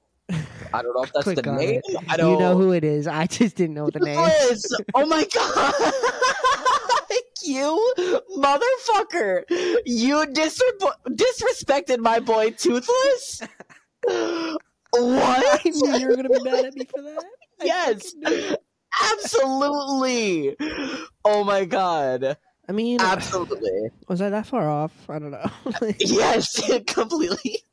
I 0.74 0.82
don't 0.82 0.96
know 0.96 1.04
if 1.04 1.14
that's 1.14 1.24
Click 1.24 1.44
the 1.44 1.52
name. 1.52 1.82
it. 1.84 1.98
I 2.10 2.18
don't. 2.18 2.34
You 2.34 2.40
know 2.40 2.58
who 2.58 2.72
it 2.72 2.84
is. 2.84 3.08
I 3.08 3.28
just 3.28 3.56
didn't 3.56 3.76
know 3.76 3.90
the 3.90 4.00
name. 4.00 4.18
Oh 4.96 5.06
my 5.06 5.26
god! 5.34 5.74
You 7.46 7.94
motherfucker! 8.38 9.44
You 9.86 10.26
disre- 10.28 10.96
disrespected 11.10 12.00
my 12.00 12.20
boy 12.20 12.52
Toothless. 12.52 13.42
I 14.10 14.56
what? 14.92 15.66
knew 15.66 15.98
you 15.98 16.08
were 16.08 16.16
going 16.16 16.28
to 16.28 16.40
be 16.40 16.44
mad 16.44 16.66
at 16.66 16.76
me 16.76 16.86
for 16.86 17.02
that. 17.02 17.24
I 17.62 17.66
Yes. 17.66 18.12
fucking 18.14 18.20
knew 18.38 18.54
it. 18.54 18.60
Absolutely. 19.14 20.56
Oh 21.26 21.44
my 21.44 21.66
god. 21.66 22.38
I 22.68 22.72
mean, 22.72 23.02
Absolutely. 23.02 23.90
was 24.08 24.22
I 24.22 24.30
that 24.30 24.46
far 24.48 24.70
off? 24.70 24.94
I 25.10 25.20
don't 25.20 25.32
know. 25.32 25.50
Yes, 26.00 26.62
completely. 26.88 27.64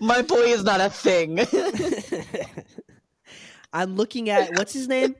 My 0.00 0.20
boy 0.22 0.42
is 0.44 0.62
not 0.62 0.80
a 0.80 0.90
thing. 0.90 1.40
I'm 3.72 3.96
looking 3.96 4.28
at 4.30 4.50
what's 4.58 4.72
his 4.74 4.86
name? 4.88 5.16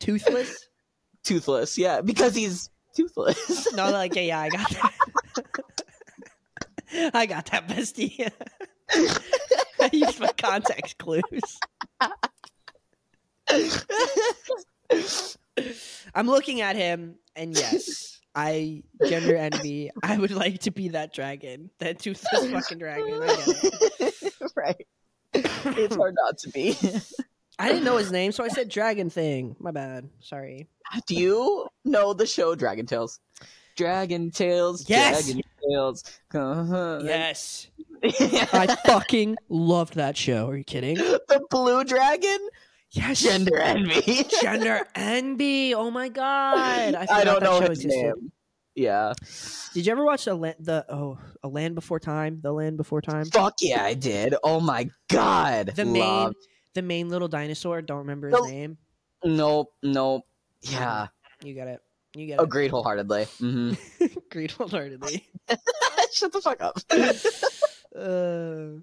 Toothless? 0.00 0.68
Toothless, 1.24 1.78
yeah, 1.78 2.00
because 2.00 2.34
he's 2.34 2.70
toothless. 2.94 3.68
No, 3.74 3.90
like 3.90 4.14
yeah, 4.14 4.22
yeah, 4.22 4.40
I 4.40 4.48
got 4.48 4.70
that. 4.70 4.92
I 7.14 7.26
got 7.26 7.46
that, 7.46 7.68
bestie. 7.68 8.30
I 9.80 9.90
used 9.92 10.20
my 10.20 10.30
context 10.36 10.98
clues. 10.98 11.22
I'm 16.14 16.26
looking 16.26 16.60
at 16.60 16.76
him, 16.76 17.16
and 17.34 17.56
yes, 17.56 18.20
I 18.34 18.82
gender 19.06 19.36
envy. 19.36 19.90
I 20.02 20.16
would 20.16 20.30
like 20.30 20.60
to 20.60 20.70
be 20.70 20.88
that 20.88 21.12
dragon, 21.12 21.70
that 21.78 21.98
toothless 21.98 22.50
fucking 22.50 22.78
dragon. 22.78 23.22
I 23.22 23.26
get 23.26 23.48
it. 24.00 24.34
right. 24.56 24.86
It's 25.34 25.96
hard 25.96 26.14
not 26.14 26.38
to 26.38 26.50
be. 26.50 26.76
I 27.62 27.68
didn't 27.68 27.84
know 27.84 27.96
his 27.96 28.10
name, 28.10 28.32
so 28.32 28.42
I 28.42 28.48
said 28.48 28.68
dragon 28.68 29.08
thing. 29.08 29.54
My 29.60 29.70
bad. 29.70 30.08
Sorry. 30.18 30.66
Do 31.06 31.14
you 31.14 31.68
know 31.84 32.12
the 32.12 32.26
show 32.26 32.56
Dragon 32.56 32.86
Tales? 32.86 33.20
Dragon 33.76 34.32
Tales. 34.32 34.88
Yes! 34.88 35.26
Dragon 35.26 35.42
Tales. 35.70 36.04
Uh-huh. 36.34 37.00
Yes, 37.04 37.68
I 38.04 38.76
fucking 38.84 39.36
loved 39.48 39.94
that 39.94 40.16
show. 40.16 40.48
Are 40.48 40.56
you 40.56 40.64
kidding? 40.64 40.96
the 40.96 41.40
blue 41.50 41.84
dragon. 41.84 42.48
Yes, 42.90 43.22
Gender 43.22 43.58
envy. 43.58 44.24
gender 44.42 44.84
envy. 44.96 45.72
Oh 45.72 45.90
my 45.92 46.08
god! 46.08 46.96
I, 46.96 47.06
I, 47.08 47.24
don't 47.24 47.42
know 47.44 47.60
his 47.60 47.70
existed. 47.84 47.90
name. 47.90 48.32
Yeah. 48.74 49.12
Did 49.72 49.86
you 49.86 49.92
ever 49.92 50.04
watch 50.04 50.24
the 50.24 50.34
land, 50.34 50.56
the 50.58 50.84
oh 50.88 51.16
a 51.44 51.48
land 51.48 51.76
before 51.76 52.00
time? 52.00 52.40
The 52.42 52.52
land 52.52 52.76
before 52.76 53.00
time. 53.00 53.26
Fuck 53.26 53.54
yeah, 53.60 53.84
I 53.84 53.94
did. 53.94 54.34
Oh 54.42 54.60
my 54.60 54.90
god. 55.08 55.72
The 55.76 55.84
main 55.84 56.02
Loved- 56.02 56.36
the 56.74 56.82
main 56.82 57.08
little 57.08 57.28
dinosaur. 57.28 57.82
Don't 57.82 57.98
remember 57.98 58.28
his 58.28 58.34
Nope. 58.34 58.48
name. 58.48 58.78
Nope. 59.24 59.72
Nope. 59.82 60.24
Yeah. 60.62 61.08
You 61.42 61.54
get 61.54 61.68
it. 61.68 61.80
You 62.14 62.26
get 62.26 62.40
it. 62.40 62.42
Agreed 62.42 62.70
wholeheartedly. 62.70 63.24
Mm-hmm. 63.40 64.04
Agreed 64.30 64.50
wholeheartedly. 64.52 65.26
Shut 66.12 66.32
the 66.32 66.40
fuck 66.40 66.60
up. 66.60 66.78
uh, 67.96 68.80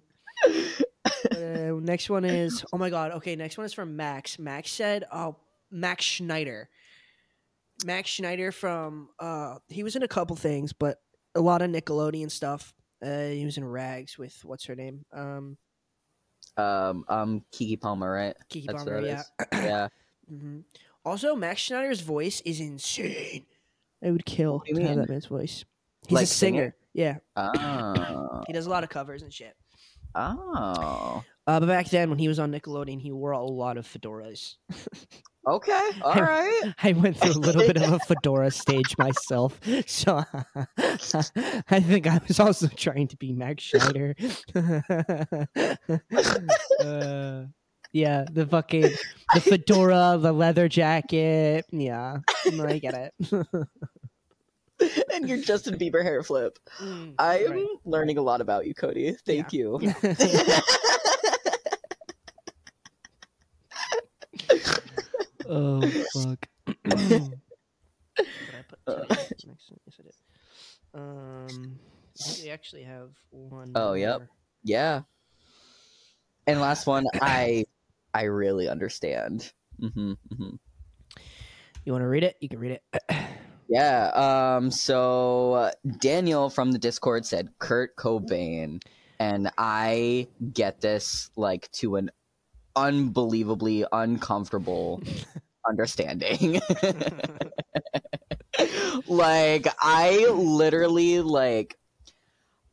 uh, 1.35 1.79
next 1.79 2.09
one 2.09 2.25
is 2.25 2.65
oh 2.73 2.77
my 2.77 2.89
god. 2.89 3.11
Okay, 3.11 3.35
next 3.35 3.57
one 3.57 3.65
is 3.65 3.73
from 3.73 3.95
Max. 3.95 4.39
Max 4.39 4.71
said, 4.71 5.05
"Oh, 5.11 5.35
Max 5.71 6.05
Schneider." 6.05 6.69
Max 7.85 8.09
Schneider 8.09 8.51
from 8.51 9.09
uh, 9.19 9.55
he 9.69 9.83
was 9.83 9.95
in 9.95 10.03
a 10.03 10.07
couple 10.07 10.35
things, 10.35 10.73
but 10.73 10.97
a 11.35 11.39
lot 11.39 11.61
of 11.61 11.69
Nickelodeon 11.69 12.29
stuff. 12.31 12.73
Uh, 13.01 13.27
he 13.27 13.45
was 13.45 13.57
in 13.57 13.63
Rags 13.63 14.17
with 14.17 14.37
what's 14.43 14.65
her 14.65 14.75
name? 14.75 15.05
Um, 15.13 15.57
Um, 16.57 17.05
um, 17.07 17.43
Keke 17.53 17.79
Palmer, 17.79 18.11
right? 18.11 18.35
Keke 18.49 18.65
That's 18.67 18.83
Palmer. 18.83 18.95
what 19.01 19.03
it 19.05 19.07
Yeah. 19.07 19.19
is. 19.19 19.47
Yeah. 19.53 19.87
hmm 20.27 20.59
Also, 21.05 21.35
Max 21.35 21.61
Schneider's 21.61 22.01
voice 22.01 22.41
is 22.41 22.59
insane. 22.59 23.45
I 24.03 24.11
would 24.11 24.25
kill 24.25 24.59
What 24.59 24.65
to 24.67 24.73
you 24.73 24.79
have 24.81 24.89
mean? 24.91 24.99
that 24.99 25.09
man's 25.09 25.25
voice. 25.25 25.65
He's 26.07 26.15
Like 26.15 26.23
a 26.23 26.27
singer. 26.27 26.75
Yeah, 26.93 27.17
Oh. 27.35 28.43
he 28.47 28.53
does 28.53 28.65
a 28.65 28.69
lot 28.69 28.83
of 28.83 28.89
covers 28.89 29.21
and 29.21 29.33
shit. 29.33 29.55
Oh. 30.15 31.23
Uh, 31.47 31.59
but 31.59 31.67
back 31.67 31.89
then, 31.89 32.09
when 32.09 32.19
he 32.19 32.27
was 32.27 32.39
on 32.39 32.51
Nickelodeon, 32.51 32.99
he 32.99 33.11
wore 33.11 33.31
a 33.31 33.41
lot 33.41 33.77
of 33.77 33.87
fedoras. 33.87 34.55
Okay. 35.49 35.89
All 36.03 36.13
right. 36.13 36.73
I 36.83 36.93
went 36.93 37.17
through 37.17 37.31
a 37.31 37.41
little 37.41 37.63
bit 37.63 37.77
of 37.77 37.91
a 37.91 37.99
fedora 38.07 38.51
stage 38.51 38.95
myself, 38.99 39.59
so 39.87 40.23
I 40.77 41.79
think 41.79 42.05
I 42.05 42.21
was 42.27 42.39
also 42.39 42.67
trying 42.67 43.07
to 43.07 43.17
be 43.17 43.33
Max 43.33 43.63
Schneider. 43.63 44.15
uh, 46.79 47.45
yeah, 47.91 48.25
the 48.31 48.47
fucking 48.47 48.91
the 49.33 49.41
fedora, 49.41 50.19
the 50.21 50.31
leather 50.31 50.69
jacket. 50.69 51.65
Yeah, 51.71 52.19
I 52.45 52.77
get 52.77 52.93
it. 52.93 53.13
and 55.11 55.27
your 55.27 55.39
Justin 55.39 55.79
Bieber 55.79 56.03
hair 56.03 56.21
flip. 56.21 56.59
Mm, 56.79 57.15
I'm 57.17 57.51
right. 57.51 57.67
learning 57.85 58.19
a 58.19 58.21
lot 58.21 58.39
about 58.39 58.67
you, 58.67 58.75
Cody. 58.75 59.17
Thank 59.25 59.51
you. 59.51 59.79
Oh 65.49 65.81
fuck. 66.13 66.47
Did 66.85 67.33
I 68.15 68.61
put 68.67 68.79
Uh. 68.87 69.05
today's 69.05 69.45
next 69.47 69.69
one? 69.71 69.79
Yes, 69.85 69.99
I 69.99 70.03
did. 70.03 70.13
Um, 70.93 71.79
we 72.41 72.49
actually 72.49 72.83
have 72.83 73.09
one. 73.31 73.71
Oh, 73.75 73.93
yep. 73.93 74.23
Yeah. 74.63 75.01
And 76.47 76.59
last 76.61 76.87
one, 76.87 77.05
I 77.21 77.65
I 78.13 78.23
really 78.23 78.67
understand. 78.67 79.51
Mm-hmm, 79.81 80.11
mm-hmm. 80.11 80.55
You 81.85 81.91
want 81.91 82.01
to 82.03 82.07
read 82.07 82.23
it? 82.23 82.35
You 82.39 82.49
can 82.49 82.59
read 82.59 82.71
it. 82.71 83.03
Yeah. 83.71 84.07
Um. 84.57 84.71
So 84.71 85.53
uh, 85.53 85.71
Daniel 85.99 86.49
from 86.49 86.71
the 86.71 86.79
Discord 86.79 87.23
said 87.23 87.49
Kurt 87.59 87.95
Cobain, 87.97 88.81
and 89.19 89.51
I 89.59 90.27
get 90.53 90.81
this 90.81 91.29
like 91.35 91.69
to 91.73 91.97
an 91.97 92.09
unbelievably 92.75 93.85
uncomfortable 93.91 95.01
understanding. 95.69 96.61
like 99.07 99.67
I 99.79 100.27
literally 100.29 101.21
like 101.21 101.77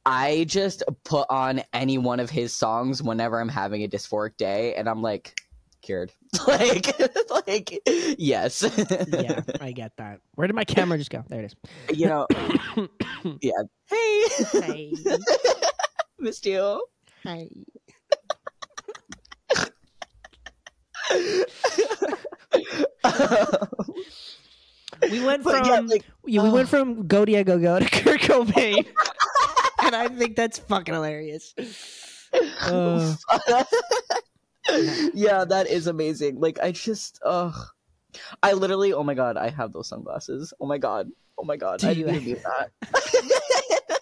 I 0.05 0.45
just 0.49 0.83
put 1.05 1.27
on 1.31 1.63
any 1.73 1.99
one 1.99 2.21
of 2.21 2.31
his 2.31 2.55
songs 2.55 3.03
whenever 3.03 3.41
I'm 3.41 3.49
having 3.49 3.83
a 3.83 3.89
dysphoric 3.89 4.37
day, 4.37 4.75
and 4.77 4.89
I'm 4.89 5.03
like 5.03 5.41
cured. 5.83 6.13
like, 6.47 6.97
like 7.31 7.81
yes. 8.19 8.63
yeah, 9.09 9.41
I 9.61 9.73
get 9.73 9.93
that. 9.97 10.21
Where 10.35 10.47
did 10.47 10.55
my 10.55 10.65
camera 10.65 10.99
just 10.99 11.11
go? 11.11 11.25
There 11.29 11.43
it 11.43 11.47
is. 11.47 11.99
you 11.99 12.07
know. 12.07 12.27
yeah. 13.41 13.53
Hey. 13.87 14.25
Hey. 14.53 14.93
Missed 16.19 16.47
you. 16.47 16.85
Hi. 17.25 17.49
We 25.11 25.25
went 25.25 25.43
from 25.43 25.65
yeah, 25.65 25.81
like, 25.81 26.05
yeah, 26.25 26.43
we 26.43 26.51
went 26.51 26.69
oh. 26.69 26.71
from 26.71 27.07
Go 27.07 27.25
Diego 27.25 27.59
Go 27.59 27.79
to 27.79 27.85
Kurt 27.91 28.21
Cobain, 28.21 28.87
and 29.83 29.95
I 29.95 30.09
think 30.09 30.37
that's 30.37 30.59
fucking 30.59 30.95
hilarious. 30.95 31.55
Uh, 32.63 33.15
yeah, 35.15 35.45
that 35.45 35.67
is 35.69 35.87
amazing. 35.87 36.41
Like 36.41 36.59
I 36.61 36.73
just 36.73 37.21
ugh. 37.25 37.55
I 38.43 38.55
literally 38.55 38.93
oh 38.93 39.03
my 39.03 39.15
god, 39.15 39.37
I 39.37 39.51
have 39.51 39.73
those 39.73 39.89
sunglasses. 39.89 40.53
Oh 40.61 40.67
my 40.67 40.79
god. 40.79 41.09
Oh 41.39 41.45
my 41.45 41.57
god. 41.57 41.81
Do 41.81 41.89
I 41.89 41.91
you 41.91 42.07
didn't 42.07 42.43
that. 42.43 44.01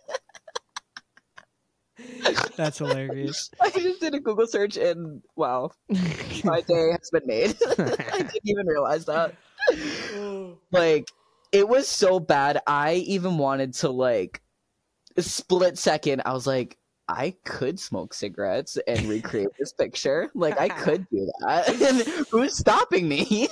that's 2.57 2.79
hilarious. 2.79 3.51
I 3.61 3.71
just 3.71 4.01
did 4.01 4.15
a 4.15 4.21
Google 4.21 4.47
search 4.47 4.77
and 4.77 5.23
wow, 5.37 5.71
my 6.45 6.61
day 6.63 6.91
has 6.93 7.11
been 7.13 7.27
made. 7.27 7.57
I 7.79 8.19
didn't 8.19 8.41
even 8.45 8.67
realize 8.67 9.05
that. 9.07 9.35
Like 10.71 11.09
it 11.53 11.69
was 11.69 11.89
so 11.89 12.21
bad. 12.21 12.61
I 12.67 12.95
even 12.95 13.39
wanted 13.39 13.75
to 13.75 13.91
like 13.91 14.43
split 15.19 15.79
second. 15.79 16.23
I 16.25 16.33
was 16.33 16.47
like, 16.47 16.79
I 17.09 17.35
could 17.45 17.79
smoke 17.79 18.15
cigarettes 18.15 18.79
and 18.87 19.07
recreate 19.07 19.49
this 19.59 19.73
picture. 19.73 20.31
Like 20.35 20.59
I 20.59 20.69
could 20.69 21.07
do 21.11 21.31
that. 21.41 21.69
And 21.69 22.27
who's 22.31 22.57
stopping 22.57 23.09
me? 23.09 23.49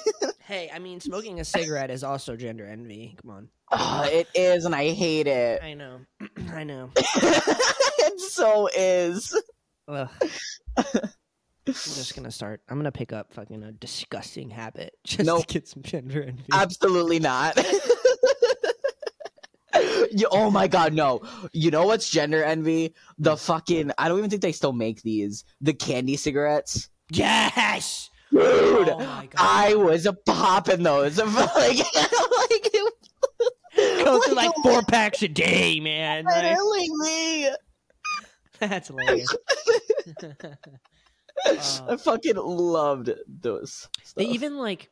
Hey, 0.52 0.70
I 0.72 0.78
mean, 0.78 1.00
smoking 1.00 1.40
a 1.40 1.44
cigarette 1.44 1.90
is 1.90 2.04
also 2.04 2.36
gender 2.36 2.66
envy. 2.66 3.16
Come 3.22 3.30
on. 3.30 3.48
Oh, 3.72 4.02
it 4.10 4.28
is, 4.34 4.66
and 4.66 4.74
I 4.74 4.90
hate 4.90 5.26
it. 5.26 5.62
I 5.62 5.72
know. 5.74 6.00
I 6.52 6.62
know. 6.64 6.90
it 6.96 8.20
so 8.20 8.68
is. 8.76 9.34
Ugh. 9.88 10.08
I'm 10.76 11.72
just 11.74 12.14
gonna 12.14 12.30
start. 12.30 12.60
I'm 12.68 12.76
gonna 12.76 12.92
pick 12.92 13.12
up 13.12 13.32
fucking 13.32 13.62
a 13.62 13.72
disgusting 13.72 14.50
habit 14.50 14.94
just 15.04 15.24
Nope. 15.26 15.46
to 15.46 15.54
get 15.54 15.68
some 15.68 15.82
gender 15.82 16.22
envy. 16.22 16.44
Absolutely 16.52 17.18
not. 17.18 17.56
You- 20.10 20.28
oh 20.30 20.50
my 20.50 20.68
god, 20.68 20.92
no. 20.92 21.22
You 21.52 21.70
know 21.70 21.86
what's 21.86 22.10
gender 22.10 22.44
envy? 22.44 22.94
The 23.18 23.36
fucking 23.38 23.92
I 23.96 24.08
don't 24.08 24.18
even 24.18 24.28
think 24.28 24.42
they 24.42 24.52
still 24.52 24.74
make 24.74 25.00
these. 25.02 25.44
The 25.62 25.72
candy 25.72 26.16
cigarettes. 26.16 26.90
yes. 27.10 28.10
Dude, 28.32 28.88
Oh. 28.88 29.28
I 29.36 29.74
was 29.74 30.08
popping 30.26 30.82
those. 30.82 31.18
like, 31.18 31.36
like 31.56 31.78
it, 32.74 32.92
Go 34.04 34.20
through 34.20 34.34
like 34.34 34.52
four 34.62 34.82
packs 34.82 35.22
a 35.22 35.28
day, 35.28 35.80
man. 35.80 36.24
Literally 36.24 36.88
me. 36.98 37.50
that's 38.58 38.88
hilarious. 38.88 39.34
I 41.46 41.58
Uh, 41.88 41.96
fucking 41.96 42.36
loved 42.36 43.10
those. 43.26 43.88
they 44.16 44.24
even 44.26 44.58
like, 44.58 44.90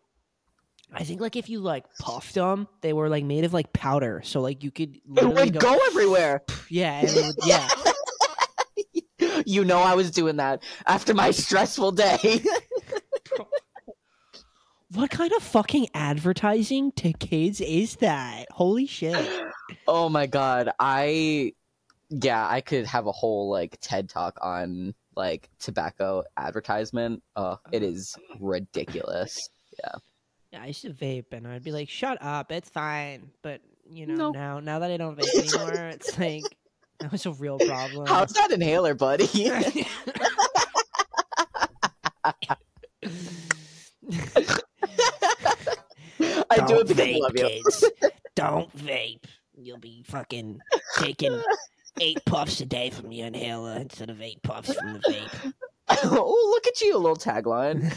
I 0.93 1.05
think 1.05 1.21
like 1.21 1.37
if 1.37 1.49
you 1.49 1.61
like 1.61 1.85
puffed 2.01 2.35
them, 2.35 2.67
they 2.81 2.93
were 2.93 3.09
like 3.09 3.25
made 3.25 3.45
of 3.45 3.53
like 3.53 3.73
powder, 3.73 4.23
so 4.25 4.41
like 4.41 4.65
you 4.65 4.71
could 4.71 4.97
it 5.17 5.25
would 5.35 5.59
go 5.59 5.79
everywhere. 5.89 6.43
Yeah, 6.69 7.03
it 7.05 7.15
would, 7.15 7.35
yeah. 7.47 7.69
You 9.47 9.65
know 9.65 9.79
I 9.79 9.95
was 9.95 10.11
doing 10.11 10.37
that 10.37 10.63
after 10.87 11.15
my 11.15 11.31
stressful 11.31 11.93
day. 11.93 12.43
What 14.93 15.11
kind 15.11 15.33
of 15.33 15.43
fucking 15.43 15.89
advertising 15.95 16.91
to 16.93 17.13
kids 17.13 17.61
is 17.61 17.97
that? 17.97 18.47
Holy 18.51 18.87
shit! 18.87 19.43
oh 19.89 20.09
my 20.09 20.27
god, 20.27 20.71
I 20.81 21.53
yeah, 22.09 22.47
I 22.49 22.61
could 22.61 22.87
have 22.87 23.07
a 23.07 23.13
whole 23.13 23.49
like 23.51 23.79
TED 23.81 24.09
talk 24.09 24.37
on 24.43 24.95
like 25.17 25.49
tobacco 25.61 26.25
advertisement. 26.37 27.23
Uh, 27.37 27.57
it 27.71 27.85
is 27.85 28.17
ridiculous. 28.41 29.49
Yeah, 29.79 29.93
Yeah, 30.53 30.63
I 30.63 30.67
used 30.67 30.83
to 30.83 30.91
vape, 30.91 31.33
and 31.33 31.47
I'd 31.47 31.63
be 31.63 31.71
like, 31.71 31.89
"Shut 31.89 32.19
up, 32.21 32.51
it's 32.51 32.69
fine." 32.69 33.31
But 33.43 33.61
you 33.89 34.07
know, 34.07 34.15
Nope. 34.17 34.35
now 34.35 34.59
now 34.59 34.81
that 34.81 34.91
I 34.91 34.97
don't 34.97 35.17
vape 35.17 35.35
anymore, 35.55 35.89
it's 35.89 36.19
like 36.19 36.43
that 36.99 37.13
was 37.13 37.27
a 37.27 37.33
real 37.33 37.59
problem. 37.65 38.09
How's 38.09 38.33
that 38.33 38.51
inhaler, 38.51 38.95
buddy? 38.95 39.29
I 46.51 46.60
do 46.71 46.81
it 46.81 46.89
because 46.89 47.83
you. 47.83 47.91
kids. 47.91 47.91
Don't 48.35 48.77
vape. 48.77 49.25
You'll 49.57 49.79
be 49.79 50.03
fucking 50.07 50.61
taking 50.99 51.43
eight 52.01 52.25
puffs 52.25 52.61
a 52.61 52.67
day 52.67 52.91
from 52.91 53.13
your 53.13 53.27
inhaler 53.27 53.77
instead 53.77 54.11
of 54.11 54.21
eight 54.23 54.43
puffs 54.43 54.73
from 54.75 54.95
the 54.95 54.99
vape. 55.01 55.53
oh, 56.05 56.51
look 56.55 56.67
at 56.67 56.81
you, 56.81 56.97
a 56.97 56.99
little 56.99 57.17
tagline. 57.17 57.91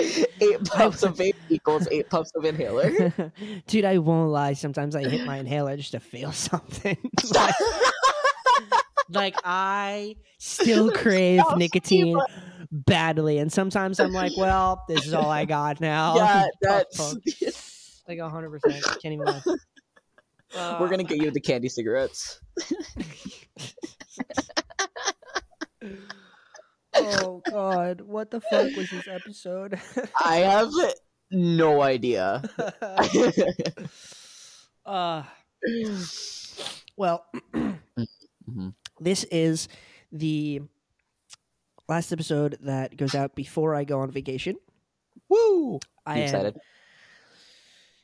eight 0.40 0.64
puffs 0.64 1.02
of 1.02 1.16
vape 1.16 1.34
equals 1.48 1.88
eight 1.90 2.08
puffs 2.08 2.30
of 2.34 2.44
inhaler. 2.44 3.12
Dude, 3.66 3.84
I 3.84 3.98
won't 3.98 4.30
lie. 4.30 4.54
Sometimes 4.54 4.96
I 4.96 5.08
hit 5.08 5.26
my 5.26 5.38
inhaler 5.38 5.76
just 5.76 5.92
to 5.92 6.00
feel 6.00 6.32
something. 6.32 6.96
like, 7.34 7.54
like, 9.10 9.36
I 9.44 10.16
still 10.38 10.90
crave 10.90 11.42
nicotine 11.56 12.18
badly, 12.72 13.38
and 13.38 13.52
sometimes 13.52 13.98
I'm 14.00 14.12
like, 14.12 14.32
well, 14.36 14.84
this 14.88 15.06
is 15.06 15.14
all 15.14 15.30
I 15.30 15.44
got 15.44 15.80
now. 15.80 16.16
yeah, 16.16 16.46
that's. 16.62 18.02
like 18.08 18.20
hundred 18.20 18.50
percent. 18.60 18.84
Can't 19.02 19.14
even 19.14 19.26
lie. 19.26 19.42
We're 20.80 20.88
gonna 20.88 21.04
get 21.04 21.18
you 21.18 21.30
the 21.30 21.40
candy 21.40 21.68
cigarettes. 21.68 22.40
oh 26.94 27.42
God, 27.48 28.00
what 28.02 28.30
the 28.30 28.40
fuck 28.40 28.74
was 28.76 28.90
this 28.90 29.08
episode? 29.08 29.78
I 30.24 30.36
have 30.38 30.70
no 31.30 31.82
idea. 31.82 32.42
uh, 34.84 35.22
Well, 36.96 37.24
Mhm. 37.54 38.74
this 38.98 39.24
is 39.24 39.68
the 40.12 40.60
last 41.90 42.12
episode 42.12 42.56
that 42.62 42.96
goes 42.96 43.14
out 43.16 43.34
before 43.34 43.74
I 43.74 43.82
go 43.84 43.98
on 44.00 44.10
vacation. 44.12 44.56
Woo! 45.28 45.80
I 46.06 46.14
You 46.16 46.20
am- 46.22 46.24
excited? 46.28 46.60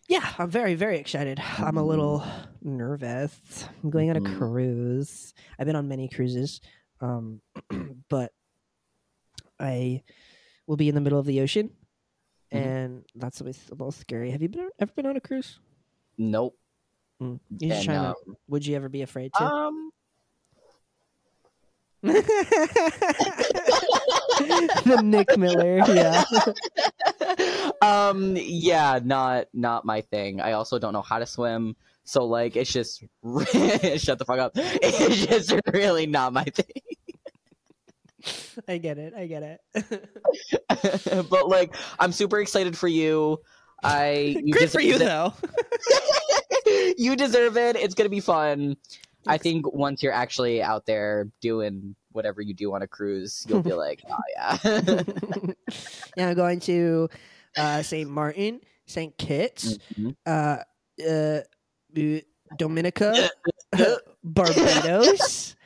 Yeah, 0.08 0.34
I'm 0.38 0.50
very, 0.50 0.74
very 0.74 0.98
excited. 0.98 1.40
I'm 1.58 1.76
a 1.76 1.84
little 1.84 2.24
nervous. 2.62 3.68
I'm 3.82 3.90
going 3.90 4.10
on 4.10 4.16
a 4.16 4.20
Mhm. 4.20 4.36
cruise. 4.38 5.34
I've 5.58 5.66
been 5.66 5.76
on 5.76 5.88
many 5.88 6.08
cruises, 6.08 6.60
um, 7.00 7.40
but 8.08 8.32
I 9.58 10.02
will 10.66 10.76
be 10.76 10.88
in 10.88 10.94
the 10.94 11.00
middle 11.00 11.18
of 11.18 11.26
the 11.26 11.40
ocean, 11.40 11.70
Mhm. 12.52 12.56
and 12.58 13.04
that's 13.14 13.40
always 13.40 13.68
a 13.68 13.72
little 13.74 13.92
scary. 13.92 14.30
Have 14.32 14.42
you 14.42 14.48
been 14.48 14.68
ever 14.80 14.92
been 14.94 15.06
on 15.06 15.16
a 15.16 15.20
cruise? 15.20 15.58
Nope. 16.18 16.56
Mm. 17.20 17.40
You 17.58 17.68
just 17.68 17.78
And, 17.80 17.84
trying 17.86 18.02
to, 18.14 18.18
um, 18.30 18.36
would 18.48 18.66
you 18.66 18.76
ever 18.76 18.88
be 18.88 19.02
afraid 19.02 19.32
to? 19.34 19.42
um, 19.42 19.85
the 24.84 25.00
Nick 25.02 25.36
Miller, 25.36 25.78
yeah. 25.88 26.24
um, 27.82 28.36
yeah, 28.36 29.00
not 29.02 29.46
not 29.52 29.84
my 29.84 30.00
thing. 30.00 30.40
I 30.40 30.52
also 30.52 30.78
don't 30.78 30.92
know 30.92 31.02
how 31.02 31.18
to 31.18 31.26
swim, 31.26 31.76
so 32.04 32.24
like 32.24 32.56
it's 32.56 32.72
just 32.72 33.00
shut 34.02 34.18
the 34.18 34.24
fuck 34.26 34.38
up. 34.38 34.52
It's 34.54 35.26
just 35.26 35.54
really 35.72 36.06
not 36.06 36.32
my 36.32 36.44
thing. 36.44 36.66
I 38.68 38.78
get 38.78 38.98
it. 38.98 39.14
I 39.14 39.26
get 39.26 39.60
it. 39.74 41.28
but 41.30 41.48
like, 41.48 41.74
I'm 41.98 42.12
super 42.12 42.40
excited 42.40 42.76
for 42.76 42.88
you. 42.88 43.38
I 43.82 44.36
you 44.44 44.52
Good 44.54 44.70
for 44.70 44.80
you, 44.80 44.94
deserve 44.94 45.08
though. 45.08 45.48
it. 46.66 46.98
you 46.98 47.16
deserve 47.16 47.56
it. 47.56 47.76
It's 47.76 47.94
gonna 47.94 48.08
be 48.08 48.20
fun. 48.20 48.76
I 49.26 49.38
think 49.38 49.72
once 49.72 50.02
you're 50.02 50.12
actually 50.12 50.62
out 50.62 50.86
there 50.86 51.28
doing 51.40 51.94
whatever 52.12 52.40
you 52.40 52.54
do 52.54 52.74
on 52.74 52.82
a 52.82 52.86
cruise, 52.86 53.44
you'll 53.48 53.62
be 53.62 53.72
like, 53.86 54.02
oh 54.08 54.16
yeah. 54.34 54.58
yeah, 56.16 56.28
I'm 56.28 56.34
going 56.36 56.60
to 56.60 57.08
uh, 57.56 57.82
St. 57.82 58.08
Martin, 58.08 58.60
St. 58.86 59.16
Kitts, 59.18 59.78
Mhm. 59.98 60.16
uh, 60.26 60.58
uh, 61.06 61.40
uh, 61.98 62.20
Dominica, 62.56 63.28
Barbados. 64.24 65.56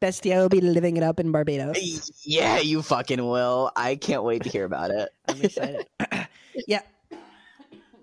Bestia 0.00 0.36
will 0.36 0.48
be 0.48 0.60
living 0.60 0.96
it 0.96 1.02
up 1.02 1.18
in 1.18 1.32
Barbados. 1.32 1.76
yeah, 2.24 2.58
you 2.60 2.82
fucking 2.82 3.24
will. 3.24 3.72
I 3.74 3.96
can't 3.96 4.22
wait 4.22 4.42
to 4.44 4.48
hear 4.48 4.64
about 4.64 4.90
it. 4.90 5.08
I'm 5.26 5.40
excited. 5.42 5.86
yeah. 6.68 6.82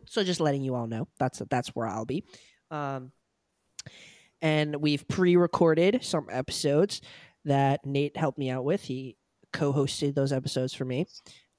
So 0.07 0.23
just 0.23 0.40
letting 0.41 0.61
you 0.61 0.76
all 0.76 0.88
know 0.88 1.07
that's 1.19 1.41
that's 1.49 1.69
where 1.69 1.88
I'll 1.88 2.06
be. 2.06 2.23
Um, 2.72 3.11
and 4.45 4.76
we've 4.76 5.07
pre-recorded 5.07 6.03
some 6.03 6.27
episodes 6.31 7.01
that 7.45 7.84
Nate 7.84 8.15
helped 8.15 8.38
me 8.38 8.51
out 8.51 8.63
with. 8.63 8.84
He 8.84 9.17
co-hosted 9.51 10.13
those 10.13 10.31
episodes 10.31 10.72
for 10.72 10.85
me. 10.85 11.07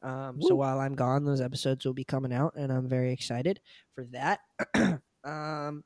Um, 0.02 0.40
so 0.40 0.54
while 0.54 0.78
I'm 0.78 0.94
gone, 0.94 1.24
those 1.24 1.40
episodes 1.40 1.84
will 1.84 1.94
be 1.94 2.04
coming 2.04 2.32
out, 2.32 2.54
and 2.54 2.70
I'm 2.72 2.88
very 2.88 3.12
excited 3.12 3.58
for 3.96 4.06
that. 4.12 4.38
um, 5.24 5.82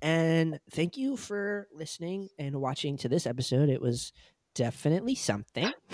and 0.00 0.60
thank 0.70 0.96
you 0.96 1.16
for 1.16 1.66
listening 1.72 2.28
and 2.38 2.60
watching 2.60 2.96
to 2.98 3.08
this 3.08 3.26
episode. 3.26 3.68
It 3.68 3.82
was 3.82 4.12
definitely 4.54 5.16
something. 5.16 5.72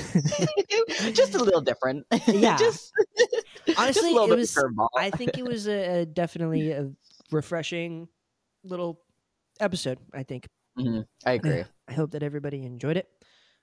just 1.14 1.34
a 1.34 1.42
little 1.42 1.62
different. 1.62 2.04
Yeah. 2.26 2.56
just, 2.58 2.92
just 3.16 3.78
Honestly, 3.78 4.14
a 4.14 4.24
it 4.24 4.36
was- 4.36 4.62
I 4.94 5.08
think 5.08 5.38
it 5.38 5.44
was 5.46 5.66
a, 5.68 6.00
a 6.00 6.04
definitely 6.06 6.72
a 6.72 6.90
refreshing 7.30 8.08
little 8.62 9.00
episode. 9.60 9.98
I 10.12 10.22
think. 10.22 10.46
Mhm, 10.78 11.04
I 11.24 11.32
agree. 11.32 11.64
I 11.88 11.92
hope 11.92 12.12
that 12.12 12.22
everybody 12.22 12.64
enjoyed 12.64 12.96
it. 12.96 13.08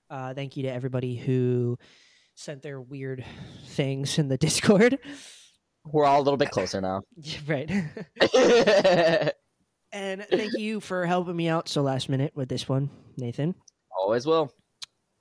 Uh, 0.10 0.34
thank 0.34 0.56
you 0.58 0.64
to 0.64 0.70
everybody 0.72 1.16
who 1.16 1.78
sent 2.36 2.62
their 2.62 2.80
weird 2.80 3.26
things 3.68 4.18
in 4.18 4.28
the 4.28 4.38
Discord. 4.46 4.98
We're 5.86 6.06
all 6.06 6.22
a 6.22 6.24
little 6.24 6.38
bit 6.38 6.52
closer 6.52 6.80
now. 6.82 7.02
Right. 7.48 7.70
and 9.92 10.26
thank 10.30 10.58
you 10.58 10.80
for 10.80 11.06
helping 11.06 11.36
me 11.36 11.50
out 11.50 11.68
so 11.68 11.82
last 11.82 12.08
minute 12.10 12.34
with 12.36 12.50
this 12.50 12.70
one, 12.70 12.90
Nathan. 13.18 13.56
Always 14.00 14.26
will. 14.26 14.52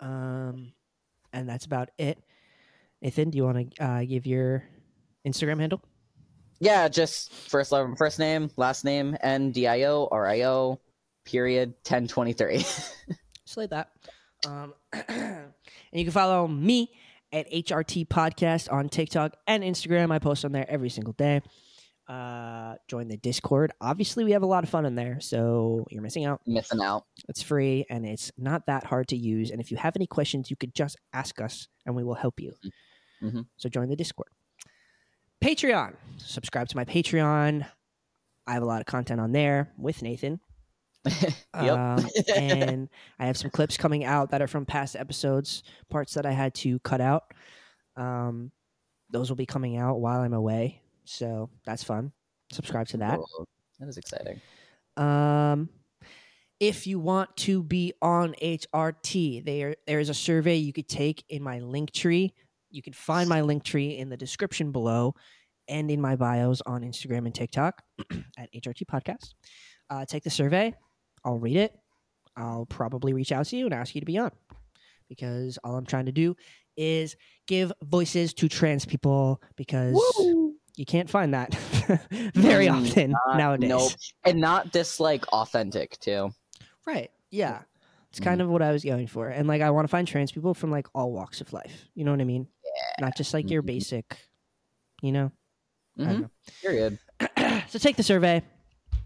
Um, 0.01 0.73
and 1.33 1.49
that's 1.49 1.67
about 1.67 1.91
it. 1.99 2.19
Nathan, 3.03 3.31
do 3.31 3.37
you 3.37 3.45
want 3.45 3.75
to 3.75 3.85
uh, 3.85 4.05
give 4.05 4.27
your 4.27 4.65
Instagram 5.27 5.59
handle? 5.59 5.83
Yeah, 6.61 6.89
just 6.89 7.32
first 7.32 7.73
letter, 7.73 7.95
first 7.97 8.19
name, 8.19 8.51
last 8.57 8.85
name, 8.85 9.16
N 9.23 9.51
D 9.51 9.66
I 9.66 9.85
O 9.85 10.09
R 10.12 10.28
I 10.28 10.43
O, 10.43 10.78
period, 11.24 11.74
ten 11.85 12.07
twenty 12.07 12.32
three. 12.35 12.59
Just 13.47 13.57
like 13.57 13.70
that. 13.70 13.89
Um, 14.47 14.74
and 14.93 15.53
you 15.93 16.05
can 16.05 16.12
follow 16.12 16.47
me 16.47 16.93
at 17.32 17.51
HRTea 17.51 18.07
Podcast 18.09 18.73
on 18.73 18.89
TikTok 18.89 19.35
and 19.47 19.65
Instagram. 19.65 20.12
I 20.12 20.19
post 20.19 20.45
on 20.45 20.53
there 20.53 20.69
every 20.70 20.91
single 20.91 21.15
day. 21.15 21.41
Uh, 22.09 22.74
join 22.89 23.09
the 23.09 23.16
Discord. 23.16 23.73
Obviously, 23.81 24.24
we 24.24 24.32
have 24.32 24.43
a 24.43 24.47
lot 24.47 24.65
of 24.65 24.70
fun 24.70 24.85
in 24.85 24.95
there, 24.97 25.19
so 25.20 25.87
you're 25.91 26.03
missing 26.03 26.24
out. 26.27 26.41
Missing 26.47 26.81
out. 26.82 27.05
It's 27.28 27.43
free 27.43 27.87
and 27.89 28.05
it's 28.05 28.32
not 28.37 28.66
that 28.66 28.85
hard 28.85 29.09
to 29.09 29.16
use. 29.16 29.51
And 29.51 29.61
if 29.61 29.70
you 29.70 29.77
have 29.77 29.97
any 29.97 30.07
questions, 30.07 30.51
you 30.51 30.57
could 30.57 30.74
just 30.74 30.97
ask 31.12 31.41
us 31.41 31.69
and 31.87 31.95
we 31.97 32.05
will 32.05 32.15
help 32.15 32.41
you. 32.41 32.53
Mhm. 33.23 33.47
So 33.57 33.69
join 33.69 33.89
the 33.89 33.97
Discord. 33.97 34.28
Patreon. 35.43 35.95
Subscribe 36.19 36.69
to 36.69 36.77
my 36.77 36.85
Patreon. 36.85 37.67
I 38.47 38.53
have 38.53 38.62
a 38.62 38.67
lot 38.67 38.81
of 38.81 38.87
content 38.87 39.21
on 39.21 39.33
there 39.33 39.73
with 39.79 40.03
Nathan. 40.03 40.41
Yep. 41.61 41.79
Um, 41.79 42.07
and 42.37 42.89
I 43.19 43.27
have 43.27 43.37
some 43.37 43.51
clips 43.51 43.77
coming 43.77 44.05
out 44.05 44.31
that 44.31 44.41
are 44.41 44.47
from 44.47 44.65
past 44.65 44.97
episodes, 44.97 45.62
parts 45.91 46.15
that 46.15 46.25
I 46.25 46.33
had 46.33 46.55
to 46.57 46.79
cut 46.81 47.01
out. 47.01 47.25
Um, 47.97 48.53
those 49.11 49.29
will 49.29 49.37
be 49.37 49.47
coming 49.47 49.77
out 49.77 50.01
while 50.01 50.21
I'm 50.21 50.33
away. 50.33 50.81
So 51.05 51.51
that's 51.67 51.83
fun. 51.83 52.12
Subscribe 52.53 52.87
to 52.89 52.99
that. 52.99 53.19
Whoa, 53.19 53.47
that 53.79 53.89
is 53.89 53.99
exciting. 53.99 54.41
Um, 54.97 55.69
if 56.61 56.87
you 56.87 56.99
want 56.99 57.37
to 57.39 57.62
be 57.62 57.93
on 58.01 58.35
HRTea, 58.41 59.45
there 59.45 59.77
there 59.87 60.01
is 60.01 60.09
a 60.09 60.15
survey 60.15 60.57
you 60.57 60.73
could 60.73 60.89
take 60.89 61.25
in 61.29 61.43
my 61.43 61.59
link 61.59 61.91
tree. 61.91 62.33
You 62.71 62.83
can 62.83 62.93
find 62.93 63.29
my 63.29 63.41
link 63.41 63.65
tree 63.65 63.97
in 63.99 64.09
the 64.09 64.17
description 64.17 64.73
below 64.73 65.15
and 65.69 65.91
in 65.91 66.01
my 66.01 66.17
bios 66.17 66.61
on 66.67 66.83
Instagram 66.83 67.27
and 67.27 67.35
TikTok 67.35 67.83
at 68.39 68.53
HRTea 68.53 68.87
Podcast. 68.87 69.35
Uh, 69.89 70.05
take 70.05 70.23
the 70.25 70.31
survey. 70.31 70.75
I'll 71.25 71.39
read 71.39 71.57
it. 71.57 71.75
I'll 72.37 72.67
probably 72.67 73.13
reach 73.13 73.33
out 73.33 73.47
to 73.47 73.57
you 73.57 73.65
and 73.67 73.75
ask 73.75 73.95
you 73.95 74.01
to 74.01 74.07
be 74.07 74.19
on 74.19 74.31
because 75.09 75.59
all 75.65 75.77
I'm 75.77 75.85
trying 75.87 76.07
to 76.07 76.13
do 76.13 76.37
is 76.77 77.17
give 77.49 77.73
voices 77.83 78.33
to 78.35 78.49
trans 78.49 78.87
people 78.87 79.43
because 79.57 79.95
you 80.77 80.87
can't 80.87 81.11
find 81.11 81.35
that 81.35 81.53
very 82.35 82.67
Mm, 82.69 82.89
often 82.89 83.11
not- 83.11 83.37
nowadays. 83.37 83.69
Nope. 83.69 83.91
And 84.25 84.41
not 84.41 84.73
this 84.73 85.01
like 85.01 85.27
authentic 85.33 85.99
too. 85.99 86.31
Right. 86.87 87.11
Yeah. 87.31 87.63
It's 88.11 88.21
kind 88.21 88.41
of 88.41 88.49
what 88.49 88.63
I 88.63 88.73
was 88.73 88.83
going 88.83 89.07
for. 89.07 89.29
And 89.29 89.47
like 89.47 89.61
I 89.63 89.71
want 89.71 89.85
to 89.85 89.89
find 89.91 90.07
trans 90.09 90.33
people 90.33 90.55
from 90.55 90.71
like 90.71 90.87
all 90.95 91.13
walks 91.13 91.41
of 91.41 91.53
life. 91.53 91.87
You 91.95 92.05
know 92.05 92.11
what 92.13 92.21
I 92.21 92.25
mean? 92.25 92.47
Not 93.01 93.17
just 93.17 93.33
like 93.35 93.51
your 93.51 93.63
Mhm. 93.63 93.67
basic, 93.67 94.17
you 95.03 95.13
know? 95.13 95.33
Mhm. 95.99 96.07
don't 96.21 96.31
Period. 96.63 96.99
so 97.69 97.79
take 97.79 97.97
the 97.97 98.03
survey. 98.03 98.41
Do 98.41 98.99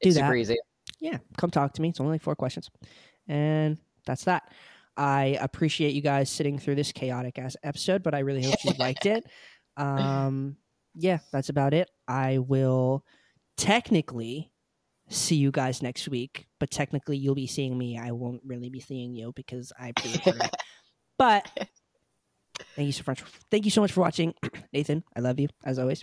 It's 0.00 0.16
that. 0.16 0.22
super 0.22 0.36
easy. 0.36 0.56
Yeah. 1.00 1.18
Come 1.36 1.50
talk 1.50 1.72
to 1.74 1.82
me. 1.82 1.88
It's 1.90 2.00
only 2.00 2.12
like 2.12 2.22
four 2.22 2.34
questions. 2.36 2.70
And 3.28 3.78
that's 4.06 4.24
that. 4.24 4.50
I 4.96 5.38
appreciate 5.40 5.94
you 5.94 6.00
guys 6.02 6.30
sitting 6.30 6.58
through 6.58 6.74
this 6.74 6.92
chaotic 6.92 7.38
ass 7.38 7.56
episode, 7.62 8.02
but 8.02 8.14
I 8.14 8.18
really 8.20 8.42
hope 8.44 8.62
you 8.64 8.72
liked 8.78 9.06
it. 9.06 9.24
Um 9.76 10.56
yeah, 10.94 11.18
that's 11.32 11.48
about 11.48 11.72
it. 11.72 11.88
I 12.08 12.38
will 12.38 13.04
technically 13.56 14.52
see 15.08 15.36
you 15.36 15.50
guys 15.52 15.80
next 15.82 16.08
week, 16.08 16.48
but 16.58 16.70
technically 16.70 17.16
you'll 17.16 17.34
be 17.36 17.46
seeing 17.46 17.78
me. 17.78 17.96
I 17.96 18.10
won't 18.10 18.42
really 18.44 18.68
be 18.68 18.80
seeing 18.80 19.14
you 19.14 19.32
because 19.34 19.72
I 19.78 19.92
pre-recorded. 19.92 20.50
But 21.18 21.48
thank 22.76 22.86
you 22.86 22.92
so 22.92 23.02
much. 23.06 23.22
Thank 23.50 23.64
you 23.64 23.70
so 23.70 23.80
much 23.80 23.92
for 23.92 24.00
watching, 24.00 24.34
Nathan. 24.72 25.04
I 25.16 25.20
love 25.20 25.38
you 25.38 25.48
as 25.64 25.78
always. 25.78 26.02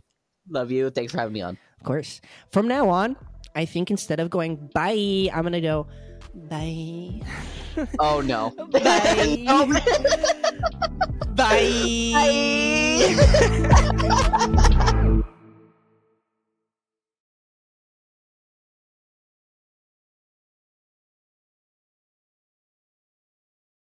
Love 0.50 0.72
you. 0.72 0.90
Thanks 0.90 1.12
for 1.12 1.20
having 1.20 1.34
me 1.34 1.42
on. 1.42 1.58
Of 1.80 1.86
course. 1.86 2.22
From 2.52 2.68
now 2.68 2.90
on, 2.90 3.16
I 3.56 3.66
think 3.66 3.92
instead 3.92 4.20
of 4.20 4.30
going 4.30 4.70
bye, 4.74 5.30
I'm 5.34 5.44
gonna 5.44 5.62
go 5.62 5.88
bye. 6.34 7.22
Oh 8.00 8.22
no. 8.22 8.50
Bye. 8.72 9.38
No. 9.46 9.68
bye. 11.36 12.12
Bye. 14.66 14.94